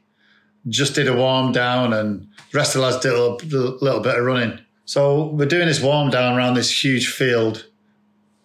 just 0.68 0.94
did 0.94 1.08
a 1.08 1.14
warm 1.14 1.52
down, 1.52 1.92
and 1.92 2.28
the 2.52 2.58
rest 2.58 2.74
of 2.74 2.80
the 2.80 2.86
lads 2.86 3.00
did 3.00 3.12
a 3.12 3.18
little, 3.18 3.78
little 3.80 4.00
bit 4.00 4.18
of 4.18 4.24
running. 4.24 4.58
So 4.84 5.26
we're 5.26 5.46
doing 5.46 5.66
this 5.66 5.80
warm 5.80 6.10
down 6.10 6.36
around 6.36 6.54
this 6.54 6.84
huge 6.84 7.08
field, 7.08 7.66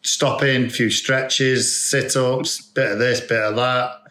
stopping, 0.02 0.66
a 0.66 0.70
few 0.70 0.90
stretches, 0.90 1.90
sit 1.90 2.16
ups, 2.16 2.62
bit 2.62 2.94
of 2.94 3.00
this, 3.00 3.20
bit 3.20 3.42
of 3.42 3.56
that. 3.58 4.02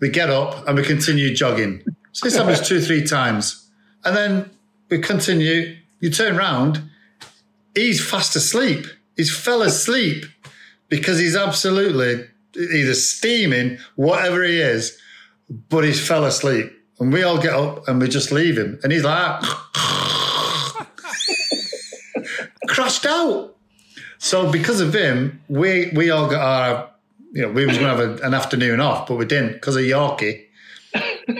We 0.00 0.08
get 0.08 0.30
up 0.30 0.66
and 0.66 0.76
we 0.76 0.82
continue 0.82 1.34
jogging. 1.34 1.82
So 2.12 2.26
this 2.26 2.36
happens 2.36 2.66
two, 2.66 2.80
three 2.80 3.04
times, 3.04 3.70
and 4.04 4.16
then 4.16 4.50
we 4.88 4.98
continue. 4.98 5.76
You 6.00 6.10
turn 6.10 6.36
round, 6.36 6.82
he's 7.74 8.04
fast 8.04 8.34
asleep. 8.36 8.86
He's 9.16 9.34
fell 9.34 9.62
asleep 9.62 10.24
because 10.88 11.18
he's 11.18 11.36
absolutely 11.36 12.24
either 12.56 12.94
steaming, 12.94 13.78
whatever 13.96 14.42
he 14.42 14.60
is, 14.60 14.98
but 15.48 15.84
he's 15.84 16.04
fell 16.06 16.24
asleep. 16.24 16.72
And 16.98 17.12
we 17.12 17.22
all 17.22 17.38
get 17.38 17.52
up 17.54 17.86
and 17.88 18.00
we 18.00 18.08
just 18.08 18.32
leave 18.32 18.56
him. 18.56 18.78
And 18.82 18.90
he's 18.92 19.04
like, 19.04 19.42
crashed 22.68 23.06
out. 23.06 23.54
So 24.18 24.50
because 24.50 24.80
of 24.80 24.94
him, 24.94 25.42
we 25.48 25.92
we 25.94 26.10
all 26.10 26.28
got 26.28 26.40
our, 26.42 26.90
you 27.32 27.42
know, 27.42 27.50
we 27.50 27.66
was 27.66 27.76
going 27.78 27.96
to 27.96 28.02
have 28.02 28.20
a, 28.20 28.26
an 28.26 28.34
afternoon 28.34 28.80
off, 28.80 29.06
but 29.06 29.16
we 29.16 29.26
didn't 29.26 29.52
because 29.54 29.76
of 29.76 29.82
Yorkie. 29.82 30.44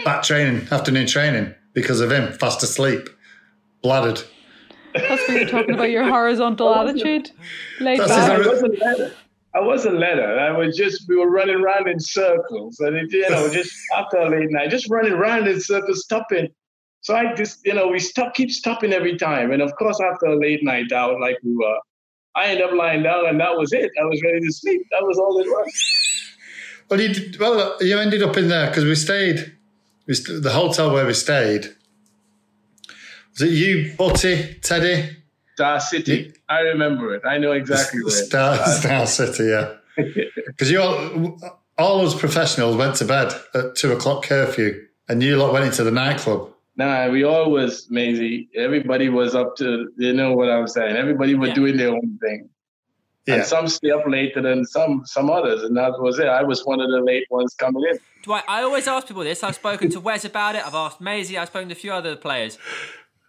Back 0.05 0.21
training, 0.23 0.67
afternoon 0.69 1.07
training 1.07 1.55
because 1.73 2.01
of 2.01 2.11
him, 2.11 2.31
fast 2.33 2.61
asleep, 2.61 3.09
bladdered. 3.83 4.23
That's 4.93 5.27
what 5.27 5.37
you're 5.37 5.47
talking 5.49 5.73
about. 5.73 5.89
Your 5.89 6.03
horizontal 6.03 6.73
attitude. 6.75 7.31
Laid 7.79 7.99
That's 7.99 8.11
back. 8.11 8.39
his- 8.39 9.11
I 9.57 9.59
wasn't 9.59 9.97
letter. 9.97 10.39
I 10.39 10.51
was 10.51 10.77
just 10.77 11.05
we 11.07 11.15
were 11.15 11.31
running 11.31 11.55
around 11.55 11.87
in 11.87 11.99
circles, 11.99 12.79
and 12.79 12.95
it, 12.95 13.11
you 13.11 13.27
know, 13.29 13.49
just 13.49 13.73
after 13.97 14.17
a 14.17 14.29
late 14.29 14.51
night, 14.51 14.69
just 14.69 14.89
running 14.89 15.13
around 15.13 15.47
in 15.47 15.59
circles, 15.59 16.03
stopping. 16.03 16.49
So 17.01 17.15
I 17.15 17.33
just, 17.33 17.65
you 17.65 17.73
know, 17.73 17.87
we 17.87 17.99
stop, 17.99 18.35
keep 18.35 18.51
stopping 18.51 18.93
every 18.93 19.17
time, 19.17 19.51
and 19.51 19.61
of 19.63 19.75
course, 19.75 19.99
after 19.99 20.27
a 20.27 20.37
late 20.37 20.63
night 20.63 20.91
out, 20.91 21.19
like 21.19 21.37
we 21.43 21.55
were, 21.55 21.79
I 22.35 22.47
ended 22.47 22.65
up 22.65 22.73
lying 22.73 23.01
down, 23.01 23.27
and 23.27 23.39
that 23.39 23.57
was 23.57 23.73
it. 23.73 23.89
I 23.99 24.05
was 24.05 24.21
ready 24.23 24.41
to 24.41 24.51
sleep. 24.51 24.81
That 24.91 25.03
was 25.03 25.17
all 25.17 25.39
it 25.39 25.47
was. 25.47 25.73
Well, 26.89 27.01
you 27.01 27.13
did, 27.13 27.37
well, 27.37 27.75
you 27.81 27.99
ended 27.99 28.23
up 28.23 28.37
in 28.37 28.47
there 28.47 28.67
because 28.67 28.85
we 28.85 28.95
stayed. 28.95 29.57
We 30.07 30.13
st- 30.13 30.41
the 30.41 30.51
hotel 30.51 30.93
where 30.93 31.05
we 31.05 31.13
stayed. 31.13 31.75
Was 33.33 33.41
it 33.41 33.49
you, 33.49 33.93
Butty, 33.97 34.53
Teddy? 34.63 35.17
Star 35.57 35.79
City. 35.79 36.31
I 36.47 36.59
remember 36.59 37.15
it. 37.15 37.23
I 37.25 37.39
know 37.39 37.51
exactly 37.51 38.03
where. 38.03 38.11
Star, 38.11 38.57
Star 38.79 39.07
City, 39.07 39.45
yeah. 39.45 39.73
Because 40.45 40.69
you 40.69 40.79
all, 40.79 41.39
all 41.79 41.97
those 42.03 42.13
professionals 42.13 42.75
went 42.75 42.95
to 42.97 43.05
bed 43.05 43.33
at 43.55 43.75
two 43.75 43.91
o'clock 43.91 44.23
curfew, 44.23 44.85
and 45.09 45.21
you 45.23 45.35
lot 45.37 45.53
went 45.53 45.65
into 45.65 45.83
the 45.83 45.89
nightclub. 45.89 46.51
Nah, 46.75 47.09
we 47.09 47.23
all 47.23 47.49
was 47.49 47.87
Maisie. 47.89 48.49
Everybody 48.55 49.09
was 49.09 49.33
up 49.33 49.55
to, 49.57 49.91
you 49.97 50.13
know 50.13 50.33
what 50.33 50.49
I'm 50.51 50.67
saying. 50.67 50.95
Everybody 50.95 51.33
was 51.33 51.49
Yeah. 51.49 51.55
doing 51.55 51.77
their 51.77 51.89
own 51.89 52.19
thing. 52.21 52.49
Yeah, 53.25 53.35
And 53.35 53.45
some 53.45 53.67
stay 53.67 53.89
up 53.89 54.03
later 54.07 54.41
than 54.43 54.63
some 54.63 55.01
some 55.05 55.31
others, 55.31 55.63
and 55.63 55.75
that 55.75 55.99
was 55.99 56.19
it. 56.19 56.27
I 56.27 56.43
was 56.43 56.63
one 56.65 56.79
of 56.79 56.89
the 56.91 57.01
late 57.01 57.25
ones 57.31 57.55
coming 57.55 57.83
in. 57.91 57.97
Dwight, 58.23 58.43
I 58.47 58.61
always 58.61 58.87
ask 58.87 59.07
people 59.07 59.23
this. 59.23 59.43
I've 59.43 59.55
spoken 59.55 59.89
to 59.89 59.99
Wes 59.99 60.23
about 60.23 60.53
it. 60.55 60.65
I've 60.65 60.75
asked 60.75 61.01
Maisie. 61.01 61.35
I've 61.37 61.47
spoken 61.49 61.69
to 61.69 61.73
a 61.75 61.81
few 61.85 61.91
other 61.91 62.15
players, 62.15 62.59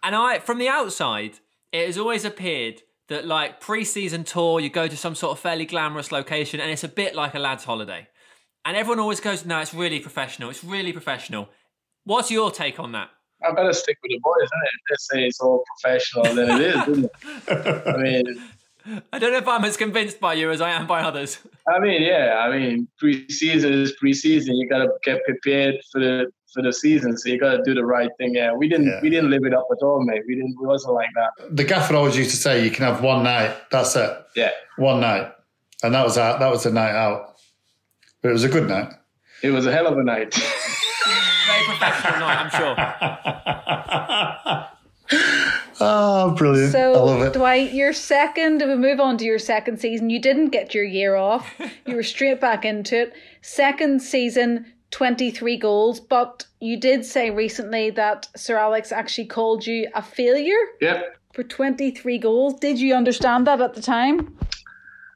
and 0.03 0.15
I, 0.15 0.37
from 0.39 0.59
the 0.59 0.67
outside, 0.69 1.39
it 1.71 1.85
has 1.85 1.97
always 1.97 2.25
appeared 2.25 2.81
that 3.07 3.25
like 3.25 3.59
pre-season 3.59 4.23
tour, 4.23 4.59
you 4.59 4.69
go 4.69 4.87
to 4.87 4.97
some 4.97 5.15
sort 5.15 5.31
of 5.31 5.39
fairly 5.39 5.65
glamorous 5.65 6.11
location, 6.11 6.59
and 6.59 6.71
it's 6.71 6.83
a 6.83 6.87
bit 6.87 7.15
like 7.15 7.35
a 7.35 7.39
lad's 7.39 7.63
holiday. 7.63 8.07
And 8.65 8.77
everyone 8.77 8.99
always 8.99 9.19
goes, 9.19 9.45
"No, 9.45 9.59
it's 9.59 9.73
really 9.73 9.99
professional. 9.99 10.49
It's 10.49 10.63
really 10.63 10.93
professional." 10.93 11.49
What's 12.03 12.31
your 12.31 12.51
take 12.51 12.79
on 12.79 12.91
that? 12.93 13.09
I 13.45 13.51
better 13.53 13.73
stick 13.73 13.97
with 14.03 14.09
the 14.09 14.19
boys, 14.21 14.43
isn't 14.43 14.63
it? 14.63 14.71
They 14.89 14.95
say 14.99 15.27
it's 15.27 15.39
all 15.39 15.63
professional, 15.79 16.23
then 16.35 16.61
it 16.61 16.61
is, 16.61 16.87
isn't 16.87 17.05
it? 17.05 17.87
I 17.87 17.97
mean, 18.01 19.03
I 19.13 19.19
don't 19.19 19.31
know 19.31 19.37
if 19.37 19.47
I'm 19.47 19.63
as 19.63 19.77
convinced 19.77 20.19
by 20.19 20.33
you 20.33 20.51
as 20.51 20.61
I 20.61 20.71
am 20.71 20.87
by 20.87 21.01
others. 21.01 21.39
I 21.67 21.79
mean, 21.79 22.01
yeah. 22.01 22.39
I 22.39 22.57
mean, 22.57 22.87
preseason 23.01 23.71
is 23.71 23.93
preseason. 24.01 24.57
You 24.57 24.67
gotta 24.67 24.89
get 25.03 25.23
prepared 25.25 25.75
for 25.91 25.99
the 25.99 26.31
for 26.53 26.61
the 26.63 26.71
season, 26.73 27.17
so 27.17 27.29
you 27.29 27.39
gotta 27.39 27.61
do 27.63 27.73
the 27.73 27.85
right 27.85 28.09
thing. 28.17 28.33
Yeah, 28.35 28.53
we 28.53 28.67
didn't 28.67 28.87
Yeah. 28.87 28.99
we 29.01 29.09
didn't 29.09 29.29
live 29.29 29.43
it 29.45 29.53
up 29.53 29.67
at 29.71 29.77
all, 29.83 30.03
mate. 30.03 30.23
We 30.27 30.35
didn't. 30.35 30.55
We 30.59 30.65
wasn't 30.67 30.93
like 30.95 31.09
that. 31.15 31.55
the 31.55 31.63
gaffer 31.63 31.95
always 31.95 32.17
used 32.17 32.31
to 32.31 32.37
say 32.37 32.63
you 32.63 32.71
can 32.71 32.85
have 32.85 33.01
one 33.03 33.23
night. 33.23 33.51
That's 33.71 33.95
it, 33.95 34.11
Yeah, 34.35 34.51
one 34.77 34.99
night, 35.01 35.31
and 35.83 35.93
that 35.93 36.03
was 36.05 36.17
our, 36.17 36.37
that 36.39 36.49
was 36.51 36.63
the 36.63 36.71
night 36.71 36.95
out. 36.95 37.35
But 38.21 38.29
it 38.29 38.33
was 38.33 38.43
a 38.43 38.49
good 38.49 38.67
night. 38.67 38.91
it 39.43 39.51
was 39.51 39.65
a 39.65 39.71
hell 39.71 39.87
of 39.87 39.97
a 39.97 40.03
night. 40.03 40.33
Very 41.47 41.63
professional 41.65 42.19
night, 42.19 42.37
I'm 42.43 42.49
sure. 42.51 42.75
Oh, 45.81 46.31
brilliant! 46.37 46.71
So, 46.71 46.93
I 46.93 46.97
love 46.97 47.21
it. 47.21 47.33
Dwight, 47.33 47.73
your 47.73 47.93
second, 47.93 48.61
we 48.61 48.75
move 48.75 48.99
on 48.99 49.17
to 49.17 49.25
your 49.25 49.39
second 49.39 49.79
season. 49.79 50.09
You 50.09 50.19
didn't 50.21 50.49
get 50.49 50.73
your 50.75 50.83
year 50.83 51.15
off. 51.15 51.47
You 51.85 51.95
were 51.95 52.03
straight 52.03 52.39
back 52.39 52.65
into 52.65 52.95
it. 53.01 53.13
Second 53.41 54.01
season, 54.03 54.65
23 54.91 55.57
goals. 55.57 55.99
But 55.99 56.45
you 56.59 56.79
did 56.79 57.05
say 57.05 57.29
recently 57.29 57.89
that 57.91 58.27
Sir 58.35 58.57
Alex 58.57 58.91
actually 58.91 59.27
called 59.27 59.65
you 59.65 59.89
a 59.93 60.01
failure 60.01 60.59
yep. 60.81 61.17
for 61.33 61.43
23 61.43 62.17
goals. 62.17 62.59
Did 62.59 62.79
you 62.79 62.95
understand 62.95 63.47
that 63.47 63.61
at 63.61 63.73
the 63.73 63.81
time? 63.81 64.37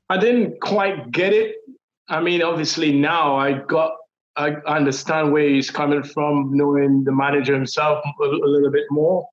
I 0.09 0.17
didn't 0.17 0.59
quite 0.61 1.11
get 1.11 1.33
it. 1.33 1.55
I 2.09 2.21
mean, 2.21 2.43
obviously 2.43 2.91
now 2.93 3.35
I 3.35 3.53
got 3.53 3.93
I 4.35 4.55
understand 4.65 5.31
where 5.31 5.47
he's 5.47 5.69
coming 5.69 6.01
from, 6.01 6.49
knowing 6.53 7.03
the 7.03 7.11
manager 7.11 7.53
himself 7.53 8.03
a, 8.19 8.23
a 8.23 8.47
little 8.47 8.71
bit 8.71 8.85
more. 8.89 9.27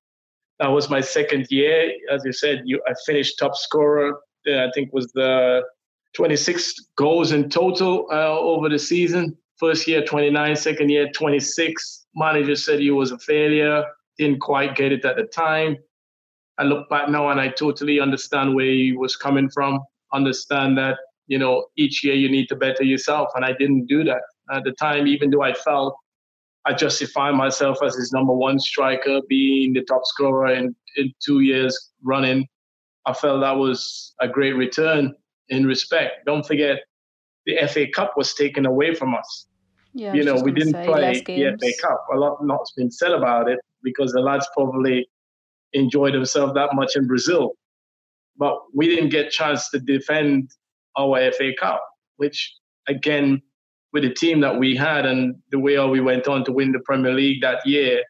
That 0.59 0.67
was 0.67 0.91
my 0.91 1.01
second 1.01 1.47
year, 1.49 1.91
as 2.11 2.23
you 2.23 2.31
said. 2.31 2.61
You, 2.65 2.79
I 2.87 2.93
finished 3.05 3.39
top 3.39 3.55
scorer. 3.55 4.19
uh, 4.47 4.65
I 4.65 4.71
think 4.75 4.93
was 4.93 5.11
the 5.13 5.63
26 6.13 6.75
goals 6.95 7.31
in 7.31 7.49
total 7.49 8.07
uh, 8.11 8.37
over 8.37 8.69
the 8.69 8.77
season. 8.77 9.35
First 9.61 9.87
year 9.87 10.03
29, 10.03 10.55
second 10.55 10.89
year 10.89 11.11
26. 11.11 12.07
Manager 12.15 12.55
said 12.55 12.79
he 12.79 12.89
was 12.89 13.11
a 13.11 13.19
failure. 13.19 13.85
Didn't 14.17 14.39
quite 14.39 14.75
get 14.75 14.91
it 14.91 15.05
at 15.05 15.17
the 15.17 15.25
time. 15.25 15.77
I 16.57 16.63
look 16.63 16.89
back 16.89 17.09
now 17.09 17.29
and 17.29 17.39
I 17.39 17.49
totally 17.49 17.99
understand 17.99 18.55
where 18.55 18.65
he 18.65 18.93
was 18.93 19.15
coming 19.15 19.51
from. 19.51 19.79
Understand 20.13 20.79
that 20.79 20.97
you 21.27 21.37
know 21.37 21.67
each 21.77 22.03
year 22.03 22.15
you 22.15 22.27
need 22.27 22.49
to 22.49 22.55
better 22.55 22.83
yourself, 22.83 23.29
and 23.35 23.45
I 23.45 23.53
didn't 23.53 23.85
do 23.85 24.03
that 24.05 24.23
at 24.51 24.63
the 24.63 24.71
time. 24.71 25.05
Even 25.05 25.29
though 25.29 25.43
I 25.43 25.53
felt 25.53 25.95
I 26.65 26.73
justify 26.73 27.29
myself 27.29 27.83
as 27.83 27.93
his 27.95 28.11
number 28.11 28.33
one 28.33 28.59
striker, 28.59 29.21
being 29.29 29.73
the 29.73 29.83
top 29.83 30.01
scorer 30.05 30.55
in, 30.55 30.75
in 30.97 31.13
two 31.23 31.41
years 31.41 31.91
running, 32.01 32.47
I 33.05 33.13
felt 33.13 33.41
that 33.41 33.57
was 33.57 34.15
a 34.19 34.27
great 34.27 34.53
return 34.53 35.13
in 35.49 35.67
respect. 35.67 36.25
Don't 36.25 36.47
forget, 36.47 36.79
the 37.45 37.59
FA 37.67 37.85
Cup 37.87 38.17
was 38.17 38.33
taken 38.33 38.65
away 38.65 38.95
from 38.95 39.13
us 39.13 39.47
Yeah. 39.93 40.13
you 40.13 40.23
know, 40.23 40.35
we 40.35 40.51
didn't 40.51 40.73
play 40.85 41.21
the. 41.25 41.57
FA 41.59 41.71
Cup. 41.81 42.05
A 42.13 42.17
lot 42.17 42.43
not's 42.43 42.71
been 42.71 42.91
said 42.91 43.11
about 43.11 43.49
it 43.49 43.59
because 43.83 44.11
the 44.13 44.21
lads 44.21 44.47
probably 44.53 45.07
enjoyed 45.73 46.13
themselves 46.13 46.53
that 46.53 46.69
much 46.73 46.95
in 46.95 47.07
Brazil. 47.07 47.53
But 48.37 48.57
we 48.73 48.87
didn't 48.87 49.09
get 49.09 49.31
chance 49.31 49.69
to 49.71 49.79
defend 49.79 50.51
our 50.97 51.31
FA 51.31 51.51
Cup. 51.59 51.83
which 52.17 52.53
again, 52.87 53.41
with 53.93 54.03
the 54.03 54.13
team 54.13 54.39
that 54.41 54.57
we 54.57 54.75
had 54.75 55.05
and 55.05 55.35
the 55.51 55.59
way 55.59 55.77
we 55.85 55.99
went 55.99 56.27
on 56.27 56.45
to 56.45 56.51
win 56.51 56.71
the 56.71 56.79
Premier 56.79 57.13
League 57.13 57.41
that 57.41 57.65
year, 57.65 58.03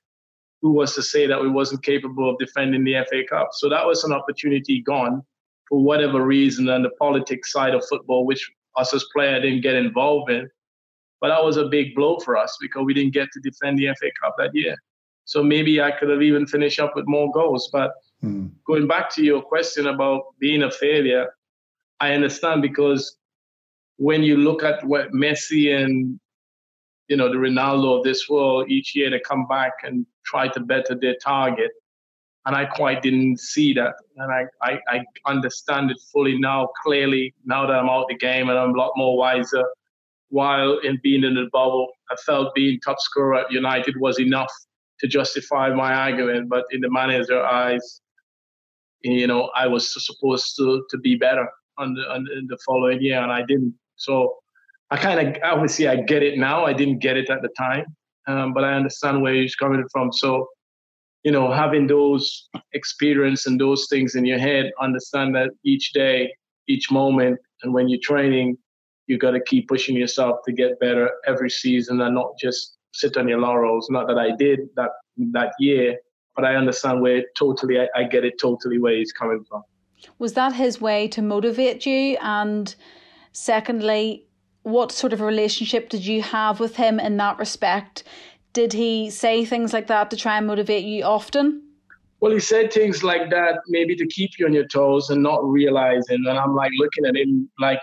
who 0.61 0.73
was 0.73 0.93
to 0.95 1.01
say 1.01 1.25
that 1.25 1.41
we 1.41 1.49
wasn't 1.49 1.84
capable 1.84 2.29
of 2.29 2.38
defending 2.38 2.84
the 2.84 2.93
FA 3.09 3.23
Cup? 3.27 3.49
So 3.53 3.67
that 3.69 3.86
was 3.86 4.03
an 4.03 4.13
opportunity 4.13 4.82
gone 4.82 5.23
for 5.67 5.82
whatever 5.82 6.23
reason 6.23 6.69
and 6.69 6.86
the 6.86 6.91
politics 6.99 7.51
side 7.51 7.73
of 7.73 7.84
football, 7.89 8.25
which 8.25 8.51
us 8.77 8.93
as 8.93 9.05
players 9.13 9.41
didn't 9.41 9.61
get 9.61 9.75
involved 9.75 10.29
in. 10.29 10.49
But 11.22 11.30
that 11.30 11.43
was 11.43 11.57
a 11.57 11.65
big 11.65 11.95
blow 11.95 12.17
for 12.19 12.36
us 12.36 12.57
because 12.59 12.84
we 12.84 12.93
didn't 12.93 13.13
get 13.13 13.30
to 13.34 13.39
defend 13.39 13.78
the 13.78 13.88
FA 13.99 14.09
Cup 14.22 14.36
that 14.39 14.53
year. 14.53 14.76
So 15.26 15.43
maybe 15.43 15.82
I 15.82 15.91
could 15.91 16.09
have 16.09 16.24
even 16.24 16.47
finished 16.47 16.80
up 16.80 16.95
with 16.95 17.07
more 17.07 17.32
goals. 17.32 17.69
But 17.72 17.93
mm. 18.24 18.49
going 18.65 18.88
back 18.88 19.09
to 19.11 19.24
your 19.24 19.41
question 19.41 19.88
about 19.88 20.24
being 20.39 20.63
a 20.63 20.72
failure, 20.72 21.28
I 21.99 22.13
understand 22.13 22.63
because 22.63 23.17
when 23.97 24.24
you 24.24 24.38
look 24.38 24.63
at 24.63 24.84
what 24.84 25.11
Messi 25.11 25.76
and 25.76 26.19
you 27.07 27.17
know 27.17 27.30
the 27.30 27.36
Ronaldo 27.36 27.99
of 27.99 28.03
this 28.03 28.28
world 28.28 28.72
each 28.72 28.95
year 28.95 29.09
they 29.11 29.19
come 29.19 29.45
back 29.47 29.74
and 29.84 30.05
try 30.26 30.47
to 30.47 30.59
better 30.59 30.95
their 30.99 31.15
target, 31.24 31.72
and 32.45 32.55
I 32.55 32.65
quite 32.65 33.03
didn't 33.03 33.39
see 33.39 33.74
that, 33.74 33.93
and 34.17 34.32
I, 34.32 34.45
I, 34.63 34.80
I 34.88 35.05
understand 35.28 35.91
it 35.91 35.97
fully 36.11 36.39
now, 36.39 36.69
clearly 36.82 37.36
now 37.45 37.67
that 37.67 37.76
I'm 37.76 37.89
out 37.89 38.07
the 38.09 38.15
game 38.15 38.49
and 38.49 38.57
I'm 38.57 38.74
a 38.74 38.78
lot 38.78 38.93
more 38.95 39.15
wiser. 39.15 39.63
While 40.32 40.79
in 40.79 40.99
being 41.03 41.23
in 41.23 41.36
the 41.36 41.49
bubble, 41.51 41.88
I 42.09 42.15
felt 42.25 42.55
being 42.55 42.79
top 42.79 42.99
scorer 42.99 43.36
at 43.36 43.51
United 43.51 43.95
was 43.99 44.19
enough 44.19 44.51
to 44.99 45.07
justify 45.07 45.73
my 45.73 45.93
argument, 45.93 46.49
but 46.49 46.65
in 46.71 46.82
the 46.82 46.89
manager's 46.89 47.32
eyes, 47.32 48.01
you 49.01 49.27
know, 49.27 49.51
I 49.55 49.67
was 49.67 49.93
supposed 49.93 50.55
to 50.57 50.86
to 50.89 50.97
be 50.97 51.15
better 51.15 51.47
on 51.77 51.93
the, 51.95 52.01
on 52.01 52.23
the 52.47 52.57
following 52.65 53.01
year, 53.01 53.19
and 53.21 53.32
I 53.32 53.43
didn't. 53.47 53.73
So 53.95 54.38
I 54.89 54.97
kind 54.97 55.19
of 55.27 55.36
obviously 55.43 55.88
I 55.88 55.97
get 55.97 56.23
it 56.23 56.38
now. 56.38 56.65
I 56.65 56.73
didn't 56.73 56.99
get 56.99 57.17
it 57.17 57.29
at 57.29 57.41
the 57.41 57.49
time, 57.57 57.86
um, 58.27 58.53
but 58.53 58.63
I 58.63 58.73
understand 58.73 59.21
where 59.21 59.34
he's 59.34 59.55
coming 59.55 59.84
from. 59.91 60.11
So 60.13 60.47
you 61.23 61.32
know, 61.32 61.51
having 61.51 61.88
those 61.88 62.49
experience 62.73 63.45
and 63.45 63.59
those 63.59 63.88
things 63.89 64.15
in 64.15 64.25
your 64.25 64.39
head, 64.39 64.71
understand 64.82 65.36
that 65.36 65.51
each 65.63 65.93
day, 65.93 66.34
each 66.67 66.91
moment, 66.91 67.39
and 67.63 67.73
when 67.73 67.88
you're 67.88 67.99
training, 68.01 68.57
you 69.12 69.18
got 69.18 69.32
to 69.32 69.41
keep 69.41 69.68
pushing 69.68 69.97
yourself 69.97 70.38
to 70.45 70.53
get 70.53 70.80
better 70.80 71.12
every 71.28 71.49
season 71.49 71.99
and 71.99 72.16
not 72.16 72.32
just 72.39 72.78
sit 72.93 73.18
on 73.18 73.28
your 73.28 73.39
laurels. 73.39 73.89
Not 73.89 74.07
that 74.07 74.18
I 74.18 74.34
did 74.38 74.59
that 74.78 74.91
that 75.34 75.51
year, 75.59 75.97
but 76.34 76.45
I 76.45 76.55
understand 76.55 77.01
where 77.01 77.26
totally, 77.38 77.78
I, 77.78 77.88
I 77.93 78.03
get 78.05 78.24
it 78.24 78.36
totally 78.39 78.80
where 78.80 78.95
he's 78.95 79.12
coming 79.12 79.43
from. 79.49 79.64
Was 80.18 80.34
that 80.34 80.53
his 80.53 80.80
way 80.80 81.09
to 81.09 81.22
motivate 81.22 81.86
you? 81.86 82.18
And 82.22 82.74
secondly, 83.34 84.26
what 84.64 84.93
sort 84.93 85.12
of 85.12 85.20
relationship 85.20 85.89
did 85.89 86.05
you 86.05 86.22
have 86.22 86.62
with 86.62 86.78
him 86.78 86.97
in 86.97 87.18
that 87.18 87.38
respect? 87.38 88.03
Did 88.53 88.72
he 88.72 89.09
say 89.09 89.43
things 89.43 89.74
like 89.74 89.88
that 89.88 90.09
to 90.12 90.16
try 90.16 90.38
and 90.38 90.47
motivate 90.47 90.86
you 90.86 91.03
often? 91.03 91.64
Well, 92.22 92.32
he 92.32 92.39
said 92.39 92.72
things 92.72 93.03
like 93.03 93.30
that 93.32 93.55
maybe 93.68 93.95
to 93.97 94.07
keep 94.07 94.32
you 94.39 94.45
on 94.45 94.53
your 94.53 94.68
toes 94.68 95.09
and 95.09 95.22
not 95.22 95.43
realizing. 95.43 96.24
And 96.28 96.38
I'm 96.38 96.55
like 96.55 96.72
looking 96.78 97.05
at 97.05 97.18
him 97.18 97.49
like 97.59 97.80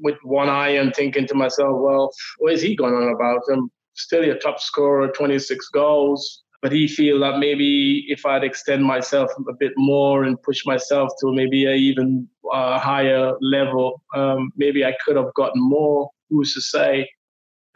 with 0.00 0.16
one 0.22 0.48
eye 0.48 0.70
and 0.70 0.94
thinking 0.94 1.26
to 1.26 1.34
myself, 1.34 1.80
well, 1.80 2.10
what 2.38 2.52
is 2.52 2.62
he 2.62 2.76
going 2.76 2.94
on 2.94 3.14
about? 3.14 3.42
I'm 3.52 3.70
still 3.94 4.24
your 4.24 4.38
top 4.38 4.60
scorer, 4.60 5.08
26 5.08 5.68
goals. 5.68 6.42
But 6.60 6.72
he 6.72 6.88
feel 6.88 7.20
that 7.20 7.38
maybe 7.38 8.04
if 8.08 8.26
I'd 8.26 8.42
extend 8.42 8.84
myself 8.84 9.30
a 9.48 9.52
bit 9.60 9.72
more 9.76 10.24
and 10.24 10.42
push 10.42 10.66
myself 10.66 11.12
to 11.20 11.32
maybe 11.32 11.66
a 11.66 11.74
even 11.74 12.28
uh, 12.52 12.80
higher 12.80 13.34
level, 13.40 14.02
um, 14.16 14.50
maybe 14.56 14.84
I 14.84 14.96
could 15.04 15.16
have 15.16 15.32
gotten 15.34 15.62
more. 15.62 16.10
Who's 16.30 16.54
to 16.54 16.60
say? 16.60 17.08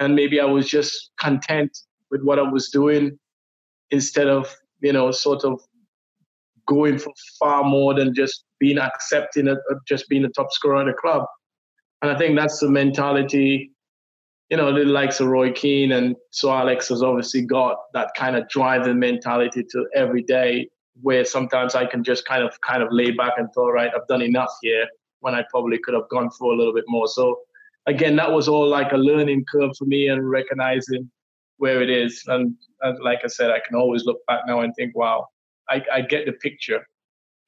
And 0.01 0.16
maybe 0.16 0.41
I 0.41 0.47
was 0.47 0.68
just 0.68 1.12
content 1.20 1.70
with 2.11 2.23
what 2.23 2.41
I 2.41 2.43
was 2.43 2.70
doing 2.70 3.18
instead 3.93 4.27
of, 4.27 4.53
you 4.81 4.93
know, 4.93 5.12
sort 5.12 5.45
of 5.45 5.61
going 6.66 6.99
for 6.99 7.12
far 7.39 7.62
more 7.62 7.95
than 7.95 8.14
just 8.14 8.45
being 8.59 8.79
accepting 8.79 9.49
of 9.49 9.59
just 9.87 10.09
being 10.09 10.25
a 10.25 10.29
top 10.31 10.53
scorer 10.53 10.81
in 10.81 10.89
the 10.89 10.93
club. 10.93 11.25
And 12.03 12.11
I 12.11 12.18
think 12.18 12.36
that's 12.36 12.59
the 12.59 12.68
mentality, 12.68 13.70
you 14.50 14.57
know, 14.57 14.74
the 14.74 14.84
likes 14.84 15.20
of 15.20 15.28
Roy 15.28 15.53
Keane 15.53 15.92
and 15.92 16.16
Sir 16.30 16.50
Alex 16.50 16.88
has 16.88 17.03
obviously 17.03 17.42
got 17.42 17.76
that 17.94 18.11
kind 18.16 18.36
of 18.36 18.48
driving 18.48 18.98
mentality 18.98 19.62
to 19.70 19.86
every 19.94 20.22
day 20.22 20.68
where 21.00 21.24
sometimes 21.24 21.74
I 21.74 21.86
can 21.86 22.05
just 22.05 22.26
kind 22.26 22.42
of 22.42 22.61
kind 22.61 22.82
of 22.82 22.88
lay 22.90 23.12
back 23.12 23.34
and 23.38 23.48
thought, 23.55 23.70
right, 23.70 23.90
I've 23.94 24.07
done 24.09 24.20
enough 24.20 24.53
here 24.61 24.86
when 25.20 25.34
I 25.34 25.44
probably 25.50 25.78
could 25.78 25.94
have 25.94 26.09
gone 26.11 26.28
for 26.30 26.53
a 26.53 26.57
little 26.57 26.74
bit 26.74 26.84
more. 26.88 27.07
So 27.07 27.40
again, 27.86 28.16
that 28.16 28.30
was 28.30 28.48
all 28.48 28.68
like 28.68 28.92
a 28.92 28.96
learning 28.96 29.44
curve 29.50 29.70
for 29.78 29.84
me 29.84 30.09
and 30.09 30.28
recognizing 30.28 31.11
where 31.59 31.80
it 31.80 31.90
is. 31.90 32.24
And, 32.26 32.55
and, 32.82 32.98
like 33.03 33.20
I 33.24 33.28
said, 33.28 33.50
I 33.50 33.61
can 33.66 33.76
always 33.76 34.05
look 34.05 34.18
back 34.26 34.40
now 34.46 34.61
and 34.61 34.74
think, 34.74 34.96
wow, 34.96 35.28
I, 35.70 35.82
I 35.92 36.00
get 36.03 36.26
the 36.26 36.32
picture. 36.32 36.84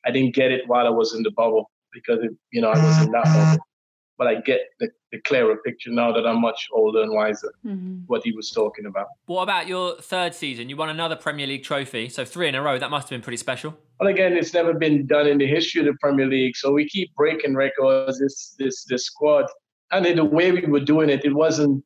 I 0.06 0.12
didn't 0.12 0.34
get 0.34 0.52
it 0.52 0.62
while 0.68 0.86
I 0.86 0.90
was 0.90 1.14
in 1.14 1.22
the 1.22 1.32
bubble 1.32 1.70
because, 1.92 2.20
it, 2.22 2.30
you 2.52 2.60
know, 2.60 2.70
I 2.70 2.82
was 2.82 3.02
in 3.02 3.10
that 3.10 3.24
bubble. 3.24 3.64
But 4.16 4.28
I 4.28 4.40
get 4.40 4.60
the, 4.78 4.88
the 5.10 5.20
clearer 5.22 5.56
picture 5.64 5.90
now 5.90 6.12
that 6.12 6.24
I'm 6.24 6.40
much 6.40 6.68
older 6.72 7.02
and 7.02 7.12
wiser, 7.12 7.52
mm-hmm. 7.66 8.02
what 8.06 8.22
he 8.22 8.30
was 8.32 8.50
talking 8.50 8.86
about. 8.86 9.06
What 9.26 9.42
about 9.42 9.66
your 9.66 9.96
third 9.96 10.34
season? 10.34 10.68
You 10.68 10.76
won 10.76 10.88
another 10.88 11.16
Premier 11.16 11.46
League 11.48 11.64
trophy, 11.64 12.08
so 12.08 12.24
three 12.24 12.48
in 12.48 12.54
a 12.54 12.62
row. 12.62 12.78
That 12.78 12.90
must 12.90 13.08
have 13.08 13.16
been 13.16 13.24
pretty 13.24 13.38
special. 13.38 13.76
Well, 13.98 14.08
again, 14.08 14.36
it's 14.36 14.54
never 14.54 14.72
been 14.72 15.06
done 15.06 15.26
in 15.26 15.38
the 15.38 15.46
history 15.46 15.80
of 15.80 15.86
the 15.86 15.94
Premier 16.00 16.26
League. 16.26 16.56
So 16.56 16.72
we 16.72 16.88
keep 16.88 17.14
breaking 17.16 17.54
records, 17.56 18.20
this, 18.20 18.54
this, 18.58 18.84
this 18.84 19.06
squad. 19.06 19.46
And 19.90 20.06
in 20.06 20.16
the 20.16 20.24
way 20.24 20.52
we 20.52 20.62
were 20.62 20.80
doing 20.80 21.10
it, 21.10 21.24
it 21.24 21.34
wasn't, 21.34 21.84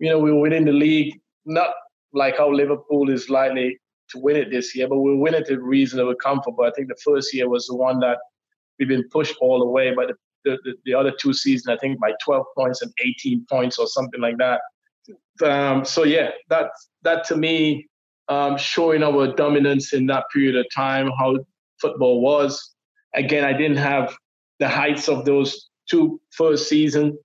you 0.00 0.10
know, 0.10 0.18
we 0.18 0.32
were 0.32 0.40
winning 0.40 0.64
the 0.64 0.72
league 0.72 1.14
not 1.48 1.70
like 2.12 2.38
how 2.38 2.50
Liverpool 2.50 3.10
is 3.10 3.28
likely 3.28 3.78
to 4.10 4.18
win 4.18 4.36
it 4.36 4.50
this 4.50 4.74
year, 4.74 4.88
but 4.88 4.98
we'll 4.98 5.16
win 5.16 5.34
it 5.34 5.50
at 5.50 5.60
reasonable 5.60 6.14
comfort. 6.14 6.54
But 6.56 6.68
I 6.68 6.70
think 6.72 6.88
the 6.88 6.96
first 7.04 7.34
year 7.34 7.48
was 7.48 7.66
the 7.66 7.76
one 7.76 8.00
that 8.00 8.18
we've 8.78 8.88
been 8.88 9.08
pushed 9.10 9.36
all 9.40 9.58
the 9.58 9.66
way. 9.66 9.92
But 9.94 10.08
the, 10.08 10.14
the, 10.64 10.74
the 10.84 10.94
other 10.94 11.12
two 11.18 11.32
seasons, 11.32 11.68
I 11.68 11.78
think 11.78 12.00
by 12.00 12.12
12 12.24 12.46
points 12.56 12.82
and 12.82 12.92
18 13.04 13.46
points 13.48 13.78
or 13.78 13.86
something 13.86 14.20
like 14.20 14.38
that. 14.38 14.60
Um, 15.42 15.84
so 15.84 16.04
yeah, 16.04 16.30
that 16.50 16.70
that 17.02 17.24
to 17.24 17.36
me, 17.36 17.86
um, 18.28 18.58
showing 18.58 19.02
our 19.02 19.34
dominance 19.34 19.92
in 19.92 20.06
that 20.06 20.24
period 20.32 20.56
of 20.56 20.66
time, 20.74 21.10
how 21.18 21.36
football 21.80 22.20
was. 22.20 22.74
Again, 23.14 23.44
I 23.44 23.52
didn't 23.52 23.78
have 23.78 24.16
the 24.58 24.68
heights 24.68 25.08
of 25.08 25.24
those 25.24 25.68
two 25.88 26.20
first 26.30 26.68
season, 26.68 27.16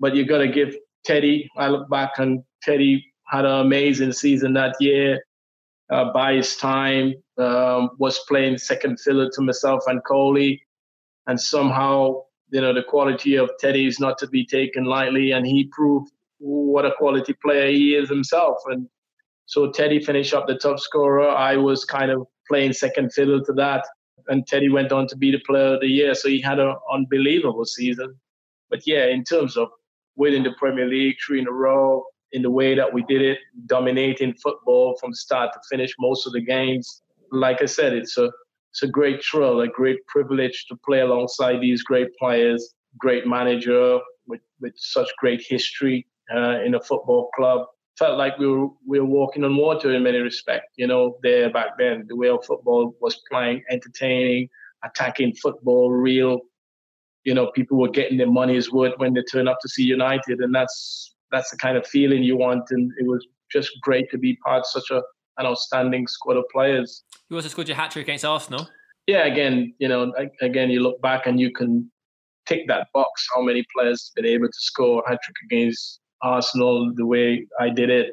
but 0.00 0.14
you 0.14 0.24
got 0.24 0.38
to 0.38 0.48
give 0.48 0.74
Teddy. 1.04 1.48
I 1.56 1.68
look 1.68 1.88
back 1.90 2.18
and 2.18 2.42
Teddy 2.62 3.04
had 3.26 3.44
an 3.44 3.60
amazing 3.60 4.12
season 4.12 4.54
that 4.54 4.74
year. 4.80 5.22
Uh, 5.90 6.12
by 6.12 6.34
his 6.34 6.56
time, 6.56 7.14
um, 7.38 7.90
was 7.98 8.18
playing 8.26 8.58
second 8.58 8.98
fiddle 8.98 9.30
to 9.30 9.42
myself 9.42 9.84
and 9.86 10.02
Coley, 10.04 10.60
and 11.28 11.40
somehow 11.40 12.22
you 12.50 12.60
know 12.60 12.72
the 12.72 12.82
quality 12.82 13.36
of 13.36 13.50
Teddy 13.58 13.86
is 13.86 14.00
not 14.00 14.18
to 14.18 14.26
be 14.26 14.44
taken 14.44 14.84
lightly, 14.84 15.32
and 15.32 15.46
he 15.46 15.68
proved 15.72 16.12
what 16.38 16.84
a 16.84 16.92
quality 16.92 17.34
player 17.42 17.68
he 17.70 17.94
is 17.94 18.08
himself. 18.08 18.58
And 18.66 18.88
so 19.46 19.70
Teddy 19.70 20.00
finished 20.00 20.34
up 20.34 20.46
the 20.46 20.56
top 20.56 20.78
scorer. 20.78 21.28
I 21.28 21.56
was 21.56 21.84
kind 21.84 22.10
of 22.10 22.26
playing 22.48 22.72
second 22.72 23.12
fiddle 23.12 23.42
to 23.44 23.52
that, 23.54 23.84
and 24.28 24.46
Teddy 24.46 24.68
went 24.68 24.92
on 24.92 25.06
to 25.08 25.16
be 25.16 25.30
the 25.30 25.40
player 25.46 25.74
of 25.74 25.80
the 25.80 25.88
year. 25.88 26.14
So 26.14 26.28
he 26.28 26.40
had 26.40 26.58
an 26.58 26.74
unbelievable 26.92 27.64
season. 27.64 28.14
But 28.70 28.86
yeah, 28.86 29.06
in 29.06 29.24
terms 29.24 29.56
of 29.56 29.68
winning 30.16 30.42
the 30.42 30.52
Premier 30.58 30.86
League 30.86 31.16
three 31.24 31.40
in 31.40 31.46
a 31.46 31.52
row, 31.52 32.04
in 32.32 32.42
the 32.42 32.50
way 32.50 32.74
that 32.74 32.92
we 32.92 33.02
did 33.04 33.22
it, 33.22 33.38
dominating 33.66 34.34
football 34.34 34.96
from 35.00 35.14
start 35.14 35.52
to 35.52 35.60
finish 35.70 35.92
most 35.98 36.26
of 36.26 36.32
the 36.32 36.40
games. 36.40 37.02
Like 37.30 37.62
I 37.62 37.66
said, 37.66 37.92
it's 37.92 38.18
a 38.18 38.30
it's 38.76 38.82
a 38.82 38.88
great 38.88 39.24
thrill, 39.24 39.62
a 39.62 39.68
great 39.68 40.06
privilege 40.06 40.66
to 40.68 40.76
play 40.84 41.00
alongside 41.00 41.62
these 41.62 41.82
great 41.82 42.14
players, 42.18 42.74
great 42.98 43.26
manager 43.26 43.98
with, 44.26 44.42
with 44.60 44.74
such 44.76 45.08
great 45.16 45.42
history 45.48 46.06
uh, 46.30 46.60
in 46.62 46.74
a 46.74 46.80
football 46.80 47.30
club. 47.34 47.66
Felt 47.98 48.18
like 48.18 48.36
we 48.36 48.46
were 48.46 48.68
we 48.86 49.00
were 49.00 49.06
walking 49.06 49.44
on 49.44 49.56
water 49.56 49.94
in 49.94 50.02
many 50.02 50.18
respects. 50.18 50.74
You 50.76 50.88
know, 50.88 51.16
there 51.22 51.48
back 51.50 51.78
then, 51.78 52.04
the 52.06 52.16
way 52.16 52.28
of 52.28 52.44
football 52.44 52.94
was 53.00 53.18
playing, 53.30 53.62
entertaining, 53.70 54.50
attacking 54.84 55.36
football, 55.36 55.90
real. 55.90 56.40
You 57.24 57.32
know, 57.32 57.50
people 57.52 57.78
were 57.78 57.88
getting 57.88 58.18
their 58.18 58.30
money's 58.30 58.70
worth 58.70 58.92
when 58.98 59.14
they 59.14 59.22
turn 59.22 59.48
up 59.48 59.56
to 59.62 59.70
see 59.70 59.84
United, 59.84 60.40
and 60.40 60.54
that's 60.54 61.14
that's 61.32 61.50
the 61.50 61.56
kind 61.56 61.78
of 61.78 61.86
feeling 61.86 62.22
you 62.22 62.36
want. 62.36 62.64
And 62.68 62.92
it 62.98 63.06
was 63.06 63.26
just 63.50 63.70
great 63.80 64.10
to 64.10 64.18
be 64.18 64.36
part 64.44 64.60
of 64.60 64.66
such 64.66 64.90
a, 64.90 65.02
an 65.38 65.46
outstanding 65.46 66.06
squad 66.06 66.36
of 66.36 66.44
players. 66.52 67.02
You 67.28 67.36
also 67.36 67.48
scored 67.48 67.68
your 67.68 67.76
hat 67.76 67.90
trick 67.90 68.04
against 68.04 68.24
Arsenal. 68.24 68.68
Yeah, 69.06 69.24
again, 69.24 69.74
you 69.78 69.88
know, 69.88 70.12
again, 70.40 70.70
you 70.70 70.80
look 70.80 71.00
back 71.00 71.26
and 71.26 71.40
you 71.40 71.52
can 71.52 71.90
tick 72.46 72.66
that 72.68 72.88
box. 72.92 73.26
How 73.34 73.42
many 73.42 73.64
players 73.74 74.10
have 74.10 74.22
been 74.22 74.32
able 74.32 74.46
to 74.46 74.58
score 74.58 75.02
a 75.04 75.10
hat 75.10 75.18
trick 75.22 75.36
against 75.44 76.00
Arsenal 76.22 76.92
the 76.94 77.06
way 77.06 77.46
I 77.60 77.68
did 77.68 77.90
it? 77.90 78.12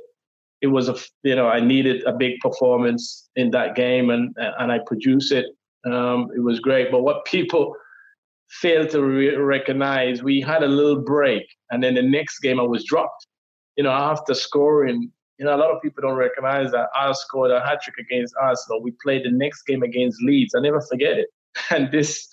It 0.62 0.68
was 0.68 0.90
a, 0.90 0.96
you 1.24 1.36
know, 1.36 1.48
I 1.48 1.60
needed 1.60 2.04
a 2.06 2.14
big 2.14 2.40
performance 2.40 3.30
in 3.36 3.52
that 3.52 3.76
game, 3.76 4.10
and 4.10 4.34
and 4.38 4.72
I 4.72 4.80
produced 4.86 5.32
it. 5.32 5.46
Um, 5.86 6.30
it 6.36 6.40
was 6.40 6.60
great. 6.60 6.90
But 6.90 7.02
what 7.02 7.26
people 7.26 7.76
failed 8.50 8.90
to 8.92 9.04
re- 9.04 9.36
recognize 9.36 10.24
we 10.24 10.40
had 10.42 10.64
a 10.64 10.68
little 10.68 11.02
break, 11.02 11.44
and 11.72 11.84
then 11.84 11.96
the 11.96 12.02
next 12.02 12.40
game 12.40 12.60
I 12.60 12.64
was 12.64 12.84
dropped. 12.86 13.28
You 13.76 13.84
know, 13.84 13.92
after 13.92 14.34
scoring, 14.34 15.12
you 15.38 15.46
know, 15.46 15.56
a 15.56 15.58
lot 15.58 15.72
of 15.72 15.82
people 15.82 16.02
don't 16.02 16.16
recognize 16.16 16.72
that 16.72 16.90
I 16.96 17.12
scored 17.14 17.52
a 17.52 17.60
hat 17.60 17.82
trick 17.82 17.98
against 17.98 18.36
Arsenal. 18.40 18.82
We 18.82 18.94
played 19.04 19.26
the 19.26 19.32
next 19.32 19.64
game 19.64 19.84
against 19.84 20.22
Leeds. 20.22 20.54
I 20.56 20.60
never 20.60 20.82
forget 20.82 21.18
it. 21.18 21.30
And 21.70 21.92
this, 21.92 22.28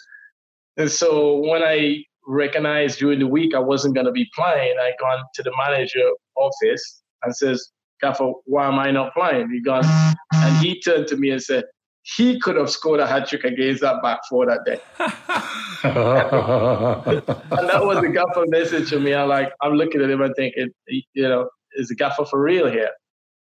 and 0.78 0.90
so 0.90 1.40
when 1.40 1.62
I 1.62 2.04
recognized 2.26 2.98
during 2.98 3.18
the 3.18 3.26
week 3.26 3.54
I 3.54 3.58
wasn't 3.58 3.94
going 3.94 4.06
to 4.06 4.12
be 4.12 4.30
playing, 4.34 4.76
I 4.80 4.92
gone 4.98 5.22
to 5.34 5.42
the 5.42 5.52
manager 5.58 6.08
office 6.36 7.02
and 7.22 7.36
says, 7.36 7.70
Gaffer, 8.00 8.32
why 8.46 8.66
am 8.66 8.78
I 8.78 8.90
not 8.90 9.12
playing? 9.12 9.50
He 9.50 9.60
gone, 9.60 9.84
and 10.32 10.56
he 10.56 10.80
turned 10.80 11.06
to 11.08 11.16
me 11.16 11.30
and 11.30 11.42
said, 11.42 11.64
he 12.02 12.40
could 12.40 12.56
have 12.56 12.70
scored 12.70 13.00
a 13.00 13.06
hat 13.06 13.28
trick 13.28 13.44
against 13.44 13.82
that 13.82 14.02
back 14.02 14.20
four 14.28 14.46
that 14.46 14.64
day. 14.64 14.80
and 15.84 17.68
that 17.68 17.82
was 17.84 18.00
the 18.00 18.08
gaffer 18.08 18.46
message 18.46 18.88
to 18.90 18.98
me. 18.98 19.14
I'm 19.14 19.28
like, 19.28 19.52
I'm 19.60 19.74
looking 19.74 20.00
at 20.00 20.10
him 20.10 20.22
and 20.22 20.34
thinking, 20.34 20.70
you 20.86 21.28
know, 21.28 21.50
is 21.74 21.88
the 21.88 21.94
gaffer 21.94 22.24
for 22.24 22.42
real 22.42 22.70
here? 22.70 22.90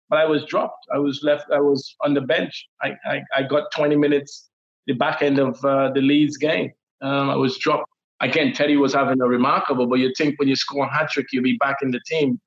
But 0.10 0.20
I 0.20 0.26
was 0.26 0.46
dropped. 0.46 0.86
I 0.94 1.00
was 1.00 1.22
left. 1.24 1.46
I 1.54 1.60
was 1.60 1.96
on 2.04 2.14
the 2.14 2.22
bench. 2.22 2.68
I, 2.82 2.94
I, 3.06 3.22
I 3.36 3.44
got 3.44 3.64
20 3.76 3.96
minutes 3.96 4.50
the 4.88 4.94
back 4.94 5.22
end 5.22 5.38
of 5.38 5.64
uh, 5.66 5.92
the 5.92 6.02
Leeds 6.02 6.38
game. 6.38 6.72
Um, 7.02 7.30
I 7.30 7.36
was 7.36 7.58
dropped. 7.58 7.92
Again, 8.22 8.54
Teddy 8.54 8.78
was 8.78 8.94
having 8.94 9.22
a 9.22 9.28
remarkable, 9.28 9.86
but 9.86 10.00
you 10.00 10.12
think 10.18 10.40
when 10.40 10.48
you 10.48 10.56
score 10.56 10.86
a 10.86 10.92
hat 10.92 11.12
trick, 11.12 11.28
you'll 11.32 11.44
be 11.44 11.58
back 11.58 11.78
in 11.82 11.92
the 11.92 12.00
team. 12.08 12.40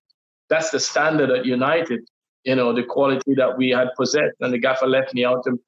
That's 0.49 0.71
the 0.71 0.81
standard 0.81 1.31
at 1.31 1.45
United, 1.45 2.01
you 2.45 2.57
know, 2.57 2.73
the 2.73 2.83
quality 2.83 3.35
that 3.37 3.57
we 3.57 3.71
had 3.71 3.89
possessed. 3.97 4.35
And 4.41 4.53
the 4.53 4.59
gaffer 4.59 4.89
left 4.89 5.15
me 5.15 5.25
out, 5.25 5.45
and 5.47 5.59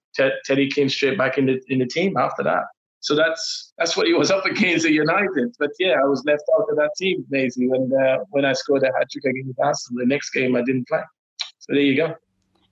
Teddy 0.44 0.68
came 0.68 0.88
straight 0.88 1.16
back 1.16 1.38
in 1.38 1.46
the, 1.46 1.60
in 1.68 1.78
the 1.78 1.86
team 1.86 2.16
after 2.16 2.42
that. 2.42 2.64
So 3.02 3.16
that's 3.16 3.72
that's 3.78 3.96
what 3.96 4.06
he 4.06 4.14
was 4.14 4.30
up 4.30 4.46
against 4.46 4.86
at 4.86 4.92
United. 4.92 5.54
But 5.58 5.70
yeah, 5.78 5.96
I 6.02 6.04
was 6.04 6.22
left 6.24 6.44
out 6.56 6.66
of 6.70 6.76
that 6.76 6.90
team, 6.96 7.24
Maisie, 7.30 7.68
when 7.68 7.92
uh, 7.92 8.18
when 8.30 8.44
I 8.44 8.52
scored 8.52 8.84
a 8.84 8.92
hat 8.96 9.08
trick 9.10 9.24
against 9.24 9.58
Arsenal. 9.60 10.00
The 10.00 10.06
next 10.06 10.30
game 10.30 10.54
I 10.56 10.62
didn't 10.62 10.86
play. 10.88 11.02
So 11.58 11.74
there 11.74 11.82
you 11.82 11.96
go. 11.96 12.14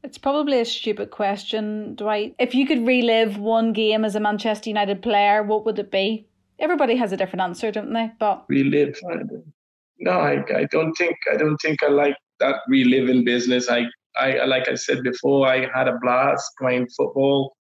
It's 0.02 0.19
probably 0.19 0.61
a 0.61 0.65
stupid 0.65 1.11
question, 1.11 1.94
Dwight. 1.97 2.35
If 2.39 2.55
you 2.55 2.66
could 2.66 2.86
relive 2.86 3.36
one 3.36 3.73
game 3.73 4.05
as 4.05 4.15
a 4.15 4.20
Manchester 4.20 4.70
United 4.70 5.02
player, 5.02 5.43
what 5.43 5.66
would 5.66 5.78
it 5.78 5.90
be? 5.90 6.27
Everybody 6.59 6.97
has 6.97 7.12
a 7.12 7.16
different 7.16 7.43
answer, 7.43 7.70
don't 7.70 7.93
they? 7.93 8.11
But 8.19 8.44
relive. 8.48 8.98
No, 9.98 10.12
I, 10.12 10.43
I 10.57 10.65
don't 10.70 10.94
think 10.94 11.16
I 11.31 11.36
don't 11.36 11.59
think 11.59 11.82
I 11.82 11.89
like 11.89 12.16
that 12.39 12.57
reliving 12.69 13.24
business. 13.24 13.69
I, 13.69 13.86
I 14.16 14.44
like 14.44 14.69
I 14.69 14.77
said 14.77 15.02
before, 15.02 15.47
I 15.47 15.69
had 15.74 15.89
a 15.89 15.98
blast 16.01 16.51
playing 16.59 16.89
football. 16.97 17.57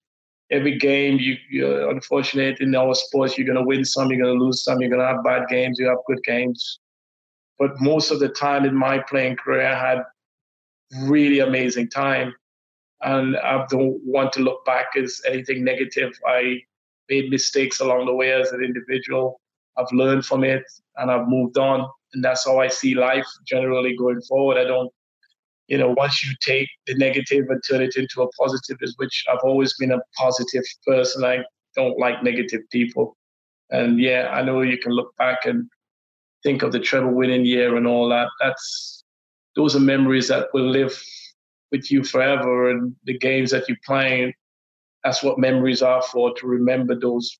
Every 0.49 0.77
game, 0.77 1.17
you, 1.19 1.35
you're 1.49 1.89
unfortunate 1.89 2.61
in 2.61 2.73
our 2.75 2.95
sports, 2.95 3.37
you're 3.37 3.47
gonna 3.47 3.65
win 3.65 3.83
some, 3.83 4.09
you're 4.09 4.25
gonna 4.25 4.39
lose 4.39 4.63
some, 4.63 4.79
you're 4.79 4.89
gonna 4.89 5.07
have 5.07 5.23
bad 5.23 5.47
games, 5.49 5.77
you 5.79 5.87
have 5.87 5.97
good 6.07 6.23
games. 6.23 6.79
But 7.59 7.71
most 7.81 8.11
of 8.11 8.19
the 8.19 8.29
time 8.29 8.65
in 8.65 8.75
my 8.75 8.99
playing 8.99 9.35
career, 9.37 9.67
I 9.67 9.89
had 9.89 10.03
really 11.03 11.39
amazing 11.39 11.89
time. 11.89 12.33
And 13.01 13.37
I 13.37 13.65
don't 13.69 13.99
want 14.03 14.33
to 14.33 14.41
look 14.41 14.65
back 14.65 14.87
as 14.95 15.21
anything 15.27 15.63
negative. 15.63 16.13
I 16.25 16.61
made 17.09 17.29
mistakes 17.29 17.79
along 17.79 18.05
the 18.05 18.13
way 18.13 18.31
as 18.31 18.51
an 18.51 18.63
individual. 18.63 19.39
I've 19.77 19.91
learned 19.91 20.25
from 20.25 20.43
it 20.43 20.63
and 20.95 21.11
I've 21.11 21.27
moved 21.27 21.57
on. 21.57 21.87
And 22.13 22.23
that's 22.23 22.45
how 22.45 22.59
I 22.59 22.67
see 22.67 22.95
life 22.95 23.27
generally 23.45 23.95
going 23.95 24.21
forward. 24.21 24.57
I 24.57 24.63
don't, 24.63 24.91
you 25.67 25.77
know, 25.77 25.93
once 25.97 26.23
you 26.25 26.33
take 26.45 26.69
the 26.85 26.95
negative 26.95 27.45
and 27.49 27.61
turn 27.69 27.81
it 27.81 27.95
into 27.95 28.21
a 28.21 28.29
positive, 28.31 28.77
is 28.81 28.95
which 28.97 29.23
I've 29.29 29.43
always 29.43 29.75
been 29.77 29.91
a 29.91 29.99
positive 30.17 30.63
person. 30.85 31.25
I 31.25 31.39
don't 31.75 31.99
like 31.99 32.23
negative 32.23 32.61
people. 32.71 33.17
And 33.69 33.99
yeah, 33.99 34.29
I 34.31 34.41
know 34.43 34.61
you 34.61 34.77
can 34.77 34.93
look 34.93 35.15
back 35.17 35.45
and 35.45 35.69
think 36.43 36.63
of 36.63 36.71
the 36.71 36.79
treble 36.79 37.13
winning 37.13 37.45
year 37.45 37.75
and 37.75 37.85
all 37.85 38.07
that. 38.09 38.29
That's 38.39 39.03
those 39.55 39.75
are 39.75 39.81
memories 39.81 40.27
that 40.29 40.47
will 40.53 40.69
live 40.69 40.97
with 41.71 41.91
you 41.91 42.03
forever. 42.03 42.69
And 42.69 42.95
the 43.03 43.17
games 43.17 43.51
that 43.51 43.67
you're 43.67 43.77
playing, 43.85 44.33
that's 45.03 45.21
what 45.21 45.37
memories 45.37 45.81
are 45.81 46.01
for, 46.01 46.33
to 46.35 46.47
remember 46.47 46.97
those 46.97 47.37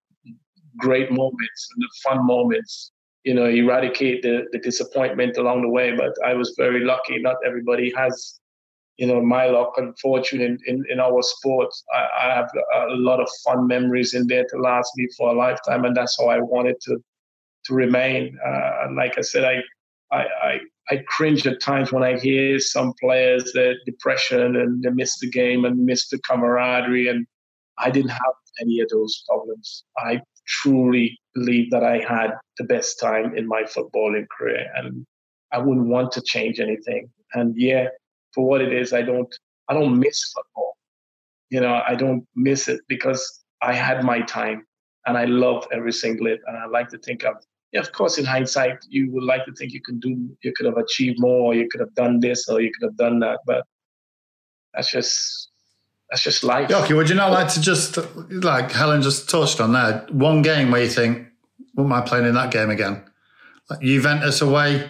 great 0.77 1.11
moments 1.11 1.69
and 1.73 1.81
the 1.81 1.89
fun 2.03 2.25
moments. 2.25 2.91
You 3.27 3.33
know, 3.37 3.47
eradicate 3.63 4.19
the, 4.27 4.35
the 4.53 4.59
disappointment 4.69 5.33
along 5.37 5.59
the 5.61 5.73
way. 5.77 5.87
But 6.01 6.13
I 6.29 6.33
was 6.41 6.49
very 6.63 6.81
lucky. 6.91 7.15
Not 7.27 7.37
everybody 7.49 7.87
has, 8.01 8.13
you 9.01 9.07
know, 9.09 9.19
my 9.37 9.45
luck 9.55 9.73
and 9.79 9.89
fortune 10.05 10.41
in, 10.47 10.53
in, 10.69 10.77
in 10.91 10.97
our 11.07 11.21
sport 11.33 11.71
I, 11.99 12.03
I 12.23 12.27
have 12.37 12.49
a 12.91 12.95
lot 13.09 13.19
of 13.23 13.29
fun 13.45 13.59
memories 13.75 14.11
in 14.17 14.23
there 14.31 14.45
to 14.49 14.57
last 14.69 14.89
me 14.97 15.05
for 15.17 15.25
a 15.29 15.37
lifetime. 15.45 15.83
And 15.85 15.95
that's 15.97 16.15
how 16.19 16.27
I 16.35 16.39
wanted 16.39 16.77
to 16.85 16.93
to 17.65 17.73
remain. 17.73 18.21
Uh, 18.49 18.87
like 19.01 19.17
I 19.17 19.21
said, 19.31 19.43
I, 19.53 19.55
I, 20.17 20.21
I 20.49 20.59
I 20.89 20.95
cringe 21.15 21.45
at 21.45 21.59
times 21.61 21.91
when 21.91 22.03
I 22.03 22.17
hear 22.17 22.59
some 22.59 22.93
players 23.01 23.43
that 23.53 23.75
depression 23.85 24.55
and 24.55 24.81
they 24.83 24.89
miss 25.01 25.19
the 25.19 25.29
game 25.29 25.65
and 25.65 25.85
miss 25.85 26.07
the 26.09 26.19
camaraderie. 26.19 27.09
And 27.09 27.27
I 27.77 27.91
didn't 27.91 28.11
have 28.11 28.35
any 28.61 28.79
of 28.79 28.89
those 28.89 29.23
problems. 29.27 29.83
I 29.97 30.21
truly 30.45 31.19
believe 31.33 31.69
that 31.71 31.83
I 31.83 31.99
had 31.99 32.31
the 32.57 32.63
best 32.63 32.99
time 32.99 33.35
in 33.37 33.47
my 33.47 33.63
footballing 33.63 34.25
career, 34.37 34.65
and 34.75 35.05
I 35.51 35.59
wouldn't 35.59 35.87
want 35.87 36.11
to 36.13 36.21
change 36.21 36.59
anything. 36.59 37.09
And 37.33 37.55
yeah, 37.57 37.87
for 38.33 38.47
what 38.47 38.61
it 38.61 38.73
is, 38.73 38.93
I 38.93 39.01
don't 39.01 39.33
I 39.69 39.73
don't 39.73 39.99
miss 39.99 40.31
football. 40.31 40.77
You 41.49 41.61
know, 41.61 41.81
I 41.87 41.95
don't 41.95 42.25
miss 42.35 42.67
it 42.67 42.81
because 42.87 43.43
I 43.61 43.73
had 43.73 44.03
my 44.03 44.21
time 44.21 44.65
and 45.05 45.17
I 45.17 45.25
love 45.25 45.65
every 45.71 45.93
single 45.93 46.27
it. 46.27 46.41
And 46.45 46.57
I 46.57 46.65
like 46.65 46.89
to 46.89 46.97
think 46.99 47.25
I've 47.25 47.35
yeah, 47.73 47.81
of 47.81 47.91
course, 47.91 48.17
in 48.17 48.23
hindsight, 48.23 48.77
you 48.87 49.11
would 49.11 49.23
like 49.23 49.45
to 49.45 49.51
think 49.53 49.73
you 49.73 49.81
can 49.81 49.99
do, 49.99 50.29
you 50.41 50.53
could 50.55 50.65
have 50.65 50.77
achieved 50.77 51.19
more, 51.19 51.53
you 51.53 51.67
could 51.69 51.81
have 51.81 51.93
done 51.95 52.21
this, 52.21 52.47
or 52.47 52.61
you 52.61 52.71
could 52.73 52.87
have 52.87 52.97
done 52.97 53.19
that. 53.19 53.39
But 53.45 53.65
that's 54.73 54.89
just 54.89 55.49
that's 56.09 56.23
just 56.23 56.43
life. 56.43 56.71
Okay, 56.71 56.93
would 56.93 57.09
you 57.09 57.15
not 57.15 57.31
like 57.31 57.49
to 57.53 57.61
just 57.61 57.97
like 58.29 58.71
Helen 58.71 59.01
just 59.01 59.29
touched 59.29 59.59
on 59.59 59.73
that 59.73 60.13
one 60.13 60.41
game 60.41 60.71
where 60.71 60.83
you 60.83 60.89
think, 60.89 61.27
what 61.73 61.85
am 61.85 61.93
I 61.93 62.01
playing 62.01 62.25
in 62.25 62.33
that 62.35 62.51
game 62.51 62.69
again? 62.69 63.03
Like 63.69 63.81
Juventus 63.81 64.41
away, 64.41 64.89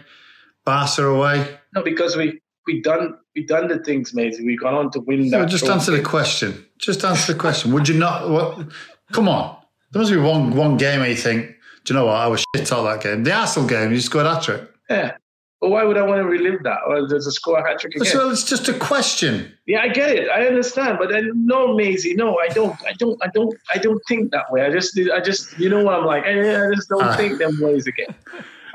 Barca 0.65 1.05
away. 1.05 1.57
No, 1.73 1.83
because 1.83 2.15
we 2.15 2.39
we 2.67 2.81
done 2.81 3.17
we 3.35 3.45
done 3.45 3.67
the 3.67 3.79
things, 3.79 4.13
mate. 4.13 4.35
We've 4.39 4.59
gone 4.59 4.75
on 4.75 4.91
to 4.91 4.99
win 4.99 5.29
that. 5.29 5.49
just 5.49 5.65
answer 5.65 5.91
the 5.91 6.03
question. 6.03 6.65
Just 6.77 7.03
answer 7.03 7.33
the 7.33 7.39
question. 7.39 7.73
Would 7.73 7.87
you 7.87 7.97
not? 7.97 8.29
What? 8.29 8.67
Come 9.11 9.27
on. 9.27 9.57
There 9.91 10.01
must 10.01 10.11
be 10.11 10.17
one 10.17 10.55
one 10.55 10.77
game 10.77 10.99
where 10.99 11.09
you 11.09 11.15
think 11.15 11.55
do 11.87 11.93
you 11.93 11.99
know 11.99 12.07
what? 12.07 12.15
I 12.15 12.27
was 12.27 12.43
shit 12.53 12.69
all 12.73 12.83
that 12.83 13.01
game. 13.01 13.23
The 13.23 13.31
Arsenal 13.31 13.69
game, 13.69 13.93
you 13.93 14.01
scored 14.01 14.25
a 14.25 14.35
hat 14.35 14.43
trick. 14.43 14.69
Yeah. 14.89 15.15
But 15.59 15.69
why 15.69 15.83
would 15.83 15.97
I 15.97 16.03
want 16.03 16.21
to 16.21 16.27
relive 16.27 16.61
that? 16.63 16.79
Or 16.87 17.07
does 17.07 17.25
a 17.25 17.31
score 17.31 17.57
a 17.57 17.67
hat 17.67 17.79
trick 17.79 17.95
again? 17.95 18.11
Well, 18.13 18.29
it's 18.29 18.43
just 18.43 18.69
a 18.69 18.73
question. 18.73 19.51
Yeah, 19.65 19.81
I 19.81 19.87
get 19.87 20.11
it. 20.11 20.29
I 20.29 20.45
understand. 20.45 20.99
But 20.99 21.09
then, 21.09 21.31
no, 21.33 21.73
Maisie, 21.73 22.13
no, 22.13 22.37
I 22.37 22.47
don't. 22.49 22.79
I 22.85 22.93
don't. 22.93 23.19
I 23.23 23.27
don't. 23.27 23.57
I 23.73 23.79
don't 23.79 23.99
think 24.07 24.31
that 24.31 24.51
way. 24.51 24.61
I 24.61 24.69
just, 24.69 24.99
I 25.11 25.19
just, 25.19 25.57
you 25.57 25.69
know 25.69 25.83
what 25.83 25.95
I'm 25.95 26.05
like. 26.05 26.25
I, 26.25 26.67
I 26.67 26.75
just 26.75 26.89
don't 26.89 27.01
right. 27.01 27.17
think 27.17 27.39
them 27.39 27.59
ways 27.59 27.87
again. 27.87 28.13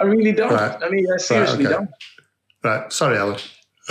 I 0.01 0.03
really 0.03 0.33
don't. 0.33 0.53
Right. 0.53 0.77
I 0.83 0.89
mean, 0.89 1.07
I 1.13 1.19
seriously 1.19 1.67
right, 1.67 1.75
okay. 1.75 1.85
don't. 1.85 1.91
Right. 2.65 2.93
Sorry, 2.93 3.17
Alan. 3.17 3.39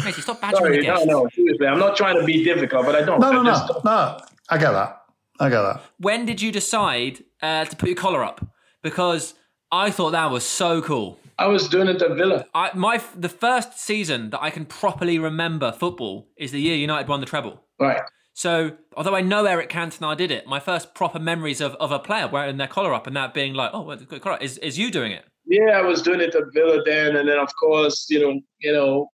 Maisie, 0.04 0.22
stop 0.22 0.42
badgering 0.42 0.84
Sorry, 0.84 1.06
no, 1.06 1.24
no, 1.24 1.30
seriously. 1.34 1.68
I'm 1.68 1.80
not 1.80 1.96
trying 1.96 2.20
to 2.20 2.26
be 2.26 2.44
difficult, 2.44 2.86
but 2.86 2.96
I 2.96 3.04
don't. 3.04 3.22
No, 3.22 3.32
no, 3.32 3.40
I 3.40 3.44
no, 3.44 3.82
no. 3.86 4.20
I 4.50 4.58
get 4.58 4.72
that. 4.72 5.02
I 5.40 5.50
get 5.50 5.62
that. 5.62 5.82
When 5.98 6.26
did 6.26 6.42
you 6.42 6.52
decide 6.52 7.24
uh, 7.42 7.64
to 7.66 7.76
put 7.78 7.88
your 7.88 7.96
collar 7.96 8.22
up? 8.22 8.46
Because 8.82 9.34
I 9.72 9.92
thought 9.92 10.12
that 10.12 10.30
was 10.30 10.44
so 10.44 10.82
cool. 10.82 11.21
I 11.42 11.48
was 11.48 11.68
doing 11.68 11.88
it 11.88 12.02
at 12.02 12.16
Villa. 12.16 12.46
I, 12.54 12.72
my 12.76 13.02
the 13.16 13.30
first 13.30 13.80
season 13.80 14.30
that 14.30 14.42
I 14.42 14.50
can 14.50 14.66
properly 14.66 15.18
remember 15.18 15.72
football 15.72 16.28
is 16.38 16.52
the 16.52 16.62
year 16.62 16.76
United 16.76 17.08
won 17.08 17.20
the 17.20 17.26
treble. 17.26 17.64
Right. 17.80 18.02
So, 18.34 18.72
although 18.96 19.16
I 19.16 19.22
know 19.22 19.46
Eric 19.46 19.70
Cantona 19.70 20.16
did 20.16 20.32
it, 20.32 20.48
my 20.48 20.60
first 20.60 20.94
proper 20.94 21.20
memories 21.20 21.60
of, 21.60 21.76
of 21.76 21.92
a 21.92 22.00
player 22.00 22.28
wearing 22.28 22.58
their 22.58 22.68
collar 22.68 22.94
up 22.94 23.08
and 23.08 23.16
that 23.16 23.34
being 23.34 23.54
like, 23.54 23.72
oh, 23.74 23.96
good 23.96 24.22
collar 24.22 24.38
is 24.40 24.58
is 24.60 24.78
you 24.78 24.92
doing 24.92 25.12
it? 25.12 25.26
Yeah, 25.46 25.72
I 25.72 25.82
was 25.82 26.02
doing 26.02 26.22
it 26.22 26.36
at 26.36 26.44
Villa 26.54 26.82
then, 26.86 27.16
and 27.16 27.28
then 27.28 27.40
of 27.40 27.50
course, 27.60 28.08
you 28.10 28.20
know, 28.20 28.40
you 28.60 28.72
know, 28.72 29.10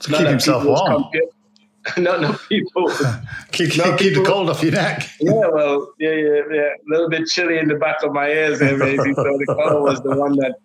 to 0.00 0.12
keep 0.12 0.26
himself 0.26 0.64
warm. 0.64 1.04
not 1.96 2.18
enough 2.18 2.46
people. 2.48 2.90
keep, 3.52 3.70
keep, 3.70 3.96
keep 3.96 4.14
the 4.14 4.24
cold 4.26 4.50
off 4.50 4.62
your 4.62 4.72
neck. 4.72 5.08
Yeah, 5.20 5.48
well, 5.52 5.92
yeah, 5.98 6.10
yeah, 6.10 6.40
yeah. 6.52 6.60
A 6.60 6.86
little 6.88 7.08
bit 7.08 7.26
chilly 7.26 7.58
in 7.58 7.68
the 7.68 7.76
back 7.76 8.02
of 8.02 8.12
my 8.12 8.28
ears 8.28 8.58
there, 8.58 8.76
maybe. 8.76 8.96
so 9.14 9.22
the 9.22 9.46
collar 9.46 9.80
was 9.80 10.00
the 10.02 10.14
one 10.16 10.36
that 10.36 10.56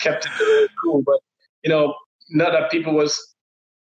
kept 0.00 0.26
it 0.26 0.30
really 0.38 0.68
cool. 0.82 1.02
But 1.04 1.20
you 1.62 1.70
know, 1.70 1.94
not 2.30 2.52
that 2.52 2.70
people 2.70 2.94
was 2.94 3.34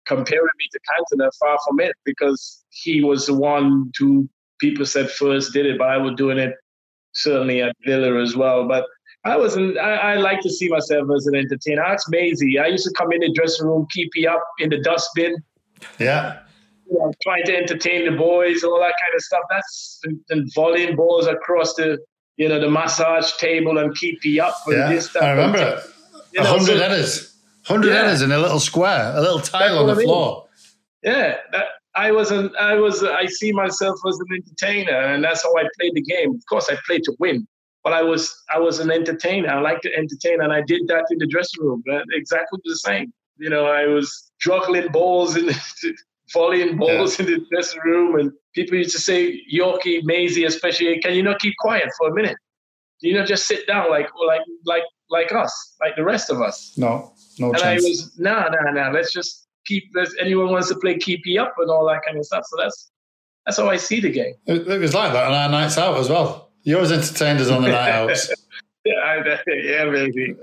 comparing 0.06 0.48
me 0.58 0.66
to 0.72 0.80
Cantona, 0.88 1.30
far 1.40 1.58
from 1.66 1.80
it, 1.80 1.94
because 2.04 2.64
he 2.70 3.02
was 3.02 3.26
the 3.26 3.34
one 3.34 3.90
who 3.98 4.28
people 4.60 4.86
said 4.86 5.10
first 5.10 5.52
did 5.52 5.66
it, 5.66 5.78
but 5.78 5.88
I 5.88 5.96
was 5.96 6.14
doing 6.16 6.38
it 6.38 6.54
certainly 7.12 7.62
at 7.62 7.74
Villa 7.84 8.20
as 8.20 8.36
well. 8.36 8.68
But 8.68 8.84
I 9.24 9.36
wasn't. 9.36 9.78
I, 9.78 10.12
I, 10.12 10.14
like 10.16 10.40
to 10.42 10.50
see 10.50 10.68
myself 10.68 11.08
as 11.16 11.26
an 11.26 11.34
entertainer. 11.34 11.82
That's 11.88 12.08
Maisie. 12.08 12.58
I 12.58 12.66
used 12.66 12.84
to 12.84 12.92
come 12.96 13.12
in 13.12 13.20
the 13.20 13.32
dressing 13.32 13.66
room, 13.66 13.86
keep 13.92 14.10
you 14.14 14.28
up 14.28 14.44
in 14.60 14.70
the 14.70 14.80
dustbin. 14.80 15.36
Yeah 15.98 16.38
you 16.90 16.98
know, 16.98 17.12
trying 17.22 17.44
to 17.44 17.56
entertain 17.56 18.10
the 18.10 18.16
boys, 18.16 18.62
all 18.62 18.78
that 18.78 18.94
kind 19.00 19.14
of 19.14 19.20
stuff. 19.20 19.42
That's 19.50 20.00
and, 20.04 20.20
and 20.30 20.52
volleying 20.54 20.96
balls 20.96 21.26
across 21.26 21.74
the 21.74 21.98
you 22.36 22.48
know, 22.48 22.60
the 22.60 22.70
massage 22.70 23.32
table 23.38 23.78
and 23.78 23.94
keep 23.96 24.24
you 24.24 24.42
up. 24.42 24.56
And 24.66 24.76
Yeah, 24.76 24.88
this, 24.92 25.08
that, 25.12 25.22
I 25.22 25.30
remember 25.30 25.58
it. 25.58 25.84
You 26.32 26.40
A 26.40 26.44
know, 26.44 26.50
hundred 26.50 26.66
so- 26.66 26.78
headers. 26.78 27.32
Hundred 27.64 27.88
Yeah. 27.94 28.04
headers 28.04 28.22
in 28.22 28.30
a 28.30 28.38
little 28.38 28.60
square, 28.60 29.12
a 29.16 29.20
little 29.20 29.40
tile 29.40 29.78
on 29.78 29.86
the 29.88 29.94
I 29.94 29.96
mean. 29.96 30.06
floor. 30.06 30.46
Yeah, 31.02 31.36
that, 31.52 31.64
I 31.96 32.12
was 32.12 32.30
an 32.30 32.50
I 32.60 32.74
was 32.74 33.02
I 33.02 33.26
see 33.26 33.50
myself 33.52 33.98
as 34.06 34.18
an 34.20 34.26
entertainer, 34.36 34.98
and 35.12 35.24
that's 35.24 35.42
how 35.42 35.52
I 35.56 35.64
played 35.80 35.92
the 35.94 36.02
game. 36.02 36.30
Of 36.34 36.42
course, 36.48 36.68
I 36.70 36.76
played 36.86 37.02
to 37.04 37.12
win, 37.18 37.46
but 37.82 37.92
I 37.92 38.02
was 38.02 38.32
I 38.54 38.58
was 38.60 38.78
an 38.78 38.90
entertainer. 38.92 39.48
I 39.48 39.60
like 39.60 39.80
to 39.80 39.92
entertain, 39.96 40.40
and 40.42 40.52
I 40.52 40.60
did 40.60 40.82
that 40.88 41.06
in 41.10 41.18
the 41.18 41.26
dressing 41.26 41.64
room. 41.64 41.82
Exactly 42.12 42.60
the 42.64 42.76
same. 42.76 43.12
You 43.38 43.50
know, 43.50 43.66
I 43.66 43.86
was 43.86 44.30
juggling 44.40 44.88
balls 44.92 45.34
and 45.36 45.48
volleying 46.32 46.76
balls 46.76 47.18
in 47.20 47.26
the 47.26 47.44
dressing 47.50 47.80
room, 47.84 48.18
and 48.18 48.32
people 48.54 48.76
used 48.76 48.92
to 48.92 49.00
say, 49.00 49.40
"Yorkie, 49.52 50.00
Maisie, 50.04 50.44
especially, 50.44 50.98
can 51.00 51.14
you 51.14 51.22
not 51.22 51.38
keep 51.40 51.54
quiet 51.58 51.88
for 51.98 52.08
a 52.08 52.14
minute? 52.14 52.36
Do 53.00 53.08
you 53.08 53.14
not 53.16 53.26
just 53.26 53.46
sit 53.46 53.66
down 53.66 53.90
like 53.90 54.08
like 54.26 54.40
like 54.64 54.82
like 55.10 55.32
us, 55.32 55.74
like 55.80 55.96
the 55.96 56.04
rest 56.04 56.30
of 56.30 56.40
us?" 56.40 56.72
No, 56.76 57.12
no 57.38 57.48
And 57.52 57.62
I 57.62 57.74
was, 57.74 58.12
nah, 58.18 58.48
nah, 58.48 58.70
nah. 58.70 58.90
Let's 58.90 59.12
just 59.12 59.46
keep. 59.66 59.84
Let's, 59.94 60.14
anyone 60.20 60.50
wants 60.50 60.68
to 60.68 60.76
play 60.76 60.96
keep 60.98 61.20
you 61.24 61.40
up 61.42 61.54
and 61.58 61.70
all 61.70 61.86
that 61.88 62.00
kind 62.06 62.18
of 62.18 62.24
stuff. 62.26 62.44
So 62.46 62.56
that's 62.62 62.90
that's 63.44 63.58
how 63.58 63.68
I 63.68 63.76
see 63.76 64.00
the 64.00 64.10
game. 64.10 64.34
It, 64.46 64.66
it 64.66 64.78
was 64.80 64.94
like 64.94 65.12
that 65.12 65.26
on 65.26 65.32
our 65.34 65.48
nights 65.48 65.78
out 65.78 65.96
as 65.98 66.08
well. 66.08 66.50
You 66.62 66.76
always 66.76 66.90
entertained 66.90 67.38
us 67.40 67.48
on 67.48 67.62
the 67.62 67.68
night 67.68 67.90
outs. 67.90 68.32
Yeah, 68.86 68.92
I, 69.04 69.38
yeah, 69.48 69.84
maybe. 69.86 70.36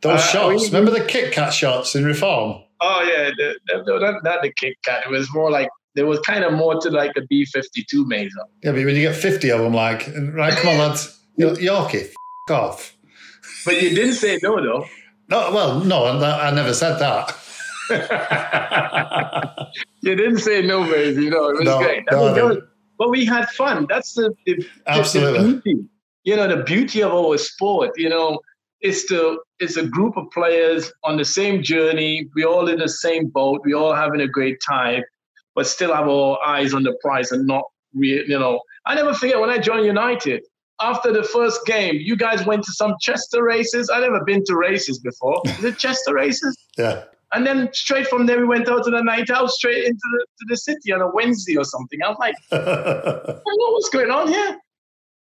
Those 0.00 0.20
Uh, 0.20 0.22
shots. 0.22 0.62
we- 0.62 0.66
Remember 0.68 0.90
the 0.90 1.04
Kit 1.04 1.34
Kat 1.34 1.52
shots 1.52 1.94
in 1.94 2.06
Reform? 2.06 2.62
Oh 2.82 3.02
yeah, 3.02 3.30
the, 3.36 3.58
the, 3.66 3.82
the, 3.84 3.98
not, 3.98 4.22
not 4.24 4.42
the 4.42 4.52
Kit 4.52 4.76
Kat. 4.84 5.04
It 5.06 5.10
was 5.10 5.32
more 5.34 5.50
like 5.50 5.68
there 5.94 6.06
was 6.06 6.18
kind 6.20 6.44
of 6.44 6.52
more 6.52 6.80
to 6.80 6.90
like 6.90 7.12
a 7.16 7.22
B 7.26 7.44
fifty 7.44 7.84
two 7.88 8.06
Mazer. 8.06 8.30
Yeah, 8.62 8.72
but 8.72 8.84
when 8.84 8.94
you 8.96 9.02
get 9.02 9.16
50 9.16 9.50
of 9.50 9.60
them, 9.60 9.74
like, 9.74 10.08
right, 10.32 10.52
come 10.54 10.70
on, 10.72 10.78
lads. 10.78 11.16
You're, 11.36 11.54
Yorkie, 11.56 12.08
f- 12.10 12.14
off. 12.50 12.96
But 13.64 13.80
you 13.82 13.90
didn't 13.90 14.14
say 14.14 14.38
no 14.42 14.62
though. 14.62 14.84
No, 15.28 15.50
well, 15.52 15.80
no, 15.84 16.04
I, 16.04 16.50
never 16.52 16.74
said 16.74 16.98
that. 16.98 17.36
You 20.02 20.14
didn't 20.16 20.38
say 20.38 20.62
no, 20.62 20.84
baby. 20.90 21.24
You 21.24 21.30
know, 21.30 21.50
it 21.50 21.56
was 21.58 21.64
No, 21.64 21.78
great. 21.78 22.04
no, 22.10 22.16
I 22.16 22.20
mean, 22.20 22.30
I 22.30 22.32
there 22.34 22.42
didn't. 22.48 22.56
was- 22.60 22.68
but 22.98 23.10
we 23.10 23.24
had 23.24 23.48
fun. 23.50 23.86
That's 23.88 24.12
the, 24.14 24.34
the, 24.46 24.56
the- 24.56 24.66
Absolutely. 24.86 25.52
the 25.52 25.58
beauty. 25.60 25.84
You 26.24 26.36
know, 26.36 26.48
the 26.54 26.62
beauty 26.64 27.02
of 27.02 27.12
our 27.12 27.38
sport. 27.38 27.90
You 27.96 28.08
know, 28.10 28.40
it's 28.80 29.06
the 29.08 29.38
it's 29.58 29.76
a 29.76 29.86
group 29.86 30.16
of 30.16 30.30
players 30.30 30.92
on 31.04 31.16
the 31.16 31.24
same 31.24 31.62
journey. 31.62 32.28
We 32.34 32.44
all 32.44 32.68
in 32.68 32.78
the 32.78 32.88
same 32.88 33.28
boat. 33.28 33.60
We 33.64 33.74
all 33.74 33.94
having 33.94 34.20
a 34.20 34.28
great 34.28 34.58
time, 34.66 35.02
but 35.54 35.66
still 35.66 35.94
have 35.94 36.08
our 36.08 36.38
eyes 36.44 36.72
on 36.74 36.82
the 36.82 36.96
prize 37.02 37.32
and 37.32 37.46
not. 37.46 37.64
Re- 37.94 38.24
you 38.26 38.38
know, 38.38 38.60
I 38.86 38.94
never 38.94 39.12
forget 39.14 39.38
when 39.40 39.50
I 39.50 39.58
joined 39.58 39.86
United. 39.86 40.42
After 40.82 41.12
the 41.12 41.24
first 41.24 41.66
game, 41.66 41.96
you 41.96 42.16
guys 42.16 42.46
went 42.46 42.64
to 42.64 42.72
some 42.72 42.94
Chester 43.02 43.42
races. 43.42 43.90
I 43.92 44.00
never 44.00 44.24
been 44.24 44.42
to 44.46 44.56
races 44.56 44.98
before. 44.98 45.42
Is 45.44 45.64
it 45.64 45.78
Chester 45.78 46.14
races? 46.14 46.56
Yeah. 46.78 47.04
And 47.32 47.46
then 47.46 47.68
straight 47.72 48.06
from 48.06 48.26
there, 48.26 48.38
we 48.38 48.46
went 48.46 48.68
out 48.68 48.84
to 48.84 48.90
the 48.90 49.02
night 49.02 49.28
out, 49.28 49.50
straight 49.50 49.84
into 49.84 50.00
the, 50.12 50.26
to 50.38 50.46
the 50.48 50.56
city 50.56 50.92
on 50.92 51.02
a 51.02 51.10
Wednesday 51.10 51.56
or 51.56 51.64
something. 51.64 52.00
I 52.02 52.08
was 52.08 52.16
like, 52.18 52.34
I 52.50 52.56
don't 52.56 53.44
know 53.44 53.70
what's 53.72 53.88
going 53.90 54.10
on 54.10 54.28
here. 54.28 54.58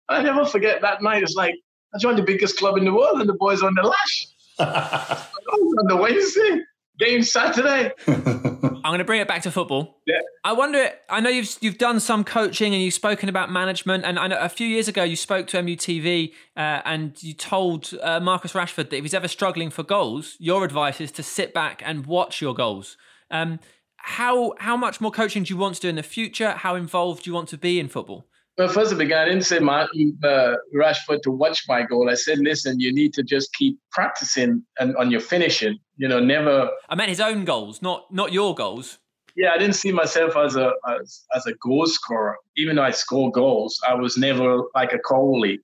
I 0.09 0.23
never 0.23 0.45
forget 0.47 0.81
that 0.83 1.03
night. 1.03 1.23
It's 1.23 1.35
like, 1.35 1.55
I 1.95 1.99
joined 1.99 2.19
the 2.19 2.23
biggest 2.23 2.59
club 2.59 2.77
in 2.77 2.85
the 2.85 2.93
world 2.93 3.21
and 3.21 3.29
the 3.29 3.35
boys 3.35 3.63
on 3.63 3.75
the 3.75 3.83
lash. 3.83 4.27
on 4.59 5.87
the 5.87 5.97
Wednesday, 5.97 6.63
game 6.99 7.23
Saturday. 7.23 7.93
I'm 8.07 8.93
going 8.93 8.99
to 8.99 9.05
bring 9.05 9.21
it 9.21 9.29
back 9.29 9.43
to 9.43 9.51
football. 9.51 10.01
Yeah. 10.07 10.21
I 10.45 10.53
wonder. 10.53 10.91
I 11.09 11.21
know 11.21 11.31
you've 11.31 11.57
you've 11.61 11.79
done 11.79 12.01
some 12.01 12.25
coaching 12.25 12.75
and 12.75 12.83
you've 12.83 12.95
spoken 12.95 13.29
about 13.29 13.51
management. 13.51 14.05
And 14.05 14.19
I 14.19 14.27
know 14.27 14.39
a 14.39 14.49
few 14.49 14.67
years 14.67 14.89
ago 14.89 15.03
you 15.03 15.17
spoke 15.17 15.47
to 15.49 15.59
MUTV 15.59 16.33
uh, 16.57 16.83
and 16.85 17.21
you 17.23 17.35
told 17.35 17.93
uh, 18.03 18.21
Marcus 18.21 18.53
Rashford 18.53 18.91
that 18.91 18.95
if 18.95 19.03
he's 19.03 19.15
ever 19.15 19.29
struggling 19.29 19.71
for 19.71 19.83
goals, 19.83 20.37
your 20.39 20.65
advice 20.65 21.01
is 21.01 21.13
to 21.13 21.23
sit 21.23 21.55
back 21.55 21.83
and 21.85 22.07
watch 22.07 22.41
your 22.41 22.55
goals. 22.55 22.97
Um, 23.31 23.61
how 23.97 24.55
how 24.59 24.77
much 24.77 25.01
more 25.01 25.11
coaching 25.11 25.43
do 25.43 25.53
you 25.53 25.59
want 25.59 25.77
to 25.77 25.81
do 25.81 25.89
in 25.89 25.97
the 25.97 26.03
future? 26.03 26.53
How 26.53 26.75
involved 26.75 27.25
do 27.25 27.31
you 27.31 27.35
want 27.35 27.49
to 27.51 27.59
be 27.59 27.79
in 27.79 27.89
football? 27.89 28.28
Well, 28.59 28.69
first 28.69 28.91
of 28.91 28.99
all, 28.99 29.07
I 29.07 29.25
didn't 29.25 29.43
say 29.45 29.61
my, 29.61 29.83
uh, 29.83 30.55
Rashford 30.75 31.23
to 31.23 31.31
watch 31.31 31.63
my 31.69 31.83
goal. 31.83 32.11
I 32.11 32.15
said, 32.15 32.41
listen, 32.41 32.81
you 32.81 32.93
need 32.93 33.15
to 33.15 33.23
just 33.23 33.55
keep 33.55 33.79
practicing 33.93 34.65
and 34.81 34.97
on 34.97 35.13
your 35.13 35.21
finishing. 35.21 35.79
You 35.97 36.09
know, 36.09 36.19
never 36.19 36.69
I 36.89 36.97
meant 36.97 37.09
his 37.09 37.21
own 37.21 37.45
goals, 37.45 37.81
not 37.83 38.13
not 38.13 38.33
your 38.33 38.55
goals. 38.57 38.99
yeah, 39.37 39.53
I 39.55 39.59
didn't 39.59 39.77
see 39.77 39.93
myself 39.93 40.37
as 40.37 40.57
a 40.57 40.73
as, 40.89 41.25
as 41.37 41.47
a 41.47 41.55
goal 41.55 41.87
scorer. 41.87 42.37
Even 42.57 42.77
though 42.77 42.83
I 42.83 42.91
score 42.91 43.31
goals, 43.31 43.81
I 43.89 43.95
was 43.95 44.17
never 44.17 44.65
like 44.75 44.93
a 44.93 44.99
Coley. 44.99 45.61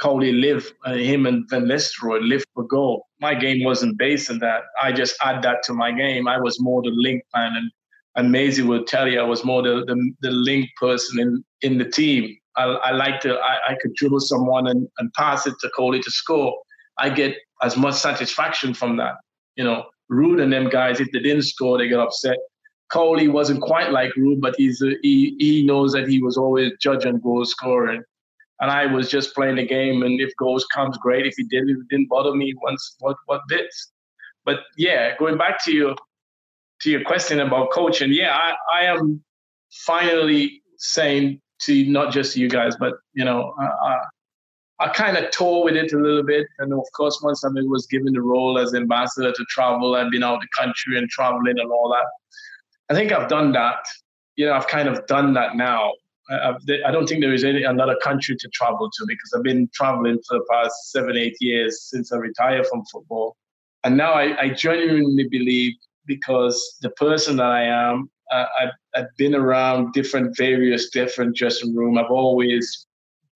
Coley 0.00 0.32
lived, 0.32 0.72
uh, 0.86 0.94
him 0.94 1.26
and 1.26 1.44
Van 1.50 1.64
Nistelrooy 1.66 2.26
lived 2.26 2.46
for 2.54 2.64
goal. 2.64 3.06
My 3.20 3.34
game 3.34 3.64
wasn't 3.64 3.98
based 3.98 4.30
on 4.30 4.38
that. 4.38 4.62
I 4.82 4.92
just 4.92 5.14
add 5.20 5.42
that 5.42 5.62
to 5.64 5.74
my 5.74 5.92
game. 5.92 6.26
I 6.26 6.38
was 6.38 6.58
more 6.58 6.80
the 6.80 6.90
link 6.90 7.22
man, 7.34 7.54
and 7.56 7.70
and 8.16 8.32
Maisie 8.32 8.62
will 8.62 8.84
tell 8.84 9.08
you 9.08 9.20
I 9.20 9.24
was 9.24 9.44
more 9.44 9.62
the 9.62 9.84
the, 9.86 10.12
the 10.22 10.30
link 10.30 10.68
person 10.78 11.20
in 11.20 11.44
in 11.62 11.78
the 11.78 11.84
team. 11.84 12.36
I, 12.56 12.64
I 12.64 12.90
like 12.90 13.20
to 13.20 13.34
I, 13.34 13.72
I 13.72 13.76
could 13.80 13.94
dribble 13.94 14.20
someone 14.20 14.66
and, 14.66 14.88
and 14.98 15.12
pass 15.14 15.46
it 15.46 15.54
to 15.60 15.70
Coley 15.76 16.00
to 16.00 16.10
score. 16.10 16.54
I 16.98 17.10
get 17.10 17.36
as 17.62 17.76
much 17.76 17.94
satisfaction 17.94 18.74
from 18.74 18.96
that. 18.96 19.14
You 19.56 19.64
know, 19.64 19.84
Ruud 20.10 20.42
and 20.42 20.52
them 20.52 20.68
guys, 20.68 21.00
if 21.00 21.10
they 21.12 21.20
didn't 21.20 21.42
score, 21.42 21.78
they 21.78 21.88
get 21.88 22.00
upset. 22.00 22.36
Coley 22.90 23.28
wasn't 23.28 23.62
quite 23.62 23.92
like 23.92 24.12
Ruud, 24.14 24.40
but 24.40 24.54
he's 24.56 24.82
a, 24.82 24.96
he 25.02 25.36
he 25.38 25.64
knows 25.64 25.92
that 25.92 26.08
he 26.08 26.20
was 26.20 26.36
always 26.36 26.72
judge 26.80 27.06
on 27.06 27.20
goal 27.20 27.44
scoring, 27.44 28.02
and 28.60 28.70
I 28.70 28.86
was 28.86 29.08
just 29.08 29.34
playing 29.34 29.56
the 29.56 29.66
game. 29.66 30.02
And 30.02 30.20
if 30.20 30.32
goals 30.36 30.66
comes, 30.74 30.98
great. 30.98 31.26
If 31.26 31.34
he 31.36 31.44
didn't, 31.44 31.70
it 31.70 31.88
didn't 31.88 32.08
bother 32.08 32.34
me. 32.34 32.52
Once 32.62 32.96
what 32.98 33.16
what 33.26 33.42
did? 33.48 33.66
But 34.44 34.60
yeah, 34.76 35.16
going 35.18 35.38
back 35.38 35.64
to 35.64 35.72
your 35.72 35.94
to 36.82 36.90
your 36.90 37.04
question 37.04 37.40
about 37.40 37.70
coaching, 37.72 38.12
yeah, 38.12 38.36
I 38.36 38.54
I 38.72 38.84
am 38.84 39.22
finally 39.70 40.62
saying 40.78 41.40
to 41.62 41.84
not 41.86 42.12
just 42.12 42.36
you 42.36 42.48
guys, 42.48 42.74
but 42.76 42.94
you 43.12 43.24
know, 43.24 43.54
I, 43.58 43.64
I, 43.64 43.98
I 44.80 44.88
kind 44.88 45.16
of 45.16 45.30
tore 45.30 45.62
with 45.64 45.76
it 45.76 45.92
a 45.92 45.98
little 45.98 46.22
bit. 46.22 46.46
And 46.58 46.72
of 46.72 46.84
course, 46.96 47.20
once 47.22 47.44
I 47.44 47.48
was 47.48 47.86
given 47.86 48.12
the 48.12 48.22
role 48.22 48.58
as 48.58 48.74
ambassador 48.74 49.32
to 49.32 49.44
travel, 49.50 49.94
I've 49.94 50.10
been 50.10 50.22
out 50.22 50.40
the 50.40 50.48
country 50.58 50.96
and 50.96 51.08
traveling 51.10 51.58
and 51.58 51.70
all 51.70 51.90
that. 51.90 52.06
I 52.92 52.98
think 52.98 53.12
I've 53.12 53.28
done 53.28 53.52
that. 53.52 53.84
You 54.36 54.46
know, 54.46 54.54
I've 54.54 54.68
kind 54.68 54.88
of 54.88 55.06
done 55.06 55.34
that 55.34 55.54
now. 55.54 55.92
I, 56.30 56.54
I 56.86 56.90
don't 56.90 57.06
think 57.06 57.20
there 57.20 57.34
is 57.34 57.44
any 57.44 57.64
another 57.64 57.96
country 58.02 58.36
to 58.36 58.48
travel 58.54 58.90
to 58.90 59.04
because 59.06 59.32
I've 59.36 59.42
been 59.42 59.68
traveling 59.74 60.18
for 60.26 60.38
the 60.38 60.44
past 60.50 60.92
seven, 60.92 61.16
eight 61.16 61.36
years 61.40 61.82
since 61.82 62.12
I 62.12 62.16
retired 62.16 62.66
from 62.66 62.82
football. 62.90 63.36
And 63.84 63.96
now 63.96 64.12
I, 64.12 64.40
I 64.40 64.48
genuinely 64.50 65.28
believe 65.28 65.74
because 66.06 66.76
the 66.82 66.90
person 66.90 67.36
that 67.36 67.50
I 67.50 67.64
am, 67.64 68.10
uh, 68.32 68.46
I've, 68.60 68.72
I've 68.94 69.16
been 69.16 69.34
around 69.34 69.92
different, 69.92 70.36
various 70.36 70.90
different 70.90 71.36
dressing 71.36 71.74
room. 71.74 71.98
I've 71.98 72.10
always 72.10 72.86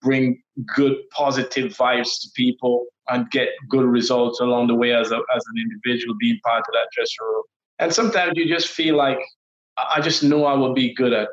bring 0.03 0.43
good, 0.74 0.97
positive 1.11 1.73
vibes 1.73 2.20
to 2.23 2.28
people 2.35 2.86
and 3.09 3.31
get 3.31 3.49
good 3.69 3.85
results 3.85 4.41
along 4.41 4.69
the 4.69 4.74
way 4.74 4.93
as, 4.93 5.11
a, 5.11 5.16
as 5.16 5.43
an 5.55 5.62
individual 5.62 6.15
being 6.19 6.39
part 6.45 6.61
of 6.61 6.73
that 6.73 6.89
dressing 6.95 7.16
room. 7.20 7.43
And 7.78 7.93
sometimes 7.93 8.32
you 8.36 8.47
just 8.47 8.69
feel 8.69 8.97
like 8.97 9.19
I 9.77 10.01
just 10.01 10.23
know 10.23 10.45
I 10.45 10.55
will 10.55 10.73
be 10.73 10.95
good 10.95 11.12
at 11.12 11.28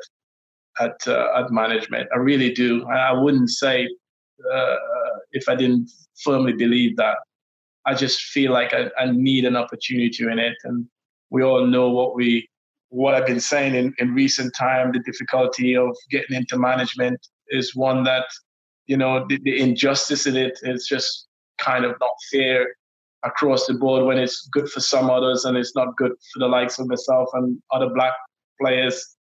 at 0.80 0.96
uh, 1.06 1.28
at 1.36 1.50
management. 1.50 2.08
I 2.14 2.18
really 2.18 2.52
do. 2.52 2.84
I 2.86 3.12
wouldn't 3.12 3.50
say 3.50 3.88
uh, 4.52 4.76
if 5.32 5.48
I 5.48 5.54
didn't 5.54 5.90
firmly 6.24 6.52
believe 6.52 6.96
that. 6.96 7.16
I 7.84 7.94
just 7.94 8.20
feel 8.20 8.52
like 8.52 8.72
I, 8.72 8.90
I 8.98 9.10
need 9.10 9.44
an 9.44 9.56
opportunity 9.56 10.24
in 10.24 10.38
it, 10.38 10.56
and 10.64 10.86
we 11.32 11.42
all 11.42 11.66
know 11.66 11.90
what 11.90 12.14
we 12.14 12.48
what 12.90 13.14
I've 13.14 13.26
been 13.26 13.40
saying 13.40 13.74
in, 13.74 13.94
in 13.98 14.14
recent 14.14 14.54
time. 14.54 14.92
The 14.92 15.00
difficulty 15.00 15.74
of 15.74 15.96
getting 16.10 16.36
into 16.36 16.58
management 16.58 17.18
is 17.48 17.74
one 17.74 18.04
that 18.04 18.26
you 18.86 18.96
know 18.96 19.26
the, 19.28 19.38
the 19.42 19.58
injustice 19.58 20.26
in 20.26 20.36
it 20.36 20.58
is 20.62 20.86
just 20.86 21.26
kind 21.58 21.84
of 21.84 21.96
not 22.00 22.12
fair 22.30 22.66
across 23.24 23.66
the 23.66 23.74
board 23.74 24.04
when 24.04 24.18
it's 24.18 24.48
good 24.52 24.68
for 24.68 24.80
some 24.80 25.08
others 25.08 25.44
and 25.44 25.56
it's 25.56 25.74
not 25.74 25.96
good 25.96 26.12
for 26.32 26.38
the 26.40 26.48
likes 26.48 26.78
of 26.78 26.86
myself 26.88 27.28
and 27.34 27.56
other 27.70 27.88
black 27.88 28.12
players 28.60 29.16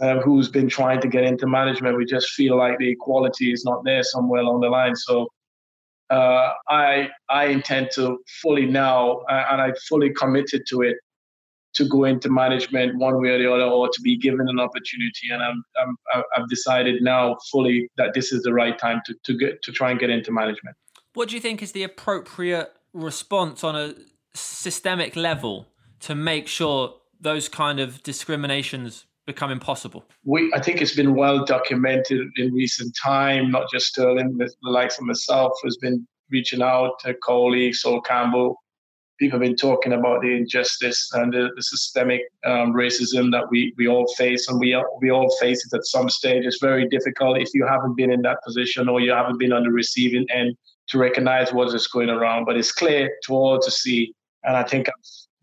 uh, 0.00 0.20
who's 0.20 0.48
been 0.48 0.68
trying 0.68 1.00
to 1.00 1.08
get 1.08 1.24
into 1.24 1.46
management. 1.46 1.96
We 1.96 2.04
just 2.04 2.30
feel 2.30 2.56
like 2.56 2.78
the 2.78 2.90
equality 2.90 3.52
is 3.52 3.64
not 3.64 3.82
there 3.84 4.02
somewhere 4.02 4.40
along 4.40 4.60
the 4.60 4.68
line. 4.68 4.94
So 4.94 5.28
uh, 6.10 6.52
I 6.68 7.08
I 7.28 7.46
intend 7.46 7.90
to 7.94 8.18
fully 8.42 8.66
now, 8.66 9.22
uh, 9.30 9.46
and 9.50 9.60
I 9.60 9.72
fully 9.88 10.10
committed 10.10 10.62
to 10.68 10.82
it, 10.82 10.96
to 11.74 11.84
go 11.88 12.04
into 12.04 12.28
management 12.28 12.96
one 12.96 13.20
way 13.20 13.30
or 13.30 13.38
the 13.38 13.52
other, 13.52 13.64
or 13.64 13.88
to 13.88 14.00
be 14.02 14.16
given 14.16 14.48
an 14.48 14.58
opportunity. 14.58 15.30
And 15.30 15.42
I'm, 15.42 15.62
I'm 15.82 16.24
I've 16.36 16.48
decided 16.48 17.02
now 17.02 17.36
fully 17.50 17.88
that 17.96 18.14
this 18.14 18.32
is 18.32 18.42
the 18.42 18.52
right 18.52 18.78
time 18.78 19.00
to 19.06 19.14
to 19.24 19.36
get 19.36 19.62
to 19.62 19.72
try 19.72 19.90
and 19.90 20.00
get 20.00 20.10
into 20.10 20.32
management. 20.32 20.76
What 21.14 21.28
do 21.28 21.34
you 21.34 21.40
think 21.40 21.62
is 21.62 21.72
the 21.72 21.82
appropriate 21.82 22.72
response 22.92 23.64
on 23.64 23.76
a 23.76 23.94
systemic 24.34 25.16
level 25.16 25.66
to 26.00 26.14
make 26.14 26.48
sure 26.48 26.94
those 27.20 27.48
kind 27.48 27.80
of 27.80 28.02
discriminations 28.02 29.06
become 29.26 29.50
impossible? 29.50 30.04
We, 30.24 30.52
I 30.54 30.60
think 30.60 30.80
it's 30.80 30.94
been 30.94 31.14
well 31.14 31.44
documented 31.44 32.28
in 32.36 32.52
recent 32.52 32.96
time. 33.02 33.50
Not 33.50 33.70
just 33.72 33.86
Sterling, 33.86 34.36
the, 34.38 34.50
the 34.62 34.70
likes 34.70 34.98
of 34.98 35.04
myself 35.04 35.52
has 35.64 35.76
been 35.76 36.06
reaching 36.30 36.62
out 36.62 36.98
to 37.00 37.14
Coley, 37.14 37.72
Sol 37.72 38.00
Campbell. 38.00 38.56
People 39.20 39.38
have 39.38 39.46
been 39.46 39.56
talking 39.56 39.92
about 39.92 40.22
the 40.22 40.34
injustice 40.34 41.10
and 41.12 41.30
the, 41.30 41.50
the 41.54 41.62
systemic 41.62 42.22
um, 42.46 42.72
racism 42.72 43.30
that 43.32 43.44
we, 43.50 43.74
we 43.76 43.86
all 43.86 44.06
face, 44.16 44.48
and 44.48 44.58
we 44.58 44.74
we 45.02 45.10
all 45.10 45.30
face 45.38 45.64
it 45.66 45.76
at 45.76 45.84
some 45.84 46.08
stage. 46.08 46.46
It's 46.46 46.58
very 46.58 46.88
difficult 46.88 47.36
if 47.38 47.50
you 47.52 47.66
haven't 47.66 47.96
been 47.96 48.10
in 48.10 48.22
that 48.22 48.38
position 48.42 48.88
or 48.88 48.98
you 48.98 49.12
haven't 49.12 49.38
been 49.38 49.52
on 49.52 49.64
the 49.64 49.70
receiving 49.70 50.26
end 50.30 50.56
to 50.88 50.98
recognize 50.98 51.52
what 51.52 51.74
is 51.74 51.86
going 51.86 52.08
around. 52.08 52.46
But 52.46 52.56
it's 52.56 52.72
clear 52.72 53.10
to 53.26 53.34
all 53.34 53.60
to 53.60 53.70
see, 53.70 54.14
and 54.44 54.56
I 54.56 54.62
think 54.62 54.88
I've 54.88 54.94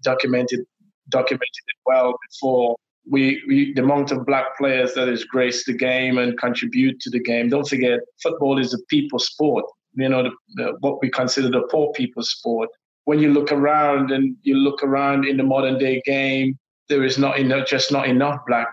documented 0.02 0.66
documented 1.10 1.64
it 1.68 1.78
well 1.86 2.16
before. 2.30 2.76
We, 3.08 3.42
we 3.48 3.74
the 3.74 3.84
amount 3.84 4.12
of 4.12 4.26
black 4.26 4.58
players 4.58 4.96
that 4.96 5.08
has 5.08 5.24
graced 5.24 5.68
the 5.68 5.74
game 5.74 6.18
and 6.18 6.36
contribute 6.40 7.00
to 7.02 7.12
the 7.12 7.20
game. 7.20 7.50
Don't 7.50 7.68
forget, 7.68 8.00
football 8.24 8.58
is 8.58 8.74
a 8.74 8.80
people 8.90 9.20
sport. 9.20 9.66
You 9.94 10.10
know, 10.10 10.24
the, 10.24 10.32
the, 10.56 10.78
what 10.80 11.00
we 11.02 11.12
consider 11.12 11.50
the 11.50 11.68
poor 11.72 11.92
people's 11.94 12.32
sport. 12.32 12.70
When 13.08 13.20
you 13.20 13.32
look 13.32 13.54
around 13.54 14.12
and 14.12 14.36
you 14.44 14.58
look 14.58 14.84
around 14.84 15.24
in 15.26 15.38
the 15.38 15.44
modern 15.44 15.78
day 15.78 16.02
game, 16.04 16.60
there 16.90 17.06
is 17.06 17.18
not 17.18 17.40
enough, 17.40 17.66
just 17.66 17.90
not 17.90 18.06
enough 18.06 18.42
black 18.46 18.68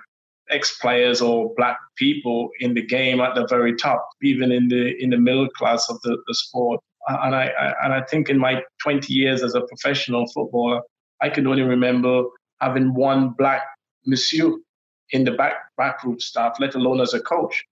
ex 0.51 0.77
players 0.78 1.20
or 1.20 1.55
black 1.56 1.78
people 1.94 2.51
in 2.59 2.74
the 2.74 2.82
game 2.82 3.20
at 3.20 3.36
the 3.36 3.47
very 3.47 3.77
top, 3.77 4.05
even 4.23 4.51
in 4.51 4.66
the 4.66 5.01
in 5.01 5.11
the 5.11 5.16
middle 5.16 5.48
class 5.51 5.89
of 5.89 6.01
the, 6.02 6.19
the 6.27 6.35
sport. 6.35 6.81
And 7.06 7.32
I, 7.32 7.44
I 7.47 7.74
and 7.85 7.94
I 7.94 8.02
think 8.02 8.28
in 8.28 8.36
my 8.36 8.61
20 8.82 9.12
years 9.12 9.44
as 9.44 9.55
a 9.55 9.61
professional 9.61 10.27
footballer, 10.35 10.82
I 11.23 11.28
can 11.28 11.47
only 11.47 11.62
remember 11.62 12.24
having 12.61 12.93
one 12.93 13.35
black 13.39 13.62
monsieur 14.05 14.51
in 15.11 15.23
the 15.23 15.31
back 15.31 15.55
backroom 15.77 16.19
staff, 16.19 16.56
let 16.59 16.74
alone 16.74 17.01
as 17.01 17.15
a 17.15 17.20
coach. 17.20 17.65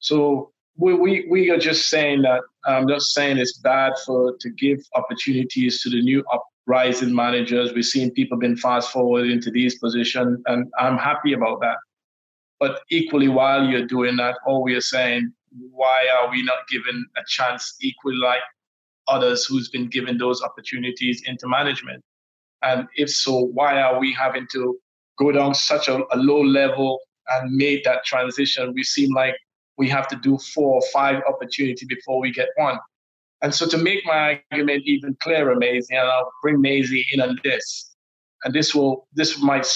So 0.00 0.52
we, 0.76 0.94
we, 0.94 1.26
we 1.30 1.50
are 1.50 1.58
just 1.58 1.88
saying 1.88 2.22
that 2.22 2.40
I'm 2.66 2.88
just 2.88 3.14
saying 3.14 3.38
it's 3.38 3.58
bad 3.58 3.92
for 4.04 4.36
to 4.40 4.50
give 4.50 4.78
opportunities 4.94 5.82
to 5.82 5.90
the 5.90 6.02
new 6.02 6.24
uprising 6.32 7.14
managers. 7.14 7.72
We're 7.72 7.82
seeing 7.82 8.10
people 8.10 8.38
being 8.38 8.56
fast 8.56 8.90
forward 8.90 9.28
into 9.28 9.50
these 9.50 9.78
positions, 9.78 10.40
and 10.46 10.66
I'm 10.78 10.98
happy 10.98 11.32
about 11.32 11.60
that. 11.60 11.76
But 12.58 12.80
equally, 12.90 13.28
while 13.28 13.64
you're 13.64 13.86
doing 13.86 14.16
that, 14.16 14.36
all 14.46 14.62
we 14.62 14.74
are 14.74 14.80
saying, 14.80 15.32
why 15.70 16.06
are 16.16 16.30
we 16.30 16.42
not 16.42 16.66
given 16.68 17.06
a 17.16 17.20
chance 17.28 17.76
equally 17.80 18.16
like 18.16 18.40
others 19.06 19.44
who's 19.44 19.68
been 19.68 19.88
given 19.88 20.18
those 20.18 20.42
opportunities 20.42 21.22
into 21.26 21.46
management? 21.46 22.02
And 22.62 22.88
if 22.96 23.10
so, 23.10 23.38
why 23.52 23.80
are 23.80 24.00
we 24.00 24.12
having 24.12 24.46
to 24.52 24.78
go 25.18 25.30
down 25.30 25.54
such 25.54 25.88
a, 25.88 26.00
a 26.10 26.16
low 26.16 26.42
level 26.42 26.98
and 27.28 27.54
made 27.54 27.82
that 27.84 28.04
transition? 28.04 28.72
We 28.74 28.82
seem 28.82 29.12
like 29.14 29.34
we 29.76 29.88
have 29.88 30.08
to 30.08 30.16
do 30.16 30.38
four 30.38 30.76
or 30.76 30.82
five 30.92 31.22
opportunity 31.28 31.86
before 31.86 32.20
we 32.20 32.30
get 32.32 32.48
one. 32.56 32.78
And 33.42 33.54
so 33.54 33.66
to 33.68 33.76
make 33.76 34.04
my 34.06 34.40
argument 34.50 34.84
even 34.86 35.16
clearer, 35.20 35.54
Maisie, 35.56 35.94
and 35.94 36.08
I'll 36.08 36.30
bring 36.42 36.60
Maisie 36.60 37.04
in 37.12 37.20
on 37.20 37.38
this, 37.44 37.94
and 38.44 38.54
this 38.54 38.74
will 38.74 39.06
this 39.14 39.40
might 39.42 39.66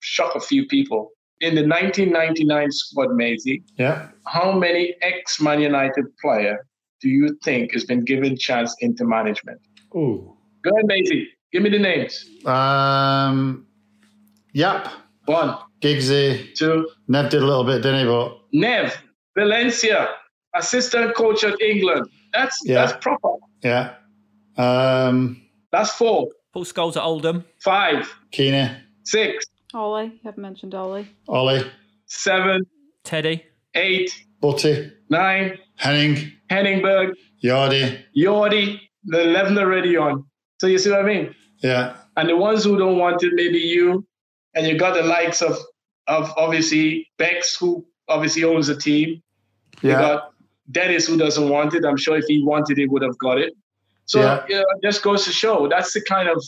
shock 0.00 0.34
a 0.34 0.40
few 0.40 0.66
people. 0.66 1.10
In 1.40 1.54
the 1.54 1.62
1999 1.62 2.72
squad, 2.72 3.12
Maisie, 3.12 3.62
yeah, 3.76 4.08
how 4.26 4.52
many 4.52 4.94
ex-Man 5.02 5.60
United 5.60 6.04
player 6.20 6.66
do 7.00 7.08
you 7.08 7.38
think 7.44 7.72
has 7.72 7.84
been 7.84 8.04
given 8.04 8.36
chance 8.36 8.74
into 8.80 9.04
management? 9.04 9.60
Ooh. 9.94 10.36
Go 10.64 10.70
ahead, 10.72 10.86
Maisie. 10.86 11.28
Give 11.52 11.62
me 11.62 11.70
the 11.70 11.78
names. 11.78 12.28
Um, 12.44 13.68
Yep. 14.52 14.88
One. 15.26 15.56
Giggsy. 15.80 16.54
Two. 16.54 16.88
Nev 17.06 17.30
did 17.30 17.42
a 17.42 17.46
little 17.46 17.64
bit, 17.64 17.82
didn't 17.82 18.00
he? 18.00 18.06
But 18.06 18.38
Nev. 18.52 18.96
Valencia. 19.38 20.08
Assistant 20.54 21.14
coach 21.14 21.44
at 21.44 21.60
England. 21.60 22.06
That's 22.32 22.56
Yeah. 22.64 22.74
that's 22.86 22.94
proper. 23.04 23.34
yeah. 23.62 23.94
Um, 24.56 25.42
That's 25.70 25.90
four. 25.92 26.28
Paul 26.52 26.64
Scholes 26.64 26.96
at 26.96 27.02
Oldham. 27.04 27.44
Five. 27.62 28.12
Keeney. 28.32 28.70
Six. 29.04 29.44
Ollie, 29.74 30.18
haven't 30.24 30.42
mentioned 30.42 30.74
Ollie. 30.74 31.06
Ollie. 31.28 31.62
Seven. 32.06 32.62
Teddy. 33.04 33.44
Eight. 33.74 34.10
Butty. 34.40 34.90
Nine. 35.10 35.58
Henning. 35.76 36.32
Henningberg. 36.50 37.12
Yardy. 37.44 38.02
Jordi. 38.16 38.80
The 39.04 39.20
11 39.22 39.58
already 39.58 39.96
on. 39.96 40.24
So 40.60 40.66
you 40.66 40.78
see 40.78 40.90
what 40.90 41.00
I 41.00 41.04
mean? 41.14 41.34
Yeah. 41.62 41.96
And 42.16 42.28
the 42.28 42.36
ones 42.36 42.64
who 42.64 42.76
don't 42.78 42.98
want 42.98 43.22
it, 43.22 43.32
maybe 43.34 43.58
you, 43.58 44.04
and 44.54 44.66
you 44.66 44.76
got 44.78 44.94
the 44.94 45.02
likes 45.02 45.40
of 45.42 45.56
of 46.08 46.32
obviously 46.38 47.06
Becks, 47.18 47.54
who 47.60 47.86
obviously 48.08 48.42
owns 48.42 48.66
the 48.68 48.74
team. 48.76 49.22
You 49.82 49.90
Yeah. 49.90 49.98
got 50.00 50.32
Dennis, 50.70 51.06
who 51.06 51.16
doesn't 51.16 51.48
want 51.48 51.74
it. 51.74 51.84
I'm 51.84 51.96
sure 51.96 52.16
if 52.16 52.26
he 52.26 52.42
wanted 52.42 52.78
it, 52.78 52.82
he 52.82 52.86
would 52.88 53.02
have 53.02 53.16
got 53.18 53.38
it. 53.38 53.54
So 54.06 54.20
Yeah. 54.20 54.44
you 54.48 54.54
know, 54.56 54.64
it 54.76 54.82
just 54.82 55.02
goes 55.02 55.24
to 55.24 55.32
show 55.32 55.68
that's 55.68 55.92
the 55.92 56.02
kind 56.02 56.28
of 56.28 56.42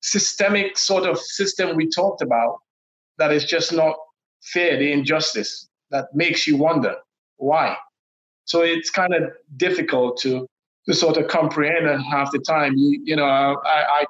systemic 0.00 0.78
sort 0.78 1.04
of 1.04 1.18
system 1.18 1.76
we 1.76 1.88
talked 1.88 2.22
about 2.22 2.58
that 3.18 3.32
is 3.32 3.44
just 3.44 3.72
not 3.72 3.96
fair. 4.52 4.76
The 4.76 4.92
injustice 4.92 5.68
that 5.90 6.06
makes 6.14 6.46
you 6.46 6.56
wonder 6.56 6.96
why. 7.36 7.76
So 8.44 8.62
it's 8.62 8.90
kind 8.90 9.14
of 9.14 9.32
difficult 9.56 10.18
to 10.20 10.46
to 10.86 10.94
sort 10.94 11.16
of 11.16 11.26
comprehend 11.26 11.88
and 11.88 12.02
half 12.04 12.30
the 12.30 12.38
time. 12.38 12.74
You 12.76 13.00
you 13.04 13.16
know 13.16 13.24
I 13.24 13.54
I 14.00 14.04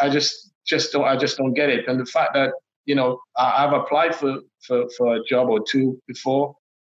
I 0.00 0.08
just 0.08 0.52
just 0.66 0.92
don't 0.92 1.04
I 1.04 1.16
just 1.16 1.36
don't 1.36 1.52
get 1.54 1.68
it. 1.68 1.88
And 1.88 2.00
the 2.00 2.06
fact 2.06 2.32
that 2.34 2.52
you 2.86 2.94
know 2.94 3.20
I, 3.36 3.64
I've 3.66 3.72
applied 3.72 4.14
for, 4.14 4.38
for 4.66 4.88
for 4.96 5.16
a 5.16 5.24
job 5.24 5.48
or 5.50 5.60
two 5.62 6.00
before 6.06 6.54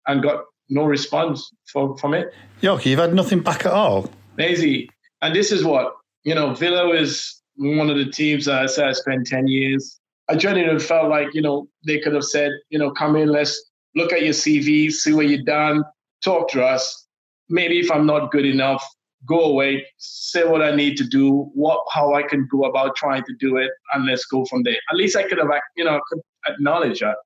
and 0.06 0.22
got 0.22 0.44
no 0.72 0.84
response 0.84 1.52
from 1.66 1.96
from 1.96 2.14
it. 2.14 2.32
Yorkie, 2.62 2.86
you've 2.86 2.98
had 2.98 3.14
nothing 3.14 3.40
back 3.40 3.66
at 3.66 3.72
all. 3.72 4.10
Maisie, 4.36 4.88
and 5.20 5.34
this 5.34 5.52
is 5.52 5.64
what 5.64 5.94
you 6.24 6.34
know. 6.34 6.54
Villa 6.54 6.88
is 6.94 7.42
one 7.56 7.90
of 7.90 7.96
the 7.96 8.10
teams 8.10 8.46
that 8.46 8.62
I 8.62 8.66
said 8.66 8.88
I 8.88 8.92
spent 8.92 9.26
ten 9.26 9.46
years. 9.46 10.00
I 10.28 10.36
genuinely 10.36 10.80
felt 10.80 11.10
like 11.10 11.28
you 11.34 11.42
know 11.42 11.68
they 11.86 11.98
could 12.00 12.14
have 12.14 12.24
said 12.24 12.52
you 12.70 12.78
know 12.78 12.90
come 12.90 13.16
in, 13.16 13.28
let's 13.28 13.70
look 13.94 14.12
at 14.12 14.22
your 14.22 14.32
CV, 14.32 14.90
see 14.90 15.12
what 15.12 15.28
you've 15.28 15.44
done, 15.44 15.84
talk 16.24 16.48
to 16.50 16.64
us. 16.64 17.06
Maybe 17.50 17.78
if 17.78 17.90
I'm 17.90 18.06
not 18.06 18.30
good 18.30 18.46
enough, 18.46 18.82
go 19.28 19.40
away, 19.40 19.84
say 19.98 20.44
what 20.44 20.62
I 20.62 20.74
need 20.74 20.96
to 20.96 21.04
do, 21.04 21.50
what 21.54 21.84
how 21.92 22.14
I 22.14 22.22
can 22.22 22.48
go 22.50 22.64
about 22.64 22.96
trying 22.96 23.24
to 23.24 23.34
do 23.38 23.58
it, 23.58 23.70
and 23.92 24.06
let's 24.06 24.24
go 24.24 24.46
from 24.46 24.62
there. 24.62 24.78
At 24.90 24.96
least 24.96 25.16
I 25.16 25.24
could 25.24 25.38
have 25.38 25.50
you 25.76 25.84
know 25.84 26.00
could 26.08 26.20
acknowledge 26.46 27.00
that. 27.00 27.16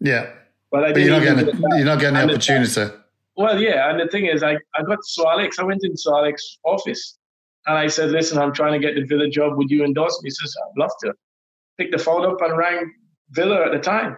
Yeah. 0.00 0.30
But 0.70 0.84
I 0.84 0.92
But 0.92 1.02
you're 1.02 1.10
not 1.10 1.22
getting 1.22 1.46
that. 1.46 1.74
you're 1.76 1.84
not 1.84 2.00
getting 2.00 2.14
the 2.14 2.24
opportunity. 2.34 2.92
Well, 3.36 3.60
yeah, 3.60 3.90
and 3.90 4.00
the 4.00 4.08
thing 4.08 4.26
is, 4.26 4.42
I, 4.42 4.52
I 4.74 4.82
got 4.82 4.96
to 4.96 5.02
Sir 5.04 5.24
Alex. 5.26 5.58
I 5.58 5.64
went 5.64 5.84
into 5.84 5.96
Sir 5.96 6.14
Alex's 6.14 6.58
office 6.64 7.18
and 7.66 7.76
I 7.78 7.86
said, 7.86 8.10
"Listen, 8.10 8.38
I'm 8.38 8.52
trying 8.52 8.72
to 8.72 8.78
get 8.78 8.94
the 8.94 9.02
Villa 9.04 9.28
job. 9.28 9.56
Would 9.56 9.70
you 9.70 9.84
endorse 9.84 10.18
me?" 10.22 10.28
He 10.28 10.30
says, 10.30 10.54
"I'd 10.64 10.78
love 10.80 10.90
to." 11.04 11.12
Picked 11.78 11.92
the 11.92 11.98
phone 11.98 12.24
up 12.24 12.40
and 12.40 12.56
rang 12.56 12.92
Villa 13.32 13.66
at 13.66 13.72
the 13.72 13.78
time, 13.78 14.16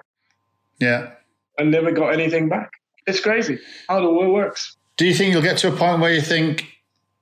Yeah. 0.80 1.10
and 1.58 1.70
never 1.72 1.90
got 1.90 2.10
anything 2.12 2.48
back. 2.48 2.70
It's 3.08 3.18
crazy 3.20 3.58
how 3.88 4.00
the 4.00 4.08
world 4.10 4.32
works. 4.32 4.76
Do 4.96 5.06
you 5.06 5.14
think 5.14 5.32
you'll 5.32 5.42
get 5.42 5.58
to 5.58 5.68
a 5.68 5.76
point 5.76 6.00
where 6.00 6.12
you 6.14 6.20
think 6.20 6.66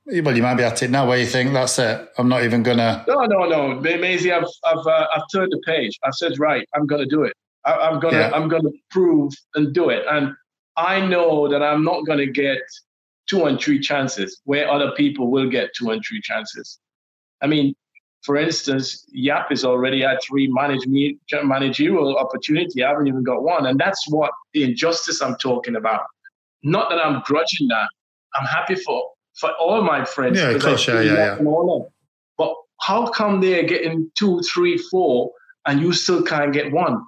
well, 0.07 0.37
you 0.37 0.43
might 0.43 0.55
be 0.57 0.63
at 0.63 0.83
it 0.83 0.91
now 0.91 1.09
where 1.09 1.19
you 1.19 1.27
think 1.27 1.53
that's 1.53 1.79
it. 1.79 2.09
I'm 2.19 2.29
not 2.29 2.45
even 2.45 2.63
gonna 2.63 3.05
No, 3.09 3.25
no, 3.25 3.47
no, 3.49 3.75
Ma- 3.75 3.81
Maisie, 3.97 4.31
I've 4.33 4.45
I've 4.65 4.87
uh, 4.87 5.07
I've 5.15 5.23
turned 5.33 5.51
the 5.53 5.61
page. 5.65 5.99
I've 6.05 6.15
said, 6.15 6.39
right, 6.39 6.69
I'm 6.75 6.87
going 6.87 7.01
to 7.03 7.09
do 7.09 7.23
it. 7.25 7.33
I, 7.67 7.73
I'm 7.89 8.01
gonna 8.01 8.19
Yeah. 8.19 8.31
I'm 8.33 8.49
gonna 8.49 8.71
prove 8.91 9.33
and 9.55 9.75
do 9.75 9.91
it. 9.91 10.05
And 10.11 10.35
I 10.77 11.01
know 11.01 11.49
that 11.49 11.63
I'm 11.63 11.83
not 11.83 12.05
going 12.07 12.19
to 12.19 12.27
get 12.27 12.59
two 13.29 13.45
and 13.45 13.61
three 13.61 13.81
chances 13.81 14.41
where 14.45 14.71
other 14.71 14.93
people 14.93 15.31
will 15.31 15.49
get 15.49 15.71
two 15.77 15.91
and 15.91 16.03
three 16.07 16.21
chances. 16.23 16.79
I 17.43 17.47
mean, 17.47 17.75
for 18.23 18.37
instance, 18.37 19.07
Jaap 19.17 19.51
has 19.51 19.65
already 19.65 20.03
had 20.03 20.19
three 20.23 20.49
manage 20.49 20.87
managerial 21.45 22.17
opportunity. 22.17 22.83
I 22.83 22.89
haven't 22.89 23.07
even 23.07 23.23
got 23.23 23.43
one, 23.43 23.67
and 23.67 23.79
that's 23.79 24.03
what 24.09 24.33
the 24.53 24.65
injustice 24.65 25.23
I'm 25.23 25.37
talking 25.37 25.77
about. 25.77 26.03
Not 26.63 26.91
that 26.91 26.99
I'm 26.99 27.23
grudging 27.25 27.69
that. 27.69 27.89
I'm 28.35 28.47
happy 28.47 28.75
for 28.75 29.11
for 29.35 29.53
all 29.61 29.83
my 29.83 30.05
friends. 30.05 30.39
Yeah, 30.39 30.51
of 30.51 30.63
course, 30.63 30.89
yeah, 30.89 31.01
yeah, 31.01 31.13
yeah. 31.13 31.37
and 31.37 31.47
all 31.47 31.81
them. 31.81 31.93
But 32.37 32.55
how 32.81 33.07
come 33.07 33.41
they're 33.41 33.65
getting 33.65 34.11
two, 34.19 34.41
three, 34.53 34.77
four, 34.77 35.31
and 35.67 35.81
you 35.81 35.93
still 35.93 36.23
can't 36.23 36.53
get 36.53 36.73
one? 36.73 37.05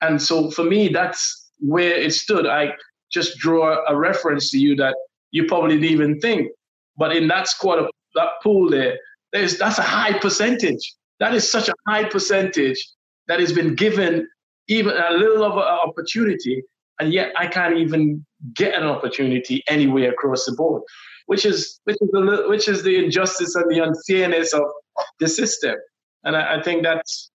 And 0.00 0.20
so 0.20 0.50
for 0.50 0.64
me, 0.64 0.88
that's 0.88 1.50
where 1.58 1.94
it 1.94 2.12
stood. 2.12 2.46
I 2.46 2.72
just 3.12 3.38
draw 3.38 3.84
a 3.86 3.96
reference 3.96 4.50
to 4.50 4.58
you 4.58 4.76
that 4.76 4.94
you 5.30 5.46
probably 5.46 5.76
didn't 5.76 5.90
even 5.90 6.20
think. 6.20 6.50
But 6.96 7.14
in 7.14 7.28
that 7.28 7.48
squad, 7.48 7.88
that 8.14 8.28
pool 8.42 8.70
there, 8.70 8.98
there's 9.32 9.58
that's 9.58 9.78
a 9.78 9.82
high 9.82 10.18
percentage. 10.18 10.94
That 11.18 11.34
is 11.34 11.50
such 11.50 11.68
a 11.68 11.74
high 11.86 12.04
percentage 12.04 12.84
that 13.28 13.40
has 13.40 13.52
been 13.52 13.74
given 13.74 14.28
even 14.68 14.94
a 14.96 15.12
little 15.12 15.44
of 15.44 15.54
an 15.54 15.62
opportunity, 15.62 16.62
and 16.98 17.12
yet 17.12 17.32
I 17.36 17.46
can't 17.46 17.76
even 17.76 18.24
get 18.54 18.74
an 18.74 18.84
opportunity 18.84 19.62
anywhere 19.68 20.10
across 20.10 20.44
the 20.46 20.52
board, 20.52 20.82
which 21.26 21.44
is 21.44 21.80
which 21.84 21.96
is 22.00 22.10
the 22.10 22.44
which 22.48 22.68
is 22.68 22.82
the 22.82 23.02
injustice 23.04 23.54
and 23.54 23.70
the 23.70 23.82
unfairness 23.82 24.52
of 24.52 24.62
the 25.18 25.28
system. 25.28 25.76
And 26.24 26.36
I, 26.36 26.58
I 26.58 26.62
think 26.62 26.82
that's 26.82 27.29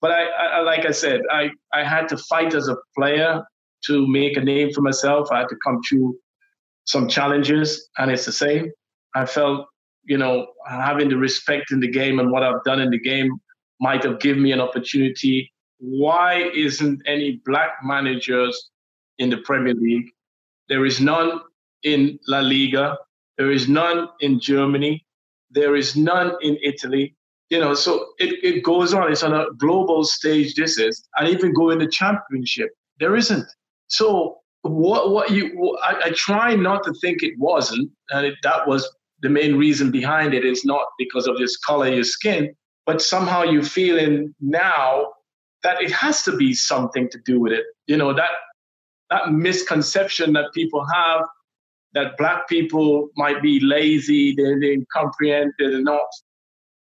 but 0.00 0.10
I, 0.10 0.24
I, 0.24 0.60
like 0.60 0.86
I 0.86 0.92
said, 0.92 1.20
I, 1.30 1.50
I 1.72 1.84
had 1.84 2.08
to 2.08 2.16
fight 2.16 2.54
as 2.54 2.68
a 2.68 2.76
player 2.96 3.42
to 3.86 4.06
make 4.08 4.36
a 4.36 4.40
name 4.40 4.72
for 4.72 4.80
myself. 4.80 5.28
I 5.30 5.40
had 5.40 5.48
to 5.48 5.56
come 5.64 5.80
through 5.88 6.16
some 6.84 7.08
challenges, 7.08 7.88
and 7.98 8.10
it's 8.10 8.24
the 8.24 8.32
same. 8.32 8.70
I 9.14 9.26
felt, 9.26 9.66
you 10.04 10.18
know, 10.18 10.46
having 10.66 11.08
the 11.08 11.16
respect 11.16 11.70
in 11.70 11.80
the 11.80 11.90
game 11.90 12.18
and 12.18 12.30
what 12.30 12.42
I've 12.42 12.62
done 12.64 12.80
in 12.80 12.90
the 12.90 12.98
game 13.00 13.30
might 13.80 14.02
have 14.04 14.20
given 14.20 14.42
me 14.42 14.52
an 14.52 14.60
opportunity. 14.60 15.52
Why 15.78 16.50
isn't 16.54 17.02
any 17.06 17.40
black 17.44 17.72
managers 17.82 18.70
in 19.18 19.30
the 19.30 19.38
Premier 19.38 19.74
League? 19.74 20.08
There 20.68 20.86
is 20.86 21.00
none 21.00 21.40
in 21.82 22.18
La 22.28 22.40
Liga. 22.40 22.96
There 23.38 23.50
is 23.50 23.68
none 23.68 24.08
in 24.20 24.40
Germany. 24.40 25.04
There 25.50 25.74
is 25.76 25.96
none 25.96 26.32
in 26.42 26.58
Italy. 26.62 27.16
You 27.50 27.58
know, 27.58 27.74
so 27.74 28.06
it, 28.18 28.42
it 28.44 28.62
goes 28.62 28.94
on. 28.94 29.10
It's 29.10 29.22
on 29.22 29.34
a 29.34 29.46
global 29.58 30.04
stage, 30.04 30.54
this 30.54 30.78
is, 30.78 31.06
and 31.16 31.28
even 31.28 31.52
go 31.52 31.76
the 31.76 31.88
championship. 31.88 32.70
There 33.00 33.16
isn't. 33.16 33.46
So 33.88 34.38
what 34.62 35.10
what 35.10 35.30
you 35.30 35.78
I, 35.82 36.02
I 36.06 36.10
try 36.10 36.54
not 36.54 36.84
to 36.84 36.94
think 37.00 37.22
it 37.22 37.34
wasn't, 37.38 37.90
and 38.10 38.26
it, 38.26 38.34
that 38.42 38.66
was 38.68 38.88
the 39.22 39.28
main 39.28 39.56
reason 39.56 39.90
behind 39.90 40.32
it 40.32 40.44
is 40.44 40.64
not 40.64 40.86
because 40.98 41.26
of 41.26 41.38
this 41.38 41.56
color 41.58 41.88
your 41.88 42.04
skin, 42.04 42.54
but 42.86 43.02
somehow 43.02 43.42
you're 43.42 43.62
feeling 43.62 44.34
now 44.40 45.08
that 45.62 45.82
it 45.82 45.90
has 45.90 46.22
to 46.22 46.36
be 46.36 46.54
something 46.54 47.10
to 47.10 47.18
do 47.24 47.40
with 47.40 47.52
it. 47.52 47.64
You 47.86 47.96
know, 47.96 48.14
that 48.14 48.30
that 49.10 49.32
misconception 49.32 50.32
that 50.34 50.52
people 50.54 50.86
have 50.94 51.22
that 51.94 52.16
black 52.18 52.48
people 52.48 53.08
might 53.16 53.42
be 53.42 53.60
lazy, 53.60 54.34
they, 54.34 54.54
they 54.60 54.78
comprehend, 54.92 55.52
they're 55.58 55.80
not, 55.80 56.06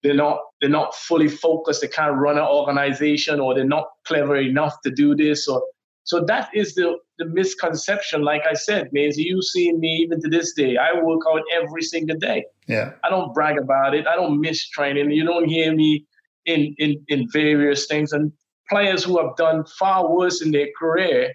they're 0.02 0.14
not, 0.14 0.40
they're 0.60 0.70
not 0.70 0.94
fully 0.94 1.28
focused, 1.28 1.80
they 1.80 1.88
can't 1.88 2.16
run 2.16 2.36
an 2.36 2.44
organization, 2.44 3.40
or 3.40 3.54
they're 3.54 3.64
not 3.64 3.88
clever 4.06 4.36
enough 4.36 4.74
to 4.84 4.90
do 4.90 5.14
this, 5.14 5.46
or 5.48 5.62
so 6.08 6.24
that 6.24 6.48
is 6.54 6.74
the, 6.74 6.96
the 7.18 7.26
misconception. 7.26 8.22
Like 8.22 8.42
I 8.48 8.54
said, 8.54 8.88
Maisie, 8.92 9.24
you 9.24 9.42
see 9.42 9.74
me 9.74 9.88
even 9.96 10.22
to 10.22 10.28
this 10.28 10.54
day. 10.54 10.78
I 10.78 10.98
work 11.02 11.20
out 11.28 11.42
every 11.52 11.82
single 11.82 12.16
day. 12.16 12.46
Yeah. 12.66 12.92
I 13.04 13.10
don't 13.10 13.34
brag 13.34 13.58
about 13.58 13.94
it. 13.94 14.06
I 14.06 14.16
don't 14.16 14.40
miss 14.40 14.66
training. 14.70 15.10
You 15.10 15.26
don't 15.26 15.46
hear 15.46 15.74
me 15.74 16.06
in, 16.46 16.74
in, 16.78 17.04
in 17.08 17.28
various 17.30 17.84
things. 17.86 18.12
And 18.12 18.32
players 18.70 19.04
who 19.04 19.18
have 19.22 19.36
done 19.36 19.66
far 19.78 20.10
worse 20.10 20.40
in 20.40 20.50
their 20.50 20.68
career, 20.78 21.34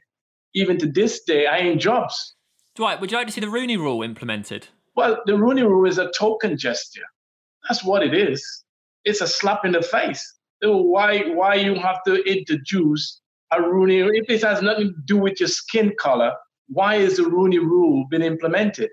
even 0.55 0.79
to 0.79 0.87
this 0.87 1.21
day, 1.21 1.45
I 1.45 1.57
ain't 1.57 1.79
jobs. 1.79 2.33
Dwight, 2.75 2.99
would 2.99 3.11
you 3.11 3.17
like 3.19 3.27
to 3.27 3.33
see 3.33 3.41
the 3.41 3.49
Rooney 3.49 3.77
rule 3.77 4.01
implemented? 4.01 4.69
Well, 4.95 5.21
the 5.27 5.37
Rooney 5.37 5.61
rule 5.61 5.87
is 5.87 5.99
a 5.99 6.11
token 6.17 6.57
gesture. 6.57 7.05
That's 7.69 7.83
what 7.83 8.01
it 8.01 8.15
is. 8.15 8.62
It's 9.05 9.21
a 9.21 9.27
slap 9.27 9.65
in 9.65 9.73
the 9.73 9.81
face. 9.81 10.23
So 10.61 10.77
why 10.77 11.19
why 11.29 11.55
you 11.55 11.75
have 11.75 12.03
to 12.05 12.23
introduce 12.23 13.21
a 13.53 13.61
Rooney, 13.61 13.99
if 13.99 14.29
it 14.29 14.41
has 14.43 14.61
nothing 14.61 14.87
to 14.87 15.01
do 15.05 15.17
with 15.17 15.39
your 15.39 15.49
skin 15.49 15.93
color, 15.99 16.33
why 16.67 16.95
is 16.95 17.17
the 17.17 17.25
Rooney 17.25 17.59
rule 17.59 18.05
been 18.09 18.21
implemented? 18.21 18.89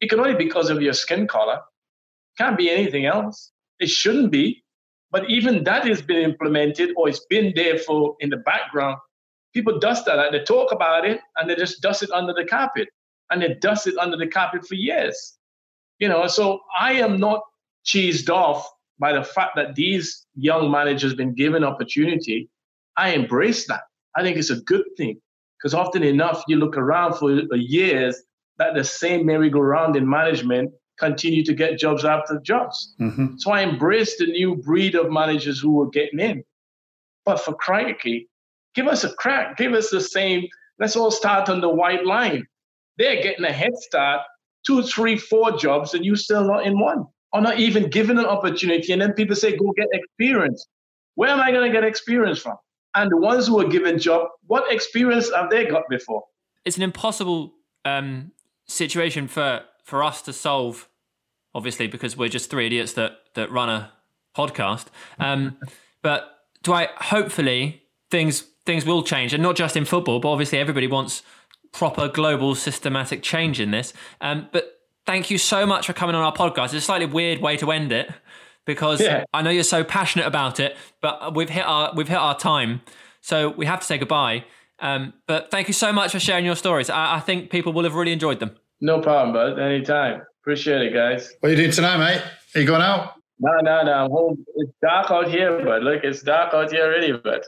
It 0.00 0.08
can 0.08 0.18
only 0.18 0.34
be 0.34 0.44
because 0.44 0.70
of 0.70 0.82
your 0.82 0.94
skin 0.94 1.26
color. 1.28 1.60
Can't 2.38 2.56
be 2.56 2.70
anything 2.70 3.06
else. 3.06 3.52
It 3.78 3.90
shouldn't 3.90 4.32
be. 4.32 4.64
But 5.10 5.28
even 5.28 5.64
that 5.64 5.86
has 5.86 6.02
been 6.02 6.22
implemented 6.22 6.90
or 6.96 7.08
it's 7.08 7.24
been 7.26 7.52
there 7.54 7.78
for 7.78 8.16
in 8.20 8.30
the 8.30 8.38
background. 8.38 8.98
People 9.52 9.78
dust 9.78 10.06
that. 10.06 10.18
And 10.18 10.34
they 10.34 10.42
talk 10.44 10.72
about 10.72 11.04
it 11.04 11.20
and 11.36 11.50
they 11.50 11.56
just 11.56 11.82
dust 11.82 12.02
it 12.02 12.10
under 12.10 12.32
the 12.32 12.44
carpet. 12.44 12.88
And 13.30 13.42
they 13.42 13.54
dust 13.60 13.86
it 13.86 13.98
under 13.98 14.16
the 14.16 14.26
carpet 14.26 14.66
for 14.66 14.74
years. 14.74 15.36
You 15.98 16.08
know, 16.08 16.26
so 16.28 16.60
I 16.78 16.94
am 16.94 17.20
not 17.20 17.42
cheesed 17.84 18.30
off 18.30 18.68
by 19.00 19.12
the 19.12 19.24
fact 19.24 19.56
that 19.56 19.74
these 19.74 20.26
young 20.36 20.70
managers 20.70 21.14
been 21.14 21.34
given 21.34 21.64
opportunity. 21.64 22.48
I 22.96 23.10
embrace 23.10 23.66
that. 23.66 23.80
I 24.14 24.22
think 24.22 24.36
it's 24.36 24.50
a 24.50 24.60
good 24.60 24.84
thing 24.96 25.20
because 25.58 25.74
often 25.74 26.02
enough 26.02 26.44
you 26.46 26.56
look 26.56 26.76
around 26.76 27.14
for 27.14 27.32
years 27.56 28.22
that 28.58 28.74
the 28.74 28.84
same 28.84 29.24
merry-go-round 29.24 29.96
in 29.96 30.08
management 30.08 30.70
continue 30.98 31.42
to 31.44 31.54
get 31.54 31.78
jobs 31.78 32.04
after 32.04 32.38
jobs. 32.40 32.94
Mm-hmm. 33.00 33.38
So 33.38 33.52
I 33.52 33.62
embrace 33.62 34.18
the 34.18 34.26
new 34.26 34.56
breed 34.56 34.94
of 34.94 35.10
managers 35.10 35.58
who 35.58 35.72
were 35.72 35.88
getting 35.88 36.20
in. 36.20 36.44
But 37.24 37.40
for 37.40 37.54
crikey, 37.54 38.28
give 38.74 38.86
us 38.86 39.02
a 39.02 39.14
crack. 39.14 39.56
Give 39.56 39.72
us 39.72 39.88
the 39.88 40.00
same. 40.00 40.46
Let's 40.78 40.96
all 40.96 41.10
start 41.10 41.48
on 41.48 41.62
the 41.62 41.70
white 41.70 42.04
line. 42.04 42.46
They're 42.98 43.22
getting 43.22 43.46
a 43.46 43.52
head 43.52 43.76
start, 43.76 44.20
two, 44.66 44.82
three, 44.82 45.16
four 45.16 45.56
jobs, 45.56 45.94
and 45.94 46.04
you 46.04 46.16
still 46.16 46.44
not 46.44 46.66
in 46.66 46.78
one, 46.78 47.06
or 47.32 47.40
not 47.40 47.58
even 47.58 47.88
given 47.90 48.18
an 48.18 48.26
opportunity. 48.26 48.92
And 48.92 49.00
then 49.00 49.12
people 49.12 49.36
say, 49.36 49.56
"Go 49.56 49.72
get 49.76 49.88
experience." 49.92 50.66
Where 51.16 51.30
am 51.30 51.40
I 51.40 51.50
going 51.50 51.70
to 51.70 51.72
get 51.72 51.84
experience 51.84 52.38
from? 52.38 52.56
and 52.94 53.10
the 53.10 53.16
ones 53.16 53.46
who 53.46 53.60
are 53.60 53.68
given 53.68 53.98
job, 53.98 54.28
what 54.46 54.72
experience 54.72 55.30
have 55.34 55.50
they 55.50 55.66
got 55.66 55.88
before? 55.88 56.24
It's 56.64 56.76
an 56.76 56.82
impossible 56.82 57.54
um, 57.84 58.32
situation 58.66 59.28
for 59.28 59.62
for 59.84 60.04
us 60.04 60.22
to 60.22 60.32
solve, 60.32 60.88
obviously, 61.54 61.86
because 61.86 62.16
we're 62.16 62.28
just 62.28 62.50
three 62.50 62.66
idiots 62.66 62.92
that 62.94 63.18
that 63.34 63.50
run 63.50 63.68
a 63.68 63.92
podcast. 64.36 64.86
Um, 65.18 65.58
but 66.02 66.28
Dwight, 66.62 66.90
hopefully 66.96 67.82
things 68.10 68.42
things 68.66 68.84
will 68.84 69.02
change, 69.02 69.32
and 69.32 69.42
not 69.42 69.56
just 69.56 69.76
in 69.76 69.84
football, 69.84 70.20
but 70.20 70.30
obviously 70.30 70.58
everybody 70.58 70.86
wants 70.86 71.22
proper 71.72 72.08
global 72.08 72.54
systematic 72.54 73.22
change 73.22 73.60
in 73.60 73.70
this. 73.70 73.92
Um, 74.20 74.48
but 74.52 74.79
thank 75.10 75.28
you 75.28 75.38
so 75.38 75.66
much 75.66 75.88
for 75.88 75.92
coming 75.92 76.14
on 76.14 76.22
our 76.22 76.32
podcast. 76.32 76.66
It's 76.66 76.74
a 76.74 76.80
slightly 76.82 77.06
weird 77.06 77.40
way 77.40 77.56
to 77.56 77.72
end 77.72 77.90
it 77.90 78.12
because 78.64 79.00
yeah. 79.00 79.24
I 79.34 79.42
know 79.42 79.50
you're 79.50 79.64
so 79.64 79.82
passionate 79.82 80.24
about 80.24 80.60
it, 80.60 80.76
but 81.02 81.34
we've 81.34 81.50
hit 81.50 81.66
our 81.66 81.92
we've 81.96 82.06
hit 82.06 82.16
our 82.16 82.38
time, 82.38 82.82
so 83.20 83.48
we 83.48 83.66
have 83.66 83.80
to 83.80 83.86
say 83.86 83.98
goodbye. 83.98 84.44
Um, 84.78 85.14
but 85.26 85.50
thank 85.50 85.66
you 85.66 85.74
so 85.74 85.92
much 85.92 86.12
for 86.12 86.20
sharing 86.20 86.44
your 86.44 86.54
stories. 86.54 86.88
I, 86.88 87.16
I, 87.16 87.20
think 87.20 87.50
people 87.50 87.72
will 87.72 87.82
have 87.84 87.94
really 87.94 88.12
enjoyed 88.12 88.38
them. 88.38 88.56
No 88.80 89.00
problem, 89.00 89.34
bud. 89.34 89.58
Anytime. 89.58 90.22
Appreciate 90.42 90.80
it, 90.80 90.94
guys. 90.94 91.30
What 91.40 91.48
are 91.48 91.50
you 91.50 91.56
doing 91.56 91.72
tonight, 91.72 91.98
mate? 91.98 92.22
Are 92.54 92.60
you 92.60 92.66
going 92.66 92.80
out? 92.80 93.12
No, 93.40 93.52
no, 93.60 93.82
no. 93.82 93.92
I'm 93.92 94.10
home. 94.10 94.44
It's 94.56 94.72
dark 94.80 95.10
out 95.10 95.28
here, 95.28 95.62
but 95.62 95.82
look, 95.82 96.02
it's 96.02 96.22
dark 96.22 96.54
out 96.54 96.70
here 96.70 96.84
already, 96.84 97.12
but. 97.12 97.44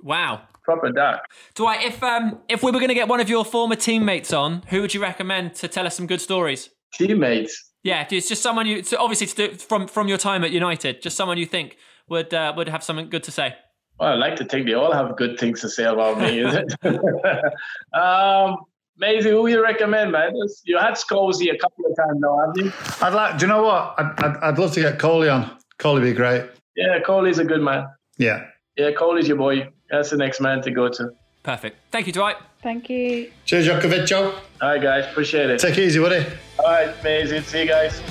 Wow. 0.00 0.42
Proper 0.62 0.90
dark. 0.90 1.24
Dwight, 1.54 1.84
if 1.84 2.02
um 2.02 2.38
if 2.48 2.62
we 2.62 2.70
were 2.70 2.78
going 2.78 2.88
to 2.88 2.94
get 2.94 3.08
one 3.08 3.20
of 3.20 3.28
your 3.28 3.44
former 3.44 3.76
teammates 3.76 4.32
on, 4.32 4.62
who 4.68 4.80
would 4.80 4.94
you 4.94 5.02
recommend 5.02 5.56
to 5.56 5.68
tell 5.68 5.86
us 5.86 5.96
some 5.96 6.06
good 6.06 6.20
stories? 6.20 6.70
Teammates. 6.94 7.70
Yeah, 7.82 8.06
it's 8.10 8.28
just 8.28 8.42
someone 8.42 8.66
you 8.66 8.82
so 8.82 8.98
obviously 8.98 9.26
to 9.28 9.48
do, 9.48 9.54
from 9.56 9.88
from 9.88 10.08
your 10.08 10.18
time 10.18 10.44
at 10.44 10.50
United, 10.50 11.02
just 11.02 11.16
someone 11.16 11.38
you 11.38 11.46
think 11.46 11.76
would 12.08 12.34
uh, 12.34 12.52
would 12.56 12.68
have 12.68 12.82
something 12.82 13.08
good 13.08 13.22
to 13.24 13.30
say. 13.30 13.54
Well, 13.98 14.12
I 14.12 14.14
like 14.14 14.36
to 14.36 14.44
think 14.44 14.66
they 14.66 14.74
all 14.74 14.92
have 14.92 15.16
good 15.16 15.38
things 15.38 15.60
to 15.60 15.68
say 15.68 15.84
about 15.84 16.18
me. 16.18 16.40
Is 16.40 16.54
it? 16.54 16.74
um, 17.94 18.56
Maisie, 18.96 19.30
who 19.30 19.46
you 19.46 19.62
recommend, 19.62 20.12
man? 20.12 20.32
You 20.64 20.78
had 20.78 20.94
Scholesy 20.94 21.52
a 21.52 21.58
couple 21.58 21.86
of 21.86 21.96
times 21.96 22.20
now, 22.20 22.38
haven't 22.38 22.64
you? 22.64 22.72
I'd 23.00 23.14
like. 23.14 23.38
Do 23.38 23.46
you 23.46 23.48
know 23.48 23.62
what? 23.62 23.94
I'd, 23.98 24.24
I'd, 24.24 24.36
I'd 24.36 24.58
love 24.58 24.72
to 24.72 24.80
get 24.80 24.98
Coley 24.98 25.28
on. 25.28 25.50
Coley 25.78 26.00
would 26.00 26.06
be 26.06 26.12
great. 26.12 26.50
Yeah, 26.76 27.00
Coley's 27.00 27.38
a 27.38 27.44
good 27.44 27.62
man. 27.62 27.88
Yeah. 28.18 28.44
Yeah, 28.76 28.90
Coley's 28.92 29.28
your 29.28 29.36
boy. 29.36 29.68
That's 29.90 30.10
the 30.10 30.16
next 30.16 30.40
man 30.40 30.62
to 30.62 30.70
go 30.70 30.88
to. 30.88 31.10
Perfect. 31.42 31.76
Thank 31.90 32.06
you, 32.06 32.12
Dwight. 32.12 32.36
Thank 32.62 32.90
you. 32.90 33.30
Cheers, 33.46 33.68
Djokovic, 33.68 34.06
Joe. 34.06 34.34
All 34.60 34.68
right, 34.68 34.82
guys. 34.82 35.06
Appreciate 35.06 35.48
it. 35.48 35.58
Take 35.58 35.78
it 35.78 35.84
easy, 35.84 35.98
Woody. 35.98 36.26
All 36.58 36.66
right, 36.66 36.94
amazing. 37.00 37.42
See 37.42 37.60
you 37.60 37.66
guys. 37.66 38.02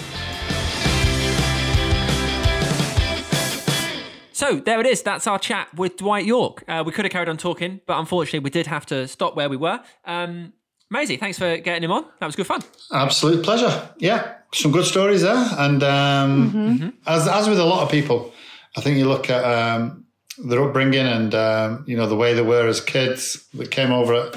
So 4.31 4.55
there 4.55 4.79
it 4.79 4.85
is. 4.87 5.03
That's 5.03 5.27
our 5.27 5.37
chat 5.37 5.67
with 5.75 5.97
Dwight 5.97 6.25
Yorke. 6.25 6.63
Uh, 6.67 6.81
we 6.85 6.93
could 6.93 7.05
have 7.05 7.11
carried 7.11 7.29
on 7.29 7.37
talking, 7.37 7.81
but 7.85 7.99
unfortunately, 7.99 8.39
we 8.39 8.49
did 8.49 8.67
have 8.67 8.85
to 8.87 9.07
stop 9.07 9.35
where 9.35 9.49
we 9.49 9.57
were. 9.57 9.81
Um, 10.05 10.53
Maisie, 10.89 11.17
thanks 11.17 11.37
for 11.37 11.57
getting 11.57 11.83
him 11.83 11.91
on. 11.91 12.05
That 12.19 12.25
was 12.25 12.35
good 12.35 12.47
fun. 12.47 12.61
Absolute 12.91 13.43
pleasure. 13.43 13.89
Yeah, 13.97 14.35
some 14.53 14.71
good 14.71 14.85
stories 14.85 15.21
there. 15.21 15.35
And 15.35 15.83
um, 15.83 16.51
mm-hmm. 16.53 16.89
as 17.05 17.27
as 17.27 17.47
with 17.47 17.59
a 17.59 17.65
lot 17.65 17.83
of 17.83 17.91
people, 17.91 18.33
I 18.75 18.81
think 18.81 18.97
you 18.97 19.07
look 19.07 19.29
at 19.29 19.43
um, 19.43 20.05
their 20.45 20.63
upbringing 20.63 21.05
and 21.05 21.35
um, 21.35 21.83
you 21.87 21.97
know 21.97 22.07
the 22.07 22.15
way 22.15 22.33
they 22.33 22.41
were 22.41 22.67
as 22.67 22.81
kids 22.81 23.47
that 23.53 23.71
came 23.71 23.91
over 23.91 24.13
at 24.13 24.35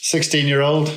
16 0.00 0.46
year 0.46 0.60
old 0.62 0.88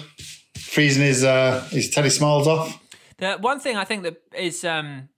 freezing 0.58 1.04
his 1.04 1.24
uh, 1.24 1.68
his 1.72 1.90
Teddy 1.90 2.10
Smalls 2.10 2.48
off. 2.48 2.80
The 3.18 3.38
one 3.40 3.60
thing 3.60 3.76
I 3.76 3.84
think 3.84 4.04
that 4.04 4.18
is 4.38 4.64
um, 4.64 5.10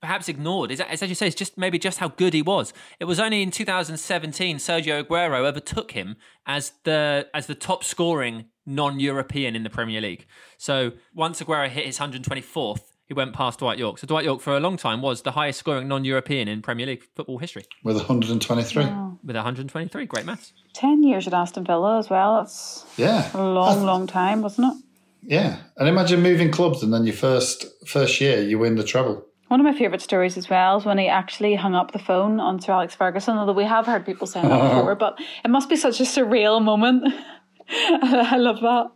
perhaps 0.00 0.28
ignored 0.28 0.70
is, 0.70 0.80
as 0.80 1.02
you 1.02 1.14
say, 1.14 1.26
it's 1.26 1.36
just 1.36 1.58
maybe 1.58 1.78
just 1.78 1.98
how 1.98 2.08
good 2.08 2.32
he 2.32 2.42
was. 2.42 2.72
It 2.98 3.04
was 3.04 3.20
only 3.20 3.42
in 3.42 3.50
2017 3.50 4.56
Sergio 4.56 5.04
Aguero 5.04 5.46
overtook 5.46 5.92
him 5.92 6.16
as 6.46 6.72
the 6.84 7.28
as 7.34 7.46
the 7.46 7.54
top 7.54 7.84
scoring 7.84 8.46
non-European 8.66 9.56
in 9.56 9.62
the 9.62 9.70
Premier 9.70 10.00
League. 10.00 10.26
So 10.56 10.92
once 11.14 11.42
Aguero 11.42 11.68
hit 11.68 11.86
his 11.86 11.98
124th, 11.98 12.82
he 13.10 13.14
went 13.14 13.32
past 13.32 13.58
Dwight 13.58 13.76
Yorke. 13.76 13.98
So 13.98 14.06
Dwight 14.06 14.24
Yorke, 14.24 14.40
for 14.40 14.56
a 14.56 14.60
long 14.60 14.76
time, 14.76 15.02
was 15.02 15.22
the 15.22 15.32
highest 15.32 15.58
scoring 15.58 15.88
non-European 15.88 16.46
in 16.46 16.62
Premier 16.62 16.86
League 16.86 17.02
football 17.16 17.38
history 17.38 17.64
with 17.82 17.96
123. 17.96 18.84
Wow. 18.84 19.18
With 19.24 19.34
123, 19.34 20.06
great 20.06 20.24
maths. 20.24 20.52
Ten 20.74 21.02
years 21.02 21.26
at 21.26 21.34
Aston 21.34 21.64
Villa 21.64 21.98
as 21.98 22.08
well. 22.08 22.36
That's 22.36 22.86
yeah, 22.96 23.28
a 23.34 23.42
long, 23.42 23.82
long 23.82 24.06
time, 24.06 24.42
wasn't 24.42 24.72
it? 24.72 24.84
Yeah, 25.22 25.56
and 25.76 25.88
imagine 25.88 26.22
moving 26.22 26.52
clubs 26.52 26.84
and 26.84 26.94
then 26.94 27.04
your 27.04 27.16
first 27.16 27.66
first 27.84 28.20
year 28.20 28.40
you 28.42 28.60
win 28.60 28.76
the 28.76 28.84
treble. 28.84 29.26
One 29.48 29.58
of 29.58 29.66
my 29.66 29.76
favourite 29.76 30.00
stories 30.00 30.36
as 30.36 30.48
well 30.48 30.78
is 30.78 30.84
when 30.84 30.98
he 30.98 31.08
actually 31.08 31.56
hung 31.56 31.74
up 31.74 31.90
the 31.90 31.98
phone 31.98 32.38
on 32.38 32.60
Sir 32.60 32.72
Alex 32.72 32.94
Ferguson, 32.94 33.36
although 33.36 33.52
we 33.52 33.64
have 33.64 33.86
heard 33.86 34.06
people 34.06 34.28
saying 34.28 34.48
that 34.48 34.74
before, 34.76 34.94
but 34.94 35.18
it 35.44 35.50
must 35.50 35.68
be 35.68 35.74
such 35.74 35.98
a 35.98 36.04
surreal 36.04 36.62
moment. 36.62 37.12
I 37.72 38.36
love 38.36 38.60
that. 38.60 38.90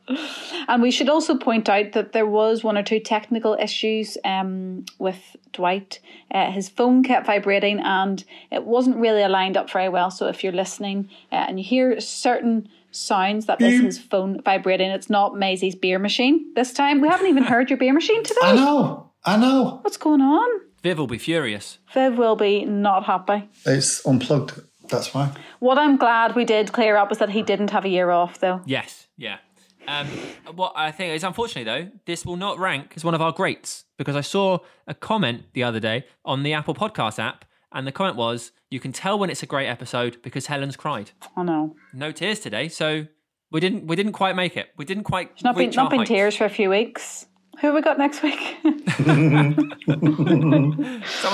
And 0.68 0.82
we 0.82 0.90
should 0.90 1.08
also 1.08 1.36
point 1.36 1.68
out 1.68 1.92
that 1.92 2.12
there 2.12 2.26
was 2.26 2.64
one 2.64 2.76
or 2.76 2.82
two 2.82 2.98
technical 2.98 3.56
issues 3.60 4.18
um, 4.24 4.84
with 4.98 5.36
Dwight. 5.52 6.00
Uh, 6.30 6.50
his 6.50 6.68
phone 6.68 7.04
kept 7.04 7.26
vibrating 7.26 7.78
and 7.80 8.24
it 8.50 8.64
wasn't 8.64 8.96
really 8.96 9.22
aligned 9.22 9.56
up 9.56 9.70
very 9.70 9.88
well. 9.88 10.10
So 10.10 10.26
if 10.26 10.42
you're 10.42 10.52
listening 10.52 11.08
uh, 11.30 11.46
and 11.48 11.58
you 11.58 11.64
hear 11.64 12.00
certain 12.00 12.68
sounds 12.90 13.46
that 13.46 13.60
is 13.60 13.80
his 13.80 13.98
phone 13.98 14.40
vibrating, 14.42 14.90
it's 14.90 15.10
not 15.10 15.36
Maisie's 15.36 15.76
beer 15.76 15.98
machine 16.00 16.52
this 16.54 16.72
time. 16.72 17.00
We 17.00 17.08
haven't 17.08 17.28
even 17.28 17.44
heard 17.44 17.70
your 17.70 17.78
beer 17.78 17.92
machine 17.92 18.24
today. 18.24 18.40
I 18.42 18.54
know. 18.56 19.12
I 19.24 19.36
know. 19.36 19.78
What's 19.82 19.96
going 19.96 20.20
on? 20.20 20.60
Viv 20.82 20.98
will 20.98 21.06
be 21.06 21.18
furious. 21.18 21.78
Viv 21.92 22.18
will 22.18 22.36
be 22.36 22.64
not 22.64 23.04
happy. 23.04 23.48
It's 23.64 24.04
unplugged. 24.04 24.60
That's 24.88 25.14
why. 25.14 25.30
What 25.60 25.78
I'm 25.78 25.96
glad 25.96 26.34
we 26.36 26.44
did 26.44 26.72
clear 26.72 26.96
up 26.96 27.10
is 27.12 27.18
that 27.18 27.30
he 27.30 27.42
didn't 27.42 27.70
have 27.70 27.84
a 27.84 27.88
year 27.88 28.10
off, 28.10 28.38
though. 28.40 28.60
Yes, 28.66 29.06
yeah. 29.16 29.38
Um, 29.86 30.06
what 30.54 30.72
I 30.76 30.90
think 30.90 31.14
is 31.14 31.22
unfortunately 31.24 31.64
though, 31.70 31.90
this 32.06 32.24
will 32.24 32.36
not 32.36 32.58
rank 32.58 32.94
as 32.96 33.04
one 33.04 33.12
of 33.14 33.20
our 33.20 33.32
greats 33.32 33.84
because 33.98 34.16
I 34.16 34.22
saw 34.22 34.58
a 34.86 34.94
comment 34.94 35.42
the 35.52 35.62
other 35.62 35.78
day 35.78 36.06
on 36.24 36.42
the 36.42 36.54
Apple 36.54 36.74
Podcast 36.74 37.18
app, 37.18 37.44
and 37.70 37.86
the 37.86 37.92
comment 37.92 38.16
was, 38.16 38.52
"You 38.70 38.80
can 38.80 38.92
tell 38.92 39.18
when 39.18 39.28
it's 39.28 39.42
a 39.42 39.46
great 39.46 39.68
episode 39.68 40.22
because 40.22 40.46
Helen's 40.46 40.76
cried." 40.76 41.10
I 41.36 41.42
know. 41.42 41.76
No 41.92 42.12
tears 42.12 42.40
today, 42.40 42.68
so 42.68 43.06
we 43.50 43.60
didn't 43.60 43.86
we 43.86 43.94
didn't 43.94 44.12
quite 44.12 44.34
make 44.36 44.56
it. 44.56 44.70
We 44.78 44.86
didn't 44.86 45.04
quite 45.04 45.42
Not 45.44 45.54
been 45.54 45.68
not 45.70 45.90
been 45.90 45.98
heights. 46.00 46.08
tears 46.08 46.34
for 46.36 46.46
a 46.46 46.50
few 46.50 46.70
weeks. 46.70 47.26
Who 47.60 47.66
have 47.68 47.74
we 47.74 47.82
got 47.82 47.98
next 47.98 48.22
week? 48.22 48.56
Someone 48.64 49.54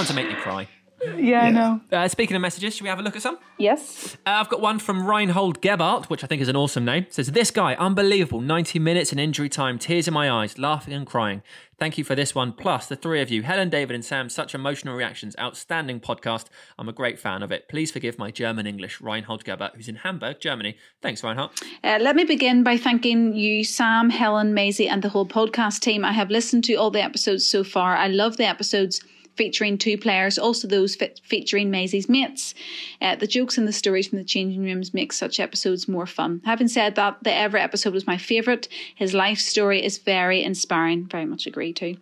to 0.06 0.14
make 0.14 0.28
you 0.28 0.36
cry. 0.36 0.66
Yeah, 1.16 1.42
I 1.42 1.50
know. 1.50 1.80
Uh, 1.90 2.08
speaking 2.08 2.36
of 2.36 2.42
messages, 2.42 2.74
should 2.74 2.82
we 2.82 2.88
have 2.88 2.98
a 2.98 3.02
look 3.02 3.16
at 3.16 3.22
some? 3.22 3.38
Yes. 3.58 4.16
Uh, 4.26 4.30
I've 4.30 4.48
got 4.48 4.60
one 4.60 4.78
from 4.78 5.06
Reinhold 5.06 5.60
Gebhardt, 5.60 6.10
which 6.10 6.24
I 6.24 6.26
think 6.26 6.42
is 6.42 6.48
an 6.48 6.56
awesome 6.56 6.84
name. 6.84 7.04
It 7.04 7.14
says, 7.14 7.32
This 7.32 7.50
guy, 7.50 7.74
unbelievable. 7.74 8.40
90 8.40 8.78
minutes 8.78 9.12
in 9.12 9.18
injury 9.18 9.48
time, 9.48 9.78
tears 9.78 10.08
in 10.08 10.14
my 10.14 10.30
eyes, 10.30 10.58
laughing 10.58 10.94
and 10.94 11.06
crying. 11.06 11.42
Thank 11.78 11.96
you 11.96 12.04
for 12.04 12.14
this 12.14 12.34
one. 12.34 12.52
Plus, 12.52 12.86
the 12.86 12.96
three 12.96 13.22
of 13.22 13.30
you, 13.30 13.42
Helen, 13.42 13.70
David, 13.70 13.94
and 13.94 14.04
Sam, 14.04 14.28
such 14.28 14.54
emotional 14.54 14.94
reactions. 14.94 15.34
Outstanding 15.40 15.98
podcast. 15.98 16.48
I'm 16.78 16.90
a 16.90 16.92
great 16.92 17.18
fan 17.18 17.42
of 17.42 17.50
it. 17.50 17.68
Please 17.68 17.90
forgive 17.90 18.18
my 18.18 18.30
German 18.30 18.66
English, 18.66 19.00
Reinhold 19.00 19.44
Gebhardt, 19.44 19.76
who's 19.76 19.88
in 19.88 19.94
Hamburg, 19.96 20.40
Germany. 20.40 20.76
Thanks, 21.00 21.24
Reinhold. 21.24 21.52
Uh, 21.82 21.98
let 21.98 22.16
me 22.16 22.24
begin 22.24 22.62
by 22.62 22.76
thanking 22.76 23.34
you, 23.34 23.64
Sam, 23.64 24.10
Helen, 24.10 24.52
Maisie, 24.52 24.88
and 24.88 25.02
the 25.02 25.08
whole 25.08 25.26
podcast 25.26 25.80
team. 25.80 26.04
I 26.04 26.12
have 26.12 26.28
listened 26.28 26.64
to 26.64 26.74
all 26.74 26.90
the 26.90 27.02
episodes 27.02 27.46
so 27.48 27.64
far. 27.64 27.96
I 27.96 28.08
love 28.08 28.36
the 28.36 28.46
episodes 28.46 29.00
featuring 29.36 29.78
two 29.78 29.96
players, 29.96 30.38
also 30.38 30.68
those 30.68 30.94
fe- 30.96 31.14
featuring 31.22 31.70
Maisie's 31.70 32.08
mates. 32.08 32.54
Uh, 33.00 33.16
the 33.16 33.26
jokes 33.26 33.58
and 33.58 33.66
the 33.66 33.72
stories 33.72 34.08
from 34.08 34.18
the 34.18 34.24
changing 34.24 34.62
rooms 34.62 34.94
make 34.94 35.12
such 35.12 35.40
episodes 35.40 35.88
more 35.88 36.06
fun. 36.06 36.40
Having 36.44 36.68
said 36.68 36.94
that, 36.96 37.18
the 37.22 37.30
Evra 37.30 37.60
episode 37.60 37.94
was 37.94 38.06
my 38.06 38.16
favourite. 38.16 38.68
His 38.94 39.14
life 39.14 39.38
story 39.38 39.84
is 39.84 39.98
very 39.98 40.42
inspiring. 40.42 41.06
Very 41.06 41.26
much 41.26 41.46
agree 41.46 41.72
too. 41.72 41.96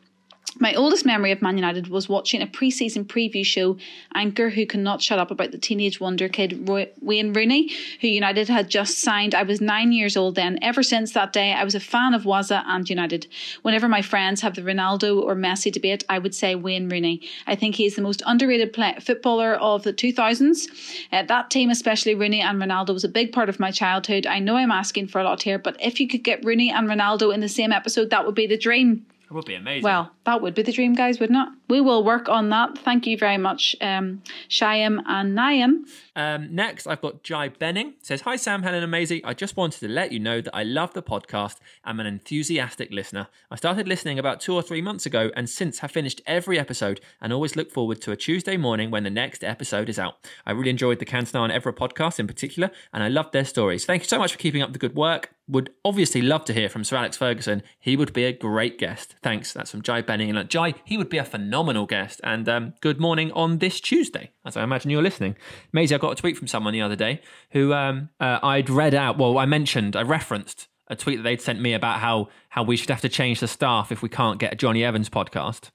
My 0.61 0.75
oldest 0.75 1.07
memory 1.07 1.31
of 1.31 1.41
Man 1.41 1.57
United 1.57 1.87
was 1.87 2.09
watching 2.09 2.43
a 2.43 2.47
pre-season 2.47 3.05
preview 3.05 3.47
show 3.47 3.77
anchor 4.13 4.51
who 4.51 4.67
cannot 4.67 5.01
shut 5.01 5.21
up 5.21 5.31
about 5.31 5.53
the 5.53 5.59
teenage 5.59 6.01
wonder 6.01 6.29
kid 6.29 6.69
Roy- 6.69 6.91
Wayne 7.01 7.33
Rooney, 7.33 7.71
who 8.01 8.09
United 8.09 8.49
had 8.49 8.69
just 8.69 8.99
signed. 8.99 9.37
I 9.37 9.45
was 9.45 9.61
nine 9.61 9.93
years 9.93 10.17
old 10.17 10.35
then. 10.35 10.59
Ever 10.61 10.83
since 10.83 11.13
that 11.13 11.33
day, 11.33 11.53
I 11.53 11.63
was 11.63 11.77
a 11.77 11.81
fan 11.81 12.13
of 12.13 12.25
Waza 12.25 12.65
and 12.67 12.91
United. 12.91 13.29
Whenever 13.63 13.87
my 13.87 14.03
friends 14.03 14.41
have 14.41 14.57
the 14.57 14.63
Ronaldo 14.63 15.23
or 15.23 15.37
Messi 15.37 15.71
debate, 15.71 16.05
I 16.09 16.19
would 16.19 16.35
say 16.35 16.57
Wayne 16.57 16.89
Rooney. 16.89 17.21
I 17.47 17.55
think 17.55 17.77
he 17.77 17.87
is 17.87 17.95
the 17.95 18.03
most 18.03 18.21
underrated 18.27 18.73
play- 18.73 18.99
footballer 19.01 19.55
of 19.55 19.85
the 19.85 19.93
2000s. 19.93 20.67
Uh, 21.13 21.23
that 21.23 21.51
team, 21.51 21.71
especially 21.71 22.17
Rooney 22.17 22.41
and 22.41 22.61
Ronaldo, 22.61 22.93
was 22.93 23.05
a 23.05 23.09
big 23.09 23.31
part 23.31 23.49
of 23.49 23.61
my 23.61 23.71
childhood. 23.71 24.27
I 24.27 24.41
know 24.41 24.57
I'm 24.57 24.73
asking 24.73 25.07
for 25.07 25.21
a 25.21 25.25
lot 25.25 25.45
here, 25.45 25.59
but 25.61 25.77
if 25.81 26.01
you 26.01 26.09
could 26.09 26.25
get 26.25 26.45
Rooney 26.45 26.73
and 26.73 26.89
Ronaldo 26.89 27.33
in 27.33 27.39
the 27.39 27.49
same 27.49 27.71
episode, 27.71 28.11
that 28.11 28.27
would 28.27 28.35
be 28.35 28.49
the 28.49 28.59
dream. 28.59 29.07
It 29.31 29.35
would 29.35 29.45
be 29.45 29.55
amazing. 29.55 29.83
Well, 29.83 30.11
that 30.25 30.41
would 30.41 30.55
be 30.55 30.63
the 30.63 30.73
dream, 30.73 30.95
guys, 30.95 31.21
wouldn't 31.21 31.39
it? 31.39 31.55
We 31.69 31.83
will 31.83 32.03
work 32.03 32.31
on 32.31 32.49
that. 32.49 32.79
Thank 32.79 33.07
you 33.07 33.19
very 33.19 33.37
much, 33.37 33.77
um, 33.83 34.23
Shyam 34.49 35.03
and 35.07 35.37
Nayan. 35.37 35.85
Um, 36.19 36.53
next, 36.53 36.89
I've 36.89 37.01
got 37.01 37.23
Jai 37.23 37.49
Benning. 37.49 37.95
Says, 38.03 38.23
Hi, 38.23 38.35
Sam, 38.35 38.65
Helen, 38.65 38.83
and 38.83 38.91
Maisie. 38.91 39.25
I 39.25 39.35
just 39.35 39.57
wanted 39.57 39.79
to 39.79 39.89
let 39.89 40.11
you 40.11 40.19
know 40.19 40.41
that 40.41 40.55
I 40.55 40.65
love 40.65 40.93
the 40.93 41.01
podcast. 41.01 41.59
I'm 41.85 42.01
an 42.01 42.07
enthusiastic 42.07 42.91
listener. 42.91 43.29
I 43.53 43.57
started 43.57 43.87
listening 43.87 44.19
about 44.19 44.41
two 44.41 44.53
or 44.53 44.61
three 44.61 44.83
months 44.83 45.07
ago 45.07 45.31
and 45.37 45.49
since 45.49 45.79
have 45.79 45.93
finished 45.93 46.21
every 46.27 46.59
episode 46.59 47.01
and 47.21 47.33
always 47.33 47.55
look 47.55 47.71
forward 47.71 48.01
to 48.01 48.11
a 48.11 48.17
Tuesday 48.17 48.57
morning 48.57 48.91
when 48.91 49.05
the 49.05 49.11
next 49.11 49.45
episode 49.45 49.89
is 49.89 49.97
out. 49.97 50.17
I 50.45 50.51
really 50.51 50.71
enjoyed 50.71 50.99
the 50.99 51.07
Cantona 51.07 51.49
and 51.49 51.53
Evra 51.53 51.73
podcast 51.73 52.19
in 52.19 52.27
particular, 52.27 52.73
and 52.93 53.05
I 53.05 53.09
loved 53.09 53.33
their 53.33 53.45
stories. 53.45 53.85
Thank 53.85 54.03
you 54.03 54.09
so 54.09 54.19
much 54.19 54.33
for 54.33 54.39
keeping 54.39 54.61
up 54.61 54.73
the 54.73 54.79
good 54.81 54.97
work. 54.97 55.31
Would 55.51 55.71
obviously 55.83 56.21
love 56.21 56.45
to 56.45 56.53
hear 56.53 56.69
from 56.69 56.85
Sir 56.85 56.97
Alex 56.97 57.17
Ferguson. 57.17 57.63
He 57.79 57.97
would 57.97 58.13
be 58.13 58.25
a 58.25 58.35
great 58.35 58.79
guest. 58.79 59.15
Thanks. 59.23 59.53
That's 59.55 59.71
from 59.71 59.81
Jai 59.81 60.03
Benning. 60.03 60.29
And 60.29 60.39
uh, 60.39 60.45
Jai, 60.45 60.75
he 60.85 60.99
would 60.99 61.09
be 61.09 61.17
a 61.17 61.25
phenomenal 61.25 61.87
guest. 61.87 62.21
And 62.23 62.47
um, 62.51 62.75
good 62.83 63.01
morning 63.01 63.33
on 63.33 63.57
this 63.59 63.81
Tuesday, 63.81 64.33
as 64.45 64.59
I 64.59 64.63
imagine 64.63 64.91
you're 64.91 65.01
listening. 65.03 65.37
Maisie, 65.73 65.95
I 65.95 65.99
got 65.99 66.08
a 66.13 66.17
tweet 66.17 66.37
from 66.37 66.47
someone 66.47 66.73
the 66.73 66.81
other 66.81 66.97
day 66.97 67.21
who 67.51 67.73
um, 67.73 68.11
uh, 68.21 68.39
I'd 68.43 68.71
read 68.71 68.95
out. 68.95 69.19
Well, 69.19 69.39
I 69.39 69.47
mentioned, 69.47 69.97
I 69.97 70.03
referenced 70.03 70.69
a 70.89 70.97
tweet 70.97 71.19
that 71.19 71.23
they'd 71.23 71.41
sent 71.41 71.61
me 71.61 71.75
about 71.75 72.01
how 72.01 72.29
how 72.51 72.63
we 72.63 72.77
should 72.77 72.91
have 72.91 73.03
to 73.03 73.09
change 73.09 73.41
the 73.41 73.49
staff 73.49 73.93
if 73.93 74.03
we 74.03 74.09
can't 74.09 74.41
get 74.41 74.53
a 74.53 74.57
Jonny 74.57 74.85
Evans 74.85 75.09
podcast. 75.09 75.71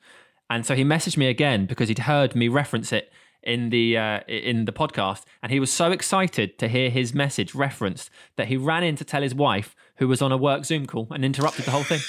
And 0.50 0.66
so 0.66 0.76
he 0.76 0.84
messaged 0.84 1.18
me 1.18 1.28
again 1.28 1.66
because 1.66 1.88
he'd 1.88 2.00
heard 2.00 2.36
me 2.36 2.48
reference 2.48 2.92
it 2.92 3.12
in 3.42 3.70
the 3.70 3.98
uh, 3.98 4.20
in 4.28 4.66
the 4.66 4.72
podcast, 4.72 5.24
and 5.42 5.52
he 5.52 5.60
was 5.60 5.72
so 5.72 5.92
excited 5.92 6.58
to 6.60 6.68
hear 6.68 6.90
his 6.90 7.14
message 7.14 7.54
referenced 7.54 8.10
that 8.38 8.48
he 8.48 8.58
ran 8.58 8.84
in 8.84 8.96
to 8.96 9.04
tell 9.04 9.22
his 9.22 9.36
wife, 9.36 9.76
who 9.98 10.08
was 10.08 10.22
on 10.22 10.32
a 10.32 10.38
work 10.38 10.66
Zoom 10.66 10.88
call, 10.88 11.08
and 11.12 11.24
interrupted 11.24 11.66
the 11.66 11.72
whole 11.72 11.84
thing. 11.84 12.00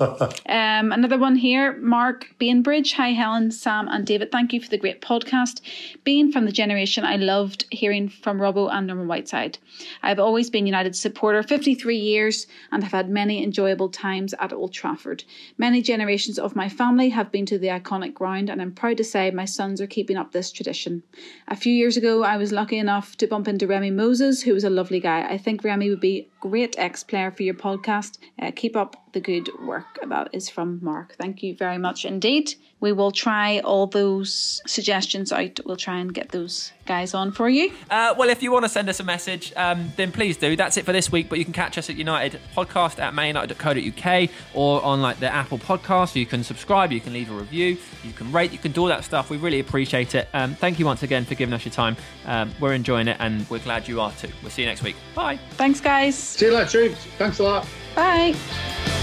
Um, 0.48 0.92
another 0.92 1.18
one 1.18 1.34
here, 1.36 1.76
Mark 1.78 2.34
Bainbridge. 2.38 2.92
Hi, 2.92 3.10
Helen, 3.12 3.50
Sam, 3.50 3.88
and 3.88 4.06
David. 4.06 4.30
Thank 4.30 4.52
you 4.52 4.60
for 4.60 4.68
the 4.68 4.78
great 4.78 5.02
podcast. 5.02 5.60
Being 6.04 6.30
from 6.30 6.44
the 6.44 6.52
generation 6.52 7.04
I 7.04 7.16
loved 7.16 7.66
hearing 7.70 8.08
from 8.08 8.38
Robbo 8.38 8.72
and 8.72 8.86
Norman 8.86 9.08
Whiteside. 9.08 9.58
I've 10.02 10.20
always 10.20 10.50
been 10.50 10.66
United 10.66 10.94
supporter, 10.94 11.42
53 11.42 11.96
years, 11.96 12.46
and 12.70 12.82
have 12.82 12.92
had 12.92 13.10
many 13.10 13.42
enjoyable 13.42 13.88
times 13.88 14.34
at 14.38 14.52
Old 14.52 14.72
Trafford. 14.72 15.24
Many 15.58 15.82
generations 15.82 16.38
of 16.38 16.54
my 16.54 16.68
family 16.68 17.08
have 17.10 17.32
been 17.32 17.46
to 17.46 17.58
the 17.58 17.68
iconic 17.68 18.14
ground, 18.14 18.48
and 18.48 18.62
I'm 18.62 18.72
proud 18.72 18.98
to 18.98 19.04
say 19.04 19.30
my 19.30 19.44
sons 19.44 19.80
are 19.80 19.86
keeping 19.86 20.16
up 20.16 20.32
this 20.32 20.52
tradition. 20.52 21.02
A 21.48 21.56
few 21.56 21.72
years 21.72 21.96
ago, 21.96 22.22
I 22.22 22.36
was 22.36 22.52
lucky 22.52 22.78
enough 22.78 23.16
to 23.16 23.26
bump 23.26 23.48
into 23.48 23.66
Remi 23.66 23.90
Moses, 23.90 24.42
who 24.42 24.54
was 24.54 24.64
a 24.64 24.70
lovely 24.70 25.00
guy. 25.00 25.28
I 25.28 25.38
think 25.38 25.64
Remi 25.64 25.90
would 25.90 26.00
be 26.00 26.20
a 26.20 26.37
great 26.40 26.74
ex 26.78 27.04
player 27.04 27.30
for 27.30 27.42
your 27.42 27.54
podcast. 27.54 28.18
Uh, 28.40 28.50
keep 28.54 28.76
up 28.76 28.96
the 29.12 29.20
good 29.20 29.48
work. 29.62 29.98
That 30.06 30.28
is 30.32 30.48
from 30.48 30.78
Mark. 30.82 31.16
Thank 31.18 31.42
you 31.42 31.56
very 31.56 31.78
much 31.78 32.04
indeed. 32.04 32.54
We 32.80 32.92
will 32.92 33.10
try 33.10 33.58
all 33.60 33.86
those 33.86 34.62
suggestions 34.66 35.32
out. 35.32 35.58
We'll 35.64 35.76
try 35.76 35.98
and 35.98 36.14
get 36.14 36.30
those 36.30 36.72
guys 36.86 37.12
on 37.12 37.32
for 37.32 37.48
you. 37.48 37.72
Uh, 37.90 38.14
well, 38.16 38.28
if 38.30 38.42
you 38.42 38.52
want 38.52 38.64
to 38.64 38.68
send 38.68 38.88
us 38.88 39.00
a 39.00 39.04
message, 39.04 39.52
um, 39.56 39.92
then 39.96 40.12
please 40.12 40.36
do. 40.36 40.56
That's 40.56 40.76
it 40.76 40.84
for 40.84 40.92
this 40.92 41.10
week. 41.10 41.28
But 41.28 41.38
you 41.38 41.44
can 41.44 41.52
catch 41.52 41.76
us 41.76 41.90
at 41.90 41.96
United 41.96 42.40
Podcast 42.56 42.98
at 42.98 43.12
manunited.co.uk 43.14 44.30
or 44.54 44.82
on 44.82 45.02
like 45.02 45.18
the 45.20 45.32
Apple 45.32 45.58
Podcast. 45.58 46.14
You 46.14 46.26
can 46.26 46.42
subscribe, 46.44 46.92
you 46.92 47.00
can 47.00 47.12
leave 47.12 47.30
a 47.30 47.34
review, 47.34 47.76
you 48.04 48.12
can 48.12 48.30
rate, 48.32 48.52
you 48.52 48.58
can 48.58 48.72
do 48.72 48.82
all 48.82 48.88
that 48.88 49.04
stuff. 49.04 49.28
We 49.28 49.36
really 49.36 49.60
appreciate 49.60 50.14
it. 50.14 50.28
Um, 50.32 50.54
thank 50.54 50.78
you 50.78 50.86
once 50.86 51.02
again 51.02 51.24
for 51.24 51.34
giving 51.34 51.52
us 51.54 51.64
your 51.64 51.72
time. 51.72 51.96
Um, 52.26 52.52
we're 52.60 52.74
enjoying 52.74 53.08
it, 53.08 53.16
and 53.20 53.48
we're 53.50 53.58
glad 53.58 53.88
you 53.88 54.00
are 54.00 54.12
too. 54.12 54.30
We'll 54.42 54.50
see 54.50 54.62
you 54.62 54.68
next 54.68 54.82
week. 54.82 54.96
Bye. 55.14 55.38
Thanks, 55.52 55.80
guys. 55.80 56.16
See 56.16 56.46
you 56.46 56.54
later, 56.54 56.70
troops. 56.70 57.04
Thanks 57.18 57.38
a 57.38 57.42
lot. 57.42 57.66
Bye. 57.94 58.97